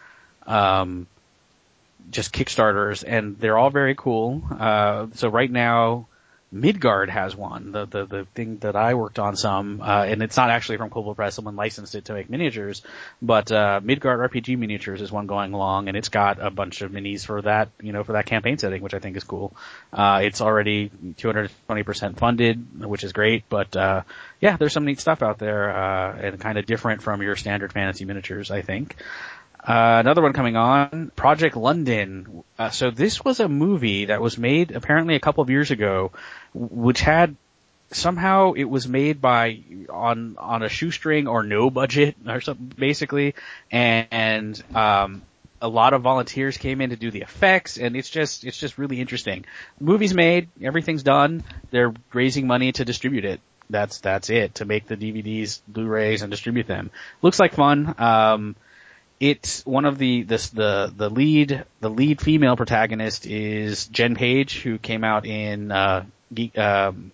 um, 0.47 1.07
just 2.11 2.33
Kickstarters, 2.33 3.05
and 3.07 3.39
they're 3.39 3.59
all 3.59 3.71
very 3.71 3.95
cool. 3.95 4.43
Uh, 4.51 5.07
so 5.15 5.29
right 5.29 5.51
now, 5.51 6.07
Midgard 6.53 7.11
has 7.11 7.35
one, 7.35 7.73
the, 7.73 7.87
the, 7.87 8.07
the 8.07 8.25
thing 8.35 8.59
that 8.59 8.77
I 8.77 8.95
worked 8.95 9.19
on 9.19 9.37
some, 9.37 9.81
uh, 9.81 10.05
and 10.05 10.23
it's 10.23 10.37
not 10.37 10.49
actually 10.51 10.77
from 10.77 10.91
Kobold 10.91 11.17
Press, 11.17 11.35
someone 11.35 11.57
licensed 11.57 11.97
it 11.97 12.05
to 12.05 12.15
make 12.15 12.31
miniatures, 12.31 12.83
but, 13.21 13.51
uh, 13.51 13.81
Midgard 13.83 14.31
RPG 14.31 14.57
Miniatures 14.57 15.03
is 15.03 15.11
one 15.11 15.27
going 15.27 15.53
along, 15.53 15.89
and 15.89 15.97
it's 15.97 16.09
got 16.09 16.41
a 16.41 16.51
bunch 16.51 16.83
of 16.83 16.93
minis 16.93 17.27
for 17.27 17.43
that, 17.43 17.71
you 17.83 17.93
know, 17.93 18.05
for 18.05 18.13
that 18.13 18.27
campaign 18.27 18.59
setting, 18.59 18.81
which 18.81 18.95
I 18.95 19.01
think 19.01 19.17
is 19.17 19.25
cool. 19.25 19.57
Uh, 19.93 20.21
it's 20.23 20.41
already 20.41 20.91
220% 21.19 22.17
funded, 22.17 22.85
which 22.85 23.03
is 23.03 23.13
great, 23.13 23.45
but, 23.49 23.77
uh, 23.77 24.03
yeah, 24.41 24.57
there's 24.57 24.73
some 24.73 24.85
neat 24.85 25.01
stuff 25.01 25.23
out 25.23 25.39
there, 25.39 25.77
uh, 25.77 26.17
and 26.17 26.41
kind 26.41 26.59
of 26.59 26.67
different 26.67 27.03
from 27.03 27.23
your 27.23 27.35
standard 27.35 27.73
fantasy 27.73 28.05
miniatures, 28.05 28.53
I 28.53 28.63
think. 28.63 28.95
Uh, 29.67 29.99
another 29.99 30.23
one 30.23 30.33
coming 30.33 30.57
on, 30.57 31.11
Project 31.17 31.57
London. 31.57 32.45
Uh, 32.57 32.71
so 32.71 32.91
this 32.93 33.25
was 33.25 33.41
a 33.41 33.49
movie 33.49 34.05
that 34.07 34.21
was 34.21 34.39
made 34.39 34.71
apparently 34.71 35.17
a 35.17 35.21
couple 35.21 35.43
of 35.43 35.51
years 35.51 35.73
ago, 35.73 36.13
which 36.55 37.01
had 37.01 37.35
somehow 37.91 38.53
it 38.53 38.65
was 38.65 38.87
made 38.87 39.21
by 39.21 39.61
on 39.91 40.37
on 40.39 40.63
a 40.63 40.69
shoestring 40.69 41.27
or 41.27 41.43
no 41.43 41.71
budget 41.71 42.17
or 42.29 42.41
something 42.41 42.73
basically, 42.79 43.35
and, 43.71 44.07
and 44.13 44.63
um, 44.77 45.23
a 45.61 45.69
lot 45.69 45.95
of 45.95 46.03
volunteers 46.03 46.57
came 46.57 46.81
in 46.81 46.91
to 46.91 46.97
do 46.97 47.11
the 47.11 47.23
effects, 47.23 47.77
and 47.77 47.97
it's 47.97 48.11
just 48.11 48.45
it's 48.45 48.59
just 48.59 48.79
really 48.79 49.01
interesting. 49.01 49.45
Movie's 49.81 50.15
made, 50.15 50.49
everything's 50.63 51.03
done. 51.03 51.43
They're 51.73 51.93
raising 52.13 52.47
money 52.47 52.71
to 52.73 52.85
distribute 52.85 53.25
it. 53.25 53.41
That's 53.69 53.99
that's 53.99 54.31
it 54.31 54.57
to 54.57 54.65
make 54.65 54.87
the 54.87 54.97
DVDs, 54.97 55.61
Blu-rays, 55.67 56.23
and 56.23 56.31
distribute 56.31 56.69
them. 56.69 56.93
Looks 57.21 57.41
like 57.41 57.55
fun. 57.55 57.97
Um, 57.99 58.55
it's 59.21 59.65
one 59.65 59.85
of 59.85 59.99
the 59.99 60.23
this 60.23 60.51
the 60.51 60.93
the 60.95 61.09
lead 61.09 61.65
the 61.81 61.89
lead 61.89 62.21
female 62.21 62.57
protagonist 62.57 63.27
is 63.27 63.87
Jen 63.87 64.15
Page 64.15 64.61
who 64.61 64.79
came 64.79 65.05
out 65.05 65.27
in 65.27 65.73
uh, 65.73 66.05
um, 66.57 67.13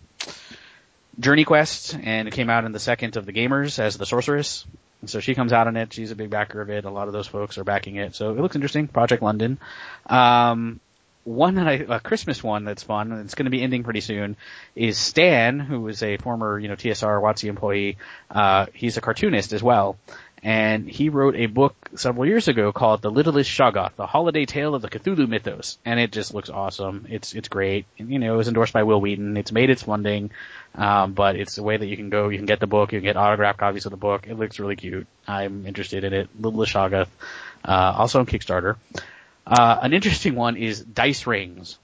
Journey 1.21 1.45
Quest 1.45 1.97
and 2.03 2.31
came 2.33 2.51
out 2.51 2.65
in 2.65 2.73
the 2.73 2.81
second 2.81 3.17
of 3.17 3.27
the 3.27 3.33
Gamers 3.33 3.79
as 3.79 3.97
the 3.97 4.07
sorceress. 4.07 4.65
And 5.01 5.11
so 5.11 5.21
she 5.21 5.35
comes 5.35 5.53
out 5.53 5.67
in 5.67 5.77
it. 5.77 5.93
She's 5.93 6.13
a 6.13 6.17
big 6.17 6.31
backer 6.31 6.61
of 6.61 6.71
it. 6.71 6.85
A 6.85 6.91
lot 6.91 7.09
of 7.09 7.13
those 7.13 7.27
folks 7.27 7.59
are 7.59 7.65
backing 7.65 7.97
it. 7.97 8.15
So 8.15 8.31
it 8.31 8.39
looks 8.39 8.55
interesting. 8.55 8.87
Project 8.87 9.23
London. 9.23 9.59
Um, 10.07 10.81
one 11.25 11.57
that 11.57 11.69
I, 11.69 11.73
a 11.73 12.01
Christmas 12.01 12.43
one 12.43 12.65
that's 12.65 12.83
fun, 12.83 13.13
and 13.13 13.25
it's 13.25 13.35
going 13.35 13.45
to 13.45 13.51
be 13.51 13.63
ending 13.63 13.83
pretty 13.85 14.01
soon, 14.01 14.37
is 14.75 14.99
Stan, 14.99 15.61
who 15.61 15.87
is 15.89 16.03
a 16.03 16.17
former, 16.19 16.59
you 16.59 16.69
know, 16.69 16.75
TSR 16.75 17.21
WotC 17.21 17.49
employee. 17.49 17.97
Uh, 18.31 18.67
he's 18.75 18.97
a 18.97 19.01
cartoonist 19.01 19.53
as 19.53 19.63
well 19.63 19.97
and 20.43 20.89
he 20.89 21.09
wrote 21.09 21.37
a 21.37 21.47
book 21.47 21.75
several 21.95 22.27
years 22.27 22.49
ago 22.49 22.73
called 22.73 23.01
The 23.01 23.11
Littlest 23.11 23.49
Shoggoth, 23.49 23.95
The 23.95 24.07
Holiday 24.07 24.45
Tale 24.45 24.75
of 24.75 24.83
the 24.83 24.91
Cthulhu 24.91 25.29
Mythos, 25.29 25.79
and 25.85 26.01
it 26.01 26.11
just 26.11 26.35
looks 26.35 26.51
awesome. 26.51 27.07
It's 27.09 27.33
it's 27.33 27.49
great. 27.49 27.87
And, 27.99 28.11
you 28.11 28.19
know, 28.19 28.35
it 28.35 28.37
was 28.37 28.49
endorsed 28.49 28.73
by 28.73 28.83
Wil 28.83 29.01
Wheaton. 29.01 29.37
It's 29.37 29.53
made 29.53 29.71
its 29.71 29.85
funding, 29.85 30.33
um, 30.75 31.13
but 31.13 31.37
it's 31.37 31.59
a 31.59 31.63
way 31.63 31.77
that 31.77 31.87
you 31.87 31.97
can 31.97 32.11
go. 32.11 32.29
You 32.29 32.39
can 32.39 32.47
get 32.47 32.59
the 32.59 32.67
book. 32.67 32.93
You 32.93 32.99
can 32.99 33.05
get 33.05 33.17
autographed 33.17 33.61
copies 33.61 33.87
of 33.87 33.91
the 33.91 33.97
book. 33.97 34.27
It 34.27 34.37
looks 34.37 34.59
really 34.59 34.77
cute. 34.77 35.07
I'm 35.29 35.65
interested 35.67 36.03
in 36.03 36.13
it. 36.13 36.29
Littlest 36.41 36.73
Shoggoth, 36.73 37.09
uh, 37.65 37.95
also 37.97 38.19
on 38.19 38.27
Kickstarter. 38.27 38.77
Uh, 39.47 39.79
an 39.83 39.93
interesting 39.93 40.35
one 40.35 40.57
is 40.57 40.81
Dice 40.81 41.27
Rings. 41.27 41.79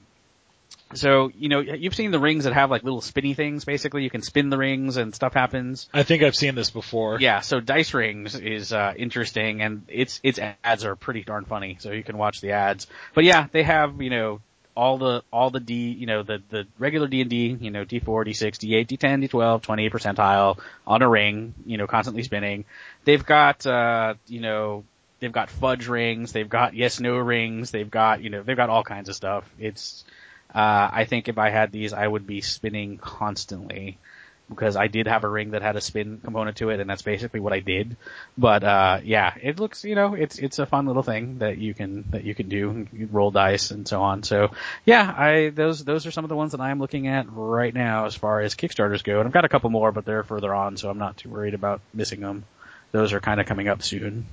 So, 0.94 1.30
you 1.36 1.48
know, 1.48 1.60
you've 1.60 1.94
seen 1.94 2.10
the 2.10 2.18
rings 2.18 2.44
that 2.44 2.54
have 2.54 2.70
like 2.70 2.82
little 2.82 3.00
spinny 3.00 3.34
things, 3.34 3.64
basically. 3.64 4.04
You 4.04 4.10
can 4.10 4.22
spin 4.22 4.48
the 4.48 4.56
rings 4.56 4.96
and 4.96 5.14
stuff 5.14 5.34
happens. 5.34 5.88
I 5.92 6.02
think 6.02 6.22
I've 6.22 6.36
seen 6.36 6.54
this 6.54 6.70
before. 6.70 7.20
Yeah, 7.20 7.40
so 7.40 7.60
Dice 7.60 7.92
Rings 7.92 8.34
is, 8.34 8.72
uh, 8.72 8.94
interesting 8.96 9.60
and 9.60 9.84
its, 9.88 10.20
its 10.22 10.38
ads 10.64 10.84
are 10.84 10.96
pretty 10.96 11.24
darn 11.24 11.44
funny, 11.44 11.76
so 11.80 11.90
you 11.90 12.02
can 12.02 12.16
watch 12.16 12.40
the 12.40 12.52
ads. 12.52 12.86
But 13.14 13.24
yeah, 13.24 13.48
they 13.52 13.62
have, 13.62 14.00
you 14.00 14.10
know, 14.10 14.40
all 14.74 14.96
the, 14.96 15.22
all 15.32 15.50
the 15.50 15.60
D, 15.60 15.90
you 15.90 16.06
know, 16.06 16.22
the, 16.22 16.40
the 16.48 16.66
regular 16.78 17.08
D&D, 17.08 17.58
you 17.60 17.70
know, 17.70 17.84
D4, 17.84 18.02
D6, 18.04 18.58
D8, 18.58 18.86
D10, 18.86 19.28
D12, 19.28 19.62
28 19.62 19.92
percentile 19.92 20.58
on 20.86 21.02
a 21.02 21.08
ring, 21.08 21.52
you 21.66 21.76
know, 21.76 21.86
constantly 21.86 22.22
spinning. 22.22 22.64
They've 23.04 23.24
got, 23.24 23.66
uh, 23.66 24.14
you 24.26 24.40
know, 24.40 24.84
they've 25.20 25.32
got 25.32 25.50
fudge 25.50 25.88
rings, 25.88 26.32
they've 26.32 26.48
got 26.48 26.74
yes 26.74 27.00
no 27.00 27.16
rings, 27.16 27.72
they've 27.72 27.90
got, 27.90 28.22
you 28.22 28.30
know, 28.30 28.42
they've 28.42 28.56
got 28.56 28.70
all 28.70 28.84
kinds 28.84 29.08
of 29.08 29.16
stuff. 29.16 29.44
It's, 29.58 30.04
uh, 30.54 30.90
I 30.92 31.04
think 31.04 31.28
if 31.28 31.38
I 31.38 31.50
had 31.50 31.72
these, 31.72 31.92
I 31.92 32.06
would 32.06 32.26
be 32.26 32.40
spinning 32.40 32.98
constantly 32.98 33.98
because 34.48 34.76
I 34.76 34.86
did 34.86 35.06
have 35.06 35.24
a 35.24 35.28
ring 35.28 35.50
that 35.50 35.62
had 35.62 35.76
a 35.76 35.80
spin 35.80 36.20
component 36.24 36.56
to 36.58 36.70
it, 36.70 36.80
and 36.80 36.88
that's 36.88 37.02
basically 37.02 37.40
what 37.40 37.52
I 37.52 37.60
did. 37.60 37.96
But 38.36 38.64
uh, 38.64 39.00
yeah, 39.04 39.34
it 39.40 39.60
looks, 39.60 39.84
you 39.84 39.94
know, 39.94 40.14
it's 40.14 40.38
it's 40.38 40.58
a 40.58 40.66
fun 40.66 40.86
little 40.86 41.02
thing 41.02 41.38
that 41.38 41.58
you 41.58 41.74
can 41.74 42.04
that 42.10 42.24
you 42.24 42.34
can 42.34 42.48
do, 42.48 42.86
you 42.92 43.08
roll 43.12 43.30
dice 43.30 43.70
and 43.70 43.86
so 43.86 44.02
on. 44.02 44.22
So 44.22 44.50
yeah, 44.84 45.14
I 45.16 45.50
those 45.50 45.84
those 45.84 46.06
are 46.06 46.10
some 46.10 46.24
of 46.24 46.28
the 46.28 46.36
ones 46.36 46.52
that 46.52 46.60
I'm 46.60 46.80
looking 46.80 47.08
at 47.08 47.26
right 47.30 47.74
now 47.74 48.06
as 48.06 48.14
far 48.14 48.40
as 48.40 48.54
Kickstarters 48.54 49.04
go, 49.04 49.18
and 49.18 49.26
I've 49.26 49.34
got 49.34 49.44
a 49.44 49.48
couple 49.50 49.70
more, 49.70 49.92
but 49.92 50.04
they're 50.04 50.24
further 50.24 50.54
on, 50.54 50.76
so 50.76 50.88
I'm 50.88 50.98
not 50.98 51.18
too 51.18 51.28
worried 51.28 51.54
about 51.54 51.80
missing 51.92 52.20
them. 52.20 52.44
Those 52.90 53.12
are 53.12 53.20
kind 53.20 53.40
of 53.40 53.46
coming 53.46 53.68
up 53.68 53.82
soon. 53.82 54.26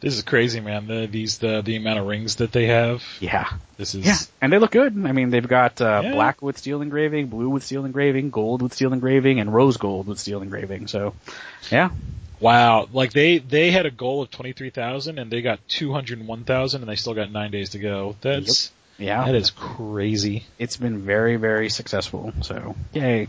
This 0.00 0.14
is 0.14 0.22
crazy, 0.22 0.60
man. 0.60 0.86
The, 0.86 1.06
these 1.06 1.38
the 1.38 1.62
the 1.62 1.76
amount 1.76 1.98
of 1.98 2.06
rings 2.06 2.36
that 2.36 2.52
they 2.52 2.66
have. 2.66 3.02
Yeah. 3.18 3.48
This 3.78 3.94
is 3.94 4.04
Yeah, 4.06 4.16
and 4.40 4.52
they 4.52 4.58
look 4.58 4.70
good. 4.70 4.92
I 5.06 5.12
mean, 5.12 5.30
they've 5.30 5.46
got 5.46 5.80
uh, 5.80 6.02
Yeah. 6.04 6.12
black 6.12 6.42
with 6.42 6.58
steel 6.58 6.82
engraving, 6.82 7.28
blue 7.28 7.48
with 7.48 7.64
steel 7.64 7.84
engraving, 7.84 8.30
gold 8.30 8.62
with 8.62 8.74
steel 8.74 8.92
engraving, 8.92 9.40
and 9.40 9.52
rose 9.52 9.76
gold 9.78 10.06
with 10.06 10.18
steel 10.18 10.42
engraving. 10.42 10.86
So, 10.86 11.14
yeah, 11.70 11.90
wow. 12.40 12.88
Like 12.92 13.12
they 13.12 13.38
they 13.38 13.70
had 13.70 13.86
a 13.86 13.90
goal 13.90 14.22
of 14.22 14.30
twenty 14.30 14.52
three 14.52 14.70
thousand 14.70 15.18
and 15.18 15.30
they 15.30 15.40
got 15.42 15.60
two 15.68 15.92
hundred 15.92 16.24
one 16.26 16.44
thousand 16.44 16.82
and 16.82 16.90
they 16.90 16.96
still 16.96 17.14
got 17.14 17.32
nine 17.32 17.50
days 17.50 17.70
to 17.70 17.78
go. 17.78 18.16
That's 18.20 18.70
yeah, 18.98 19.24
that 19.24 19.34
is 19.34 19.50
crazy. 19.50 20.44
it's 20.58 20.76
been 20.76 21.00
very, 21.02 21.36
very 21.36 21.68
successful. 21.70 22.32
So, 22.42 22.74
yay. 22.92 23.28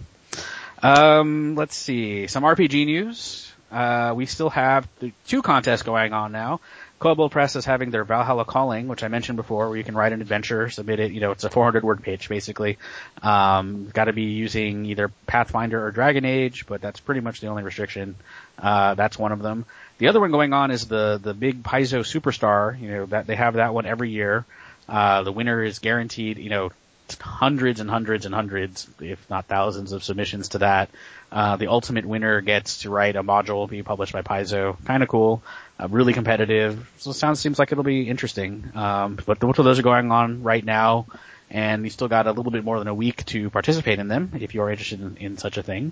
Um, 0.81 1.55
let's 1.55 1.75
see 1.75 2.27
some 2.27 2.43
RPG 2.43 2.85
news. 2.85 3.51
Uh, 3.71 4.13
we 4.15 4.25
still 4.25 4.49
have 4.49 4.87
two 5.27 5.41
contests 5.41 5.83
going 5.83 6.13
on 6.13 6.31
now. 6.31 6.59
Kobold 6.99 7.31
Press 7.31 7.55
is 7.55 7.63
having 7.63 7.91
their 7.91 8.03
Valhalla 8.03 8.43
Calling, 8.43 8.87
which 8.87 9.03
I 9.03 9.07
mentioned 9.07 9.35
before, 9.35 9.67
where 9.67 9.77
you 9.77 9.83
can 9.83 9.95
write 9.95 10.13
an 10.13 10.21
adventure, 10.21 10.69
submit 10.69 10.99
it. 10.99 11.11
You 11.11 11.19
know, 11.19 11.31
it's 11.31 11.43
a 11.43 11.49
400 11.49 11.83
word 11.83 12.01
pitch 12.01 12.27
basically. 12.27 12.79
Um, 13.21 13.89
got 13.93 14.05
to 14.05 14.13
be 14.13 14.23
using 14.23 14.85
either 14.85 15.09
Pathfinder 15.27 15.85
or 15.85 15.91
Dragon 15.91 16.25
Age, 16.25 16.65
but 16.65 16.81
that's 16.81 16.99
pretty 16.99 17.21
much 17.21 17.39
the 17.39 17.47
only 17.47 17.61
restriction. 17.61 18.15
Uh, 18.57 18.95
that's 18.95 19.19
one 19.19 19.31
of 19.31 19.43
them. 19.43 19.65
The 19.99 20.07
other 20.07 20.19
one 20.19 20.31
going 20.31 20.53
on 20.53 20.71
is 20.71 20.87
the 20.87 21.19
the 21.21 21.33
big 21.33 21.61
Paizo 21.61 21.99
Superstar. 21.99 22.79
You 22.79 22.89
know 22.89 23.05
that 23.07 23.27
they 23.27 23.35
have 23.35 23.55
that 23.55 23.73
one 23.73 23.85
every 23.85 24.09
year. 24.09 24.45
Uh, 24.89 25.23
the 25.23 25.31
winner 25.31 25.63
is 25.63 25.79
guaranteed. 25.79 26.37
You 26.37 26.49
know, 26.49 26.71
hundreds 27.19 27.79
and 27.79 27.89
hundreds 27.89 28.25
and 28.25 28.33
hundreds, 28.33 28.87
if 28.99 29.29
not 29.29 29.45
thousands, 29.45 29.91
of 29.91 30.03
submissions 30.03 30.49
to 30.49 30.59
that. 30.59 30.89
Uh, 31.31 31.57
the 31.57 31.67
ultimate 31.67 32.05
winner 32.05 32.41
gets 32.41 32.79
to 32.79 32.89
write 32.89 33.15
a 33.15 33.23
module 33.23 33.69
be 33.69 33.83
published 33.83 34.13
by 34.13 34.21
Paizo. 34.21 34.77
Kind 34.85 35.03
of 35.03 35.09
cool, 35.09 35.43
uh, 35.79 35.87
really 35.89 36.13
competitive. 36.13 36.89
So 36.97 37.11
it 37.11 37.15
sounds 37.15 37.39
seems 37.39 37.59
like 37.59 37.71
it'll 37.71 37.83
be 37.83 38.07
interesting. 38.07 38.71
Um, 38.75 39.19
but 39.25 39.39
both 39.39 39.59
of 39.59 39.65
those 39.65 39.79
are 39.79 39.83
going 39.83 40.11
on 40.11 40.43
right 40.43 40.63
now, 40.63 41.05
and 41.49 41.83
you 41.83 41.89
still 41.89 42.07
got 42.07 42.27
a 42.27 42.31
little 42.31 42.51
bit 42.51 42.63
more 42.63 42.79
than 42.79 42.87
a 42.87 42.93
week 42.93 43.25
to 43.25 43.49
participate 43.49 43.99
in 43.99 44.07
them 44.07 44.31
if 44.39 44.53
you 44.53 44.61
are 44.61 44.71
interested 44.71 45.01
in, 45.01 45.17
in 45.17 45.37
such 45.37 45.57
a 45.57 45.63
thing. 45.63 45.91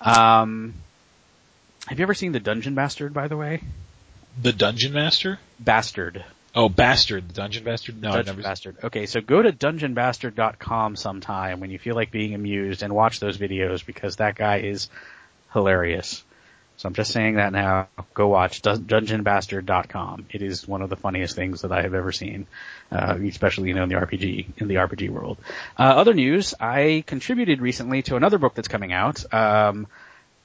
Um, 0.00 0.74
have 1.88 1.98
you 1.98 2.04
ever 2.04 2.14
seen 2.14 2.32
the 2.32 2.40
Dungeon 2.40 2.74
Bastard, 2.74 3.12
by 3.12 3.28
the 3.28 3.36
way? 3.36 3.62
The 4.40 4.52
Dungeon 4.52 4.92
Master? 4.92 5.38
Bastard. 5.58 6.24
Oh, 6.56 6.70
Bastard, 6.70 7.34
Dungeon 7.34 7.64
Bastard? 7.64 8.00
No, 8.00 8.12
Dungeon 8.12 8.36
never 8.36 8.42
Bastard. 8.42 8.76
Okay, 8.82 9.04
so 9.04 9.20
go 9.20 9.42
to 9.42 9.52
dungeonbastard.com 9.52 10.96
sometime 10.96 11.60
when 11.60 11.70
you 11.70 11.78
feel 11.78 11.94
like 11.94 12.10
being 12.10 12.34
amused 12.34 12.82
and 12.82 12.94
watch 12.94 13.20
those 13.20 13.36
videos 13.36 13.84
because 13.84 14.16
that 14.16 14.36
guy 14.36 14.60
is 14.60 14.88
hilarious. 15.52 16.24
So 16.78 16.88
I'm 16.88 16.94
just 16.94 17.12
saying 17.12 17.34
that 17.34 17.52
now. 17.52 17.88
Go 18.14 18.28
watch 18.28 18.62
dun- 18.62 18.84
dungeonbastard.com. 18.84 20.26
It 20.30 20.40
is 20.40 20.66
one 20.66 20.80
of 20.80 20.88
the 20.88 20.96
funniest 20.96 21.36
things 21.36 21.60
that 21.60 21.72
I 21.72 21.82
have 21.82 21.92
ever 21.92 22.12
seen, 22.12 22.46
uh, 22.90 23.18
especially 23.28 23.68
you 23.68 23.74
know 23.74 23.82
in 23.82 23.88
the 23.90 23.94
RPG 23.94 24.46
in 24.58 24.68
the 24.68 24.76
RPG 24.76 25.10
world. 25.10 25.38
Uh, 25.78 25.82
other 25.82 26.12
news: 26.14 26.54
I 26.58 27.04
contributed 27.06 27.60
recently 27.60 28.02
to 28.02 28.16
another 28.16 28.38
book 28.38 28.54
that's 28.54 28.68
coming 28.68 28.92
out. 28.92 29.24
Um, 29.32 29.86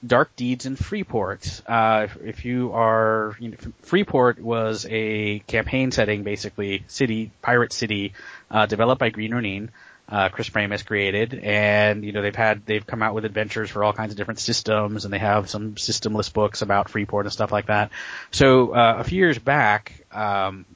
Dark 0.04 0.34
Deeds 0.34 0.66
in 0.66 0.76
Freeport. 0.76 1.62
Uh, 1.66 2.08
if, 2.24 2.44
you 2.44 2.72
are, 2.72 3.36
you 3.38 3.50
know, 3.50 3.56
Freeport 3.82 4.40
was 4.40 4.86
a 4.88 5.38
campaign 5.40 5.92
setting, 5.92 6.24
basically 6.24 6.84
city, 6.88 7.30
pirate 7.40 7.72
city, 7.72 8.12
uh, 8.50 8.66
developed 8.66 8.98
by 8.98 9.10
Green 9.10 9.32
Ronin. 9.32 9.70
Uh, 10.08 10.28
Chris 10.28 10.48
Pramas 10.48 10.82
created, 10.82 11.32
and 11.32 12.04
you 12.04 12.12
know 12.12 12.20
they've 12.20 12.36
had 12.36 12.66
they've 12.66 12.86
come 12.86 13.02
out 13.02 13.14
with 13.14 13.24
adventures 13.24 13.70
for 13.70 13.82
all 13.82 13.94
kinds 13.94 14.10
of 14.10 14.18
different 14.18 14.40
systems, 14.40 15.04
and 15.04 15.14
they 15.14 15.18
have 15.18 15.48
some 15.48 15.76
systemless 15.76 16.30
books 16.30 16.60
about 16.60 16.90
Freeport 16.90 17.24
and 17.24 17.32
stuff 17.32 17.50
like 17.50 17.66
that. 17.66 17.92
So 18.30 18.74
uh, 18.74 18.96
a 18.98 19.04
few 19.04 19.18
years 19.18 19.38
back, 19.38 20.04
um, 20.12 20.66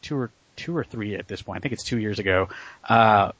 two 0.00 0.16
or 0.16 0.30
two 0.54 0.74
or 0.74 0.84
three 0.84 1.16
at 1.16 1.28
this 1.28 1.42
point, 1.42 1.58
I 1.58 1.60
think 1.60 1.72
it's 1.72 1.84
two 1.84 1.98
years 1.98 2.20
ago, 2.20 2.48
uh, 2.88 3.32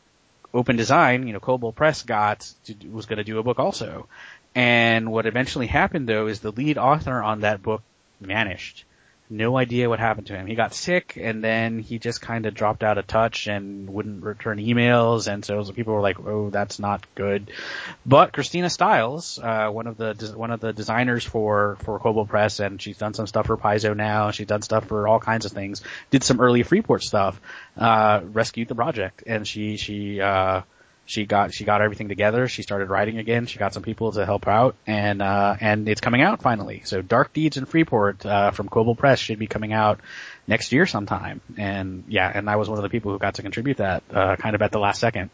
Open 0.57 0.77
Design, 0.77 1.27
you 1.27 1.33
know, 1.33 1.41
Kobold 1.41 1.77
Press 1.77 2.03
got 2.03 2.51
to, 2.65 2.75
was 2.89 3.07
going 3.07 3.19
to 3.19 3.25
do 3.25 3.39
a 3.39 3.43
book 3.43 3.59
also. 3.59 4.09
And 4.57 5.13
what 5.13 5.27
eventually 5.27 5.67
happened 5.67 6.09
though 6.09 6.29
is 6.29 6.41
the 6.41 6.51
lead 6.51 6.79
author 6.79 7.23
on 7.23 7.41
that 7.41 7.63
book 7.63 7.83
vanished. 8.23 8.87
No 9.29 9.59
idea 9.59 9.89
what 9.89 9.99
happened 9.99 10.29
to 10.29 10.37
him. 10.37 10.47
He 10.47 10.55
got 10.55 10.73
sick 10.73 11.19
and 11.21 11.45
then 11.45 11.79
he 11.81 11.99
just 11.99 12.23
kind 12.23 12.47
of 12.47 12.55
dropped 12.55 12.83
out 12.83 12.97
of 12.97 13.07
touch 13.07 13.49
and 13.49 13.91
wouldn't 13.91 14.23
return 14.23 14.57
emails 14.57 15.31
and 15.31 15.45
so 15.45 15.63
people 15.73 15.93
were 15.93 16.01
like, 16.01 16.19
oh, 16.21 16.49
that's 16.49 16.79
not 16.79 17.05
good. 17.15 17.51
But 18.07 18.33
Christina 18.33 18.71
Stiles, 18.71 19.39
uh, 19.39 19.69
one 19.69 19.89
of 19.89 19.99
the, 19.99 20.33
one 20.35 20.51
of 20.51 20.61
the 20.61 20.73
designers 20.73 21.25
for, 21.25 21.77
for 21.83 21.99
Kobold 21.99 22.31
Press 22.31 22.59
and 22.59 22.81
she's 22.81 22.97
done 22.97 23.13
some 23.13 23.27
stuff 23.27 23.49
for 23.49 23.59
Paizo 23.59 23.95
now, 23.95 24.31
she's 24.31 24.47
done 24.47 24.63
stuff 24.63 24.87
for 24.87 25.07
all 25.07 25.21
kinds 25.21 25.45
of 25.45 25.53
things, 25.53 25.83
did 26.11 26.25
some 26.25 26.41
early 26.41 26.63
Freeport 26.63 27.03
stuff, 27.03 27.39
uh, 27.77 28.23
rescued 28.25 28.69
the 28.69 28.75
project 28.75 29.23
and 29.27 29.47
she, 29.47 29.77
she, 29.77 30.19
uh, 30.19 30.63
she 31.07 31.25
got 31.25 31.55
she 31.55 31.65
got 31.65 31.81
everything 31.81 32.09
together. 32.09 32.49
She 32.49 32.63
started 32.63 32.91
writing 32.91 33.19
again. 33.19 33.47
She 33.47 33.61
got 33.61 33.73
some 33.73 33.85
people 33.85 34.11
to 34.13 34.27
help 34.27 34.49
out, 34.49 34.75
and 34.89 35.23
uh, 35.23 35.57
and 35.61 35.89
it's 35.89 36.01
coming 36.01 36.21
out 36.21 36.43
finally. 36.43 36.83
So 36.85 37.01
Dark 37.01 37.33
Deeds 37.33 37.57
in 37.57 37.65
Freeport 37.65 38.27
uh, 38.27 38.51
from 38.51 38.69
Kobold 38.69 38.99
Press 38.99 39.21
should 39.21 39.39
be 39.39 39.47
coming 39.47 39.73
out 39.73 40.01
next 40.49 40.73
year 40.73 40.85
sometime. 40.85 41.41
And 41.57 42.05
yeah, 42.09 42.31
and 42.33 42.51
I 42.51 42.57
was 42.57 42.69
one 42.69 42.79
of 42.79 42.83
the 42.83 42.89
people 42.89 43.13
who 43.13 43.21
got 43.21 43.37
to 43.37 43.43
contribute 43.43 43.77
that 43.77 44.03
uh, 44.13 44.35
kind 44.35 44.57
of 44.57 44.63
at 44.63 44.73
the 44.73 44.81
last 44.81 44.99
second. 44.99 45.31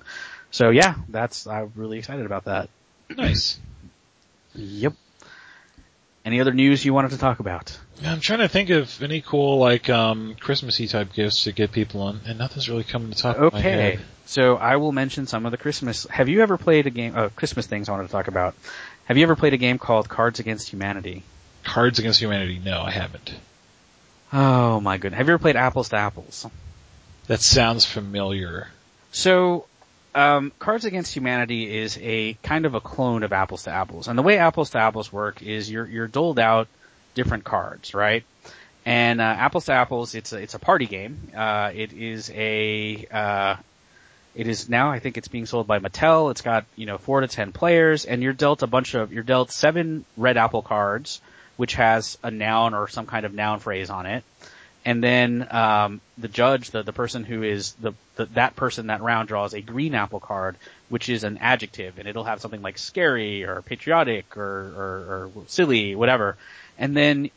So 0.51 0.69
yeah, 0.69 0.97
that's 1.09 1.47
I'm 1.47 1.73
really 1.75 1.99
excited 1.99 2.27
about 2.27 2.45
that. 2.45 2.69
Nice. 3.09 3.59
Yep. 4.55 4.93
Any 6.27 6.41
other 6.41 6.53
news 6.53 6.85
you 6.85 6.93
wanted 6.93 7.13
to 7.13 7.19
talk 7.19 7.41
about? 7.41 7.77
I'm 8.05 8.21
trying 8.21 8.41
to 8.41 8.49
think 8.49 8.71
of 8.71 9.03
any 9.03 9.21
cool 9.21 9.59
like 9.59 9.89
um 9.91 10.35
Christmassy 10.41 10.89
type 10.89 11.13
gifts 11.13 11.45
to 11.45 11.53
get 11.53 11.73
people 11.73 12.03
on, 12.03 12.21
and 12.27 12.39
nothing's 12.39 12.69
really 12.69 12.85
coming 12.85 13.11
to 13.11 13.17
top 13.19 13.37
of 13.37 13.53
my 13.53 13.59
Okay, 13.59 13.71
head. 13.97 14.01
so 14.27 14.57
I 14.57 14.77
will 14.77 14.93
mention 14.93 15.27
some 15.27 15.45
of 15.47 15.53
the 15.53 15.59
Christmas. 15.59 16.07
Have 16.11 16.29
you 16.29 16.43
ever 16.43 16.57
played 16.57 16.87
a 16.87 16.91
game? 16.91 17.15
Uh, 17.17 17.29
Christmas 17.31 17.67
things 17.67 17.89
I 17.89 17.93
wanted 17.93 18.07
to 18.07 18.13
talk 18.13 18.29
about. 18.29 18.55
Have 19.07 19.17
you 19.17 19.23
ever 19.25 19.37
played 19.37 19.53
a 19.53 19.57
game 19.59 19.79
called 19.79 20.09
Cards 20.09 20.39
Against 20.41 20.69
Humanity? 20.71 21.23
Cards 21.65 21.99
Against 21.99 22.21
Humanity? 22.21 22.61
No, 22.65 22.81
I 22.83 22.91
haven't. 22.91 23.33
Oh 24.33 24.81
my 24.81 24.97
goodness. 24.99 25.19
Have 25.19 25.27
you 25.29 25.35
ever 25.35 25.43
played 25.43 25.57
Apples 25.57 25.91
to 25.91 25.97
Apples? 25.97 26.47
That 27.27 27.41
sounds 27.41 27.85
familiar. 27.85 28.69
So, 29.13 29.67
um, 30.15 30.53
Cards 30.59 30.85
Against 30.85 31.15
Humanity 31.15 31.77
is 31.79 31.99
a 32.01 32.35
kind 32.43 32.65
of 32.65 32.75
a 32.75 32.81
clone 32.81 33.23
of 33.23 33.33
Apples 33.33 33.65
to 33.65 33.71
Apples. 33.71 34.09
And 34.09 34.19
the 34.19 34.23
way 34.23 34.39
Apples 34.39 34.71
to 34.71 34.79
Apples 34.79 35.13
work 35.13 35.43
is 35.43 35.71
you're, 35.71 35.87
you're 35.87 36.09
doled 36.09 36.39
out 36.39 36.69
different 37.15 37.45
cards, 37.45 37.95
right? 37.95 38.25
And, 38.85 39.21
uh, 39.21 39.25
Apples 39.25 39.67
to 39.67 39.73
Apples, 39.73 40.15
it's 40.15 40.33
a, 40.33 40.39
it's 40.39 40.55
a 40.55 40.59
party 40.59 40.87
game. 40.87 41.31
Uh, 41.37 41.71
it 41.75 41.93
is 41.93 42.31
a, 42.35 43.07
uh, 43.13 43.57
it 44.35 44.49
is 44.49 44.69
now, 44.69 44.91
I 44.91 44.99
think 44.99 45.19
it's 45.19 45.29
being 45.29 45.47
sold 45.47 45.67
by 45.67 45.79
Mattel. 45.79 46.31
It's 46.31 46.41
got, 46.41 46.65
you 46.75 46.87
know, 46.87 46.99
four 46.99 47.21
to 47.21 47.29
ten 47.29 47.53
players 47.53 48.05
and 48.07 48.23
you're 48.23 48.33
dealt 48.33 48.63
a 48.63 48.67
bunch 48.67 48.95
of, 48.95 49.13
you're 49.13 49.23
dealt 49.23 49.53
seven 49.53 50.05
red 50.17 50.37
apple 50.37 50.63
cards, 50.63 51.21
which 51.57 51.75
has 51.75 52.19
a 52.23 52.31
noun 52.31 52.75
or 52.75 52.89
some 52.89 53.07
kind 53.07 53.27
of 53.27 53.35
noun 53.35 53.61
phrase 53.61 53.91
on 53.91 54.07
it. 54.07 54.25
And 54.85 55.03
then, 55.03 55.47
um, 55.51 56.01
the 56.19 56.29
judge, 56.29 56.71
the, 56.71 56.83
the 56.83 56.93
person 56.93 57.25
who 57.25 57.43
is 57.43 57.73
the, 57.75 57.93
the, 58.17 58.27
that 58.27 58.57
person 58.57 58.89
that 58.89 59.01
round 59.01 59.29
draws 59.29 59.55
a 59.55 59.61
green 59.61 59.95
apple 59.95 60.21
card, 60.21 60.57
which 60.89 61.09
is 61.09 61.25
an 61.25 61.39
adjective 61.39 61.99
and 61.99 62.09
it'll 62.09 62.25
have 62.25 62.41
something 62.41 62.63
like 62.63 62.79
scary 62.79 63.45
or 63.45 63.63
patriotic 63.63 64.37
or, 64.37 64.43
or, 64.43 65.31
or 65.37 65.45
silly, 65.47 65.95
whatever. 65.95 66.37
And 66.79 66.97
then 66.97 67.31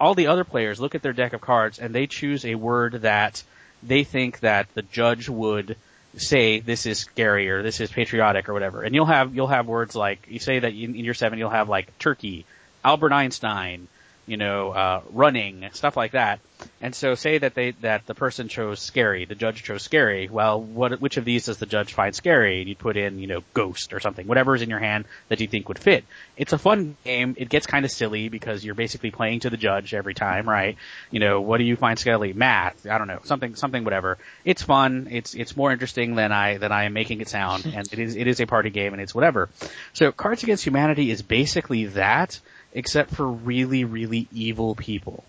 all 0.00 0.14
the 0.14 0.26
other 0.26 0.44
players 0.44 0.80
look 0.80 0.94
at 0.94 1.02
their 1.02 1.12
deck 1.12 1.32
of 1.32 1.40
cards 1.40 1.78
and 1.78 1.94
they 1.94 2.06
choose 2.06 2.44
a 2.44 2.54
word 2.54 3.02
that 3.02 3.42
they 3.82 4.04
think 4.04 4.40
that 4.40 4.72
the 4.74 4.82
judge 4.82 5.28
would 5.28 5.76
say 6.16 6.60
this 6.60 6.86
is 6.86 6.98
scary 6.98 7.50
or 7.50 7.62
this 7.62 7.80
is 7.80 7.90
patriotic 7.90 8.48
or 8.48 8.52
whatever. 8.52 8.82
And 8.82 8.94
you'll 8.94 9.06
have 9.06 9.34
you'll 9.34 9.46
have 9.46 9.66
words 9.66 9.94
like 9.94 10.26
you 10.28 10.38
say 10.38 10.58
that 10.58 10.72
in, 10.72 10.94
in 10.96 11.04
your 11.04 11.14
seven 11.14 11.38
you'll 11.38 11.50
have 11.50 11.68
like 11.68 11.96
turkey, 11.98 12.44
Albert 12.84 13.12
Einstein, 13.12 13.88
you 14.28 14.36
know, 14.36 14.70
uh, 14.70 15.00
running, 15.10 15.68
stuff 15.72 15.96
like 15.96 16.12
that. 16.12 16.40
And 16.80 16.94
so 16.94 17.14
say 17.14 17.38
that 17.38 17.54
they, 17.54 17.72
that 17.82 18.06
the 18.06 18.14
person 18.14 18.48
chose 18.48 18.80
scary, 18.80 19.24
the 19.24 19.34
judge 19.34 19.62
chose 19.62 19.82
scary. 19.82 20.28
Well, 20.28 20.60
what, 20.60 21.00
which 21.00 21.16
of 21.16 21.24
these 21.24 21.46
does 21.46 21.58
the 21.58 21.66
judge 21.66 21.94
find 21.94 22.14
scary? 22.14 22.60
And 22.60 22.68
you'd 22.68 22.78
put 22.78 22.96
in, 22.96 23.18
you 23.18 23.26
know, 23.26 23.42
ghost 23.54 23.92
or 23.92 24.00
something, 24.00 24.26
whatever 24.26 24.54
is 24.54 24.62
in 24.62 24.68
your 24.68 24.78
hand 24.78 25.06
that 25.28 25.40
you 25.40 25.46
think 25.48 25.68
would 25.68 25.78
fit. 25.78 26.04
It's 26.36 26.52
a 26.52 26.58
fun 26.58 26.96
game. 27.04 27.34
It 27.38 27.48
gets 27.48 27.66
kind 27.66 27.84
of 27.84 27.90
silly 27.90 28.28
because 28.28 28.64
you're 28.64 28.74
basically 28.74 29.10
playing 29.10 29.40
to 29.40 29.50
the 29.50 29.56
judge 29.56 29.94
every 29.94 30.14
time, 30.14 30.48
right? 30.48 30.76
You 31.10 31.20
know, 31.20 31.40
what 31.40 31.58
do 31.58 31.64
you 31.64 31.76
find 31.76 31.98
scary? 31.98 32.32
Math. 32.32 32.86
I 32.86 32.98
don't 32.98 33.08
know. 33.08 33.20
Something, 33.24 33.54
something, 33.54 33.84
whatever. 33.84 34.18
It's 34.44 34.62
fun. 34.62 35.08
It's, 35.10 35.34
it's 35.34 35.56
more 35.56 35.72
interesting 35.72 36.16
than 36.16 36.32
I, 36.32 36.58
than 36.58 36.72
I 36.72 36.84
am 36.84 36.92
making 36.92 37.20
it 37.20 37.28
sound. 37.28 37.66
And 37.78 37.86
it 37.92 37.98
is, 38.00 38.16
it 38.16 38.26
is 38.26 38.40
a 38.40 38.46
party 38.46 38.70
game 38.70 38.92
and 38.92 39.00
it's 39.00 39.14
whatever. 39.14 39.50
So 39.92 40.10
Cards 40.10 40.42
Against 40.42 40.64
Humanity 40.64 41.12
is 41.12 41.22
basically 41.22 41.84
that 41.86 42.40
except 42.72 43.14
for 43.14 43.26
really, 43.26 43.84
really 43.84 44.28
evil 44.32 44.74
people. 44.74 45.24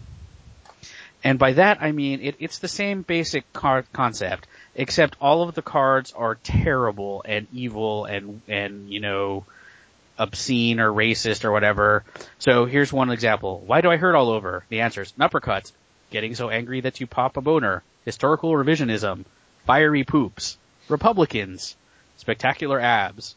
And 1.24 1.38
by 1.38 1.54
that 1.54 1.82
I 1.82 1.92
mean 1.92 2.22
it, 2.22 2.36
it's 2.40 2.60
the 2.60 2.68
same 2.68 3.02
basic 3.02 3.52
card 3.52 3.86
concept, 3.92 4.48
except 4.76 5.18
all 5.20 5.44
of 5.44 5.56
the 5.56 5.62
cards 5.62 6.14
are 6.14 6.36
terrible 6.36 7.24
and 7.26 7.48
evil 7.54 8.06
and 8.06 8.42
and 8.48 8.90
you 8.90 9.02
know 9.02 9.46
obscene 10.18 10.80
or 10.80 10.92
racist 10.92 11.44
or 11.44 11.52
whatever. 11.52 12.04
So 12.40 12.66
here's 12.66 12.94
one 12.94 13.10
example. 13.10 13.62
Why 13.66 13.82
do 13.82 13.90
I 13.90 13.98
hurt 13.98 14.16
all 14.16 14.30
over? 14.30 14.64
The 14.70 14.82
answer 14.82 15.02
is 15.02 15.14
uppercuts. 15.20 15.72
getting 16.12 16.36
so 16.36 16.50
angry 16.50 16.82
that 16.82 17.00
you 17.00 17.08
pop 17.08 17.38
a 17.38 17.42
boner, 17.42 17.84
historical 18.04 18.52
revisionism, 18.52 19.26
fiery 19.66 20.04
poops, 20.04 20.58
Republicans, 20.88 21.76
spectacular 22.18 22.80
abs. 22.80 23.36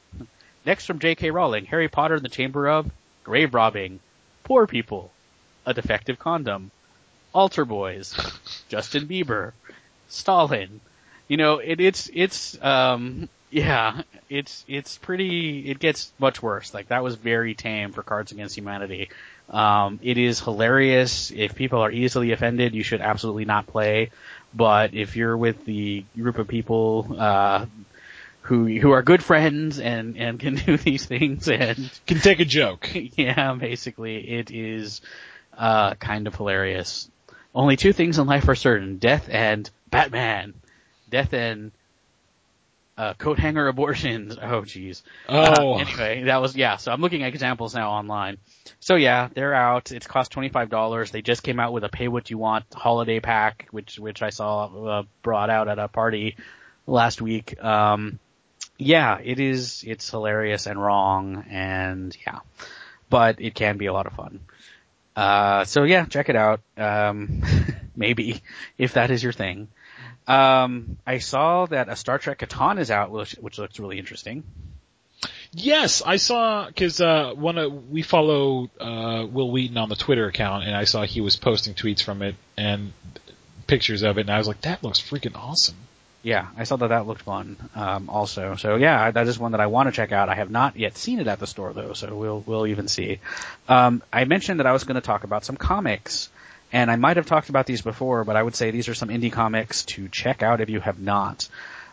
Next 0.65 0.87
from 0.87 1.01
J.K. 1.01 1.31
Rowling, 1.31 1.67
Harry 1.67 1.89
Potter 1.89 2.15
and 2.15 2.25
the 2.25 2.29
Chamber 2.29 2.69
of 2.69 2.91
grave 3.25 3.55
robbing, 3.55 4.01
poor 4.45 4.66
people, 4.66 5.11
a 5.66 5.75
defective 5.75 6.18
condom, 6.18 6.70
altar 7.33 7.64
boys, 7.64 8.14
Justin 8.68 9.07
Bieber, 9.07 9.53
Stalin. 10.09 10.81
You 11.29 11.37
know, 11.37 11.59
it, 11.59 11.81
it's 11.81 12.11
it's 12.12 12.62
um 12.62 13.29
yeah, 13.53 14.03
it's 14.31 14.64
it's 14.66 14.97
pretty. 14.97 15.70
It 15.70 15.79
gets 15.79 16.11
much 16.18 16.43
worse. 16.43 16.73
Like 16.73 16.89
that 16.89 17.03
was 17.03 17.16
very 17.16 17.55
tame 17.55 17.93
for 17.93 18.03
Cards 18.03 18.33
Against 18.33 18.57
Humanity. 18.57 19.11
Um, 19.51 20.01
it 20.03 20.16
is 20.16 20.41
hilarious. 20.41 21.31
If 21.31 21.55
people 21.55 21.81
are 21.81 21.91
easily 21.91 22.33
offended, 22.33 22.75
you 22.75 22.83
should 22.83 23.03
absolutely 23.03 23.45
not 23.45 23.66
play. 23.66 24.11
But 24.55 24.95
if 24.95 25.16
you're 25.16 25.37
with 25.37 25.66
the 25.66 26.05
group 26.16 26.39
of 26.39 26.49
people 26.49 27.14
uh, 27.18 27.66
who 28.43 28.66
who 28.66 28.90
are 28.90 29.03
good 29.03 29.22
friends 29.22 29.78
and 29.78 30.16
and 30.16 30.38
can 30.38 30.55
do 30.66 30.76
these 30.76 31.07
things 31.07 31.49
and 31.49 31.90
Can 32.07 32.18
take 32.18 32.40
a 32.40 32.45
joke. 32.45 32.90
yeah, 33.16 33.55
basically 33.55 34.16
it 34.16 34.51
is 34.51 35.01
uh, 35.57 35.95
kind 35.95 36.26
of 36.26 36.34
hilarious. 36.34 37.09
Only 37.55 37.76
two 37.76 37.93
things 37.93 38.18
in 38.18 38.26
life 38.26 38.49
are 38.49 38.55
certain: 38.55 38.99
death 38.99 39.28
and 39.30 39.68
Batman. 39.90 40.55
Death 41.11 41.34
and 41.34 41.72
uh, 42.97 43.14
coat 43.14 43.38
hanger 43.38 43.68
abortions. 43.68 44.36
Oh, 44.36 44.62
jeez. 44.62 45.03
Oh. 45.28 45.74
Uh, 45.74 45.78
anyway, 45.78 46.22
that 46.24 46.40
was 46.40 46.57
yeah. 46.57 46.76
So 46.76 46.93
I'm 46.93 47.01
looking 47.01 47.22
at 47.22 47.28
examples 47.28 47.74
now 47.74 47.90
online. 47.90 48.38
So 48.80 48.97
yeah, 48.97 49.28
they're 49.34 49.55
out. 49.55 49.93
It's 49.93 50.07
cost 50.07 50.32
twenty 50.32 50.49
five 50.49 50.68
dollars. 50.68 51.11
They 51.11 51.22
just 51.22 51.43
came 51.43 51.61
out 51.61 51.72
with 51.72 51.84
a 51.84 51.88
pay 51.88 52.09
what 52.09 52.30
you 52.30 52.38
want 52.38 52.64
holiday 52.72 53.20
pack, 53.20 53.68
which 53.70 53.99
which 53.99 54.22
I 54.22 54.30
saw 54.30 54.66
uh, 54.86 55.03
brought 55.22 55.51
out 55.51 55.68
at 55.68 55.78
a 55.78 55.88
party 55.88 56.36
last 56.86 57.22
week. 57.22 57.62
Um, 57.62 58.18
yeah, 58.79 59.18
it 59.23 59.41
is. 59.41 59.85
It's 59.87 60.09
hilarious 60.11 60.66
and 60.66 60.83
wrong, 60.83 61.45
and 61.51 62.16
yeah, 62.27 62.41
but 63.11 63.41
it 63.41 63.55
can 63.55 63.77
be 63.77 63.87
a 63.87 63.93
lot 63.93 64.07
of 64.07 64.14
fun. 64.14 64.41
Uh, 65.14 65.64
so 65.64 65.85
yeah, 65.85 66.07
check 66.07 66.29
it 66.29 66.37
out. 66.37 66.61
Um, 66.77 67.43
maybe 67.97 68.43
if 68.79 68.95
that 68.95 69.11
is 69.11 69.23
your 69.23 69.33
thing. 69.33 69.68
Um, 70.27 70.99
I 71.07 71.18
saw 71.18 71.66
that 71.66 71.89
a 71.89 71.97
Star 71.97 72.18
Trek 72.18 72.39
Catan 72.39 72.79
is 72.79 72.91
out, 72.91 73.11
which, 73.11 73.33
which 73.33 73.59
looks 73.59 73.81
really 73.81 73.99
interesting. 73.99 74.45
Yes, 75.53 76.03
I 76.05 76.16
saw 76.16 76.66
because 76.66 77.01
uh, 77.01 77.33
one 77.35 77.59
of 77.59 77.91
we 77.91 78.03
follow 78.03 78.70
uh, 78.81 79.27
Wil 79.31 79.51
Wheaton 79.51 79.77
on 79.77 79.89
the 79.89 79.97
Twitter 79.97 80.27
account, 80.27 80.64
and 80.64 80.75
I 80.75 80.85
saw 80.85 81.05
he 81.05 81.20
was 81.20 81.37
posting 81.37 81.75
tweets 81.75 82.03
from 82.03 82.23
it 82.23 82.35
and 82.57 82.93
pictures 83.66 84.03
of 84.03 84.18
it, 84.18 84.23
and 84.23 84.31
I 84.31 84.39
was 84.39 84.49
like, 84.49 84.62
that 84.62 84.83
looks 84.83 85.01
freaking 85.01 85.37
awesome. 85.37 85.77
Yeah, 86.23 86.47
I 86.57 86.64
saw 86.64 86.77
that 86.77 86.89
that 86.89 87.07
looked 87.07 87.23
fun. 87.23 87.57
Um, 87.75 88.09
also, 88.09 88.55
so 88.55 88.77
yeah, 88.77 89.11
that 89.11 89.27
is 89.27 89.39
one 89.39 89.53
that 89.53 89.61
I 89.61 89.66
want 89.66 89.89
to 89.89 89.93
check 89.93 90.12
out. 90.12 90.29
I 90.29 90.37
have 90.37 90.51
not 90.51 90.77
yet 90.77 90.97
seen 90.97 91.18
it 91.18 91.27
at 91.27 91.41
the 91.41 91.49
store 91.49 91.73
though, 91.73 91.95
so 91.95 92.14
we'll 92.14 92.43
we'll 92.47 92.66
even 92.68 92.87
see. 92.87 93.18
Um, 93.68 94.03
I 94.12 94.25
mentioned 94.25 94.61
that 94.61 94.66
I 94.66 94.73
was 94.73 94.85
going 94.85 94.95
to 94.95 95.01
talk 95.01 95.25
about 95.25 95.45
some 95.45 95.57
comics, 95.57 96.31
and 96.73 96.91
I 96.91 96.97
might 96.97 97.16
have 97.16 97.27
talked 97.27 97.49
about 97.49 97.66
these 97.66 97.83
before, 97.83 98.25
but 98.25 98.37
I 98.37 98.43
would 98.43 98.55
say 98.55 98.70
these 98.70 98.89
are 98.89 98.95
some 98.95 99.09
indie 99.09 99.33
comics 99.33 99.85
to 99.87 100.09
check 100.09 100.45
out 100.45 100.61
if 100.61 100.70
you 100.70 100.79
have 100.79 101.01
not. 101.01 101.49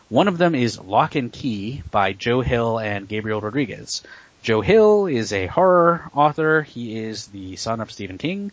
One 0.08 0.28
of 0.28 0.38
them 0.38 0.54
is 0.54 0.78
Locke 0.78 1.16
and 1.16 1.32
Key 1.32 1.82
by 1.90 2.12
Joe 2.12 2.40
Hill 2.40 2.78
and 2.78 3.08
Gabriel 3.08 3.40
Rodriguez. 3.40 4.02
Joe 4.42 4.60
Hill 4.60 5.06
is 5.06 5.32
a 5.32 5.46
horror 5.46 6.10
author. 6.14 6.62
He 6.62 6.98
is 6.98 7.26
the 7.26 7.56
son 7.56 7.80
of 7.80 7.90
Stephen 7.90 8.16
King. 8.16 8.52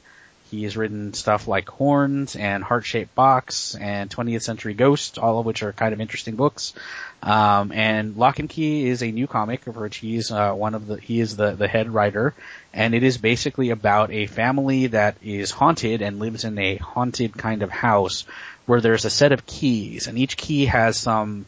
He 0.50 0.64
has 0.64 0.78
written 0.78 1.14
stuff 1.14 1.48
like 1.48 1.70
Horns 1.70 2.36
and 2.36 2.64
Heart 2.64 2.86
Shaped 2.86 3.14
Box 3.16 3.76
and 3.76 4.10
20th 4.10 4.44
Century 4.44 4.74
Ghost, 4.74 5.18
all 5.18 5.40
of 5.40 5.46
which 5.46 5.64
are 5.64 5.74
kind 5.74 5.94
of 5.94 6.00
interesting 6.00 6.36
books. 6.36 6.74
Um, 7.22 7.72
and 7.72 8.16
Locke 8.16 8.40
and 8.40 8.50
Key 8.50 8.88
is 8.88 9.04
a 9.04 9.12
new 9.12 9.28
comic 9.28 9.68
of 9.68 9.76
which 9.76 9.98
he's 9.98 10.32
uh, 10.32 10.54
one 10.54 10.76
of 10.76 10.88
the 10.88 10.98
he 10.98 11.20
is 11.20 11.36
the 11.36 11.52
the 11.52 11.68
head 11.68 11.90
writer, 11.90 12.34
and 12.74 12.94
it 12.94 13.04
is 13.04 13.18
basically 13.18 13.72
about 13.72 14.12
a 14.12 14.28
family 14.28 14.88
that 14.88 15.18
is 15.22 15.52
haunted 15.52 16.02
and 16.02 16.20
lives 16.20 16.44
in 16.44 16.58
a 16.58 16.78
haunted 16.78 17.38
kind 17.38 17.64
of 17.64 17.70
house 17.70 18.26
where 18.66 18.82
there's 18.82 19.06
a 19.06 19.10
set 19.10 19.32
of 19.32 19.46
keys, 19.46 20.08
and 20.08 20.18
each 20.18 20.38
key 20.38 20.66
has 20.66 20.96
some 20.98 21.46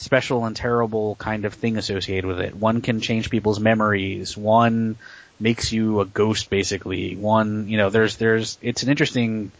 special 0.00 0.46
and 0.46 0.56
terrible 0.56 1.14
kind 1.16 1.44
of 1.44 1.54
thing 1.54 1.76
associated 1.76 2.26
with 2.26 2.40
it. 2.40 2.56
One 2.56 2.80
can 2.80 3.00
change 3.00 3.28
people's 3.28 3.60
memories. 3.60 4.36
One 4.36 4.96
makes 5.40 5.72
you 5.72 6.00
a 6.00 6.04
ghost 6.04 6.50
basically. 6.50 7.16
One, 7.16 7.68
you 7.68 7.76
know, 7.76 7.90
there's, 7.90 8.16
there's, 8.16 8.58
it's 8.60 8.82
an 8.82 8.90
interesting, 8.90 9.52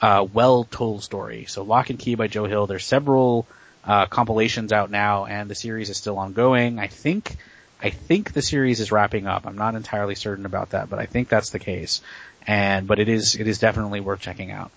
uh, 0.00 0.26
well 0.32 0.64
told 0.64 1.02
story. 1.02 1.46
So 1.46 1.62
Locke 1.62 1.90
and 1.90 1.98
Key 1.98 2.14
by 2.14 2.28
Joe 2.28 2.44
Hill, 2.44 2.66
there's 2.66 2.84
several, 2.84 3.46
uh, 3.84 4.06
compilations 4.06 4.72
out 4.72 4.90
now 4.90 5.26
and 5.26 5.50
the 5.50 5.54
series 5.54 5.90
is 5.90 5.96
still 5.96 6.18
ongoing. 6.18 6.78
I 6.78 6.86
think, 6.86 7.36
I 7.82 7.90
think 7.90 8.32
the 8.32 8.42
series 8.42 8.80
is 8.80 8.92
wrapping 8.92 9.26
up. 9.26 9.46
I'm 9.46 9.58
not 9.58 9.74
entirely 9.74 10.14
certain 10.14 10.46
about 10.46 10.70
that, 10.70 10.88
but 10.88 10.98
I 10.98 11.06
think 11.06 11.28
that's 11.28 11.50
the 11.50 11.58
case. 11.58 12.00
And, 12.46 12.86
but 12.86 12.98
it 12.98 13.08
is, 13.08 13.34
it 13.34 13.46
is 13.46 13.58
definitely 13.58 14.00
worth 14.00 14.20
checking 14.20 14.50
out. 14.50 14.70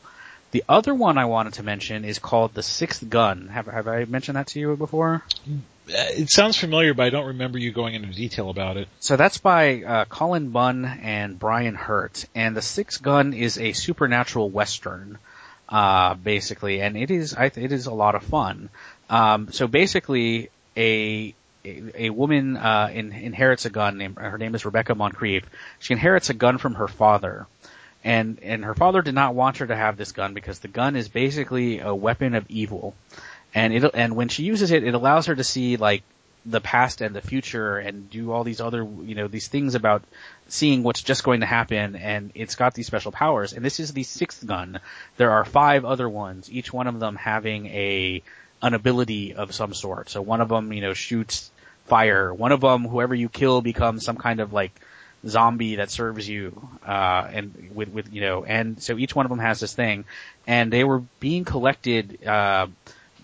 The 0.51 0.64
other 0.70 0.93
one 0.93 1.18
I 1.18 1.26
wanted 1.26 1.53
to 1.53 1.64
mention 1.64 2.05
is 2.05 2.20
called 2.20 2.53
The 2.53 2.64
Sixth 2.64 3.08
Gun. 3.08 3.49
Have, 3.49 3.68
have 3.68 3.88
I 3.88 4.05
mentioned 4.05 4.38
that 4.38 4.47
to 4.47 4.60
you 4.60 4.76
before? 4.78 5.24
Uh, 5.90 6.06
It 6.12 6.30
sounds 6.30 6.58
familiar, 6.58 6.94
but 6.94 7.04
I 7.06 7.10
don't 7.10 7.28
remember 7.28 7.58
you 7.58 7.72
going 7.72 7.94
into 7.96 8.10
detail 8.10 8.50
about 8.50 8.78
it. 8.78 8.88
So 9.00 9.16
that's 9.16 9.38
by 9.38 9.84
uh, 9.84 10.06
Cullen 10.06 10.50
Bunn 10.50 10.86
and 10.86 11.40
Brian 11.40 11.76
Hurtt, 11.76 12.26
and 12.36 12.56
the 12.56 12.62
Six 12.62 12.98
Gun 12.98 13.34
is 13.34 13.58
a 13.58 13.74
supernatural 13.74 14.50
western, 14.50 15.18
uh, 15.70 16.16
basically, 16.16 16.82
and 16.82 16.98
it 16.98 17.12
is 17.12 17.34
I, 17.34 17.46
it 17.46 17.72
is 17.72 17.86
a 17.86 17.94
lot 17.94 18.16
of 18.16 18.24
fun. 18.24 18.70
Um, 19.10 19.52
so 19.52 19.68
basically, 19.68 20.50
a 20.76 21.34
a, 21.64 22.06
a 22.06 22.10
woman 22.10 22.58
uh, 22.58 22.90
in, 22.94 23.12
inherits 23.14 23.66
a 23.66 23.70
gun. 23.70 23.98
Named, 23.98 24.18
her 24.18 24.38
name 24.38 24.56
is 24.56 24.66
Rebecca 24.66 24.94
Montcrief. 24.96 25.44
She 25.80 25.94
inherits 25.94 26.30
a 26.30 26.34
gun 26.34 26.58
from 26.58 26.76
her 26.76 26.88
father, 26.88 27.48
and 28.04 28.40
and 28.42 28.66
her 28.66 28.76
father 28.76 29.02
did 29.02 29.16
not 29.16 29.36
want 29.36 29.58
her 29.58 29.68
to 29.68 29.76
have 29.76 29.98
this 29.98 30.12
gun 30.12 30.34
because 30.34 30.60
the 30.60 30.68
gun 30.68 30.96
is 30.96 31.08
basically 31.10 31.80
a 31.80 31.94
weapon 31.94 32.36
of 32.36 32.46
evil 32.50 32.94
and 33.54 33.74
it 33.74 33.91
and 33.93 34.16
when 34.16 34.30
she 34.30 34.43
uses 34.43 34.72
it, 34.72 34.84
it 34.84 34.93
allows 34.93 35.28
her 35.28 35.36
to 35.36 35.43
see 35.43 35.78
like 35.78 36.04
the 36.48 36.62
past 36.62 37.02
and 37.02 37.14
the 37.14 37.22
future 37.22 37.78
and 37.78 38.10
do 38.10 38.32
all 38.32 38.45
these 38.45 38.62
other 38.62 38.84
you 38.84 39.16
know 39.16 39.28
these 39.28 39.50
things 39.50 39.76
about 39.76 40.02
seeing 40.48 40.82
what's 40.82 41.02
just 41.02 41.24
going 41.24 41.41
to 41.41 41.45
happen. 41.45 41.95
And 41.95 42.32
it's 42.36 42.56
got 42.56 42.74
these 42.74 42.88
special 42.88 43.12
powers. 43.12 43.52
And 43.52 43.64
this 43.64 43.80
is 43.82 43.91
the 43.91 44.04
sixth 44.04 44.45
gun. 44.45 44.80
There 45.18 45.32
are 45.32 45.43
five 45.43 45.84
other 45.84 46.08
ones 46.08 46.50
each 46.50 46.72
one 46.72 46.88
of 46.88 47.00
them 47.00 47.16
having 47.18 47.68
a 47.68 48.24
an 48.62 48.74
ability 48.74 49.34
of 49.34 49.54
some 49.54 49.74
sort. 49.74 50.10
So 50.10 50.22
one 50.22 50.41
of 50.41 50.50
them 50.50 50.72
you 50.72 50.82
know 50.82 50.93
shoots 50.93 51.52
fire. 51.86 52.34
One 52.34 52.54
of 52.54 52.62
them 52.62 52.86
whoever 52.86 53.14
you 53.14 53.28
kill 53.28 53.62
becomes 53.62 54.06
some 54.06 54.18
kind 54.18 54.39
of 54.39 54.54
like 54.54 54.72
zombie 55.26 55.78
that 55.78 55.89
serves 55.89 56.30
you 56.30 56.70
uh 56.88 57.28
and 57.34 57.72
with 57.74 57.89
with 57.89 58.14
you 58.14 58.22
know 58.22 58.45
and 58.45 58.82
so 58.82 58.95
each 59.00 59.16
one 59.16 59.26
of 59.26 59.30
them 59.30 59.39
has 59.39 59.60
this 59.60 59.74
thing. 59.74 60.06
And 60.45 60.72
they 60.72 60.86
were 60.86 61.04
being 61.20 61.43
collected 61.43 62.26
uh 62.26 62.68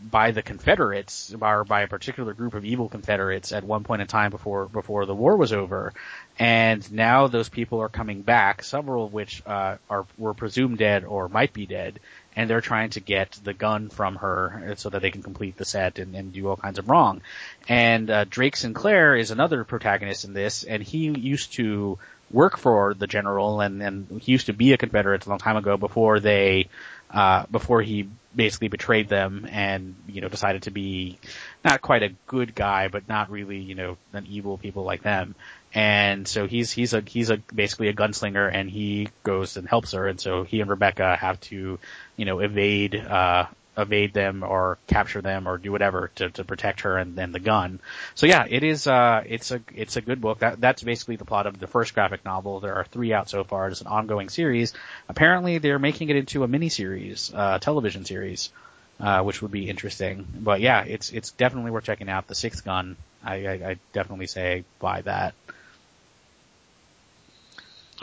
by 0.09 0.31
the 0.31 0.41
Confederates, 0.41 1.33
or 1.39 1.63
by 1.63 1.81
a 1.81 1.87
particular 1.87 2.33
group 2.33 2.53
of 2.53 2.65
evil 2.65 2.89
Confederates 2.89 3.51
at 3.51 3.63
one 3.63 3.83
point 3.83 4.01
in 4.01 4.07
time 4.07 4.31
before 4.31 4.65
before 4.65 5.05
the 5.05 5.15
war 5.15 5.37
was 5.37 5.53
over, 5.53 5.93
and 6.37 6.91
now 6.91 7.27
those 7.27 7.49
people 7.49 7.79
are 7.79 7.89
coming 7.89 8.21
back, 8.21 8.63
several 8.63 9.05
of 9.05 9.13
which 9.13 9.41
uh, 9.45 9.77
are 9.89 10.05
were 10.17 10.33
presumed 10.33 10.77
dead 10.77 11.05
or 11.05 11.29
might 11.29 11.53
be 11.53 11.65
dead, 11.65 11.99
and 12.35 12.49
they're 12.49 12.61
trying 12.61 12.89
to 12.91 12.99
get 12.99 13.31
the 13.43 13.53
gun 13.53 13.89
from 13.89 14.15
her 14.17 14.73
so 14.77 14.89
that 14.89 15.01
they 15.01 15.11
can 15.11 15.23
complete 15.23 15.57
the 15.57 15.65
set 15.65 15.99
and, 15.99 16.15
and 16.15 16.33
do 16.33 16.47
all 16.47 16.57
kinds 16.57 16.79
of 16.79 16.89
wrong. 16.89 17.21
And 17.67 18.09
uh, 18.09 18.25
Drake 18.25 18.55
Sinclair 18.55 19.15
is 19.15 19.31
another 19.31 19.63
protagonist 19.63 20.25
in 20.25 20.33
this, 20.33 20.63
and 20.63 20.83
he 20.83 21.09
used 21.09 21.53
to 21.53 21.97
work 22.29 22.57
for 22.57 22.93
the 22.93 23.07
general, 23.07 23.61
and, 23.61 23.81
and 23.81 24.21
he 24.21 24.31
used 24.31 24.47
to 24.47 24.53
be 24.53 24.73
a 24.73 24.77
Confederate 24.77 25.25
a 25.25 25.29
long 25.29 25.39
time 25.39 25.55
ago 25.55 25.77
before 25.77 26.19
they 26.19 26.67
uh, 27.11 27.45
before 27.51 27.81
he 27.81 28.09
basically 28.35 28.67
betrayed 28.67 29.09
them 29.09 29.47
and, 29.49 29.95
you 30.07 30.21
know, 30.21 30.29
decided 30.29 30.63
to 30.63 30.71
be 30.71 31.19
not 31.63 31.81
quite 31.81 32.03
a 32.03 32.09
good 32.27 32.55
guy, 32.55 32.87
but 32.87 33.07
not 33.07 33.29
really, 33.29 33.57
you 33.57 33.75
know, 33.75 33.97
an 34.13 34.25
evil 34.27 34.57
people 34.57 34.83
like 34.83 35.03
them. 35.03 35.35
And 35.73 36.27
so 36.27 36.47
he's, 36.47 36.71
he's 36.71 36.93
a, 36.93 37.01
he's 37.01 37.29
a, 37.29 37.37
basically 37.53 37.87
a 37.87 37.93
gunslinger 37.93 38.49
and 38.53 38.69
he 38.69 39.09
goes 39.23 39.57
and 39.57 39.67
helps 39.67 39.93
her. 39.93 40.07
And 40.07 40.19
so 40.19 40.43
he 40.43 40.61
and 40.61 40.69
Rebecca 40.69 41.15
have 41.15 41.39
to, 41.41 41.79
you 42.15 42.25
know, 42.25 42.39
evade, 42.39 42.95
uh, 42.95 43.45
evade 43.77 44.13
them 44.13 44.43
or 44.43 44.77
capture 44.87 45.21
them 45.21 45.47
or 45.47 45.57
do 45.57 45.71
whatever 45.71 46.11
to, 46.15 46.29
to 46.29 46.43
protect 46.43 46.81
her 46.81 46.97
and 46.97 47.15
then 47.15 47.31
the 47.31 47.39
gun. 47.39 47.79
So 48.15 48.27
yeah, 48.27 48.45
it 48.49 48.63
is, 48.63 48.87
uh, 48.87 49.23
it's 49.25 49.51
a, 49.51 49.61
it's 49.75 49.95
a 49.95 50.01
good 50.01 50.21
book. 50.21 50.39
That, 50.39 50.61
that's 50.61 50.83
basically 50.83 51.15
the 51.15 51.25
plot 51.25 51.47
of 51.47 51.59
the 51.59 51.67
first 51.67 51.93
graphic 51.93 52.23
novel. 52.25 52.59
There 52.59 52.75
are 52.75 52.85
three 52.85 53.13
out 53.13 53.29
so 53.29 53.43
far. 53.43 53.67
It's 53.67 53.81
an 53.81 53.87
ongoing 53.87 54.29
series. 54.29 54.73
Apparently 55.09 55.57
they're 55.57 55.79
making 55.79 56.09
it 56.09 56.15
into 56.15 56.43
a 56.43 56.47
miniseries, 56.47 57.33
uh, 57.33 57.59
television 57.59 58.05
series, 58.05 58.51
uh, 58.99 59.21
which 59.23 59.41
would 59.41 59.51
be 59.51 59.69
interesting. 59.69 60.27
But 60.39 60.61
yeah, 60.61 60.83
it's, 60.83 61.11
it's 61.11 61.31
definitely 61.31 61.71
worth 61.71 61.85
checking 61.85 62.09
out. 62.09 62.27
The 62.27 62.35
Sixth 62.35 62.63
Gun. 62.63 62.95
I, 63.23 63.47
I, 63.47 63.53
I 63.53 63.77
definitely 63.93 64.27
say 64.27 64.65
buy 64.79 65.01
that. 65.01 65.33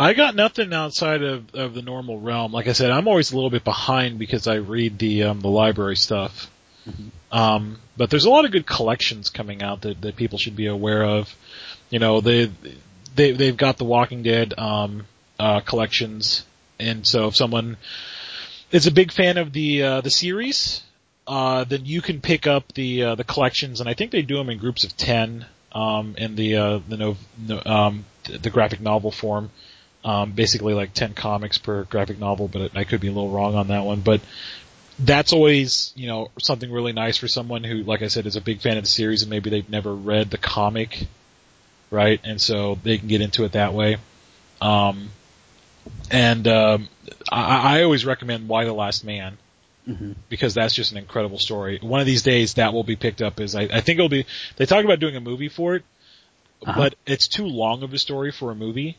I 0.01 0.15
got 0.15 0.35
nothing 0.35 0.73
outside 0.73 1.23
of, 1.23 1.55
of 1.55 1.75
the 1.75 1.83
normal 1.83 2.19
realm. 2.19 2.53
Like 2.53 2.69
I 2.69 2.73
said, 2.73 2.91
I'm 2.91 3.07
always 3.07 3.33
a 3.33 3.35
little 3.35 3.51
bit 3.51 3.65
behind 3.65 4.19
because 4.19 4.47
I 4.47 4.55
read 4.55 4.99
the 4.99 5.25
um, 5.25 5.41
the 5.41 5.49
library 5.49 5.97
stuff. 5.97 6.51
Um, 7.31 7.79
but 7.99 8.09
there's 8.09 8.25
a 8.25 8.31
lot 8.31 8.47
of 8.47 8.51
good 8.51 8.67
collections 8.67 9.29
coming 9.29 9.63
out 9.63 9.83
that, 9.83 10.01
that 10.01 10.17
people 10.17 10.39
should 10.39 10.57
be 10.57 10.67
aware 10.67 11.05
of. 11.05 11.37
You 11.91 11.99
know, 11.99 12.23
they 12.23 12.51
they 13.15 13.33
they've 13.33 13.57
got 13.57 13.77
the 13.77 13.85
Walking 13.85 14.23
Dead 14.23 14.55
um, 14.59 15.05
uh, 15.39 15.61
collections, 15.61 16.47
and 16.79 17.07
so 17.07 17.29
if 17.29 17.37
someone 17.37 17.77
is 18.73 18.87
a 18.87 18.91
big 18.91 19.13
fan 19.13 19.37
of 19.37 19.53
the 19.53 19.83
uh, 19.83 20.01
the 20.01 20.11
series, 20.11 20.83
uh, 21.27 21.65
then 21.65 21.85
you 21.85 22.01
can 22.01 22.23
pick 22.23 22.47
up 22.47 22.73
the 22.73 23.03
uh, 23.03 23.15
the 23.17 23.25
collections, 23.25 23.81
and 23.81 23.89
I 23.89 23.93
think 23.93 24.13
they 24.13 24.23
do 24.23 24.37
them 24.37 24.49
in 24.49 24.57
groups 24.57 24.83
of 24.83 24.97
ten 24.97 25.45
um, 25.73 26.15
in 26.17 26.37
the 26.37 26.57
uh, 26.57 26.81
the 26.89 26.97
no, 26.97 27.17
no, 27.39 27.63
um, 27.67 28.07
the 28.25 28.51
graphic 28.51 28.81
novel 28.81 29.11
form. 29.11 29.51
Um, 30.03 30.33
basically 30.33 30.73
like 30.73 30.95
10 30.95 31.13
comics 31.13 31.59
per 31.59 31.85
graphic 31.85 32.19
novel, 32.19 32.49
but 32.49 32.75
I 32.75 32.85
could 32.85 33.01
be 33.03 33.09
a 33.09 33.13
little 33.13 33.31
wrong 33.31 33.55
on 33.55 33.69
that 33.69 33.85
one. 33.85 34.01
But 34.01 34.23
that's 34.99 35.33
always, 35.35 35.93
you 35.95 36.07
know, 36.07 36.31
something 36.41 36.71
really 36.73 36.93
nice 36.95 37.19
for 37.19 37.29
someone 37.29 37.65
who, 37.65 37.83
like 37.83 38.01
I 38.01 38.09
said, 38.09 38.25
is 38.27 38.35
a 38.37 38.41
big 38.41 38.61
fan 38.63 38.79
of 38.79 38.85
the 38.85 38.89
series 38.89 39.21
and 39.23 39.31
maybe 39.31 39.51
they've 39.51 39.69
never 39.69 39.95
read 39.95 40.31
the 40.31 40.39
comic, 40.39 41.07
right? 41.91 42.19
And 42.25 42.41
so 42.41 42.79
they 42.83 42.97
can 42.97 43.09
get 43.09 43.21
into 43.21 43.45
it 43.45 43.53
that 43.53 43.75
way. 43.75 43.99
Um, 44.63 45.11
and 46.11 46.49
um, 46.49 46.89
I, 47.31 47.81
I 47.81 47.83
always 47.83 48.05
recommend 48.07 48.49
Y 48.49 48.65
the 48.65 48.73
Last 48.73 49.05
Man 49.05 49.37
Mm-hmm. 49.89 50.13
because 50.29 50.53
that's 50.55 50.75
just 50.75 50.93
an 50.93 50.99
incredible 50.99 51.39
story. 51.39 51.79
One 51.83 52.01
of 52.01 52.07
these 52.07 52.23
days 52.23 52.55
that 52.55 52.73
will 52.75 52.85
be 52.85 52.97
picked 52.97 53.23
up 53.23 53.41
as 53.41 53.57
I, 53.57 53.63
I 53.63 53.81
think 53.81 53.99
it'll 53.99 54.11
be. 54.11 54.27
They 54.57 54.67
talk 54.67 54.85
about 54.85 55.01
doing 55.01 55.17
a 55.17 55.21
movie 55.21 55.49
for 55.49 55.75
it, 55.75 55.83
Uh-huh. 56.63 56.75
but 56.77 56.95
it's 57.07 57.27
too 57.27 57.47
long 57.47 57.83
of 57.83 57.93
a 57.95 57.99
story 57.99 58.31
for 58.31 58.51
a 58.51 58.55
movie. 58.55 58.97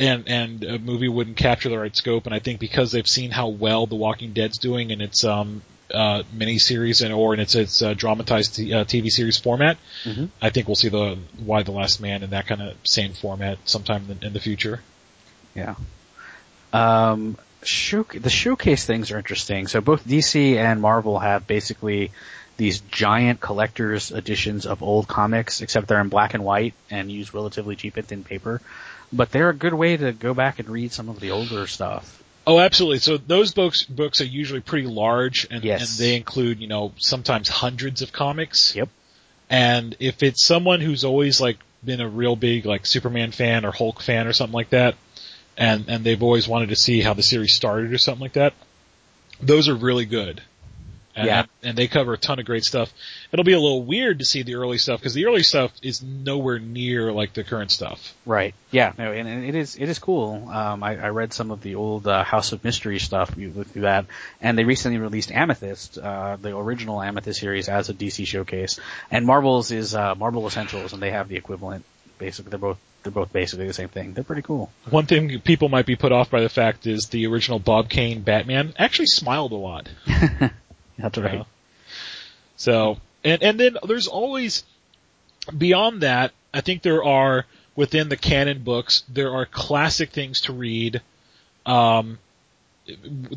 And, 0.00 0.26
and 0.28 0.64
a 0.64 0.78
movie 0.78 1.08
wouldn't 1.08 1.36
capture 1.36 1.68
the 1.68 1.78
right 1.78 1.94
scope, 1.94 2.24
and 2.24 2.34
I 2.34 2.38
think 2.38 2.58
because 2.58 2.90
they've 2.90 3.06
seen 3.06 3.30
how 3.30 3.48
well 3.48 3.86
The 3.86 3.96
Walking 3.96 4.32
Dead's 4.32 4.56
doing 4.58 4.90
in 4.90 5.00
its 5.02 5.24
um, 5.24 5.60
uh, 5.92 6.22
miniseries 6.34 7.04
and 7.04 7.12
or 7.12 7.34
in 7.34 7.40
its 7.40 7.54
its 7.54 7.82
uh, 7.82 7.92
dramatized 7.94 8.56
t- 8.56 8.72
uh, 8.72 8.84
TV 8.84 9.10
series 9.10 9.36
format, 9.36 9.76
Mhm. 10.04 10.30
I 10.40 10.48
think 10.50 10.68
we'll 10.68 10.74
see 10.76 10.88
the 10.88 11.18
Y 11.44 11.62
the 11.64 11.72
Last 11.72 12.00
Man 12.00 12.22
in 12.22 12.30
that 12.30 12.46
kind 12.46 12.62
of 12.62 12.76
same 12.84 13.12
format 13.12 13.58
sometime 13.66 14.06
in 14.08 14.18
the, 14.18 14.26
in 14.26 14.32
the 14.32 14.40
future. 14.40 14.80
Yeah. 15.54 15.74
Um, 16.72 17.36
show, 17.62 18.04
the 18.04 18.30
showcase 18.30 18.86
things 18.86 19.10
are 19.10 19.18
interesting. 19.18 19.66
So 19.66 19.80
both 19.80 20.06
DC 20.06 20.56
and 20.56 20.80
Marvel 20.80 21.18
have 21.18 21.46
basically 21.46 22.12
these 22.56 22.80
giant 22.80 23.40
collector's 23.40 24.12
editions 24.12 24.66
of 24.66 24.82
old 24.82 25.08
comics, 25.08 25.60
except 25.60 25.88
they're 25.88 26.00
in 26.00 26.08
black 26.08 26.34
and 26.34 26.44
white 26.44 26.74
and 26.90 27.10
use 27.10 27.34
relatively 27.34 27.74
cheap 27.76 27.96
and 27.96 28.06
thin 28.06 28.22
paper. 28.24 28.60
But 29.12 29.30
they're 29.32 29.50
a 29.50 29.54
good 29.54 29.74
way 29.74 29.96
to 29.96 30.12
go 30.12 30.34
back 30.34 30.58
and 30.60 30.68
read 30.68 30.92
some 30.92 31.08
of 31.08 31.18
the 31.20 31.32
older 31.32 31.66
stuff. 31.66 32.22
Oh, 32.46 32.58
absolutely. 32.58 32.98
So 32.98 33.16
those 33.16 33.52
books 33.52 33.84
books 33.84 34.20
are 34.20 34.24
usually 34.26 34.60
pretty 34.60 34.86
large, 34.86 35.46
and, 35.50 35.62
Yes. 35.64 35.80
and 35.98 36.04
they 36.04 36.16
include 36.16 36.60
you 36.60 36.66
know 36.68 36.92
sometimes 36.98 37.48
hundreds 37.48 38.02
of 38.02 38.12
comics. 38.12 38.74
Yep. 38.74 38.88
And 39.48 39.96
if 39.98 40.22
it's 40.22 40.44
someone 40.44 40.80
who's 40.80 41.04
always 41.04 41.40
like 41.40 41.58
been 41.84 42.00
a 42.00 42.08
real 42.08 42.36
big 42.36 42.66
like 42.66 42.86
Superman 42.86 43.32
fan 43.32 43.64
or 43.64 43.72
Hulk 43.72 44.00
fan 44.00 44.26
or 44.26 44.32
something 44.32 44.54
like 44.54 44.70
that, 44.70 44.94
and 45.56 45.84
and 45.88 46.04
they've 46.04 46.22
always 46.22 46.46
wanted 46.48 46.68
to 46.70 46.76
see 46.76 47.00
how 47.00 47.14
the 47.14 47.22
series 47.22 47.54
started 47.54 47.92
or 47.92 47.98
something 47.98 48.22
like 48.22 48.34
that, 48.34 48.54
those 49.40 49.68
are 49.68 49.74
really 49.74 50.04
good. 50.06 50.40
And, 51.16 51.26
Yeah. 51.26 51.44
and 51.64 51.76
they 51.76 51.88
cover 51.88 52.12
a 52.12 52.16
ton 52.18 52.38
of 52.38 52.44
great 52.46 52.64
stuff. 52.64 52.92
It'll 53.32 53.44
be 53.44 53.52
a 53.52 53.58
little 53.58 53.82
weird 53.82 54.20
to 54.20 54.24
see 54.24 54.42
the 54.42 54.54
early 54.54 54.78
stuff 54.78 55.00
because 55.00 55.12
the 55.12 55.26
early 55.26 55.42
stuff 55.42 55.72
is 55.82 56.00
nowhere 56.02 56.60
near 56.60 57.10
like 57.12 57.32
the 57.32 57.42
current 57.42 57.72
stuff. 57.72 58.14
Right. 58.24 58.54
Yeah. 58.70 58.92
No, 58.96 59.10
and, 59.12 59.26
and 59.28 59.44
it 59.44 59.56
is 59.56 59.74
it 59.74 59.88
is 59.88 59.98
cool. 59.98 60.48
Um, 60.48 60.82
I, 60.84 60.96
I 60.96 61.08
read 61.08 61.32
some 61.32 61.50
of 61.50 61.62
the 61.62 61.74
old 61.74 62.06
uh, 62.06 62.22
House 62.22 62.52
of 62.52 62.62
Mystery 62.62 63.00
stuff 63.00 63.30
through 63.30 63.64
that, 63.82 64.06
and 64.40 64.56
they 64.56 64.62
recently 64.64 64.98
released 64.98 65.32
Amethyst, 65.32 65.98
uh, 65.98 66.36
the 66.40 66.56
original 66.56 67.02
Amethyst 67.02 67.40
series, 67.40 67.68
as 67.68 67.88
a 67.88 67.94
DC 67.94 68.24
showcase. 68.26 68.78
And 69.10 69.26
Marvel's 69.26 69.72
is 69.72 69.94
uh, 69.96 70.14
Marvel 70.14 70.46
Essentials, 70.46 70.92
and 70.92 71.02
they 71.02 71.10
have 71.10 71.28
the 71.28 71.36
equivalent. 71.36 71.84
Basically, 72.18 72.50
they're 72.50 72.58
both 72.58 72.78
they're 73.02 73.10
both 73.10 73.32
basically 73.32 73.66
the 73.66 73.72
same 73.72 73.88
thing. 73.88 74.12
They're 74.12 74.22
pretty 74.24 74.42
cool. 74.42 74.70
One 74.90 75.06
thing 75.06 75.40
people 75.40 75.68
might 75.70 75.86
be 75.86 75.96
put 75.96 76.12
off 76.12 76.30
by 76.30 76.42
the 76.42 76.48
fact 76.50 76.86
is 76.86 77.06
the 77.06 77.26
original 77.26 77.58
Bob 77.58 77.88
Kane 77.88 78.20
Batman 78.20 78.74
actually 78.78 79.06
smiled 79.06 79.52
a 79.52 79.56
lot. 79.56 79.88
That's 81.00 81.18
right. 81.18 81.38
know? 81.38 81.46
So, 82.56 82.98
and, 83.24 83.42
and 83.42 83.58
then 83.58 83.76
there's 83.86 84.06
always, 84.06 84.64
beyond 85.56 86.02
that, 86.02 86.32
I 86.52 86.60
think 86.60 86.82
there 86.82 87.02
are, 87.02 87.46
within 87.76 88.08
the 88.08 88.16
canon 88.16 88.62
books, 88.62 89.04
there 89.08 89.32
are 89.32 89.46
classic 89.46 90.10
things 90.10 90.42
to 90.42 90.52
read, 90.52 91.00
um, 91.64 92.18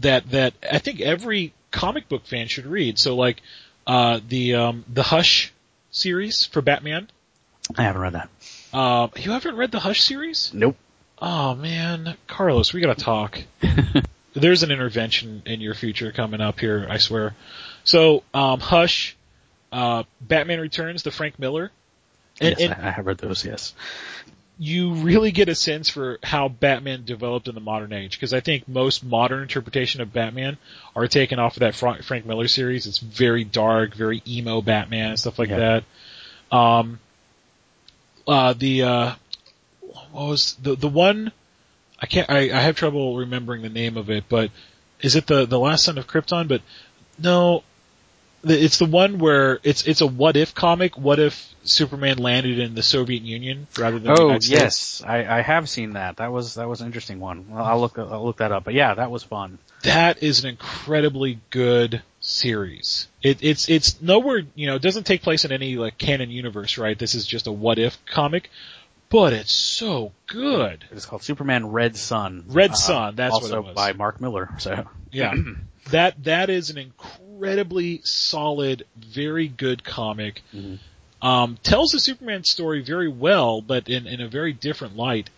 that, 0.01 0.29
that 0.31 0.53
I 0.69 0.79
think 0.79 0.99
every 0.99 1.53
comic 1.71 2.09
book 2.09 2.25
fan 2.25 2.47
should 2.47 2.65
read. 2.65 2.99
So 2.99 3.15
like, 3.15 3.41
uh, 3.87 4.19
the, 4.27 4.55
um, 4.55 4.85
the 4.91 5.03
Hush 5.03 5.53
series 5.91 6.45
for 6.45 6.61
Batman. 6.61 7.09
I 7.77 7.83
haven't 7.83 8.01
read 8.01 8.13
that. 8.13 8.29
Uh, 8.73 9.07
you 9.15 9.31
haven't 9.31 9.55
read 9.55 9.71
the 9.71 9.79
Hush 9.79 10.01
series? 10.01 10.51
Nope. 10.53 10.75
Oh 11.19 11.55
man, 11.55 12.17
Carlos, 12.27 12.73
we 12.73 12.81
gotta 12.81 13.01
talk. 13.01 13.41
There's 14.33 14.63
an 14.63 14.71
intervention 14.71 15.43
in 15.45 15.61
your 15.61 15.73
future 15.75 16.11
coming 16.11 16.41
up 16.41 16.59
here, 16.59 16.87
I 16.89 16.97
swear. 16.97 17.35
So, 17.83 18.23
um, 18.33 18.59
Hush, 18.59 19.15
uh, 19.71 20.03
Batman 20.21 20.59
Returns, 20.59 21.03
the 21.03 21.11
Frank 21.11 21.37
Miller, 21.39 21.71
and, 22.41 22.55
yes, 22.57 22.61
and 22.61 22.73
I, 22.73 22.91
have 22.91 23.05
read 23.05 23.19
those. 23.19 23.45
Yes. 23.45 23.73
you 24.57 24.93
really 24.95 25.31
get 25.31 25.49
a 25.49 25.55
sense 25.55 25.89
for 25.89 26.19
how 26.23 26.47
Batman 26.47 27.03
developed 27.05 27.47
in 27.47 27.55
the 27.55 27.61
modern 27.61 27.93
age, 27.93 28.17
because 28.17 28.33
I 28.33 28.39
think 28.39 28.67
most 28.67 29.03
modern 29.03 29.41
interpretation 29.43 30.01
of 30.01 30.13
Batman 30.13 30.57
are 30.95 31.07
taken 31.07 31.37
off 31.39 31.57
of 31.57 31.61
that 31.61 31.75
Fra- 31.75 32.01
Frank 32.03 32.25
Miller 32.25 32.47
series. 32.47 32.87
It's 32.87 32.97
very 32.99 33.43
dark, 33.43 33.93
very 33.93 34.21
emo 34.27 34.61
Batman 34.61 35.11
and 35.11 35.19
stuff 35.19 35.37
like 35.37 35.49
Yeah. 35.49 35.81
that. 36.51 36.55
Um, 36.57 36.99
uh, 38.27 38.53
the, 38.53 38.83
uh, 38.83 39.15
what 39.81 40.27
was 40.29 40.55
the, 40.61 40.75
the 40.75 40.87
one, 40.87 41.31
I 42.03 42.05
can't, 42.05 42.29
I, 42.29 42.51
I 42.51 42.59
have 42.59 42.75
trouble 42.75 43.15
remembering 43.15 43.61
the 43.61 43.69
name 43.69 43.95
of 43.95 44.09
it, 44.09 44.25
but 44.27 44.51
is 44.99 45.15
it 45.15 45.25
the, 45.25 45.45
the 45.45 45.57
last 45.57 45.85
son 45.85 45.97
of 45.97 46.05
Krypton? 46.05 46.49
But 46.49 46.61
no, 47.17 47.63
it's 48.43 48.77
the 48.77 48.85
one 48.85 49.19
where 49.19 49.61
it's, 49.63 49.87
it's 49.87 50.01
a 50.01 50.07
what 50.07 50.35
if 50.35 50.53
comic. 50.53 50.97
What 50.97 51.19
if 51.21 51.55
Superman 51.63 52.17
landed 52.17 52.59
in 52.59 52.75
the 52.75 52.83
Soviet 52.83 53.23
Union 53.23 53.67
rather 53.77 53.99
than 53.99 54.13
the 54.13 54.21
Oh 54.21 54.37
yes, 54.41 55.01
I, 55.05 55.39
I 55.39 55.41
have 55.43 55.69
seen 55.69 55.93
that. 55.93 56.17
That 56.17 56.33
was 56.33 56.55
that 56.55 56.67
was 56.67 56.81
an 56.81 56.87
interesting 56.87 57.21
one. 57.21 57.45
I'll 57.53 57.79
look 57.79 57.97
I'll 57.97 58.25
look 58.25 58.37
that 58.39 58.51
up. 58.51 58.65
But 58.65 58.73
yeah, 58.73 58.95
that 58.95 59.09
was 59.09 59.23
fun. 59.23 59.59
that 59.83 60.21
is 60.21 60.43
an 60.43 60.49
incredibly 60.49 61.39
good 61.51 62.01
series. 62.19 63.07
It, 63.21 63.41
it's 63.41 63.69
it's 63.69 64.01
nowhere 64.01 64.41
you 64.55 64.67
know 64.67 64.75
it 64.75 64.81
doesn't 64.81 65.05
take 65.05 65.21
place 65.21 65.45
in 65.45 65.53
any 65.53 65.77
like 65.77 65.97
canon 65.97 66.31
universe, 66.31 66.77
right? 66.77 66.99
This 66.99 67.15
is 67.15 67.25
just 67.25 67.47
a 67.47 67.51
what 67.53 67.79
if 67.79 67.97
comic, 68.05 68.49
but 69.13 69.31
it's 69.31 69.53
so 69.53 70.11
good. 70.25 70.83
It 70.91 70.97
is 70.97 71.05
called 71.05 71.21
Superman 71.21 71.67
Red 71.67 71.95
Sun. 71.95 72.45
Uh, 72.49 72.53
Red 72.53 72.75
Sun, 72.75 73.15
that's 73.15 73.31
what 73.31 73.43
also 73.43 73.59
it 73.59 73.65
was. 73.65 73.75
by 73.75 73.93
Mark 73.93 74.19
Millar. 74.19 74.49
So 74.57 74.85
Yeah, 75.11 75.35
that 75.91 76.23
that 76.23 76.49
is 76.49 76.71
an 76.71 76.79
incredibly 76.79 78.01
solid, 78.03 78.85
very 78.97 79.47
good 79.47 79.83
comic. 79.83 80.41
Mhm. 80.53 80.79
Um, 81.21 81.57
tells 81.63 81.91
the 81.91 81.99
Superman 81.99 82.43
story 82.43 82.81
very 82.81 83.07
well, 83.07 83.61
but 83.61 83.87
in 83.87 84.07
in 84.07 84.19
a 84.19 84.27
very 84.27 84.51
different 84.51 84.97
light. 84.97 85.29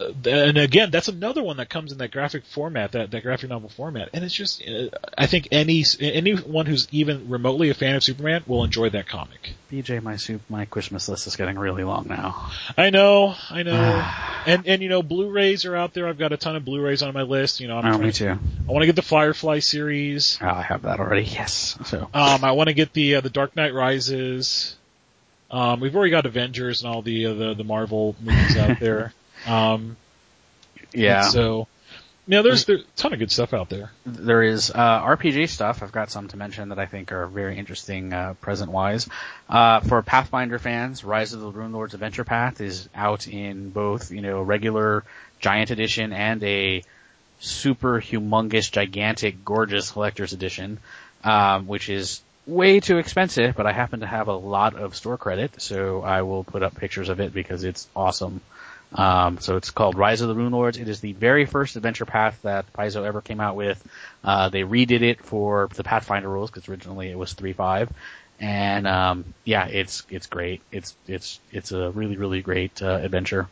Uh, 0.00 0.12
and 0.30 0.56
again, 0.58 0.90
that's 0.92 1.08
another 1.08 1.42
one 1.42 1.56
that 1.56 1.68
comes 1.68 1.90
in 1.90 1.98
that 1.98 2.12
graphic 2.12 2.44
format, 2.46 2.92
that, 2.92 3.10
that 3.10 3.22
graphic 3.22 3.50
novel 3.50 3.68
format. 3.68 4.08
And 4.12 4.22
it's 4.24 4.34
just, 4.34 4.62
uh, 4.62 4.90
I 5.16 5.26
think 5.26 5.48
any, 5.50 5.84
anyone 6.00 6.66
who's 6.66 6.86
even 6.92 7.28
remotely 7.28 7.70
a 7.70 7.74
fan 7.74 7.96
of 7.96 8.04
Superman 8.04 8.44
will 8.46 8.62
enjoy 8.62 8.90
that 8.90 9.08
comic. 9.08 9.54
BJ, 9.72 10.00
my 10.00 10.14
soup, 10.16 10.40
my 10.48 10.66
Christmas 10.66 11.08
list 11.08 11.26
is 11.26 11.34
getting 11.34 11.58
really 11.58 11.82
long 11.82 12.06
now. 12.08 12.48
I 12.76 12.90
know, 12.90 13.34
I 13.50 13.64
know. 13.64 13.74
and, 14.46 14.68
and 14.68 14.82
you 14.82 14.88
know, 14.88 15.02
Blu-rays 15.02 15.64
are 15.64 15.74
out 15.74 15.94
there. 15.94 16.06
I've 16.06 16.18
got 16.18 16.32
a 16.32 16.36
ton 16.36 16.54
of 16.54 16.64
Blu-rays 16.64 17.02
on 17.02 17.12
my 17.12 17.22
list. 17.22 17.58
You 17.60 17.66
know, 17.66 17.78
I'm 17.78 17.94
Oh, 17.94 17.98
me 17.98 18.12
to- 18.12 18.18
too. 18.18 18.30
I 18.68 18.72
want 18.72 18.82
to 18.82 18.86
get 18.86 18.94
the 18.96 19.02
Firefly 19.02 19.58
series. 19.58 20.38
Oh, 20.40 20.46
I 20.46 20.62
have 20.62 20.82
that 20.82 21.00
already. 21.00 21.22
Yes. 21.24 21.76
So 21.86 22.02
Um, 22.14 22.44
I 22.44 22.52
want 22.52 22.68
to 22.68 22.74
get 22.74 22.92
the, 22.92 23.16
uh, 23.16 23.20
the 23.20 23.30
Dark 23.30 23.56
Knight 23.56 23.74
Rises. 23.74 24.76
Um, 25.50 25.80
we've 25.80 25.96
already 25.96 26.10
got 26.10 26.26
Avengers 26.26 26.82
and 26.82 26.92
all 26.94 27.02
the, 27.02 27.26
uh, 27.26 27.34
the, 27.34 27.54
the 27.54 27.64
Marvel 27.64 28.14
movies 28.20 28.56
out 28.56 28.78
there. 28.80 29.12
Um, 29.48 29.96
yeah, 30.92 31.22
So, 31.22 31.68
you 32.26 32.32
know, 32.32 32.42
there's, 32.42 32.64
there's 32.66 32.82
a 32.82 32.84
ton 32.96 33.12
of 33.12 33.18
good 33.18 33.30
stuff 33.30 33.54
out 33.54 33.68
there. 33.68 33.90
there 34.04 34.42
is 34.42 34.70
uh, 34.70 35.02
RPG 35.02 35.48
stuff. 35.48 35.82
I've 35.82 35.92
got 35.92 36.10
some 36.10 36.28
to 36.28 36.36
mention 36.36 36.70
that 36.70 36.78
I 36.78 36.86
think 36.86 37.12
are 37.12 37.26
very 37.26 37.56
interesting 37.58 38.12
uh, 38.12 38.34
present 38.34 38.70
wise. 38.70 39.08
Uh, 39.48 39.80
for 39.80 40.02
Pathfinder 40.02 40.58
fans, 40.58 41.04
Rise 41.04 41.32
of 41.32 41.40
the 41.40 41.50
Rune 41.50 41.72
Lords 41.72 41.94
Adventure 41.94 42.24
Path 42.24 42.60
is 42.60 42.88
out 42.94 43.26
in 43.28 43.70
both 43.70 44.10
you 44.10 44.20
know 44.20 44.42
regular 44.42 45.04
Giant 45.40 45.70
Edition 45.70 46.12
and 46.12 46.42
a 46.42 46.82
super 47.40 48.00
humongous, 48.00 48.70
gigantic, 48.70 49.44
gorgeous 49.44 49.90
collector's 49.90 50.32
edition, 50.32 50.78
um, 51.24 51.66
which 51.66 51.88
is 51.88 52.20
way 52.46 52.80
too 52.80 52.98
expensive. 52.98 53.54
But 53.56 53.66
I 53.66 53.72
happen 53.72 54.00
to 54.00 54.06
have 54.06 54.28
a 54.28 54.36
lot 54.36 54.74
of 54.74 54.96
store 54.96 55.16
credit, 55.16 55.62
so 55.62 56.02
I 56.02 56.22
will 56.22 56.44
put 56.44 56.62
up 56.62 56.74
pictures 56.74 57.08
of 57.08 57.20
it 57.20 57.32
because 57.32 57.64
it's 57.64 57.86
awesome. 57.94 58.40
Um, 58.92 59.38
so 59.38 59.56
it's 59.56 59.70
called 59.70 59.96
Rise 59.96 60.20
of 60.20 60.28
the 60.28 60.34
Rune 60.34 60.52
Lords. 60.52 60.78
It 60.78 60.88
is 60.88 61.00
the 61.00 61.12
very 61.12 61.44
first 61.44 61.76
adventure 61.76 62.06
path 62.06 62.38
that 62.42 62.72
Paizo 62.72 63.04
ever 63.04 63.20
came 63.20 63.40
out 63.40 63.56
with. 63.56 63.82
Uh, 64.24 64.48
they 64.48 64.62
redid 64.62 65.02
it 65.02 65.22
for 65.22 65.68
the 65.74 65.84
Pathfinder 65.84 66.28
rules 66.28 66.50
because 66.50 66.68
originally 66.68 67.10
it 67.10 67.18
was 67.18 67.34
3.5. 67.34 67.90
And, 68.40 68.86
um, 68.86 69.34
yeah, 69.44 69.66
it's, 69.66 70.04
it's 70.10 70.26
great. 70.26 70.62
It's, 70.70 70.94
it's, 71.06 71.40
it's 71.50 71.72
a 71.72 71.90
really, 71.90 72.16
really 72.16 72.40
great, 72.40 72.80
uh, 72.80 73.00
adventure. 73.02 73.48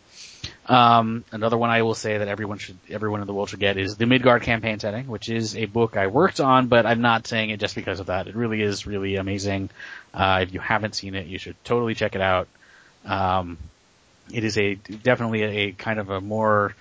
Um, 0.66 1.24
another 1.32 1.59
one 1.59 1.70
I 1.70 1.82
will 1.82 1.95
say 1.95 2.18
that 2.18 2.28
everyone 2.28 2.59
should, 2.59 2.78
everyone 2.89 3.20
in 3.20 3.26
the 3.26 3.34
world 3.34 3.51
should 3.51 3.61
get 3.61 3.76
is 3.76 3.97
the 3.97 4.07
Midgard 4.07 4.43
campaign 4.43 4.78
setting, 4.78 5.09
which 5.09 5.28
is 5.28 5.57
a 5.57 5.66
book 5.66 5.97
I 5.97 6.07
worked 6.07 6.41
on, 6.41 6.68
but 6.68 6.87
I'm 6.87 7.01
not 7.01 7.26
saying 7.26 7.51
it 7.51 7.59
just 7.59 7.74
because 7.74 7.99
of 7.99 8.07
that. 8.07 8.28
It 8.28 8.37
really 8.37 8.62
is 8.62 8.87
really 8.87 9.16
amazing. 9.16 9.70
Uh, 10.14 10.41
if 10.43 10.55
you 10.55 10.61
haven't 10.61 10.95
seen 10.95 11.16
it, 11.16 11.26
you 11.26 11.39
should 11.39 11.57
totally 11.64 11.95
check 11.95 12.14
it 12.14 12.20
out. 12.20 12.47
Um, 13.05 13.59
it 14.33 14.45
is 14.45 14.59
a 14.59 14.74
definitely 14.74 15.43
a, 15.43 15.72
kind 15.72 15.99
of 15.99 16.11
a 16.11 16.20
more 16.20 16.74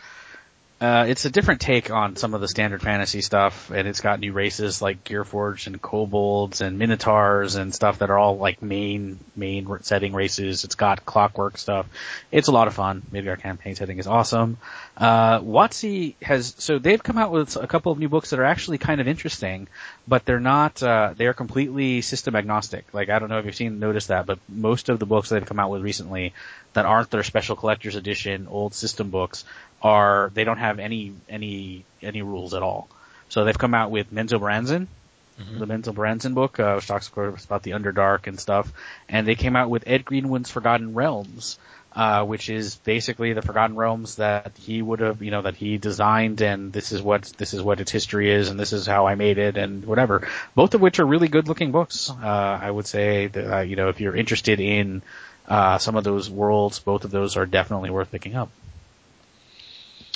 uh, 0.81 1.05
it's 1.07 1.23
a 1.23 1.29
different 1.29 1.61
take 1.61 1.89
on 1.89 2.17
some 2.17 2.33
of 2.33 2.41
the 2.41 2.49
standard 2.49 2.81
fantasy 2.81 3.21
stuff, 3.21 3.71
and 3.71 3.87
it's 3.87 4.01
got 4.01 4.19
new 4.19 4.33
races 4.33 4.81
like 4.81 5.05
Gearforged 5.05 5.67
and 5.67 5.81
Kobolds 5.81 6.59
and 6.59 6.77
Minotaurs 6.77 7.55
and 7.55 7.73
stuff 7.73 7.99
that 7.99 8.09
are 8.09 8.17
all 8.17 8.37
like 8.37 8.61
main 8.61 9.17
main 9.37 9.65
setting 9.83 10.11
races. 10.11 10.65
It's 10.65 10.75
got 10.75 11.05
clockwork 11.05 11.57
stuff. 11.57 11.87
It's 12.29 12.49
a 12.49 12.51
lot 12.51 12.67
of 12.67 12.73
fun. 12.73 13.03
Midgard 13.09 13.41
campaign 13.41 13.75
setting 13.75 13.99
is 13.99 14.07
awesome. 14.07 14.57
Uh, 14.97 15.39
WotC 15.39 16.15
has 16.21 16.53
so 16.57 16.77
they've 16.77 17.01
come 17.01 17.17
out 17.17 17.31
with 17.31 17.55
a 17.55 17.67
couple 17.67 17.93
of 17.93 17.97
new 17.97 18.09
books 18.09 18.31
that 18.31 18.39
are 18.39 18.45
actually 18.45 18.77
kind 18.77 18.99
of 18.99 19.07
interesting, 19.07 19.69
but 20.05 20.25
they're 20.25 20.41
not. 20.41 20.83
Uh, 20.83 21.13
they're 21.15 21.33
completely 21.33 22.01
system 22.01 22.35
agnostic. 22.35 22.93
Like 22.93 23.09
I 23.09 23.19
don't 23.19 23.29
know 23.29 23.39
if 23.39 23.45
you've 23.45 23.55
seen 23.55 23.79
noticed 23.79 24.09
that, 24.09 24.25
but 24.25 24.39
most 24.49 24.89
of 24.89 24.99
the 24.99 25.05
books 25.05 25.29
they've 25.29 25.45
come 25.45 25.59
out 25.59 25.71
with 25.71 25.83
recently 25.83 26.33
that 26.73 26.85
aren't 26.85 27.09
their 27.09 27.23
special 27.23 27.55
collector's 27.55 27.95
edition 27.95 28.47
old 28.49 28.73
system 28.73 29.09
books 29.09 29.45
are 29.85 30.31
they 30.33 30.43
don't 30.43 30.57
have 30.57 30.79
any 30.79 31.13
any 31.29 31.85
any 32.01 32.23
rules 32.23 32.55
at 32.55 32.63
all. 32.63 32.87
So 33.29 33.43
they've 33.43 33.57
come 33.57 33.75
out 33.75 33.91
with 33.91 34.11
Menzoberranzan, 34.11 34.87
mm-hmm. 35.39 35.59
the 35.59 35.67
Menzoberranzan 35.67 36.33
book, 36.33 36.59
uh, 36.59 36.73
which 36.73 36.87
talks 36.87 37.07
of 37.07 37.13
course 37.13 37.45
about 37.45 37.61
the 37.61 37.71
Underdark 37.71 38.25
and 38.25 38.39
stuff, 38.39 38.73
and 39.07 39.27
they 39.27 39.35
came 39.35 39.55
out 39.55 39.69
with 39.69 39.83
Ed 39.85 40.03
Greenwood's 40.03 40.49
Forgotten 40.49 40.95
Realms, 40.95 41.59
uh, 41.95 42.25
which 42.25 42.49
is 42.49 42.77
basically 42.77 43.33
the 43.33 43.43
Forgotten 43.43 43.75
Realms 43.75 44.15
that 44.15 44.53
he 44.59 44.81
would 44.81 45.01
have, 45.01 45.21
you 45.21 45.29
know, 45.29 45.43
that 45.43 45.55
he 45.55 45.77
designed, 45.77 46.41
and 46.41 46.73
this 46.73 46.91
is 46.91 46.99
what 47.03 47.21
this 47.37 47.53
is 47.53 47.61
what 47.61 47.79
its 47.79 47.91
history 47.91 48.31
is, 48.31 48.49
and 48.49 48.59
this 48.59 48.73
is 48.73 48.87
how 48.87 49.05
I 49.05 49.13
made 49.13 49.37
it, 49.37 49.55
and 49.55 49.85
whatever. 49.85 50.27
Both 50.55 50.73
of 50.73 50.81
which 50.81 50.99
are 50.99 51.05
really 51.05 51.27
good 51.27 51.47
looking 51.47 51.71
books. 51.71 52.09
Uh, 52.09 52.59
I 52.59 52.71
would 52.71 52.87
say 52.87 53.27
that 53.27 53.57
uh, 53.57 53.61
you 53.61 53.75
know 53.75 53.89
if 53.89 54.01
you're 54.01 54.15
interested 54.15 54.59
in 54.59 55.03
uh, 55.47 55.77
some 55.77 55.95
of 55.95 56.03
those 56.03 56.27
worlds, 56.27 56.79
both 56.79 57.05
of 57.05 57.11
those 57.11 57.37
are 57.37 57.45
definitely 57.45 57.91
worth 57.91 58.09
picking 58.09 58.35
up. 58.35 58.49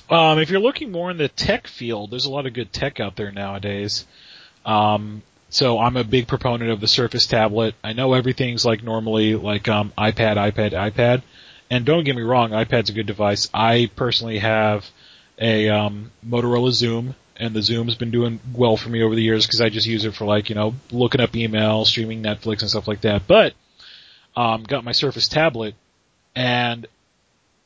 Um, 0.10 0.40
if 0.40 0.50
you're 0.50 0.60
looking 0.60 0.92
more 0.92 1.12
in 1.12 1.18
the 1.18 1.28
tech 1.28 1.68
field, 1.68 2.12
there's 2.12 2.26
a 2.26 2.32
lot 2.32 2.48
of 2.48 2.54
good 2.54 2.74
tech 2.74 3.00
out 3.00 3.16
there 3.16 3.32
nowadays. 3.32 4.06
Um, 4.66 5.22
so 5.50 5.80
I'm 5.80 5.98
a 5.98 6.04
big 6.04 6.28
proponent 6.28 6.72
of 6.72 6.80
the 6.80 6.88
Surface 6.88 7.28
tablet. 7.28 7.76
I 7.84 7.94
know 7.94 8.14
everything's 8.14 8.66
like 8.66 8.84
normally 8.84 9.36
like 9.36 9.68
um, 9.68 9.94
iPad, 9.98 10.38
iPad, 10.38 10.72
iPad, 10.72 11.22
and 11.70 11.86
don't 11.86 12.04
get 12.04 12.16
me 12.16 12.22
wrong, 12.24 12.52
iPad's 12.52 12.90
a 12.90 12.94
good 12.94 13.08
device. 13.08 13.50
I 13.54 13.90
personally 13.96 14.40
have 14.40 14.90
a 15.40 15.70
um, 15.70 16.12
Motorola 16.28 16.72
Xoom, 16.72 17.16
and 17.38 17.56
the 17.56 17.62
Xoom's 17.62 17.96
been 17.96 18.12
doing 18.12 18.40
well 18.54 18.78
for 18.78 18.90
me 18.90 19.02
over 19.02 19.16
the 19.16 19.24
years 19.24 19.46
because 19.46 19.62
I 19.62 19.70
just 19.70 19.88
use 19.88 20.06
it 20.06 20.16
for 20.16 20.26
like 20.26 20.50
you 20.50 20.56
know 20.56 20.76
looking 20.92 21.22
up 21.22 21.36
email, 21.36 21.86
streaming 21.86 22.22
Netflix, 22.24 22.62
and 22.62 22.70
stuff 22.70 22.88
like 22.88 23.02
that. 23.02 23.28
But 23.28 23.54
um, 24.36 24.64
got 24.64 24.84
my 24.84 24.92
Surface 24.92 25.28
tablet, 25.28 25.76
and 26.36 26.88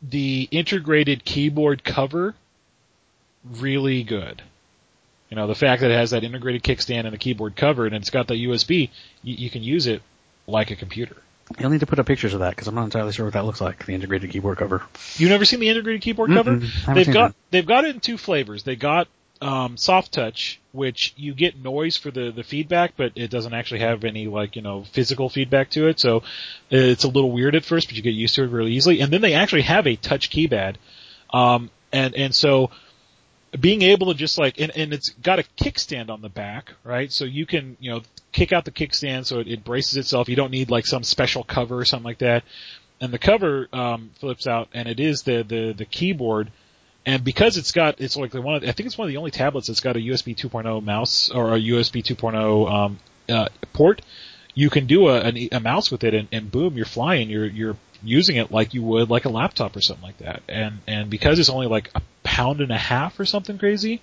the 0.08 0.48
integrated 0.52 1.24
keyboard 1.24 1.84
cover 1.84 2.36
really 3.60 4.04
good. 4.04 4.42
You 5.30 5.38
know, 5.38 5.48
the 5.48 5.56
fact 5.56 5.82
that 5.82 5.90
it 5.90 5.96
has 5.96 6.12
that 6.12 6.24
integrated 6.24 6.64
kickstand 6.64 7.06
and 7.06 7.16
a 7.16 7.18
keyboard 7.18 7.56
cover 7.56 7.86
and 7.86 7.96
it's 7.96 8.10
got 8.10 8.28
the 8.28 8.36
USB, 8.36 8.90
you, 9.24 9.36
you 9.36 9.50
can 9.50 9.64
use 9.64 9.88
it 9.88 10.02
like 10.46 10.72
a 10.72 10.76
computer. 10.76 11.18
You'll 11.60 11.72
need 11.72 11.80
to 11.80 11.86
put 11.86 12.00
up 12.00 12.06
pictures 12.06 12.34
of 12.34 12.42
that 12.42 12.52
because 12.52 12.68
I'm 12.68 12.76
not 12.76 12.86
entirely 12.86 13.12
sure 13.12 13.26
what 13.26 13.34
that 13.34 13.46
looks 13.46 13.60
like. 13.60 13.86
The 13.86 13.94
integrated 13.94 14.30
keyboard 14.32 14.58
cover. 14.58 14.84
You've 15.16 15.30
never 15.30 15.46
seen 15.46 15.60
the 15.60 15.70
integrated 15.70 16.02
keyboard 16.02 16.32
cover? 16.32 16.62
They've 16.94 17.12
got 17.12 17.36
they've 17.52 17.66
got 17.66 17.86
it 17.86 17.96
in 17.96 18.00
two 18.00 18.18
flavors. 18.18 18.64
They 18.64 18.76
got 18.76 19.08
um, 19.44 19.76
soft 19.76 20.14
touch, 20.14 20.62
which 20.72 21.14
you 21.18 21.34
get 21.34 21.62
noise 21.62 21.98
for 21.98 22.12
the 22.12 22.32
the 22.32 22.44
feedback, 22.44 22.94
but 22.96 23.12
it 23.16 23.30
doesn't 23.30 23.54
actually 23.54 23.82
have 23.82 24.04
any 24.06 24.28
like 24.28 24.56
you 24.56 24.62
know 24.62 24.84
physical 24.84 25.30
feedback 25.30 25.70
to 25.72 25.88
it. 25.88 26.00
So 26.00 26.24
it's 26.70 27.04
a 27.04 27.10
little 27.10 27.32
weird 27.32 27.56
at 27.56 27.66
first, 27.66 27.88
but 27.88 27.96
you 27.96 28.02
get 28.02 28.14
used 28.14 28.36
to 28.36 28.44
it 28.44 28.48
really 28.48 28.72
easily. 28.72 29.02
And 29.02 29.12
then 29.12 29.22
they 29.22 29.34
actually 29.34 29.64
have 29.64 29.86
a 29.86 29.98
touch 29.98 30.30
keypad, 30.30 30.76
um, 31.32 31.70
and 31.92 32.16
and 32.16 32.34
so 32.34 32.72
being 33.60 33.82
able 33.82 34.08
to 34.08 34.14
just 34.14 34.38
like 34.40 34.60
and, 34.60 34.72
and 34.76 34.94
it's 34.94 35.10
got 35.10 35.40
a 35.40 35.44
kickstand 35.58 36.10
on 36.10 36.22
the 36.22 36.30
back, 36.30 36.72
right? 36.86 37.12
So 37.12 37.26
you 37.26 37.46
can 37.46 37.76
you 37.82 37.92
know 37.92 38.02
kick 38.32 38.54
out 38.54 38.64
the 38.64 38.72
kickstand 38.72 39.26
so 39.26 39.40
it, 39.40 39.48
it 39.48 39.64
braces 39.66 39.98
itself. 39.98 40.30
You 40.30 40.38
don't 40.38 40.52
need 40.52 40.72
like 40.72 40.86
some 40.86 41.04
special 41.04 41.44
cover 41.44 41.78
or 41.78 41.86
something 41.86 42.06
like 42.06 42.20
that. 42.20 42.44
And 43.02 43.12
the 43.12 43.20
cover 43.20 43.68
um, 43.74 44.12
flips 44.20 44.48
out, 44.48 44.70
and 44.74 44.88
it 44.88 45.02
is 45.02 45.24
the 45.24 45.44
the 45.44 45.74
the 45.74 45.86
keyboard 45.86 46.50
and 47.06 47.24
because 47.24 47.58
it's 47.58 47.72
got, 47.72 48.00
it's 48.00 48.16
like 48.16 48.34
one, 48.34 48.56
of, 48.56 48.64
I 48.64 48.72
think 48.72 48.88
it's 48.88 48.98
one 48.98 49.08
of 49.08 49.12
the 49.12 49.18
only 49.18 49.32
tablets 49.32 49.68
that's 49.68 49.82
got 49.82 49.96
a 49.96 50.00
USB 50.00 50.36
2.0 50.36 50.84
mouse 50.84 51.30
or 51.30 51.54
a 51.54 51.60
USB 51.60 52.04
2.0 52.04 52.72
um, 52.72 53.00
uh, 53.30 53.50
port. 53.74 54.02
You 54.54 54.70
can 54.70 54.86
do 54.86 55.10
a, 55.10 55.20
a, 55.20 55.50
a 55.54 55.60
mouse 55.60 55.92
with 55.92 56.04
it, 56.04 56.14
and, 56.14 56.28
and 56.32 56.52
boom, 56.52 56.76
you're 56.78 56.86
flying. 56.86 57.30
You're 57.30 57.48
you're 57.48 57.76
using 58.04 58.36
it 58.36 58.52
like 58.52 58.74
you 58.74 58.84
would 58.84 59.10
like 59.10 59.26
a 59.26 59.30
laptop 59.30 59.76
or 59.76 59.82
something 59.82 60.04
like 60.04 60.18
that. 60.20 60.44
And 60.48 60.80
and 60.88 61.10
because 61.10 61.40
it's 61.40 61.50
only 61.50 61.68
like 61.68 61.90
a 61.96 62.02
pound 62.24 62.62
and 62.62 62.72
a 62.72 62.78
half 62.78 63.20
or 63.20 63.26
something 63.26 63.58
crazy, 63.58 64.02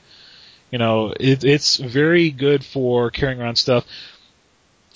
you 0.70 0.78
know, 0.78 1.14
it, 1.18 1.44
it's 1.44 1.76
very 1.76 2.30
good 2.30 2.64
for 2.64 3.10
carrying 3.10 3.40
around 3.40 3.56
stuff. 3.56 3.86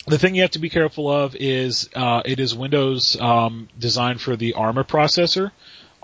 The 0.07 0.19
thing 0.19 0.35
you 0.35 0.43
have 0.43 0.51
to 0.53 0.59
be 0.59 0.69
careful 0.69 1.11
of 1.11 1.35
is 1.37 1.89
uh, 1.95 2.23
it 2.25 2.39
is 2.39 2.55
Windows 2.55 3.19
um, 3.19 3.69
designed 3.79 4.21
for 4.21 4.37
the 4.37 4.55
ARMA 4.55 4.85
processor. 4.85 5.51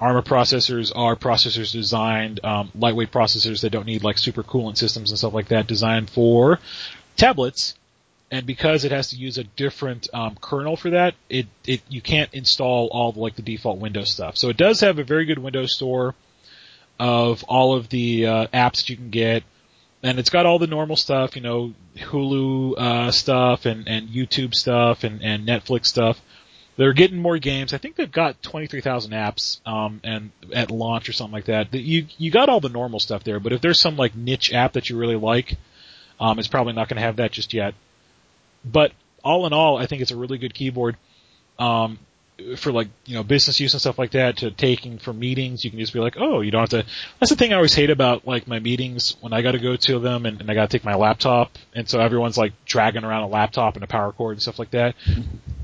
ARMA 0.00 0.22
processors 0.22 0.90
are 0.96 1.14
processors 1.14 1.72
designed, 1.72 2.42
um, 2.42 2.70
lightweight 2.74 3.12
processors 3.12 3.60
that 3.60 3.70
don't 3.70 3.86
need 3.86 4.02
like 4.02 4.16
super 4.16 4.42
coolant 4.42 4.78
systems 4.78 5.10
and 5.10 5.18
stuff 5.18 5.34
like 5.34 5.48
that, 5.48 5.66
designed 5.66 6.08
for 6.08 6.58
tablets. 7.16 7.74
And 8.30 8.46
because 8.46 8.84
it 8.84 8.92
has 8.92 9.10
to 9.10 9.16
use 9.16 9.38
a 9.38 9.44
different 9.44 10.08
um, 10.14 10.38
kernel 10.40 10.76
for 10.76 10.90
that, 10.90 11.14
it 11.28 11.46
it 11.66 11.82
you 11.88 12.00
can't 12.00 12.32
install 12.32 12.88
all 12.92 13.12
the, 13.12 13.20
like 13.20 13.34
the 13.34 13.42
default 13.42 13.78
Windows 13.78 14.12
stuff. 14.12 14.36
So 14.36 14.48
it 14.48 14.56
does 14.56 14.80
have 14.80 14.98
a 14.98 15.04
very 15.04 15.26
good 15.26 15.38
Windows 15.38 15.74
store 15.74 16.14
of 16.98 17.42
all 17.44 17.74
of 17.74 17.88
the 17.88 18.26
uh, 18.26 18.46
apps 18.54 18.76
that 18.76 18.88
you 18.88 18.96
can 18.96 19.10
get, 19.10 19.42
and 20.02 20.18
it's 20.18 20.30
got 20.30 20.46
all 20.46 20.60
the 20.60 20.68
normal 20.68 20.96
stuff, 20.96 21.34
you 21.34 21.42
know, 21.42 21.74
Hulu 21.96 22.78
uh, 22.78 23.10
stuff 23.10 23.66
and 23.66 23.88
and 23.88 24.08
YouTube 24.08 24.54
stuff 24.54 25.02
and 25.02 25.22
and 25.22 25.46
Netflix 25.46 25.86
stuff 25.86 26.20
they're 26.80 26.94
getting 26.94 27.18
more 27.18 27.36
games. 27.36 27.74
I 27.74 27.76
think 27.76 27.96
they've 27.96 28.10
got 28.10 28.42
23,000 28.42 29.12
apps, 29.12 29.60
um, 29.66 30.00
and 30.02 30.30
at 30.50 30.70
launch 30.70 31.10
or 31.10 31.12
something 31.12 31.34
like 31.34 31.44
that. 31.44 31.74
You, 31.74 32.06
you 32.16 32.30
got 32.30 32.48
all 32.48 32.60
the 32.60 32.70
normal 32.70 33.00
stuff 33.00 33.22
there, 33.22 33.38
but 33.38 33.52
if 33.52 33.60
there's 33.60 33.78
some 33.78 33.98
like 33.98 34.16
niche 34.16 34.50
app 34.54 34.72
that 34.72 34.88
you 34.88 34.96
really 34.96 35.16
like, 35.16 35.58
um, 36.18 36.38
it's 36.38 36.48
probably 36.48 36.72
not 36.72 36.88
going 36.88 36.96
to 36.96 37.02
have 37.02 37.16
that 37.16 37.32
just 37.32 37.52
yet. 37.52 37.74
But 38.64 38.92
all 39.22 39.44
in 39.44 39.52
all, 39.52 39.76
I 39.76 39.84
think 39.84 40.00
it's 40.00 40.10
a 40.10 40.16
really 40.16 40.38
good 40.38 40.54
keyboard. 40.54 40.96
Um, 41.58 41.98
for 42.56 42.72
like 42.72 42.88
you 43.04 43.14
know 43.14 43.22
business 43.22 43.60
use 43.60 43.74
and 43.74 43.80
stuff 43.80 43.98
like 43.98 44.12
that 44.12 44.38
to 44.38 44.50
taking 44.50 44.98
for 44.98 45.12
meetings 45.12 45.64
you 45.64 45.70
can 45.70 45.78
just 45.78 45.92
be 45.92 46.00
like 46.00 46.16
oh 46.18 46.40
you 46.40 46.50
don't 46.50 46.60
have 46.60 46.84
to 46.84 46.84
that's 47.18 47.30
the 47.30 47.36
thing 47.36 47.52
i 47.52 47.56
always 47.56 47.74
hate 47.74 47.90
about 47.90 48.26
like 48.26 48.46
my 48.46 48.58
meetings 48.58 49.16
when 49.20 49.32
i 49.32 49.42
got 49.42 49.52
to 49.52 49.58
go 49.58 49.76
to 49.76 49.98
them 49.98 50.26
and, 50.26 50.40
and 50.40 50.50
i 50.50 50.54
got 50.54 50.70
to 50.70 50.78
take 50.78 50.84
my 50.84 50.94
laptop 50.94 51.56
and 51.74 51.88
so 51.88 52.00
everyone's 52.00 52.36
like 52.36 52.52
dragging 52.64 53.04
around 53.04 53.22
a 53.22 53.28
laptop 53.28 53.74
and 53.74 53.84
a 53.84 53.86
power 53.86 54.12
cord 54.12 54.32
and 54.32 54.42
stuff 54.42 54.58
like 54.58 54.70
that. 54.70 54.94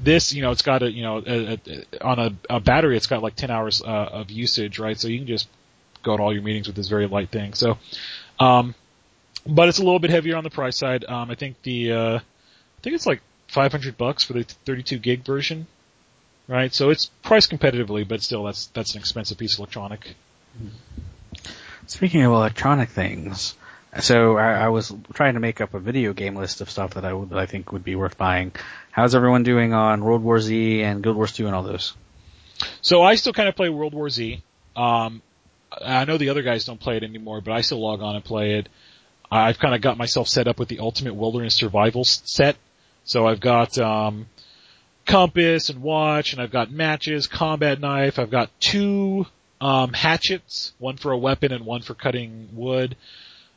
This 0.03 0.33
you 0.33 0.43
know 0.43 0.51
it's 0.51 0.63
got 0.63 0.83
a 0.83 0.91
you 0.91 1.03
know 1.03 1.23
a, 1.27 1.59
a, 1.67 2.05
on 2.05 2.19
a, 2.19 2.33
a 2.51 2.61
battery 2.61 2.97
it's 2.97 3.07
got 3.07 3.23
like 3.23 3.35
10 3.35 3.51
hours 3.51 3.83
uh, 3.83 3.87
of 3.87 4.31
usage 4.31 4.79
right? 4.79 4.99
So 4.99 5.09
you 5.09 5.19
can 5.19 5.27
just 5.27 5.49
go 6.03 6.17
to 6.17 6.23
all 6.23 6.33
your 6.33 6.43
meetings 6.43 6.67
with 6.69 6.77
this 6.77 6.89
very 6.89 7.07
light 7.07 7.31
thing. 7.31 7.55
So 7.55 7.79
um 8.39 8.75
but 9.47 9.69
it's 9.69 9.79
a 9.79 9.85
little 9.85 9.99
bit 9.99 10.11
heavier 10.11 10.37
on 10.37 10.45
the 10.45 10.51
price 10.51 10.77
side. 10.77 11.05
Um 11.05 11.31
i 11.31 11.35
think 11.35 11.61
the 11.63 11.93
uh 11.93 12.19
i 12.19 12.81
think 12.83 12.95
it's 12.95 13.07
like 13.07 13.23
500 13.49 13.97
bucks 13.97 14.25
for 14.25 14.33
the 14.33 14.43
32 14.43 14.99
gig 14.99 15.25
version 15.25 15.67
right? 16.49 16.75
So 16.75 16.91
it's 16.91 17.07
priced 17.23 17.51
competitively, 17.51 18.07
but 18.07 18.23
still, 18.23 18.45
that's 18.45 18.67
that's 18.69 18.95
an 18.95 19.01
expensive 19.01 19.39
piece 19.39 19.55
of 19.55 19.61
electronic. 19.61 20.15
Speaking 21.87 22.23
of 22.23 22.33
electronic 22.33 22.89
things, 22.89 23.55
so 24.01 24.37
I, 24.37 24.65
I, 24.65 24.69
was 24.69 24.93
trying 25.13 25.35
to 25.35 25.41
make 25.41 25.61
up 25.61 25.75
a 25.75 25.79
video 25.79 26.13
game 26.13 26.35
list 26.35 26.61
of 26.61 26.71
stuff 26.71 26.95
that 26.95 27.05
I 27.05 27.13
would 27.13 27.31
that 27.31 27.39
I 27.39 27.47
think 27.47 27.73
would 27.73 27.85
be 27.85 27.95
worth 27.95 28.19
buying. 28.19 28.53
How's 28.91 29.15
everyone 29.15 29.43
doing 29.43 29.73
on 29.73 30.05
World 30.05 30.23
War 30.23 30.41
Z 30.41 30.83
and 30.83 31.03
Guild 31.03 31.17
Wars 31.17 31.33
2 31.33 31.47
and 31.47 31.55
all 31.55 31.63
those? 31.63 31.95
So 32.81 33.03
I 33.03 33.15
still 33.17 33.33
kind 33.33 33.49
of 33.49 33.57
play 33.57 33.69
World 33.69 33.95
War 33.95 34.09
Z. 34.09 34.43
Um, 34.75 35.23
I 35.85 36.05
know 36.05 36.17
the 36.17 36.31
other 36.31 36.43
guys 36.43 36.65
don't 36.65 36.81
play 36.81 36.97
it 36.97 37.03
anymore, 37.03 37.41
but 37.41 37.53
I 37.53 37.61
still 37.61 37.81
log 37.81 38.01
on 38.01 38.17
and 38.17 38.25
play 38.25 38.59
it. 38.59 38.69
I've 39.31 39.59
kind 39.59 39.75
of 39.75 39.81
got 39.81 39.99
myself 39.99 40.29
set 40.29 40.47
up 40.47 40.59
with 40.59 40.69
the 40.69 40.79
Ultimate 40.79 41.15
Wilderness 41.15 41.55
Survival 41.55 42.05
set. 42.05 42.57
So 43.05 43.27
I've 43.27 43.41
got 43.41 43.77
um, 43.79 44.27
compass 45.07 45.71
and 45.71 45.83
watch, 45.83 46.33
and 46.33 46.43
I've 46.43 46.51
got 46.51 46.71
matches, 46.71 47.27
combat 47.27 47.81
knife. 47.81 48.19
I've 48.19 48.31
got 48.31 48.51
two 48.61 49.27
um, 49.61 49.93
hatchets, 49.93 50.75
one 50.79 50.97
for 50.97 51.13
a 51.13 51.19
weapon 51.19 51.53
and 51.53 51.65
one 51.65 51.83
for 51.83 51.95
cutting 51.95 52.49
wood. 52.53 52.97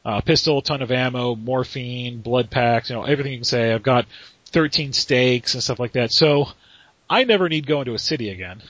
Uh, 0.05 0.21
pistol, 0.21 0.61
ton 0.61 0.81
of 0.81 0.91
ammo, 0.91 1.35
morphine, 1.35 2.21
blood 2.21 2.49
packs, 2.49 2.89
you 2.89 2.95
know, 2.95 3.03
everything 3.03 3.33
you 3.33 3.39
can 3.39 3.43
say. 3.43 3.73
I've 3.73 3.83
got 3.83 4.05
13 4.45 4.93
stakes 4.93 5.53
and 5.53 5.61
stuff 5.61 5.79
like 5.79 5.91
that. 5.93 6.11
So 6.11 6.47
I 7.09 7.25
never 7.25 7.49
need 7.49 7.67
go 7.67 7.81
into 7.81 7.93
a 7.93 7.99
city 7.99 8.29
again. 8.29 8.61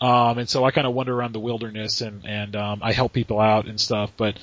Um, 0.00 0.38
and 0.38 0.48
so 0.48 0.64
I 0.64 0.72
kind 0.72 0.86
of 0.86 0.94
wander 0.94 1.14
around 1.14 1.32
the 1.32 1.40
wilderness 1.40 2.00
and, 2.00 2.26
and, 2.26 2.56
um, 2.56 2.80
I 2.82 2.92
help 2.92 3.12
people 3.12 3.40
out 3.40 3.66
and 3.66 3.80
stuff, 3.80 4.10
but 4.16 4.36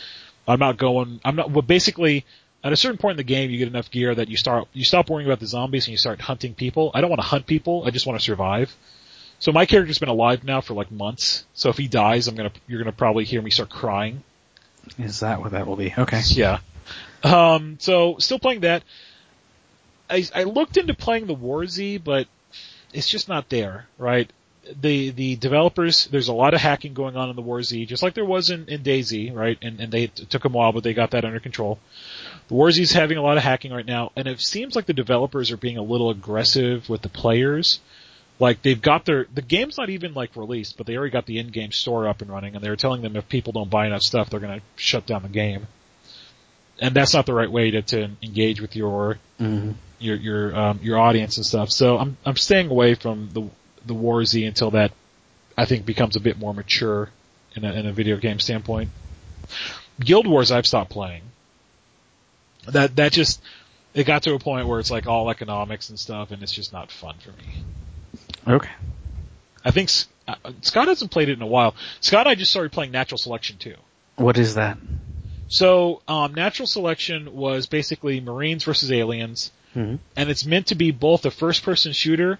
I'm 0.47 0.59
not 0.59 0.77
going, 0.77 1.19
I'm 1.23 1.35
not, 1.35 1.51
well 1.51 1.61
basically, 1.61 2.25
at 2.63 2.71
a 2.71 2.77
certain 2.77 2.97
point 2.97 3.13
in 3.13 3.17
the 3.17 3.23
game 3.23 3.49
you 3.51 3.57
get 3.57 3.67
enough 3.67 3.91
gear 3.91 4.15
that 4.15 4.29
you 4.29 4.37
start, 4.37 4.67
you 4.73 4.85
stop 4.85 5.09
worrying 5.09 5.27
about 5.27 5.39
the 5.39 5.47
zombies 5.47 5.85
and 5.87 5.91
you 5.91 5.97
start 5.97 6.21
hunting 6.21 6.53
people. 6.53 6.91
I 6.93 7.01
don't 7.01 7.09
want 7.09 7.21
to 7.21 7.27
hunt 7.27 7.45
people, 7.45 7.83
I 7.85 7.89
just 7.89 8.05
want 8.05 8.19
to 8.19 8.23
survive. 8.23 8.75
So 9.39 9.51
my 9.51 9.65
character's 9.65 9.99
been 9.99 10.09
alive 10.09 10.43
now 10.43 10.61
for 10.61 10.73
like 10.73 10.91
months, 10.91 11.45
so 11.53 11.69
if 11.69 11.77
he 11.77 11.87
dies 11.87 12.27
I'm 12.27 12.35
gonna, 12.35 12.51
you're 12.67 12.79
gonna 12.79 12.93
probably 12.93 13.25
hear 13.25 13.41
me 13.41 13.49
start 13.51 13.69
crying. 13.69 14.23
Is 14.97 15.19
that 15.21 15.41
what 15.41 15.51
that 15.51 15.67
will 15.67 15.75
be? 15.75 15.93
Okay. 15.97 16.21
Yeah. 16.27 16.59
Um, 17.23 17.77
so 17.79 18.17
still 18.19 18.39
playing 18.39 18.61
that. 18.61 18.83
I, 20.09 20.25
I 20.35 20.43
looked 20.43 20.77
into 20.77 20.93
playing 20.93 21.27
the 21.27 21.33
War 21.33 21.65
Z, 21.65 21.99
but 21.99 22.27
it's 22.93 23.07
just 23.07 23.27
not 23.27 23.49
there, 23.49 23.87
right? 23.97 24.31
The 24.79 25.09
the 25.09 25.35
developers, 25.35 26.05
there's 26.07 26.27
a 26.27 26.33
lot 26.33 26.53
of 26.53 26.61
hacking 26.61 26.93
going 26.93 27.17
on 27.17 27.29
in 27.29 27.35
the 27.35 27.41
War 27.41 27.63
Z, 27.63 27.85
just 27.85 28.03
like 28.03 28.13
there 28.13 28.25
was 28.25 28.49
in, 28.49 28.67
in 28.69 28.81
DayZ, 28.81 29.33
right? 29.33 29.57
And 29.61 29.79
and 29.79 29.91
they 29.91 30.07
took 30.07 30.43
them 30.43 30.53
a 30.53 30.57
while, 30.57 30.71
but 30.71 30.83
they 30.83 30.93
got 30.93 31.11
that 31.11 31.25
under 31.25 31.39
control. 31.39 31.79
The 32.53 32.57
War 32.57 32.69
Z 32.69 32.83
is 32.83 32.91
having 32.91 33.17
a 33.17 33.23
lot 33.23 33.37
of 33.37 33.41
hacking 33.41 33.73
right 33.73 33.83
now, 33.83 34.11
and 34.15 34.27
it 34.27 34.39
seems 34.39 34.75
like 34.75 34.85
the 34.85 34.93
developers 34.93 35.49
are 35.49 35.57
being 35.57 35.79
a 35.79 35.81
little 35.81 36.11
aggressive 36.11 36.87
with 36.87 37.01
the 37.01 37.09
players. 37.09 37.79
Like 38.37 38.61
they've 38.61 38.79
got 38.79 39.05
their 39.05 39.25
the 39.33 39.41
game's 39.41 39.75
not 39.75 39.89
even 39.89 40.13
like 40.13 40.35
released, 40.35 40.77
but 40.77 40.85
they 40.85 40.95
already 40.95 41.09
got 41.09 41.25
the 41.25 41.39
in-game 41.39 41.71
store 41.71 42.07
up 42.07 42.21
and 42.21 42.29
running, 42.29 42.53
and 42.53 42.63
they're 42.63 42.75
telling 42.75 43.01
them 43.01 43.15
if 43.15 43.27
people 43.27 43.53
don't 43.53 43.71
buy 43.71 43.87
enough 43.87 44.03
stuff, 44.03 44.29
they're 44.29 44.39
going 44.39 44.59
to 44.59 44.65
shut 44.75 45.07
down 45.07 45.23
the 45.23 45.29
game. 45.29 45.65
And 46.79 46.93
that's 46.93 47.15
not 47.15 47.25
the 47.25 47.33
right 47.33 47.51
way 47.51 47.71
to, 47.71 47.81
to 47.81 48.11
engage 48.21 48.61
with 48.61 48.75
your 48.75 49.17
Mm-hmm. 49.39 49.71
your 49.97 50.15
your 50.15 50.55
um, 50.55 50.79
your 50.83 50.99
audience 50.99 51.37
and 51.37 51.45
stuff. 51.47 51.71
So 51.71 51.97
I'm 51.97 52.17
I'm 52.23 52.35
staying 52.35 52.69
away 52.69 52.93
from 52.93 53.29
the 53.33 53.49
the 53.83 53.95
War 53.95 54.23
Z 54.25 54.45
until 54.45 54.69
that 54.71 54.91
I 55.57 55.65
think 55.65 55.87
becomes 55.87 56.17
a 56.17 56.19
bit 56.19 56.37
more 56.37 56.53
mature 56.53 57.09
in 57.55 57.65
a, 57.65 57.73
in 57.73 57.87
a 57.87 57.93
video 57.93 58.17
game 58.17 58.37
standpoint. 58.37 58.91
Guild 59.99 60.27
Wars 60.27 60.51
I've 60.51 60.67
stopped 60.67 60.91
playing. 60.91 61.23
That 62.67 62.95
that 62.95 63.11
just 63.11 63.41
it 63.93 64.05
got 64.05 64.23
to 64.23 64.33
a 64.33 64.39
point 64.39 64.67
where 64.67 64.79
it's 64.79 64.91
like 64.91 65.07
all 65.07 65.29
economics 65.29 65.89
and 65.89 65.99
stuff, 65.99 66.31
and 66.31 66.41
it's 66.41 66.51
just 66.51 66.73
not 66.73 66.91
fun 66.91 67.15
for 67.19 67.31
me. 67.31 67.63
Okay. 68.47 68.71
I 69.65 69.71
think 69.71 69.89
uh, 70.27 70.35
Scott 70.61 70.87
hasn't 70.87 71.11
played 71.11 71.29
it 71.29 71.33
in 71.33 71.41
a 71.41 71.47
while. 71.47 71.75
Scott 72.01 72.27
I 72.27 72.35
just 72.35 72.51
started 72.51 72.71
playing 72.71 72.91
Natural 72.91 73.17
Selection 73.17 73.57
too. 73.57 73.75
What 74.15 74.37
is 74.37 74.55
that? 74.55 74.77
So, 75.47 76.01
um, 76.07 76.33
Natural 76.33 76.65
Selection 76.67 77.33
was 77.35 77.67
basically 77.67 78.19
Marines 78.19 78.63
versus 78.63 78.91
aliens, 78.91 79.51
Mm-hmm. 79.75 79.95
and 80.15 80.29
it's 80.29 80.45
meant 80.45 80.67
to 80.67 80.75
be 80.75 80.91
both 80.91 81.25
a 81.25 81.31
first-person 81.31 81.93
shooter 81.93 82.37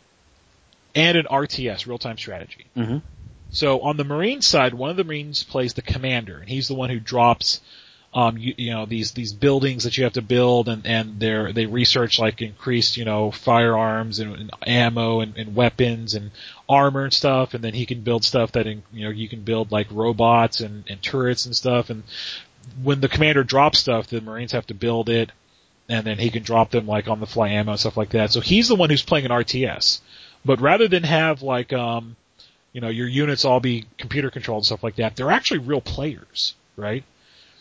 and 0.93 1.17
an 1.17 1.25
RTS, 1.25 1.87
real-time 1.87 2.17
strategy. 2.17 2.67
Mm-hmm. 2.77 2.97
So 3.49 3.81
on 3.81 3.97
the 3.97 4.03
Marine 4.03 4.41
side, 4.41 4.75
one 4.75 4.91
of 4.91 4.97
the 4.97 5.03
Marines 5.03 5.43
plays 5.43 5.73
the 5.73 5.81
commander, 5.81 6.37
and 6.37 6.47
he's 6.47 6.67
the 6.67 6.75
one 6.75 6.91
who 6.91 6.99
drops, 6.99 7.59
um, 8.13 8.37
you, 8.37 8.53
you 8.57 8.71
know, 8.71 8.85
these 8.85 9.11
these 9.11 9.33
buildings 9.33 9.85
that 9.85 9.97
you 9.97 10.03
have 10.03 10.13
to 10.13 10.21
build, 10.21 10.69
and 10.69 10.85
and 10.85 11.19
they 11.19 11.51
they 11.51 11.65
research 11.65 12.19
like 12.19 12.41
increased, 12.41 12.95
you 12.95 13.05
know, 13.05 13.31
firearms 13.31 14.19
and, 14.19 14.35
and 14.35 14.51
ammo 14.67 15.21
and, 15.21 15.35
and 15.37 15.55
weapons 15.55 16.13
and 16.13 16.31
armor 16.69 17.03
and 17.03 17.13
stuff, 17.13 17.53
and 17.53 17.63
then 17.63 17.73
he 17.73 17.85
can 17.85 18.01
build 18.01 18.23
stuff 18.23 18.51
that 18.51 18.67
in, 18.67 18.83
you 18.91 19.05
know 19.05 19.09
you 19.09 19.27
can 19.27 19.41
build 19.41 19.71
like 19.71 19.87
robots 19.89 20.59
and, 20.59 20.83
and 20.87 21.01
turrets 21.01 21.45
and 21.45 21.55
stuff, 21.55 21.89
and 21.89 22.03
when 22.83 23.01
the 23.01 23.09
commander 23.09 23.43
drops 23.43 23.79
stuff, 23.79 24.07
the 24.07 24.21
Marines 24.21 24.51
have 24.51 24.67
to 24.67 24.73
build 24.75 25.09
it, 25.09 25.31
and 25.89 26.05
then 26.05 26.19
he 26.19 26.29
can 26.29 26.43
drop 26.43 26.69
them 26.69 26.85
like 26.85 27.07
on 27.07 27.19
the 27.19 27.27
fly 27.27 27.49
ammo 27.49 27.71
and 27.71 27.79
stuff 27.79 27.97
like 27.97 28.09
that. 28.11 28.31
So 28.31 28.41
he's 28.41 28.67
the 28.67 28.75
one 28.75 28.91
who's 28.91 29.03
playing 29.03 29.25
an 29.25 29.31
RTS, 29.31 30.01
but 30.45 30.61
rather 30.61 30.87
than 30.87 31.03
have 31.03 31.41
like 31.41 31.73
um 31.73 32.15
you 32.73 32.81
know, 32.81 32.89
your 32.89 33.07
units 33.07 33.45
all 33.45 33.59
be 33.59 33.85
computer 33.97 34.31
controlled 34.31 34.61
and 34.61 34.65
stuff 34.65 34.83
like 34.83 34.95
that. 34.95 35.15
They're 35.15 35.31
actually 35.31 35.59
real 35.59 35.79
players, 35.79 36.55
right? 36.75 37.03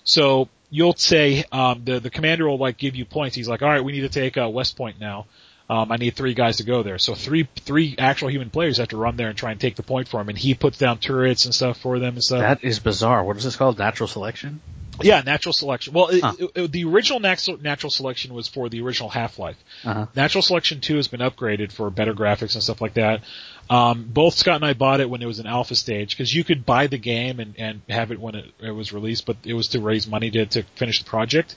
So 0.05 0.49
you'll 0.71 0.95
say, 0.95 1.45
um, 1.53 1.83
the, 1.85 2.01
the 2.01 2.11
commander 2.11 2.49
will 2.49 2.59
like 2.59 2.79
give 2.79 2.97
you 2.97 3.05
points. 3.05 3.37
He's 3.37 3.49
like, 3.49 3.63
all 3.63 3.69
right, 3.69 3.85
we 3.85 3.93
need 3.93 4.01
to 4.01 4.09
take, 4.09 4.37
uh, 4.37 4.49
West 4.49 4.77
Point 4.77 5.01
now. 5.01 5.27
Um, 5.71 5.91
I 5.91 5.97
need 5.97 6.17
three 6.17 6.35
guys 6.35 6.59
to 6.59 6.65
go 6.65 6.83
there. 6.83 6.99
So 6.99 7.15
three, 7.15 7.49
three 7.61 7.95
actual 7.99 8.31
human 8.31 8.51
players 8.51 8.79
have 8.79 8.89
to 8.89 8.97
run 8.97 9.17
there 9.17 9.29
and 9.29 9.39
try 9.39 9.53
and 9.53 9.61
take 9.61 9.77
the 9.77 9.83
point 9.83 10.09
for 10.09 10.21
him. 10.21 10.29
And 10.29 10.37
he 10.37 10.55
puts 10.55 10.77
down 10.77 10.99
turrets 10.99 11.45
and 11.47 11.55
stuff 11.55 11.79
for 11.79 11.99
them 11.99 12.15
and 12.15 12.23
stuff. 12.23 12.41
That 12.41 12.65
is 12.65 12.79
bizarre. 12.79 13.25
What 13.25 13.37
is 13.37 13.45
this 13.45 13.57
called? 13.57 13.79
Natural 13.79 14.07
selection? 14.07 14.61
Yeah, 15.05 15.23
natural 15.25 15.53
selection. 15.53 15.93
Well, 15.93 16.09
it, 16.09 16.23
Huh. 16.23 16.35
it- 16.39 16.51
it- 16.55 16.73
the 16.73 16.85
original 16.85 17.21
natural, 17.21 17.91
selection 17.91 18.35
was 18.35 18.49
for 18.49 18.69
the 18.69 18.81
original 18.83 19.09
Half-Life. 19.09 19.57
Uh-huh. 19.85 20.07
Natural 20.15 20.43
Selection 20.43 20.81
2 20.81 20.97
has 20.97 21.09
been 21.09 21.21
upgraded 21.21 21.73
for 21.73 21.89
better 21.91 22.15
graphics 22.15 22.55
and 22.55 22.63
stuff 22.63 22.81
like 22.81 22.95
that. 22.95 23.23
Um, 23.71 24.05
both 24.09 24.35
Scott 24.35 24.57
and 24.57 24.65
I 24.65 24.73
bought 24.75 25.01
it 25.01 25.09
when 25.09 25.23
it 25.23 25.27
was 25.27 25.39
an 25.39 25.47
alpha 25.47 25.75
stage 25.75 26.11
because 26.11 26.35
you 26.35 26.45
could 26.45 26.67
buy 26.67 26.87
the 26.89 26.99
game 26.99 27.41
and, 27.41 27.55
and 27.59 27.81
have 27.89 28.11
it 28.13 28.21
when 28.21 28.35
it, 28.35 28.47
it 28.61 28.71
was 28.73 28.93
released, 28.93 29.25
but 29.27 29.37
it 29.45 29.55
was 29.55 29.69
to 29.69 29.81
raise 29.81 30.07
money 30.07 30.31
to, 30.31 30.47
to 30.47 30.63
finish 30.77 30.99
the 31.03 31.09
project. 31.09 31.55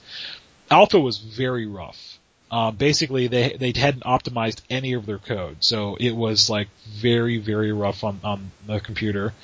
Alpha 0.70 0.98
was 0.98 1.18
very 1.18 1.66
rough. 1.66 2.18
Um, 2.48 2.76
basically, 2.76 3.26
they 3.26 3.56
they 3.58 3.72
hadn't 3.74 4.04
optimized 4.04 4.60
any 4.70 4.92
of 4.92 5.04
their 5.04 5.18
code, 5.18 5.56
so 5.64 5.96
it 5.98 6.12
was 6.12 6.48
like 6.48 6.68
very 6.86 7.38
very 7.38 7.72
rough 7.72 8.04
on 8.04 8.20
on 8.22 8.52
the 8.68 8.78
computer. 8.78 9.34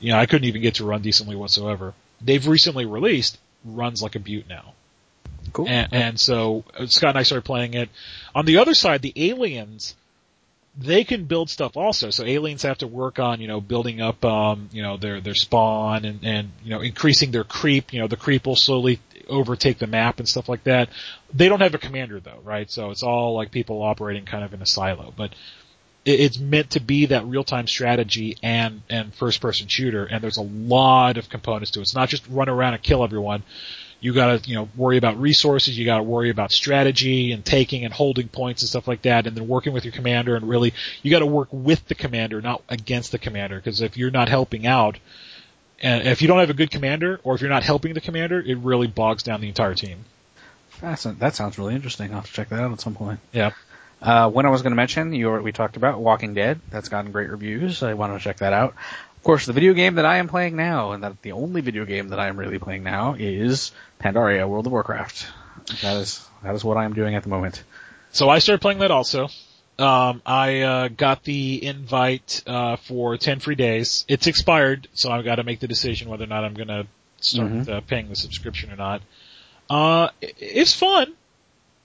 You 0.00 0.12
know, 0.12 0.18
I 0.18 0.24
couldn't 0.24 0.46
even 0.48 0.62
get 0.62 0.76
to 0.76 0.84
run 0.86 1.02
decently 1.02 1.36
whatsoever. 1.36 1.92
They've 2.20 2.46
recently 2.46 2.86
released 2.86 3.38
runs 3.64 4.02
like 4.02 4.14
a 4.14 4.20
butte 4.20 4.48
now. 4.48 4.74
Cool. 5.52 5.68
And, 5.68 5.88
and 5.92 6.20
so 6.20 6.64
uh, 6.78 6.86
Scott 6.86 7.10
and 7.10 7.18
I 7.18 7.22
started 7.22 7.44
playing 7.44 7.74
it. 7.74 7.88
On 8.34 8.44
the 8.44 8.58
other 8.58 8.74
side, 8.74 9.02
the 9.02 9.12
aliens, 9.16 9.94
they 10.76 11.04
can 11.04 11.24
build 11.24 11.50
stuff 11.50 11.76
also. 11.76 12.10
So 12.10 12.24
aliens 12.24 12.62
have 12.62 12.78
to 12.78 12.86
work 12.86 13.18
on, 13.18 13.40
you 13.40 13.48
know, 13.48 13.60
building 13.60 14.00
up, 14.00 14.24
um, 14.24 14.68
you 14.72 14.82
know, 14.82 14.96
their, 14.96 15.20
their 15.20 15.34
spawn 15.34 16.04
and, 16.04 16.20
and, 16.22 16.50
you 16.62 16.70
know, 16.70 16.80
increasing 16.80 17.30
their 17.30 17.44
creep. 17.44 17.92
You 17.92 18.00
know, 18.00 18.08
the 18.08 18.16
creep 18.16 18.46
will 18.46 18.56
slowly 18.56 19.00
overtake 19.28 19.78
the 19.78 19.86
map 19.86 20.18
and 20.18 20.28
stuff 20.28 20.48
like 20.48 20.64
that. 20.64 20.88
They 21.32 21.48
don't 21.48 21.60
have 21.60 21.74
a 21.74 21.78
commander 21.78 22.20
though, 22.20 22.40
right? 22.44 22.70
So 22.70 22.90
it's 22.90 23.02
all 23.02 23.34
like 23.34 23.50
people 23.50 23.82
operating 23.82 24.24
kind 24.24 24.44
of 24.44 24.54
in 24.54 24.62
a 24.62 24.66
silo, 24.66 25.12
but 25.16 25.34
it's 26.08 26.38
meant 26.38 26.70
to 26.70 26.80
be 26.80 27.06
that 27.06 27.24
real-time 27.26 27.66
strategy 27.66 28.38
and, 28.42 28.82
and 28.88 29.14
first-person 29.14 29.68
shooter, 29.68 30.04
and 30.04 30.22
there's 30.22 30.38
a 30.38 30.42
lot 30.42 31.16
of 31.16 31.28
components 31.28 31.72
to 31.72 31.80
it. 31.80 31.82
It's 31.82 31.94
not 31.94 32.08
just 32.08 32.26
run 32.28 32.48
around 32.48 32.74
and 32.74 32.82
kill 32.82 33.04
everyone 33.04 33.42
you 34.00 34.12
gotta, 34.14 34.48
you 34.48 34.54
know, 34.54 34.68
worry 34.76 34.96
about 34.96 35.20
resources, 35.20 35.76
you 35.76 35.84
gotta 35.84 36.02
worry 36.02 36.30
about 36.30 36.52
strategy 36.52 37.32
and 37.32 37.44
taking 37.44 37.84
and 37.84 37.92
holding 37.92 38.28
points 38.28 38.62
and 38.62 38.68
stuff 38.68 38.86
like 38.86 39.02
that, 39.02 39.26
and 39.26 39.36
then 39.36 39.48
working 39.48 39.72
with 39.72 39.84
your 39.84 39.92
commander 39.92 40.36
and 40.36 40.48
really, 40.48 40.72
you 41.02 41.10
gotta 41.10 41.26
work 41.26 41.48
with 41.50 41.86
the 41.88 41.94
commander, 41.94 42.40
not 42.40 42.62
against 42.68 43.10
the 43.12 43.18
commander, 43.18 43.56
because 43.56 43.80
if 43.80 43.96
you're 43.96 44.10
not 44.10 44.28
helping 44.28 44.66
out, 44.66 44.98
and 45.80 46.06
if 46.06 46.22
you 46.22 46.28
don't 46.28 46.38
have 46.38 46.50
a 46.50 46.54
good 46.54 46.70
commander, 46.70 47.20
or 47.24 47.34
if 47.34 47.40
you're 47.40 47.50
not 47.50 47.62
helping 47.62 47.94
the 47.94 48.00
commander, 48.00 48.40
it 48.40 48.58
really 48.58 48.86
bogs 48.86 49.22
down 49.22 49.40
the 49.40 49.48
entire 49.48 49.74
team. 49.74 50.04
Fascin- 50.80 51.18
That 51.18 51.34
sounds 51.34 51.58
really 51.58 51.74
interesting. 51.74 52.10
I'll 52.10 52.16
have 52.16 52.26
to 52.26 52.32
check 52.32 52.50
that 52.50 52.60
out 52.60 52.72
at 52.72 52.80
some 52.80 52.94
point. 52.94 53.18
Yeah. 53.32 53.50
Uh, 54.00 54.30
when 54.30 54.46
I 54.46 54.50
was 54.50 54.62
going 54.62 54.70
to 54.72 54.76
mention, 54.76 55.12
you 55.12 55.30
we 55.32 55.52
talked 55.52 55.76
about 55.76 56.00
Walking 56.00 56.34
Dead. 56.34 56.60
That's 56.70 56.88
gotten 56.88 57.10
great 57.12 57.30
reviews. 57.30 57.82
I 57.82 57.94
want 57.94 58.12
to 58.16 58.20
check 58.22 58.38
that 58.38 58.52
out. 58.52 58.74
Of 59.16 59.22
course, 59.24 59.46
the 59.46 59.52
video 59.52 59.74
game 59.74 59.96
that 59.96 60.04
I 60.06 60.18
am 60.18 60.28
playing 60.28 60.54
now, 60.56 60.92
and 60.92 61.02
that 61.02 61.20
the 61.22 61.32
only 61.32 61.60
video 61.60 61.84
game 61.84 62.10
that 62.10 62.20
I 62.20 62.28
am 62.28 62.36
really 62.38 62.58
playing 62.60 62.84
now 62.84 63.14
is 63.18 63.72
Pandaria: 64.00 64.48
World 64.48 64.66
of 64.66 64.72
Warcraft. 64.72 65.26
That 65.82 65.96
is 65.96 66.24
that 66.44 66.54
is 66.54 66.64
what 66.64 66.76
I 66.76 66.84
am 66.84 66.94
doing 66.94 67.14
at 67.16 67.24
the 67.24 67.28
moment. 67.28 67.62
So 68.12 68.28
I 68.28 68.38
started 68.38 68.60
playing 68.62 68.78
that 68.78 68.90
also. 68.92 69.28
Um, 69.78 70.22
I 70.26 70.60
uh, 70.62 70.88
got 70.88 71.22
the 71.24 71.64
invite 71.64 72.42
uh, 72.46 72.76
for 72.76 73.16
ten 73.16 73.40
free 73.40 73.54
days. 73.56 74.04
It's 74.08 74.26
expired, 74.28 74.88
so 74.94 75.10
I've 75.10 75.24
got 75.24 75.36
to 75.36 75.44
make 75.44 75.60
the 75.60 75.68
decision 75.68 76.08
whether 76.08 76.24
or 76.24 76.28
not 76.28 76.44
I'm 76.44 76.54
going 76.54 76.68
to 76.68 76.86
start 77.20 77.50
Mhm. 77.50 77.68
uh, 77.68 77.80
paying 77.82 78.08
the 78.08 78.16
subscription 78.16 78.72
or 78.72 78.76
not. 78.76 79.02
Uh, 79.68 80.08
it- 80.20 80.34
it's 80.38 80.72
fun. 80.74 81.12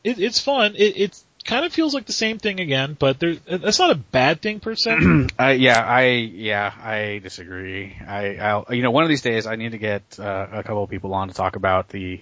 It, 0.03 0.19
it's 0.19 0.39
fun. 0.39 0.73
It, 0.75 0.97
it 0.97 1.23
kind 1.45 1.65
of 1.65 1.73
feels 1.73 1.93
like 1.93 2.05
the 2.05 2.13
same 2.13 2.39
thing 2.39 2.59
again, 2.59 2.95
but 2.97 3.19
there, 3.19 3.35
that's 3.35 3.79
not 3.79 3.91
a 3.91 3.95
bad 3.95 4.41
thing 4.41 4.59
per 4.59 4.75
se. 4.75 4.97
I 5.39 5.51
yeah, 5.53 5.79
I 5.83 6.03
yeah, 6.05 6.73
I 6.81 7.19
disagree. 7.23 7.95
I 8.05 8.37
I'll, 8.37 8.65
you 8.69 8.81
know 8.83 8.91
one 8.91 9.03
of 9.03 9.09
these 9.09 9.21
days 9.21 9.45
I 9.47 9.55
need 9.55 9.71
to 9.73 9.77
get 9.77 10.03
uh, 10.19 10.47
a 10.51 10.63
couple 10.63 10.83
of 10.83 10.89
people 10.89 11.13
on 11.13 11.27
to 11.27 11.33
talk 11.33 11.55
about 11.55 11.89
the 11.89 12.21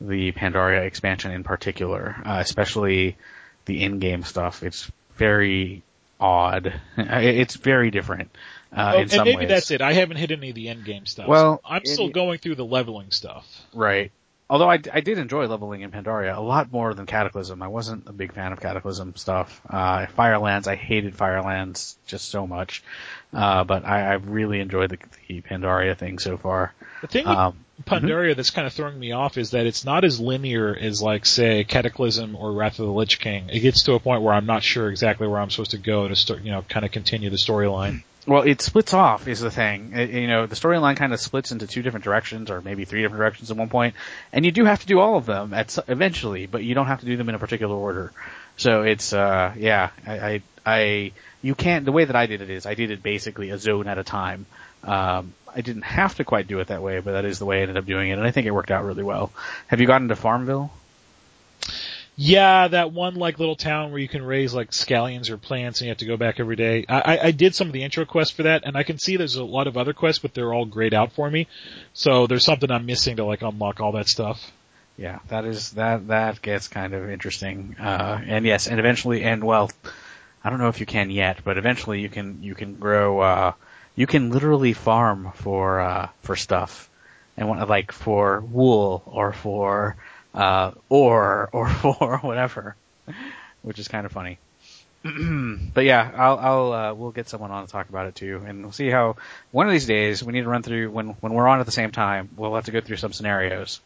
the 0.00 0.32
Pandaria 0.32 0.84
expansion 0.86 1.30
in 1.32 1.44
particular, 1.44 2.16
uh, 2.24 2.38
especially 2.40 3.16
the 3.64 3.82
in-game 3.82 4.22
stuff. 4.24 4.62
It's 4.62 4.90
very 5.16 5.82
odd. 6.20 6.74
It's 6.96 7.54
very 7.56 7.90
different 7.90 8.30
uh, 8.72 8.92
Oh, 8.96 8.98
in 9.00 9.10
and 9.12 9.22
maybe 9.24 9.36
ways. 9.36 9.48
that's 9.48 9.70
it. 9.70 9.80
I 9.80 9.92
haven't 9.92 10.16
hit 10.16 10.30
any 10.32 10.50
of 10.50 10.54
the 10.54 10.68
end 10.68 10.84
game 10.84 11.06
stuff. 11.06 11.28
Well, 11.28 11.60
I'm 11.64 11.82
it- 11.82 11.88
still 11.88 12.08
going 12.10 12.38
through 12.38 12.56
the 12.56 12.64
leveling 12.64 13.10
stuff. 13.10 13.46
Right. 13.72 14.10
Although 14.48 14.70
I, 14.70 14.78
I 14.92 15.00
did 15.00 15.18
enjoy 15.18 15.46
leveling 15.46 15.80
in 15.80 15.90
Pandaria 15.90 16.36
a 16.36 16.40
lot 16.40 16.70
more 16.72 16.94
than 16.94 17.06
Cataclysm. 17.06 17.62
I 17.62 17.68
wasn't 17.68 18.08
a 18.08 18.12
big 18.12 18.32
fan 18.32 18.52
of 18.52 18.60
Cataclysm 18.60 19.16
stuff. 19.16 19.60
Uh, 19.68 20.06
Firelands, 20.06 20.68
I 20.68 20.76
hated 20.76 21.16
Firelands 21.16 21.96
just 22.06 22.28
so 22.30 22.46
much. 22.46 22.82
Uh, 23.32 23.64
but 23.64 23.84
I, 23.84 24.12
I 24.12 24.12
really 24.14 24.60
enjoyed 24.60 24.90
the, 24.90 24.98
the 25.28 25.40
Pandaria 25.40 25.96
thing 25.96 26.18
so 26.18 26.36
far. 26.36 26.72
The 27.00 27.08
thing 27.08 27.26
Um, 27.26 27.58
Pandaria 27.84 28.36
that's 28.36 28.50
kind 28.50 28.66
of 28.66 28.72
throwing 28.72 28.98
me 28.98 29.10
off 29.12 29.36
is 29.36 29.50
that 29.50 29.66
it's 29.66 29.84
not 29.84 30.04
as 30.04 30.20
linear 30.20 30.76
as 30.76 31.02
like 31.02 31.26
say 31.26 31.64
Cataclysm 31.64 32.36
or 32.36 32.52
Wrath 32.52 32.78
of 32.78 32.86
the 32.86 32.92
Lich 32.92 33.18
King. 33.18 33.48
It 33.48 33.60
gets 33.60 33.82
to 33.84 33.94
a 33.94 34.00
point 34.00 34.22
where 34.22 34.32
I'm 34.32 34.46
not 34.46 34.62
sure 34.62 34.88
exactly 34.88 35.26
where 35.26 35.40
I'm 35.40 35.50
supposed 35.50 35.72
to 35.72 35.78
go 35.78 36.06
to 36.06 36.14
start, 36.14 36.42
you 36.42 36.52
know, 36.52 36.62
kind 36.62 36.86
of 36.86 36.92
continue 36.92 37.30
the 37.30 37.36
storyline. 37.36 38.04
Well, 38.26 38.42
it 38.42 38.62
splits 38.62 38.94
off 38.94 39.28
is 39.28 39.40
the 39.40 39.50
thing. 39.50 39.92
It- 39.94 40.10
you 40.10 40.28
know, 40.28 40.46
the 40.46 40.54
storyline 40.56 40.96
kind 40.96 41.12
of 41.12 41.20
splits 41.20 41.52
into 41.52 41.66
two 41.66 41.82
different 41.82 42.04
directions, 42.04 42.50
or 42.50 42.60
maybe 42.62 42.84
three 42.84 43.02
different 43.02 43.20
directions 43.20 43.50
at 43.50 43.56
one 43.56 43.68
point, 43.68 43.94
and 44.32 44.44
you 44.44 44.50
do 44.52 44.64
have 44.64 44.80
to 44.80 44.86
do 44.86 44.98
all 44.98 45.16
of 45.16 45.26
them 45.26 45.52
at 45.52 45.76
eventually, 45.88 46.46
but 46.46 46.64
you 46.64 46.74
don't 46.74 46.86
have 46.86 47.00
to 47.00 47.06
do 47.06 47.16
them 47.16 47.28
in 47.28 47.34
a 47.34 47.38
particular 47.38 47.74
order. 47.74 48.12
So 48.56 48.82
it's, 48.82 49.12
uh, 49.12 49.52
yeah, 49.56 49.90
I, 50.06 50.12
I, 50.18 50.42
I, 50.64 51.12
you 51.42 51.54
can't. 51.54 51.84
The 51.84 51.92
way 51.92 52.04
that 52.04 52.16
I 52.16 52.26
did 52.26 52.40
it 52.40 52.48
is, 52.48 52.66
I 52.66 52.74
did 52.74 52.90
it 52.90 53.02
basically 53.02 53.50
a 53.50 53.58
zone 53.58 53.88
at 53.88 53.98
a 53.98 54.04
time. 54.04 54.46
Um, 54.84 55.34
I 55.54 55.60
didn't 55.60 55.82
have 55.82 56.14
to 56.16 56.24
quite 56.24 56.48
do 56.48 56.60
it 56.60 56.68
that 56.68 56.82
way, 56.82 57.00
but 57.00 57.12
that 57.12 57.24
is 57.24 57.38
the 57.38 57.44
way 57.44 57.58
I 57.58 57.62
ended 57.62 57.76
up 57.76 57.86
doing 57.86 58.08
it, 58.10 58.14
and 58.14 58.22
I 58.26 58.30
think 58.30 58.46
it 58.46 58.50
worked 58.52 58.70
out 58.70 58.84
really 58.84 59.02
well. 59.02 59.32
Have 59.68 59.80
you 59.80 59.86
gotten 59.86 60.08
to 60.08 60.16
Farmville? 60.16 60.70
Yeah, 62.16 62.68
that 62.68 62.92
one 62.92 63.16
like 63.16 63.40
little 63.40 63.56
town 63.56 63.90
where 63.90 64.00
you 64.00 64.08
can 64.08 64.22
raise 64.22 64.54
like 64.54 64.70
scallions 64.70 65.30
or 65.30 65.36
plants 65.36 65.80
and 65.80 65.86
you 65.86 65.90
have 65.90 65.98
to 65.98 66.04
go 66.04 66.16
back 66.16 66.38
every 66.38 66.54
day. 66.54 66.84
I, 66.88 67.18
I, 67.18 67.30
did 67.32 67.56
some 67.56 67.66
of 67.66 67.72
the 67.72 67.82
intro 67.82 68.04
quests 68.04 68.32
for 68.32 68.44
that 68.44 68.62
and 68.64 68.76
I 68.76 68.84
can 68.84 68.98
see 68.98 69.16
there's 69.16 69.34
a 69.34 69.42
lot 69.42 69.66
of 69.66 69.76
other 69.76 69.92
quests, 69.92 70.22
but 70.22 70.32
they're 70.32 70.52
all 70.52 70.64
grayed 70.64 70.94
out 70.94 71.12
for 71.12 71.28
me. 71.28 71.48
So 71.92 72.28
there's 72.28 72.44
something 72.44 72.70
I'm 72.70 72.86
missing 72.86 73.16
to 73.16 73.24
like 73.24 73.42
unlock 73.42 73.80
all 73.80 73.92
that 73.92 74.08
stuff. 74.08 74.52
Yeah, 74.96 75.18
that 75.28 75.44
is 75.44 75.72
that 75.72 76.06
that 76.08 76.40
gets 76.40 76.68
kind 76.68 76.94
of 76.94 77.10
interesting. 77.10 77.76
Uh, 77.80 78.20
and 78.24 78.44
yes, 78.44 78.68
and 78.68 78.78
eventually, 78.78 79.24
and 79.24 79.42
well, 79.42 79.70
I 80.44 80.50
don't 80.50 80.60
know 80.60 80.68
if 80.68 80.78
you 80.78 80.86
can 80.86 81.10
yet, 81.10 81.40
but 81.42 81.58
eventually 81.58 82.00
you 82.00 82.08
can 82.08 82.42
you 82.42 82.54
can 82.54 82.76
grow. 82.76 83.18
Uh, 83.18 83.52
you 83.96 84.06
can 84.06 84.30
literally 84.30 84.72
farm 84.72 85.32
for 85.34 85.80
uh, 85.80 86.08
for 86.22 86.36
stuff, 86.36 86.88
and 87.36 87.48
want 87.48 87.68
like 87.68 87.90
for 87.90 88.40
wool 88.40 89.02
or 89.06 89.32
for 89.32 89.96
uh, 90.34 90.72
ore 90.88 91.48
or 91.52 91.68
for 91.68 92.18
whatever, 92.22 92.76
which 93.62 93.78
is 93.78 93.88
kind 93.88 94.06
of 94.06 94.12
funny. 94.12 94.38
but 95.74 95.84
yeah, 95.84 96.10
I'll, 96.16 96.38
I'll 96.38 96.72
uh, 96.72 96.94
we'll 96.94 97.10
get 97.10 97.28
someone 97.28 97.50
on 97.50 97.66
to 97.66 97.70
talk 97.70 97.88
about 97.88 98.06
it 98.06 98.14
too, 98.14 98.42
and 98.46 98.62
we'll 98.62 98.72
see 98.72 98.88
how. 98.88 99.16
One 99.50 99.66
of 99.66 99.72
these 99.72 99.86
days, 99.86 100.24
we 100.24 100.32
need 100.32 100.42
to 100.42 100.48
run 100.48 100.62
through 100.62 100.90
when 100.90 101.08
when 101.20 101.34
we're 101.34 101.46
on 101.46 101.60
at 101.60 101.66
the 101.66 101.72
same 101.72 101.92
time. 101.92 102.30
We'll 102.36 102.54
have 102.54 102.64
to 102.64 102.72
go 102.72 102.80
through 102.80 102.96
some 102.96 103.12
scenarios. 103.12 103.80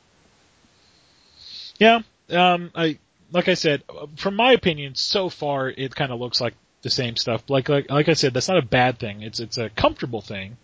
Yeah, 1.78 2.00
um, 2.30 2.70
I 2.74 2.98
like 3.32 3.48
I 3.48 3.54
said, 3.54 3.82
from 4.16 4.36
my 4.36 4.52
opinion, 4.52 4.94
so 4.94 5.28
far 5.28 5.68
it 5.68 5.94
kind 5.94 6.12
of 6.12 6.20
looks 6.20 6.40
like 6.40 6.54
the 6.82 6.90
same 6.90 7.16
stuff. 7.16 7.42
Like 7.48 7.68
like 7.68 7.90
like 7.90 8.08
I 8.08 8.14
said, 8.14 8.32
that's 8.32 8.48
not 8.48 8.58
a 8.58 8.62
bad 8.62 8.98
thing. 8.98 9.22
It's 9.22 9.40
it's 9.40 9.58
a 9.58 9.70
comfortable 9.70 10.20
thing. 10.20 10.56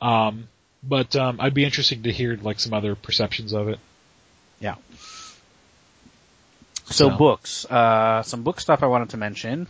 Um, 0.00 0.48
but 0.82 1.16
um, 1.16 1.40
I'd 1.40 1.54
be 1.54 1.64
interested 1.64 2.04
to 2.04 2.12
hear 2.12 2.36
like 2.36 2.60
some 2.60 2.74
other 2.74 2.94
perceptions 2.94 3.52
of 3.52 3.68
it. 3.68 3.78
Yeah. 4.60 4.74
So, 6.86 7.10
So. 7.10 7.16
books, 7.16 7.64
uh, 7.66 8.22
some 8.22 8.42
book 8.42 8.60
stuff 8.60 8.82
I 8.82 8.86
wanted 8.86 9.10
to 9.10 9.16
mention. 9.16 9.66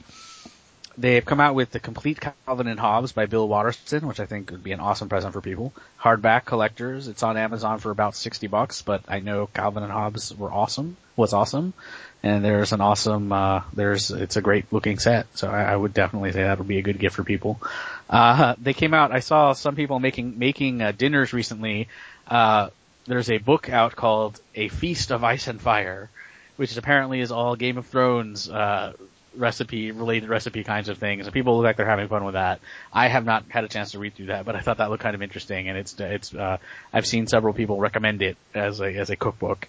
They've 0.96 1.24
come 1.24 1.40
out 1.40 1.56
with 1.56 1.70
the 1.72 1.80
complete 1.80 2.20
Calvin 2.20 2.68
and 2.68 2.78
Hobbes 2.78 3.10
by 3.10 3.26
Bill 3.26 3.48
Watterson, 3.48 4.06
which 4.06 4.20
I 4.20 4.26
think 4.26 4.52
would 4.52 4.62
be 4.62 4.70
an 4.70 4.78
awesome 4.78 5.08
present 5.08 5.32
for 5.32 5.40
people. 5.40 5.72
Hardback 6.00 6.44
collectors. 6.44 7.08
It's 7.08 7.24
on 7.24 7.36
Amazon 7.36 7.80
for 7.80 7.90
about 7.90 8.14
60 8.14 8.46
bucks, 8.46 8.82
but 8.82 9.02
I 9.08 9.18
know 9.18 9.48
Calvin 9.48 9.82
and 9.82 9.90
Hobbes 9.90 10.32
were 10.36 10.52
awesome, 10.52 10.96
was 11.16 11.32
awesome. 11.32 11.74
And 12.22 12.44
there's 12.44 12.72
an 12.72 12.80
awesome, 12.80 13.32
uh, 13.32 13.62
there's, 13.72 14.12
it's 14.12 14.36
a 14.36 14.40
great 14.40 14.72
looking 14.72 15.00
set. 15.00 15.26
So 15.34 15.48
I, 15.48 15.64
I 15.64 15.76
would 15.76 15.94
definitely 15.94 16.30
say 16.32 16.44
that 16.44 16.58
would 16.58 16.68
be 16.68 16.78
a 16.78 16.82
good 16.82 16.98
gift 17.00 17.16
for 17.16 17.24
people. 17.24 17.60
Uh, 18.08 18.54
they 18.62 18.72
came 18.72 18.94
out, 18.94 19.10
I 19.10 19.18
saw 19.18 19.52
some 19.52 19.74
people 19.74 19.98
making, 19.98 20.38
making, 20.38 20.80
uh, 20.80 20.92
dinners 20.92 21.32
recently. 21.32 21.88
Uh, 22.28 22.70
there's 23.06 23.30
a 23.30 23.38
book 23.38 23.68
out 23.68 23.96
called 23.96 24.40
A 24.54 24.68
Feast 24.68 25.10
of 25.10 25.24
Ice 25.24 25.48
and 25.48 25.60
Fire, 25.60 26.08
which 26.56 26.76
apparently 26.76 27.20
is 27.20 27.32
all 27.32 27.56
Game 27.56 27.78
of 27.78 27.86
Thrones, 27.86 28.48
uh, 28.48 28.92
recipe, 29.36 29.90
related 29.90 30.28
recipe 30.28 30.64
kinds 30.64 30.88
of 30.88 30.98
things. 30.98 31.26
And 31.26 31.34
people 31.34 31.56
look 31.56 31.64
like 31.64 31.76
they're 31.76 31.88
having 31.88 32.08
fun 32.08 32.24
with 32.24 32.34
that. 32.34 32.60
I 32.92 33.08
have 33.08 33.24
not 33.24 33.44
had 33.48 33.64
a 33.64 33.68
chance 33.68 33.92
to 33.92 33.98
read 33.98 34.14
through 34.14 34.26
that, 34.26 34.44
but 34.44 34.56
I 34.56 34.60
thought 34.60 34.78
that 34.78 34.90
looked 34.90 35.02
kind 35.02 35.14
of 35.14 35.22
interesting 35.22 35.68
and 35.68 35.76
it's, 35.78 35.98
it's, 35.98 36.34
uh, 36.34 36.58
I've 36.92 37.06
seen 37.06 37.26
several 37.26 37.54
people 37.54 37.78
recommend 37.78 38.22
it 38.22 38.36
as 38.54 38.80
a, 38.80 38.86
as 38.86 39.10
a 39.10 39.16
cookbook. 39.16 39.68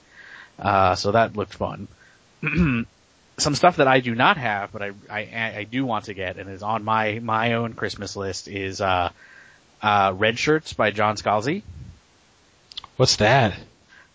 Uh, 0.59 0.95
so 0.95 1.11
that 1.11 1.35
looked 1.35 1.53
fun. 1.53 1.87
Some 3.37 3.55
stuff 3.55 3.77
that 3.77 3.87
I 3.87 3.99
do 3.99 4.15
not 4.15 4.37
have, 4.37 4.71
but 4.71 4.81
I, 4.81 4.91
I, 5.09 5.53
I 5.57 5.67
do 5.69 5.85
want 5.85 6.05
to 6.05 6.13
get 6.13 6.37
and 6.37 6.49
is 6.49 6.63
on 6.63 6.83
my, 6.83 7.19
my 7.19 7.53
own 7.53 7.73
Christmas 7.73 8.15
list 8.15 8.47
is, 8.47 8.79
uh, 8.79 9.09
uh, 9.81 10.13
Red 10.15 10.39
Shirts 10.39 10.73
by 10.73 10.91
John 10.91 11.17
Scalzi. 11.17 11.63
What's 12.95 13.17
that? 13.17 13.57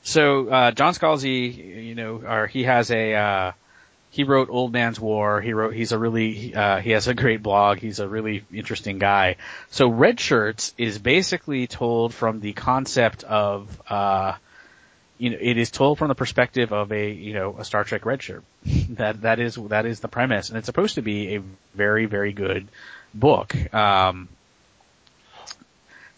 So 0.02 0.48
uh, 0.48 0.70
John 0.72 0.94
Scalzi, 0.94 1.86
you 1.86 1.94
know, 1.94 2.22
or 2.26 2.46
he 2.46 2.64
has 2.64 2.90
a 2.90 3.14
uh, 3.14 3.52
he 4.10 4.24
wrote 4.24 4.48
Old 4.50 4.72
Man's 4.72 4.98
War. 4.98 5.40
He 5.40 5.52
wrote 5.52 5.74
he's 5.74 5.92
a 5.92 5.98
really 5.98 6.54
uh, 6.54 6.78
he 6.80 6.90
has 6.90 7.08
a 7.08 7.14
great 7.14 7.42
blog. 7.42 7.78
He's 7.78 8.00
a 8.00 8.08
really 8.08 8.44
interesting 8.52 8.98
guy. 8.98 9.36
So 9.70 9.88
Red 9.88 10.18
Shirts 10.18 10.74
is 10.76 10.98
basically 10.98 11.66
told 11.66 12.12
from 12.12 12.40
the 12.40 12.52
concept 12.52 13.24
of 13.24 13.68
uh, 13.88 14.34
you 15.18 15.30
know 15.30 15.38
it 15.40 15.58
is 15.58 15.70
told 15.70 15.98
from 15.98 16.08
the 16.08 16.14
perspective 16.14 16.72
of 16.72 16.92
a 16.92 17.10
you 17.10 17.34
know 17.34 17.56
a 17.58 17.64
Star 17.64 17.84
Trek 17.84 18.04
red 18.04 18.22
shirt. 18.22 18.42
that 18.90 19.22
that 19.22 19.38
is 19.38 19.54
that 19.68 19.86
is 19.86 20.00
the 20.00 20.08
premise, 20.08 20.48
and 20.48 20.58
it's 20.58 20.66
supposed 20.66 20.96
to 20.96 21.02
be 21.02 21.36
a 21.36 21.42
very 21.74 22.06
very 22.06 22.32
good 22.32 22.66
book. 23.14 23.54
Um, 23.72 24.28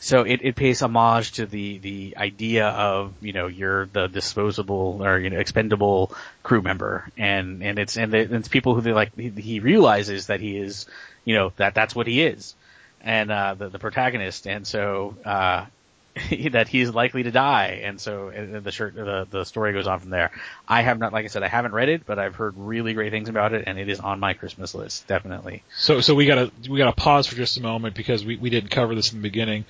so 0.02 0.22
it, 0.22 0.40
it 0.42 0.56
pays 0.56 0.82
homage 0.82 1.30
to 1.32 1.46
the, 1.46 1.78
the 1.78 2.16
idea 2.16 2.66
of, 2.66 3.14
you 3.20 3.32
know, 3.32 3.46
you're 3.46 3.86
the 3.86 4.08
disposable 4.08 4.98
or, 5.00 5.16
you 5.20 5.30
know, 5.30 5.38
expendable 5.38 6.12
crew 6.42 6.60
member. 6.60 7.08
And, 7.16 7.62
and 7.62 7.78
it's, 7.78 7.96
and 7.96 8.12
it's 8.12 8.48
people 8.48 8.74
who 8.74 8.80
they 8.80 8.92
like, 8.92 9.14
he, 9.14 9.28
he 9.28 9.60
realizes 9.60 10.26
that 10.26 10.40
he 10.40 10.58
is, 10.58 10.86
you 11.24 11.36
know, 11.36 11.52
that 11.54 11.76
that's 11.76 11.94
what 11.94 12.08
he 12.08 12.20
is. 12.20 12.56
And, 13.00 13.30
uh, 13.30 13.54
the, 13.54 13.68
the 13.68 13.78
protagonist. 13.78 14.48
And 14.48 14.66
so, 14.66 15.14
uh, 15.24 15.66
that 16.50 16.68
he 16.68 16.80
is 16.80 16.94
likely 16.94 17.22
to 17.22 17.30
die. 17.30 17.80
And 17.84 18.00
so 18.00 18.28
and 18.28 18.62
the 18.62 18.70
shirt, 18.70 18.94
the, 18.94 19.26
the 19.30 19.44
story 19.44 19.72
goes 19.72 19.86
on 19.86 20.00
from 20.00 20.10
there. 20.10 20.30
I 20.68 20.82
have 20.82 20.98
not, 20.98 21.12
like 21.12 21.24
I 21.24 21.28
said, 21.28 21.42
I 21.42 21.48
haven't 21.48 21.72
read 21.72 21.88
it, 21.88 22.04
but 22.04 22.18
I've 22.18 22.34
heard 22.34 22.54
really 22.56 22.92
great 22.92 23.12
things 23.12 23.28
about 23.28 23.54
it 23.54 23.64
and 23.66 23.78
it 23.78 23.88
is 23.88 23.98
on 23.98 24.20
my 24.20 24.34
Christmas 24.34 24.74
list, 24.74 25.06
definitely. 25.06 25.62
So 25.76 26.00
so 26.00 26.14
we 26.14 26.26
gotta 26.26 26.50
we 26.68 26.76
gotta 26.78 26.92
pause 26.92 27.26
for 27.26 27.36
just 27.36 27.56
a 27.56 27.62
moment 27.62 27.94
because 27.94 28.24
we 28.24 28.36
we 28.36 28.50
didn't 28.50 28.70
cover 28.70 28.94
this 28.94 29.12
in 29.12 29.18
the 29.18 29.22
beginning. 29.22 29.64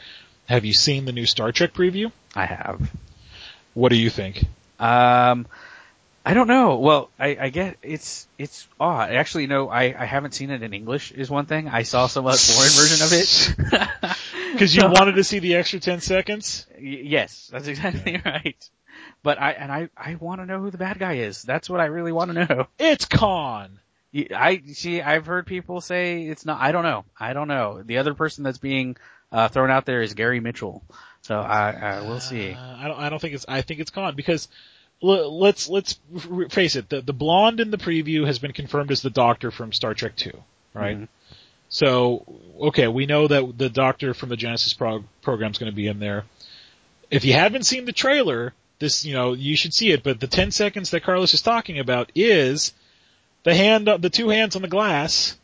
Have 0.49 0.65
you 0.65 0.73
seen 0.73 1.05
the 1.05 1.13
new 1.13 1.27
Star 1.27 1.53
Trek 1.53 1.73
preview? 1.73 2.13
I 2.35 2.47
have. 2.47 2.91
What 3.75 3.91
do 3.91 3.97
you 3.97 4.11
think? 4.11 4.45
Um, 4.79 5.47
I 6.25 6.35
don't 6.35 6.49
know. 6.49 6.77
Well, 6.77 7.11
I, 7.19 7.37
I 7.41 7.49
get 7.49 7.77
it's 7.83 8.29
it's 8.39 8.67
odd. 8.79 9.11
Actually, 9.13 9.47
no, 9.47 9.69
I, 9.69 9.95
I 9.99 10.05
haven't 10.05 10.35
seen 10.35 10.51
it 10.51 10.63
in 10.63 10.73
English. 10.73 11.13
Is 11.13 11.31
one 11.31 11.47
thing. 11.47 11.69
I 11.69 11.83
saw 11.83 12.07
some 12.07 12.27
uh, 12.27 12.33
foreign 12.33 12.71
version 12.71 13.07
of 13.07 13.13
it. 13.13 14.17
Because 14.53 14.77
you 14.77 14.87
wanted 14.87 15.13
to 15.13 15.25
see 15.25 15.39
the 15.39 15.55
extra 15.55 15.81
ten 15.81 16.01
seconds. 16.03 16.67
Y- 16.77 17.01
yes, 17.05 17.49
that's 17.51 17.69
exactly 17.69 18.21
right. 18.25 18.69
But 19.23 19.41
I 19.41 19.53
and 19.53 19.73
I 19.73 19.89
I 19.97 20.17
want 20.17 20.43
to 20.43 20.47
know 20.47 20.61
who 20.61 20.71
the 20.71 20.77
bad 20.77 20.99
guy 20.99 21.15
is. 21.15 21.43
That's 21.43 21.71
what 21.71 21.81
I 21.81 21.87
really 21.87 22.13
want 22.13 22.33
to 22.33 22.45
know. 22.45 22.67
It's 22.79 23.07
Khan. 23.07 23.81
I 24.15 24.61
see. 24.75 25.01
I've 25.01 25.25
heard 25.25 25.47
people 25.47 25.81
say 25.81 26.25
it's 26.25 26.45
not. 26.45 26.61
I 26.61 26.73
don't 26.73 26.83
know. 26.83 27.07
I 27.19 27.33
don't 27.33 27.49
know. 27.49 27.83
The 27.83 27.97
other 27.97 28.13
person 28.13 28.45
that's 28.45 28.59
being 28.59 28.97
uh, 29.33 29.49
thrown 29.49 29.71
out 29.71 29.87
there 29.87 30.03
is 30.03 30.15
Gary 30.15 30.41
Mitchell. 30.41 30.83
So 31.23 31.39
I, 31.39 31.71
I 31.71 32.01
we'll 32.03 32.21
see. 32.21 32.53
Uh, 32.53 32.77
I 32.79 32.89
don't. 32.89 32.99
I 32.99 33.09
don't 33.09 33.19
think 33.21 33.35
it's. 33.35 33.45
I 33.49 33.63
think 33.63 33.81
it's 33.81 33.91
Khan 33.91 34.15
because 34.17 34.49
l- 35.03 35.39
let's 35.39 35.69
let's 35.69 35.99
r- 36.31 36.49
face 36.49 36.77
it. 36.77 36.89
The 36.89 37.01
the 37.01 37.13
blonde 37.13 37.61
in 37.61 37.71
the 37.71 37.79
preview 37.79 38.27
has 38.27 38.39
been 38.39 38.53
confirmed 38.53 38.91
as 38.91 39.03
the 39.03 39.11
Doctor 39.11 39.51
from 39.51 39.73
Star 39.73 39.95
Trek 39.95 40.17
Two, 40.17 40.37
right? 40.75 40.99
Mhm. 40.99 41.09
So 41.69 42.25
okay, 42.61 42.89
we 42.89 43.07
know 43.07 43.29
that 43.29 43.57
the 43.57 43.71
Doctor 43.71 44.15
from 44.15 44.29
the 44.29 44.37
Genesis 44.37 44.75
prog- 44.75 45.05
program 45.23 45.53
is 45.53 45.59
going 45.59 45.71
to 45.73 45.77
be 45.77 45.87
in 45.87 45.99
there. 46.01 46.25
If 47.11 47.25
you 47.25 47.33
haven't 47.35 47.65
seen 47.65 47.85
the 47.85 47.93
trailer, 47.93 48.53
this 48.81 49.05
you 49.05 49.15
know 49.15 49.33
you 49.33 49.57
should 49.57 49.73
see 49.75 49.93
it. 49.93 50.03
But 50.03 50.19
the 50.21 50.27
ten 50.27 50.51
seconds 50.51 50.91
that 50.91 51.03
Carlos 51.05 51.35
is 51.35 51.41
talking 51.43 51.79
about 51.79 52.11
is 52.17 52.73
the 53.45 53.55
hand, 53.55 53.87
the 53.87 54.11
two 54.11 54.29
hands 54.29 54.57
on 54.57 54.63
the 54.63 54.69
glass, 54.69 55.37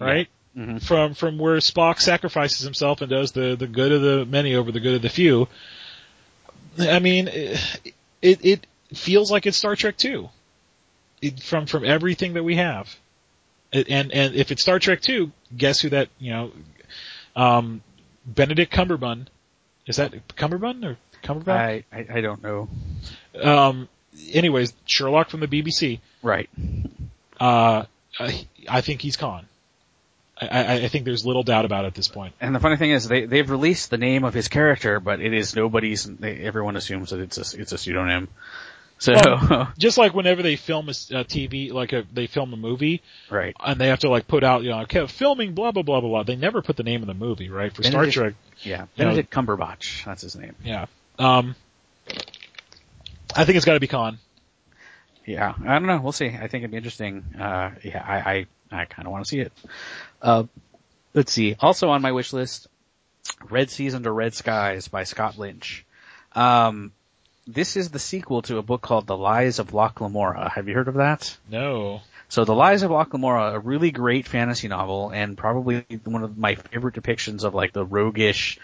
right? 0.00 0.28
Mhm. 0.58 0.82
From 0.82 1.14
from 1.14 1.38
where 1.38 1.56
Spock 1.58 2.00
sacrifices 2.00 2.64
himself 2.64 3.00
and 3.00 3.08
does 3.08 3.30
the 3.30 3.54
the 3.54 3.68
good 3.68 3.92
of 3.92 4.02
the 4.02 4.26
many 4.26 4.56
over 4.56 4.72
the 4.72 4.80
good 4.80 4.94
of 4.94 5.02
the 5.02 5.08
few. 5.08 5.46
I 6.78 6.98
mean, 6.98 7.28
it 7.28 7.60
it 8.20 8.44
it 8.44 8.66
feels 8.92 9.30
like 9.30 9.46
it's 9.46 9.56
Star 9.56 9.76
Trek 9.76 9.96
Two, 9.96 10.30
from 11.42 11.66
from 11.66 11.84
everything 11.84 12.34
that 12.34 12.42
we 12.42 12.56
have. 12.56 12.96
It, 13.70 13.88
and 13.88 14.10
and 14.10 14.34
if 14.34 14.50
it's 14.50 14.62
Star 14.62 14.80
Trek 14.80 15.00
Two, 15.00 15.30
guess 15.56 15.80
who 15.80 15.90
that 15.90 16.08
you 16.18 16.32
know, 16.32 16.52
um, 17.36 17.82
Benedict 18.26 18.72
Cumberbatch 18.72 19.28
Is 19.86 19.96
that 19.96 20.12
Cumberbund 20.36 20.84
or 20.84 20.96
Cumberbatch? 21.22 21.48
I, 21.48 21.84
I 21.92 22.06
I 22.14 22.20
don't 22.20 22.42
know. 22.42 22.68
Um, 23.40 23.88
anyways, 24.32 24.72
Sherlock 24.86 25.30
from 25.30 25.38
the 25.38 25.46
BBC. 25.46 26.00
Right. 26.20 26.50
Uh, 27.38 27.84
I, 28.18 28.46
I 28.68 28.80
think 28.80 29.02
he's 29.02 29.16
Khan. 29.16 29.46
I, 30.40 30.46
I, 30.46 30.72
I 30.74 30.88
think 30.88 31.04
there's 31.04 31.26
little 31.26 31.42
doubt 31.42 31.64
about 31.64 31.84
it 31.84 31.88
at 31.88 31.94
this 31.94 32.08
point. 32.08 32.34
And 32.40 32.54
the 32.54 32.60
funny 32.60 32.76
thing 32.76 32.90
is, 32.90 33.08
they 33.08 33.26
they've 33.26 33.48
released 33.48 33.90
the 33.90 33.98
name 33.98 34.24
of 34.24 34.34
his 34.34 34.48
character, 34.48 35.00
but 35.00 35.20
it 35.20 35.34
is 35.34 35.56
nobody's. 35.56 36.04
They, 36.04 36.36
everyone 36.38 36.76
assumes 36.76 37.10
that 37.10 37.20
it's 37.20 37.38
a 37.38 37.60
it's 37.60 37.72
a 37.72 37.78
pseudonym. 37.78 38.28
So 38.98 39.14
Well, 39.14 39.72
Just 39.78 39.96
like 39.96 40.12
whenever 40.12 40.42
they 40.42 40.56
film 40.56 40.88
a 40.88 40.92
TV, 40.92 41.72
like 41.72 41.92
a, 41.92 42.04
they 42.12 42.26
film 42.26 42.52
a 42.52 42.56
movie, 42.56 43.00
right. 43.30 43.54
and 43.60 43.80
they 43.80 43.88
have 43.88 44.00
to 44.00 44.08
like 44.10 44.26
put 44.26 44.42
out, 44.42 44.64
you 44.64 44.70
know, 44.70 44.80
okay, 44.82 45.06
filming 45.06 45.54
blah 45.54 45.70
blah 45.70 45.82
blah 45.82 46.00
blah 46.00 46.10
blah. 46.10 46.22
They 46.24 46.36
never 46.36 46.62
put 46.62 46.76
the 46.76 46.82
name 46.82 47.02
of 47.02 47.06
the 47.06 47.14
movie, 47.14 47.48
right? 47.48 47.72
For 47.72 47.82
Star 47.84 48.06
Trek, 48.06 48.34
Yeah. 48.62 48.86
You 48.96 49.04
know- 49.04 49.10
Benedict 49.10 49.32
Cumberbatch. 49.32 50.04
That's 50.04 50.22
his 50.22 50.34
name. 50.36 50.54
yeah. 50.64 50.86
Um, 51.18 51.54
I 53.36 53.44
think 53.44 53.56
it's 53.56 53.64
got 53.64 53.74
to 53.74 53.80
be 53.80 53.86
Khan. 53.88 54.18
Yeah. 55.26 55.52
I 55.60 55.78
don't 55.78 55.86
know. 55.86 56.00
We'll 56.00 56.12
see. 56.12 56.26
I 56.28 56.48
think 56.48 56.62
it'd 56.62 56.70
be 56.70 56.76
interesting. 56.76 57.24
Uh, 57.38 57.70
yeah. 57.84 58.04
I 58.06 58.30
I, 58.32 58.46
I 58.70 58.84
kind 58.84 59.06
of 59.06 59.12
want 59.12 59.24
to 59.24 59.28
see 59.28 59.40
it. 59.40 59.52
Uh, 60.20 60.44
let's 61.14 61.32
see. 61.32 61.56
Also 61.60 61.88
on 61.90 62.02
my 62.02 62.12
wish 62.12 62.32
list, 62.32 62.68
Red 63.48 63.70
Seas 63.70 63.94
Under 63.94 64.12
Red 64.12 64.34
Skies 64.34 64.88
by 64.88 65.04
Scott 65.04 65.38
Lynch. 65.38 65.84
Um, 66.32 66.92
this 67.46 67.76
is 67.76 67.90
the 67.90 67.98
sequel 67.98 68.42
to 68.42 68.58
a 68.58 68.62
book 68.62 68.82
called 68.82 69.06
The 69.06 69.16
Lies 69.16 69.58
of 69.58 69.72
Locke 69.72 70.00
Lamora. 70.00 70.50
Have 70.54 70.68
you 70.68 70.74
heard 70.74 70.88
of 70.88 70.94
that? 70.94 71.36
No. 71.50 72.02
So 72.28 72.44
The 72.44 72.54
Lies 72.54 72.82
of 72.82 72.90
Locke 72.90 73.12
Lamora, 73.12 73.54
a 73.54 73.58
really 73.58 73.90
great 73.90 74.28
fantasy 74.28 74.68
novel 74.68 75.10
and 75.10 75.36
probably 75.36 75.84
one 76.04 76.24
of 76.24 76.36
my 76.36 76.56
favorite 76.56 76.94
depictions 76.94 77.44
of 77.44 77.54
like 77.54 77.72
the 77.72 77.86
roguish 77.86 78.58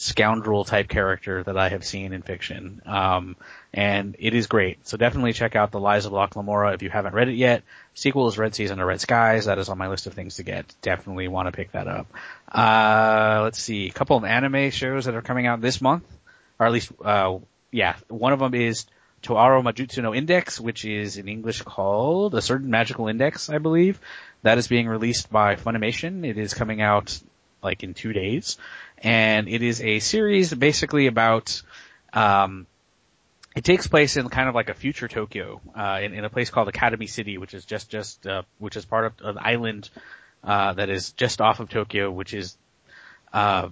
scoundrel 0.00 0.64
type 0.64 0.88
character 0.88 1.42
that 1.42 1.58
I 1.58 1.70
have 1.70 1.84
seen 1.84 2.12
in 2.12 2.22
fiction. 2.22 2.80
Um, 2.86 3.34
and 3.74 4.14
it 4.20 4.32
is 4.32 4.46
great. 4.46 4.86
So 4.86 4.96
definitely 4.96 5.32
check 5.32 5.56
out 5.56 5.72
The 5.72 5.80
Lies 5.80 6.06
of 6.06 6.12
Locke 6.12 6.36
Lamora 6.36 6.72
if 6.72 6.82
you 6.82 6.88
haven't 6.88 7.14
read 7.14 7.28
it 7.28 7.34
yet. 7.34 7.64
Sequel 7.94 8.28
is 8.28 8.38
Red 8.38 8.54
Seas 8.54 8.70
Under 8.70 8.86
Red 8.86 9.00
Skies. 9.00 9.46
That 9.46 9.58
is 9.58 9.68
on 9.68 9.76
my 9.76 9.88
list 9.88 10.06
of 10.06 10.14
things 10.14 10.36
to 10.36 10.44
get. 10.44 10.72
Definitely 10.82 11.26
want 11.26 11.48
to 11.48 11.52
pick 11.52 11.72
that 11.72 11.88
up. 11.88 12.06
Uh, 12.50 13.40
let's 13.42 13.60
see. 13.60 13.88
A 13.88 13.92
couple 13.92 14.16
of 14.16 14.24
anime 14.24 14.70
shows 14.70 15.06
that 15.06 15.16
are 15.16 15.22
coming 15.22 15.48
out 15.48 15.60
this 15.60 15.80
month, 15.80 16.04
or 16.60 16.66
at 16.66 16.72
least, 16.72 16.92
uh, 17.04 17.36
yeah, 17.72 17.96
one 18.06 18.32
of 18.32 18.38
them 18.38 18.54
is 18.54 18.86
Toaru 19.24 19.64
Majutsu 19.64 20.00
no 20.00 20.14
Index, 20.14 20.60
which 20.60 20.84
is 20.84 21.16
in 21.16 21.26
English 21.26 21.62
called 21.62 22.36
A 22.36 22.40
Certain 22.40 22.70
Magical 22.70 23.08
Index, 23.08 23.50
I 23.50 23.58
believe. 23.58 23.98
That 24.42 24.58
is 24.58 24.68
being 24.68 24.86
released 24.86 25.28
by 25.28 25.56
Funimation. 25.56 26.24
It 26.24 26.38
is 26.38 26.54
coming 26.54 26.80
out 26.80 27.18
like 27.62 27.82
in 27.82 27.94
two 27.94 28.12
days. 28.12 28.56
And 29.02 29.48
it 29.48 29.62
is 29.62 29.80
a 29.80 30.00
series 30.00 30.52
basically 30.52 31.06
about, 31.06 31.62
um, 32.12 32.66
it 33.54 33.64
takes 33.64 33.86
place 33.86 34.16
in 34.16 34.28
kind 34.28 34.48
of 34.48 34.54
like 34.54 34.68
a 34.68 34.74
future 34.74 35.08
Tokyo, 35.08 35.60
uh, 35.76 36.00
in, 36.02 36.14
in 36.14 36.24
a 36.24 36.30
place 36.30 36.50
called 36.50 36.68
Academy 36.68 37.06
City, 37.06 37.38
which 37.38 37.54
is 37.54 37.64
just, 37.64 37.90
just, 37.90 38.26
uh, 38.26 38.42
which 38.58 38.76
is 38.76 38.84
part 38.84 39.06
of 39.06 39.36
an 39.36 39.38
island, 39.40 39.90
uh, 40.44 40.72
that 40.72 40.88
is 40.88 41.12
just 41.12 41.40
off 41.40 41.60
of 41.60 41.68
Tokyo, 41.68 42.10
which 42.10 42.34
is, 42.34 42.56
uh, 43.32 43.68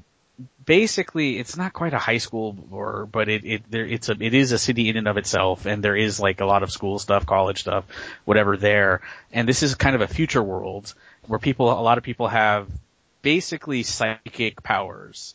basically 0.64 1.38
it's 1.38 1.56
not 1.56 1.72
quite 1.72 1.94
a 1.94 1.98
high 1.98 2.18
school 2.18 2.56
or 2.70 3.06
but 3.06 3.28
it 3.28 3.44
it 3.44 3.70
there 3.70 3.86
it's 3.86 4.08
a 4.08 4.16
it 4.20 4.34
is 4.34 4.52
a 4.52 4.58
city 4.58 4.88
in 4.88 4.96
and 4.96 5.08
of 5.08 5.16
itself 5.16 5.66
and 5.66 5.82
there 5.82 5.96
is 5.96 6.20
like 6.20 6.40
a 6.40 6.44
lot 6.44 6.62
of 6.62 6.70
school 6.70 6.98
stuff 6.98 7.24
college 7.24 7.60
stuff 7.60 7.84
whatever 8.24 8.56
there. 8.56 9.00
And 9.32 9.48
this 9.48 9.62
is 9.62 9.74
kind 9.74 9.94
of 9.94 10.02
a 10.02 10.08
future 10.08 10.42
world 10.42 10.92
where 11.26 11.38
people 11.38 11.70
a 11.70 11.80
lot 11.80 11.98
of 11.98 12.04
people 12.04 12.28
have 12.28 12.68
basically 13.26 13.82
psychic 13.82 14.62
powers 14.62 15.34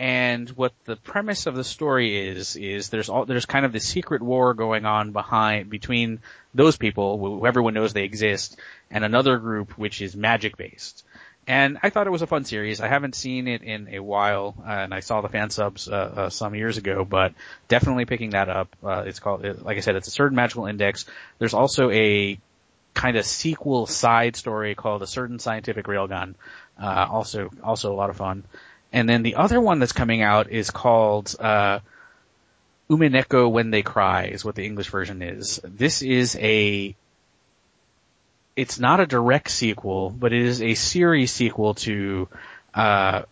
and 0.00 0.50
what 0.50 0.72
the 0.84 0.96
premise 0.96 1.46
of 1.46 1.54
the 1.54 1.62
story 1.62 2.28
is 2.28 2.56
is 2.56 2.88
there's 2.88 3.08
all 3.08 3.24
there's 3.24 3.46
kind 3.46 3.64
of 3.64 3.72
this 3.72 3.86
secret 3.86 4.20
war 4.20 4.52
going 4.52 4.84
on 4.84 5.12
behind 5.12 5.70
between 5.70 6.18
those 6.54 6.76
people 6.76 7.18
who 7.18 7.46
everyone 7.46 7.72
knows 7.72 7.92
they 7.92 8.02
exist 8.02 8.56
and 8.90 9.04
another 9.04 9.38
group 9.38 9.78
which 9.78 10.02
is 10.02 10.16
magic 10.16 10.56
based 10.56 11.04
and 11.46 11.78
I 11.84 11.90
thought 11.90 12.08
it 12.08 12.10
was 12.10 12.22
a 12.22 12.26
fun 12.26 12.44
series. 12.44 12.80
I 12.80 12.88
haven't 12.88 13.14
seen 13.14 13.48
it 13.48 13.62
in 13.62 13.88
a 13.92 13.98
while, 14.00 14.54
uh, 14.60 14.70
and 14.70 14.94
I 14.94 15.00
saw 15.00 15.20
the 15.20 15.28
fan 15.28 15.50
subs 15.50 15.88
uh, 15.88 15.92
uh, 15.94 16.30
some 16.30 16.54
years 16.54 16.76
ago, 16.76 17.04
but 17.04 17.32
definitely 17.66 18.04
picking 18.04 18.30
that 18.30 18.48
up. 18.48 18.76
Uh, 18.84 19.04
it's 19.06 19.18
called, 19.18 19.42
like 19.62 19.78
I 19.78 19.80
said, 19.80 19.96
it's 19.96 20.06
a 20.06 20.12
certain 20.12 20.36
magical 20.36 20.66
index. 20.66 21.06
There's 21.38 21.54
also 21.54 21.90
a 21.90 22.38
kind 22.94 23.16
of 23.16 23.24
sequel 23.24 23.86
side 23.86 24.36
story 24.36 24.74
called 24.74 25.02
a 25.02 25.06
certain 25.06 25.38
scientific 25.38 25.86
railgun. 25.86 26.34
Uh, 26.80 27.06
also, 27.10 27.50
also 27.62 27.92
a 27.92 27.96
lot 27.96 28.10
of 28.10 28.16
fun. 28.16 28.44
And 28.92 29.08
then 29.08 29.22
the 29.22 29.36
other 29.36 29.60
one 29.60 29.78
that's 29.78 29.92
coming 29.92 30.22
out 30.22 30.50
is 30.50 30.70
called 30.70 31.34
uh, 31.38 31.80
Umineko 32.88 33.50
When 33.50 33.70
They 33.70 33.82
Cry, 33.82 34.26
is 34.26 34.44
what 34.44 34.54
the 34.54 34.64
English 34.64 34.88
version 34.88 35.22
is. 35.22 35.60
This 35.62 36.02
is 36.02 36.36
a 36.40 36.96
it's 38.56 38.78
not 38.78 39.00
a 39.00 39.06
direct 39.06 39.50
sequel, 39.50 40.10
but 40.10 40.32
it 40.32 40.42
is 40.42 40.60
a 40.60 40.74
series 40.74 41.32
sequel 41.32 41.74
to 41.74 42.28
uh, 42.74 43.22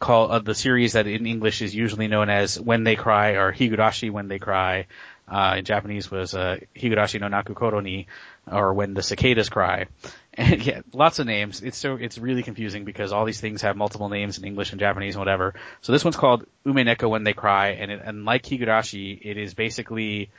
call 0.00 0.32
uh, 0.32 0.38
the 0.38 0.54
series 0.54 0.94
that 0.94 1.06
in 1.06 1.26
English 1.26 1.62
is 1.62 1.74
usually 1.74 2.08
known 2.08 2.28
as 2.28 2.58
When 2.58 2.84
They 2.84 2.96
Cry 2.96 3.32
or 3.32 3.52
Higurashi 3.52 4.10
When 4.10 4.28
They 4.28 4.38
Cry. 4.38 4.86
Uh, 5.30 5.56
in 5.58 5.64
Japanese 5.64 6.10
was 6.10 6.34
uh, 6.34 6.56
Higurashi 6.74 7.20
no 7.20 7.28
Naku 7.28 7.52
Koro 7.52 7.80
ni, 7.80 8.06
or 8.50 8.72
When 8.72 8.94
the 8.94 9.02
Cicadas 9.02 9.50
Cry. 9.50 9.86
And 10.38 10.62
yeah, 10.66 10.80
lots 10.92 11.18
of 11.18 11.26
names. 11.26 11.62
It's 11.62 11.76
so 11.76 11.96
it's 11.96 12.16
really 12.16 12.42
confusing 12.42 12.84
because 12.84 13.12
all 13.12 13.24
these 13.24 13.40
things 13.40 13.62
have 13.62 13.76
multiple 13.76 14.08
names 14.08 14.38
in 14.38 14.44
English 14.44 14.70
and 14.70 14.80
Japanese 14.80 15.16
and 15.16 15.20
whatever. 15.20 15.54
So 15.82 15.92
this 15.92 16.04
one's 16.04 16.16
called 16.16 16.46
Umineko 16.64 17.10
When 17.10 17.24
They 17.24 17.32
Cry, 17.34 17.70
and 17.70 17.90
it, 17.90 18.00
and 18.02 18.24
like 18.24 18.44
Higurashi, 18.44 19.18
it 19.20 19.36
is 19.36 19.52
basically 19.52 20.30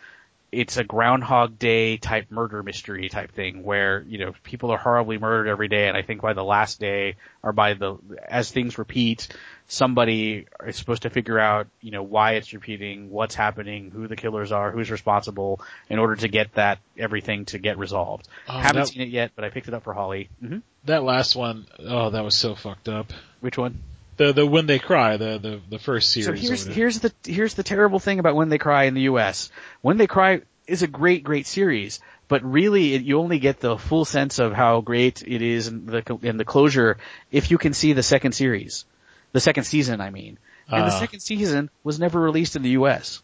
it's 0.52 0.78
a 0.78 0.84
Groundhog 0.84 1.60
Day 1.60 1.98
type 1.98 2.32
murder 2.32 2.64
mystery 2.64 3.10
type 3.10 3.34
thing 3.34 3.64
where, 3.64 4.02
you 4.08 4.18
know, 4.18 4.34
people 4.44 4.72
are 4.72 4.78
horribly 4.78 5.18
murdered 5.20 5.48
every 5.48 5.68
day 5.68 5.88
and 5.88 5.96
I 5.96 6.02
think 6.02 6.22
by 6.22 6.34
the 6.34 6.44
last 6.44 6.80
day 6.80 7.18
or 7.44 7.52
by 7.54 7.76
the, 7.76 7.98
as 8.28 8.50
things 8.50 8.80
repeat, 8.80 9.28
somebody 9.70 10.48
is 10.66 10.76
supposed 10.76 11.04
to 11.04 11.10
figure 11.10 11.40
out, 11.40 11.68
you 11.82 11.92
know, 11.92 12.04
why 12.04 12.34
it's 12.34 12.52
repeating, 12.54 13.10
what's 13.12 13.36
happening, 13.36 13.92
who 13.92 14.08
the 14.08 14.16
killers 14.16 14.52
are, 14.52 14.72
who's 14.72 14.92
responsible 14.92 15.62
in 15.90 16.00
order 16.00 16.16
to 16.18 16.28
get 16.28 16.54
that, 16.56 16.80
everything 16.98 17.46
to 17.46 17.60
get 17.60 17.78
resolved. 17.78 18.28
Oh, 18.50 18.54
Haven't 18.60 18.82
that- 18.82 18.88
seen 18.88 19.04
it 19.04 19.10
yet, 19.10 19.32
but 19.36 19.46
I 19.46 19.50
picked 19.50 19.68
it 19.68 19.74
up 19.74 19.84
for 19.84 19.94
Holly. 19.94 20.30
hmm 20.42 20.58
That 20.86 21.04
last 21.04 21.36
one, 21.36 21.68
oh, 21.80 22.10
that 22.10 22.24
was 22.24 22.36
so 22.36 22.56
fucked 22.56 22.90
up. 22.90 23.14
Which 23.40 23.58
one? 23.58 23.82
The 24.18 24.34
the 24.34 24.46
when 24.46 24.66
they 24.66 24.80
cry, 24.80 25.16
the 25.16 25.38
the 25.38 25.62
the 25.70 25.80
first 25.80 26.12
series. 26.12 26.26
So 26.26 26.34
here's 26.34 26.66
here's 26.66 27.00
the 27.00 27.14
here's 27.24 27.54
the 27.54 27.64
terrible 27.64 28.00
thing 28.00 28.20
about 28.20 28.36
When 28.36 28.50
They 28.50 28.58
Cry 28.58 28.84
in 28.84 28.94
the 28.94 29.04
U.S. 29.04 29.50
When 29.82 29.96
They 29.96 30.08
Cry 30.08 30.42
is 30.68 30.84
a 30.84 30.88
great 30.88 31.24
great 31.24 31.48
series, 31.48 32.02
but 32.28 32.44
really 32.44 32.96
it, 32.96 33.04
you 33.04 33.20
only 33.20 33.40
get 33.40 33.62
the 33.62 33.78
full 33.78 34.04
sense 34.04 34.40
of 34.40 34.52
how 34.52 34.82
great 34.82 35.24
it 35.26 35.42
is 35.42 35.70
in 35.70 35.86
the 35.86 36.20
in 36.22 36.36
the 36.36 36.44
closure 36.44 36.98
if 37.32 37.50
you 37.50 37.58
can 37.58 37.74
see 37.74 37.94
the 37.94 38.04
second 38.04 38.34
series, 38.34 38.84
the 39.32 39.40
second 39.40 39.64
season. 39.66 40.02
I 40.02 40.10
mean, 40.10 40.38
and 40.68 40.84
the 40.84 40.94
Ah. 40.94 41.00
second 41.00 41.20
season 41.22 41.70
was 41.84 42.00
never 42.00 42.20
released 42.20 42.56
in 42.56 42.62
the 42.62 42.72
U.S. 42.72 43.22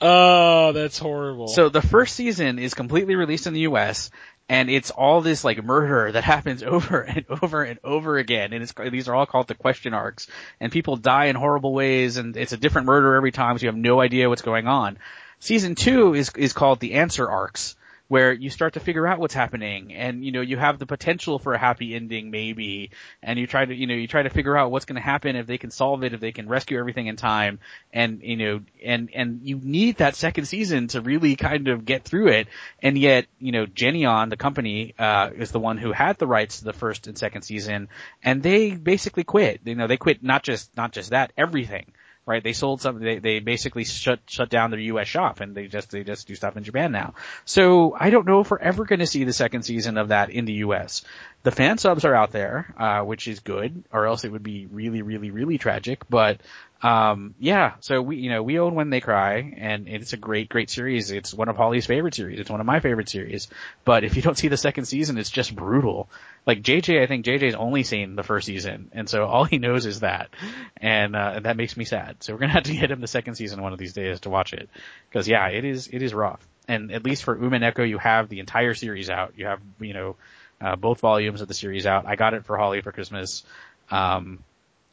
Oh, 0.00 0.72
that's 0.72 0.98
horrible. 0.98 1.48
So 1.48 1.68
the 1.68 1.82
first 1.82 2.14
season 2.14 2.58
is 2.58 2.74
completely 2.74 3.16
released 3.16 3.46
in 3.46 3.52
the 3.54 3.60
U.S. 3.60 4.10
and 4.48 4.70
it's 4.70 4.90
all 4.90 5.20
this 5.22 5.42
like 5.44 5.62
murder 5.64 6.12
that 6.12 6.22
happens 6.34 6.62
over 6.62 7.00
and 7.00 7.24
over 7.42 7.64
and 7.64 7.78
over 7.82 8.16
again. 8.18 8.52
And 8.52 8.62
it's, 8.62 8.72
these 8.90 9.08
are 9.08 9.14
all 9.14 9.26
called 9.26 9.48
the 9.48 9.54
question 9.56 9.94
arcs 9.94 10.28
and 10.60 10.70
people 10.70 10.96
die 10.96 11.26
in 11.26 11.36
horrible 11.36 11.72
ways 11.72 12.16
and 12.16 12.36
it's 12.36 12.52
a 12.52 12.56
different 12.56 12.86
murder 12.86 13.16
every 13.16 13.32
time 13.32 13.58
so 13.58 13.62
you 13.62 13.68
have 13.68 13.76
no 13.76 14.00
idea 14.00 14.28
what's 14.28 14.42
going 14.42 14.68
on. 14.68 14.98
Season 15.40 15.74
two 15.74 16.14
is, 16.14 16.30
is 16.36 16.52
called 16.52 16.78
the 16.80 16.94
answer 16.94 17.28
arcs 17.28 17.74
where 18.08 18.32
you 18.32 18.50
start 18.50 18.72
to 18.74 18.80
figure 18.80 19.06
out 19.06 19.18
what's 19.18 19.34
happening 19.34 19.92
and 19.94 20.24
you 20.24 20.32
know 20.32 20.40
you 20.40 20.56
have 20.56 20.78
the 20.78 20.86
potential 20.86 21.38
for 21.38 21.52
a 21.52 21.58
happy 21.58 21.94
ending 21.94 22.30
maybe 22.30 22.90
and 23.22 23.38
you 23.38 23.46
try 23.46 23.64
to 23.64 23.74
you 23.74 23.86
know 23.86 23.94
you 23.94 24.08
try 24.08 24.22
to 24.22 24.30
figure 24.30 24.56
out 24.56 24.70
what's 24.70 24.86
going 24.86 24.96
to 24.96 25.02
happen 25.02 25.36
if 25.36 25.46
they 25.46 25.58
can 25.58 25.70
solve 25.70 26.02
it 26.02 26.14
if 26.14 26.20
they 26.20 26.32
can 26.32 26.48
rescue 26.48 26.78
everything 26.78 27.06
in 27.06 27.16
time 27.16 27.58
and 27.92 28.22
you 28.22 28.36
know 28.36 28.60
and 28.84 29.10
and 29.14 29.40
you 29.42 29.60
need 29.62 29.98
that 29.98 30.16
second 30.16 30.46
season 30.46 30.88
to 30.88 31.00
really 31.00 31.36
kind 31.36 31.68
of 31.68 31.84
get 31.84 32.04
through 32.04 32.28
it 32.28 32.48
and 32.82 32.98
yet 32.98 33.26
you 33.38 33.52
know 33.52 33.66
Geneon 33.66 34.30
the 34.30 34.36
company 34.36 34.94
uh 34.98 35.30
is 35.36 35.52
the 35.52 35.60
one 35.60 35.76
who 35.78 35.92
had 35.92 36.18
the 36.18 36.26
rights 36.26 36.58
to 36.58 36.64
the 36.64 36.72
first 36.72 37.06
and 37.06 37.18
second 37.18 37.42
season 37.42 37.88
and 38.22 38.42
they 38.42 38.70
basically 38.70 39.24
quit. 39.24 39.60
You 39.64 39.74
know 39.74 39.86
they 39.86 39.96
quit 39.96 40.22
not 40.22 40.42
just 40.42 40.74
not 40.76 40.92
just 40.92 41.10
that 41.10 41.32
everything 41.36 41.92
right? 42.28 42.44
They 42.44 42.52
sold 42.52 42.82
something. 42.82 43.02
They 43.02 43.18
they 43.18 43.40
basically 43.40 43.84
shut 43.84 44.20
shut 44.26 44.50
down 44.50 44.70
their 44.70 44.80
U.S. 44.80 45.08
shop 45.08 45.40
and 45.40 45.54
they 45.54 45.66
just 45.66 45.90
they 45.90 46.04
just 46.04 46.28
do 46.28 46.34
stuff 46.34 46.56
in 46.56 46.62
Japan 46.62 46.92
now. 46.92 47.14
So 47.46 47.96
I 47.98 48.10
don't 48.10 48.26
know 48.26 48.40
if 48.40 48.50
we're 48.50 48.58
ever 48.58 48.84
going 48.84 48.98
to 48.98 49.06
see 49.06 49.24
the 49.24 49.32
second 49.32 49.62
season 49.62 49.96
of 49.96 50.08
that 50.08 50.28
in 50.28 50.44
the 50.44 50.52
U.S. 50.64 51.02
The 51.42 51.50
fan 51.50 51.78
subs 51.78 52.04
are 52.04 52.14
out 52.14 52.30
there, 52.30 52.74
uh, 52.76 53.00
which 53.00 53.26
is 53.28 53.40
good, 53.40 53.82
or 53.90 54.06
else 54.06 54.24
it 54.24 54.30
would 54.30 54.42
be 54.42 54.66
really 54.66 55.00
really 55.00 55.30
really 55.30 55.56
tragic. 55.56 56.02
But 56.10 56.40
Um, 56.80 57.34
yeah, 57.40 57.74
so 57.80 58.00
we, 58.00 58.18
you 58.18 58.30
know, 58.30 58.42
we 58.42 58.60
own 58.60 58.74
When 58.74 58.90
They 58.90 59.00
Cry, 59.00 59.52
and 59.56 59.88
it's 59.88 60.12
a 60.12 60.16
great, 60.16 60.48
great 60.48 60.70
series. 60.70 61.10
It's 61.10 61.34
one 61.34 61.48
of 61.48 61.56
Holly's 61.56 61.86
favorite 61.86 62.14
series. 62.14 62.38
It's 62.38 62.50
one 62.50 62.60
of 62.60 62.66
my 62.66 62.78
favorite 62.78 63.08
series. 63.08 63.48
But 63.84 64.04
if 64.04 64.14
you 64.14 64.22
don't 64.22 64.38
see 64.38 64.46
the 64.46 64.56
second 64.56 64.84
season, 64.84 65.18
it's 65.18 65.30
just 65.30 65.54
brutal. 65.54 66.08
Like 66.46 66.62
JJ, 66.62 67.02
I 67.02 67.06
think 67.06 67.24
JJ's 67.24 67.56
only 67.56 67.82
seen 67.82 68.14
the 68.14 68.22
first 68.22 68.46
season, 68.46 68.90
and 68.92 69.08
so 69.08 69.24
all 69.24 69.44
he 69.44 69.58
knows 69.58 69.86
is 69.86 70.00
that, 70.00 70.30
and 70.76 71.16
uh, 71.16 71.40
that 71.40 71.56
makes 71.56 71.76
me 71.76 71.84
sad. 71.84 72.22
So 72.22 72.32
we're 72.32 72.40
gonna 72.40 72.52
have 72.52 72.62
to 72.64 72.76
get 72.76 72.92
him 72.92 73.00
the 73.00 73.08
second 73.08 73.34
season 73.34 73.60
one 73.60 73.72
of 73.72 73.78
these 73.78 73.92
days 73.92 74.20
to 74.20 74.30
watch 74.30 74.52
it, 74.52 74.68
because 75.10 75.26
yeah, 75.26 75.48
it 75.48 75.64
is, 75.64 75.88
it 75.92 76.00
is 76.00 76.14
rough. 76.14 76.46
And 76.68 76.92
at 76.92 77.02
least 77.02 77.24
for 77.24 77.36
Umineko, 77.36 77.88
you 77.88 77.98
have 77.98 78.28
the 78.28 78.40
entire 78.40 78.74
series 78.74 79.10
out. 79.10 79.32
You 79.36 79.46
have, 79.46 79.60
you 79.80 79.94
know, 79.94 80.16
uh, 80.60 80.76
both 80.76 81.00
volumes 81.00 81.40
of 81.40 81.48
the 81.48 81.54
series 81.54 81.86
out. 81.86 82.06
I 82.06 82.14
got 82.14 82.34
it 82.34 82.44
for 82.44 82.56
Holly 82.56 82.82
for 82.82 82.92
Christmas. 82.92 83.42
Um, 83.90 84.44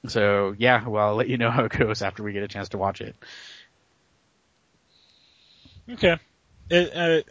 so 0.09 0.55
yeah, 0.57 0.87
well, 0.87 1.09
I'll 1.09 1.15
let 1.15 1.27
you 1.27 1.37
know 1.37 1.51
how 1.51 1.65
it 1.65 1.71
goes 1.71 2.01
after 2.01 2.23
we 2.23 2.33
get 2.33 2.43
a 2.43 2.47
chance 2.47 2.69
to 2.69 2.77
watch 2.77 3.01
it. 3.01 3.15
Okay. 5.89 6.17
It, 6.69 6.95
uh, 6.95 7.21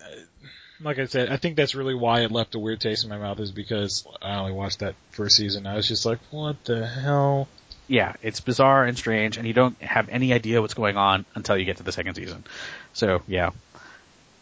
like 0.80 0.98
I 0.98 1.06
said, 1.06 1.30
I 1.30 1.36
think 1.36 1.56
that's 1.56 1.74
really 1.74 1.94
why 1.94 2.20
it 2.20 2.30
left 2.30 2.55
a 2.55 2.59
weird 2.59 2.80
taste 2.80 3.05
in 3.05 3.10
my 3.10 3.18
mouth 3.18 3.40
is 3.40 3.52
because 3.52 4.06
I 4.22 4.36
only 4.36 4.52
watched 4.52 4.80
that 4.80 4.94
first 5.10 5.36
season. 5.36 5.66
I 5.66 5.76
was 5.76 5.88
just 5.88 6.06
like, 6.06 6.18
what 6.30 6.62
the 6.64 6.86
hell? 6.86 7.48
Yeah, 7.86 8.14
it's 8.22 8.40
bizarre 8.40 8.84
and 8.84 8.96
strange, 8.96 9.36
and 9.36 9.46
you 9.46 9.52
don't 9.52 9.80
have 9.82 10.09
any 10.09 10.32
idea 10.32 10.62
what's 10.62 10.74
going 10.74 10.96
on 10.96 11.26
until 11.34 11.56
you 11.56 11.64
get 11.64 11.78
to 11.78 11.82
the 11.82 11.92
second 11.92 12.14
season. 12.14 12.44
So 12.92 13.22
yeah. 13.26 13.51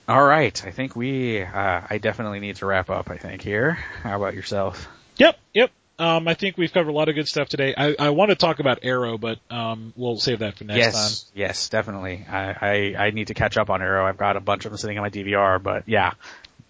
All 0.09 0.23
right, 0.23 0.65
I 0.67 0.73
think 0.73 0.97
we, 0.97 1.43
uh, 1.43 1.81
I 1.89 1.99
definitely 1.99 2.41
need 2.41 2.57
to 2.57 2.67
wrap 2.67 2.91
up. 2.91 3.09
I 3.09 3.17
think 3.17 3.41
here. 3.41 3.73
How 4.03 4.17
about 4.17 4.35
yourself? 4.35 4.89
Yep, 5.17 5.39
yep. 5.55 5.71
Um, 6.03 6.27
I 6.27 6.35
think 6.35 6.59
we've 6.59 6.73
covered 6.73 6.91
a 6.91 6.95
lot 6.95 7.09
of 7.09 7.15
good 7.15 7.29
stuff 7.29 7.49
today. 7.49 7.75
I, 7.77 7.95
I 7.99 8.11
want 8.11 8.31
to 8.31 8.35
talk 8.35 8.59
about 8.59 8.81
Arrow, 8.83 9.19
but 9.19 9.39
um, 9.51 9.93
we'll 9.97 10.19
save 10.19 10.41
that 10.41 10.57
for 10.57 10.65
next 10.65 10.79
yes, 10.79 11.23
time. 11.25 11.31
yes, 11.37 11.69
definitely. 11.69 12.27
I, 12.29 12.51
I 12.61 13.07
I 13.07 13.11
need 13.11 13.29
to 13.29 13.35
catch 13.35 13.57
up 13.57 13.71
on 13.71 13.81
Arrow. 13.83 14.05
I've 14.07 14.17
got 14.19 14.37
a 14.37 14.41
bunch 14.41 14.65
of 14.65 14.73
them 14.73 14.79
sitting 14.79 14.99
on 14.99 15.03
my 15.03 15.11
DVR, 15.11 15.63
but 15.63 15.89
yeah. 15.89 16.13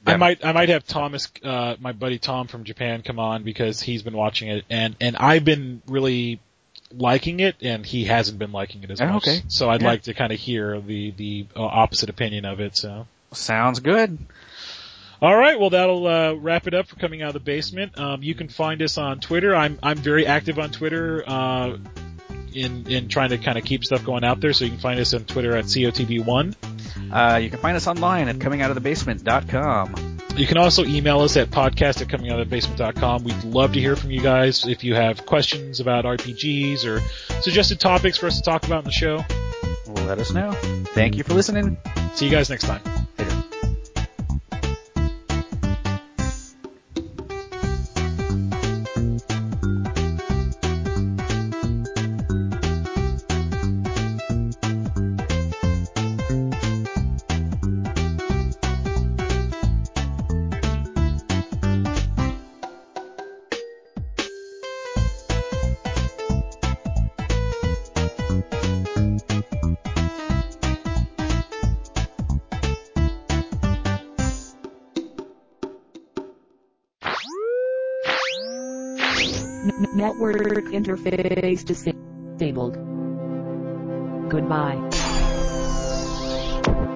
I 0.05 0.17
might 0.17 0.45
I 0.45 0.53
might 0.53 0.69
have 0.69 0.85
Thomas, 0.87 1.29
uh, 1.45 1.77
my 1.81 1.93
buddy 1.93 2.19
Tom 2.19 2.49
from 2.49 2.65
Japan, 2.65 3.03
come 3.03 3.19
on 3.21 3.45
because 3.45 3.81
he's 3.81 4.03
been 4.03 4.17
watching 4.17 4.49
it, 4.49 4.65
and 4.69 4.97
and 5.01 5.17
I've 5.17 5.45
been 5.45 5.81
really 5.87 6.41
liking 6.91 7.41
it, 7.41 7.57
and 7.63 7.87
he 7.87 8.05
hasn't 8.05 8.39
been 8.39 8.53
liking 8.53 8.83
it 8.83 8.91
as 8.91 9.01
Oh, 9.01 9.07
much. 9.07 9.29
okay. 9.29 9.43
So 9.49 9.71
I'd 9.71 9.81
Yeah. 9.81 9.89
like 9.89 10.03
to 10.03 10.15
kind 10.15 10.33
of 10.33 10.41
hear 10.41 10.81
the 10.81 11.13
the 11.13 11.47
uh, 11.57 11.63
opposite 11.63 12.11
opinion 12.11 12.45
of 12.45 12.61
it. 12.61 12.77
So. 12.77 13.07
Sounds 13.33 13.81
good. 13.81 14.19
All 15.23 15.37
right, 15.37 15.59
well 15.59 15.71
that'll 15.71 16.05
uh, 16.05 16.33
wrap 16.35 16.67
it 16.67 16.75
up 16.75 16.89
for 16.89 16.97
coming 16.97 17.23
out 17.23 17.29
of 17.29 17.35
the 17.35 17.41
basement. 17.41 17.97
Um, 17.97 18.25
you 18.25 18.35
can 18.35 18.49
find 18.49 18.83
us 18.83 18.99
on 18.99 19.21
Twitter. 19.21 19.55
I'm 19.55 19.79
I'm 19.81 19.99
very 19.99 20.27
active 20.27 20.59
on 20.59 20.71
Twitter 20.71 21.23
uh, 21.25 21.77
in 22.53 22.89
in 22.89 23.07
trying 23.07 23.31
to 23.31 23.39
kind 23.39 23.57
of 23.57 23.65
keep 23.65 23.85
stuff 23.85 24.05
going 24.05 24.25
out 24.25 24.41
there. 24.41 24.53
So 24.53 24.65
you 24.65 24.73
can 24.73 24.81
find 24.81 24.99
us 24.99 25.15
on 25.15 25.25
Twitter 25.25 25.57
at 25.57 25.67
cotb1. 25.67 26.57
Uh, 27.13 27.37
you 27.37 27.51
can 27.51 27.61
find 27.61 27.77
us 27.77 27.87
online 27.87 28.27
at 28.27 28.37
comingoutofthebasement.com. 28.37 30.19
You 30.37 30.47
can 30.47 30.57
also 30.57 30.85
email 30.85 31.21
us 31.21 31.37
at 31.37 31.51
podcast 31.51 32.01
at 32.01 32.09
comingoutofthebasement.com. 32.09 33.23
We'd 33.23 33.45
love 33.45 33.75
to 33.75 33.81
hear 33.81 33.95
from 33.95 34.11
you 34.11 34.23
guys 34.23 34.67
if 34.67 34.83
you 34.83 34.97
have 34.97 35.25
questions 35.25 35.79
about 35.79 36.05
RPGs 36.05 36.85
or 36.85 37.01
suggested 37.43 37.79
topics 37.79 38.19
for 38.19 38.27
us 38.27 38.39
to 38.39 38.43
talk 38.43 38.67
about 38.67 38.79
in 38.79 38.85
the 38.87 38.91
show. 38.91 39.25
Let 39.87 40.19
us 40.19 40.33
know. 40.33 40.51
Thank 40.95 41.17
you 41.17 41.23
for 41.23 41.35
listening. 41.35 41.77
See 42.15 42.25
you 42.25 42.33
guys 42.33 42.51
next 42.51 42.65
time. 42.65 42.83
Later. 43.19 43.43
Interface 80.33 81.65
disabled. 81.65 82.77
Goodbye. 84.31 85.12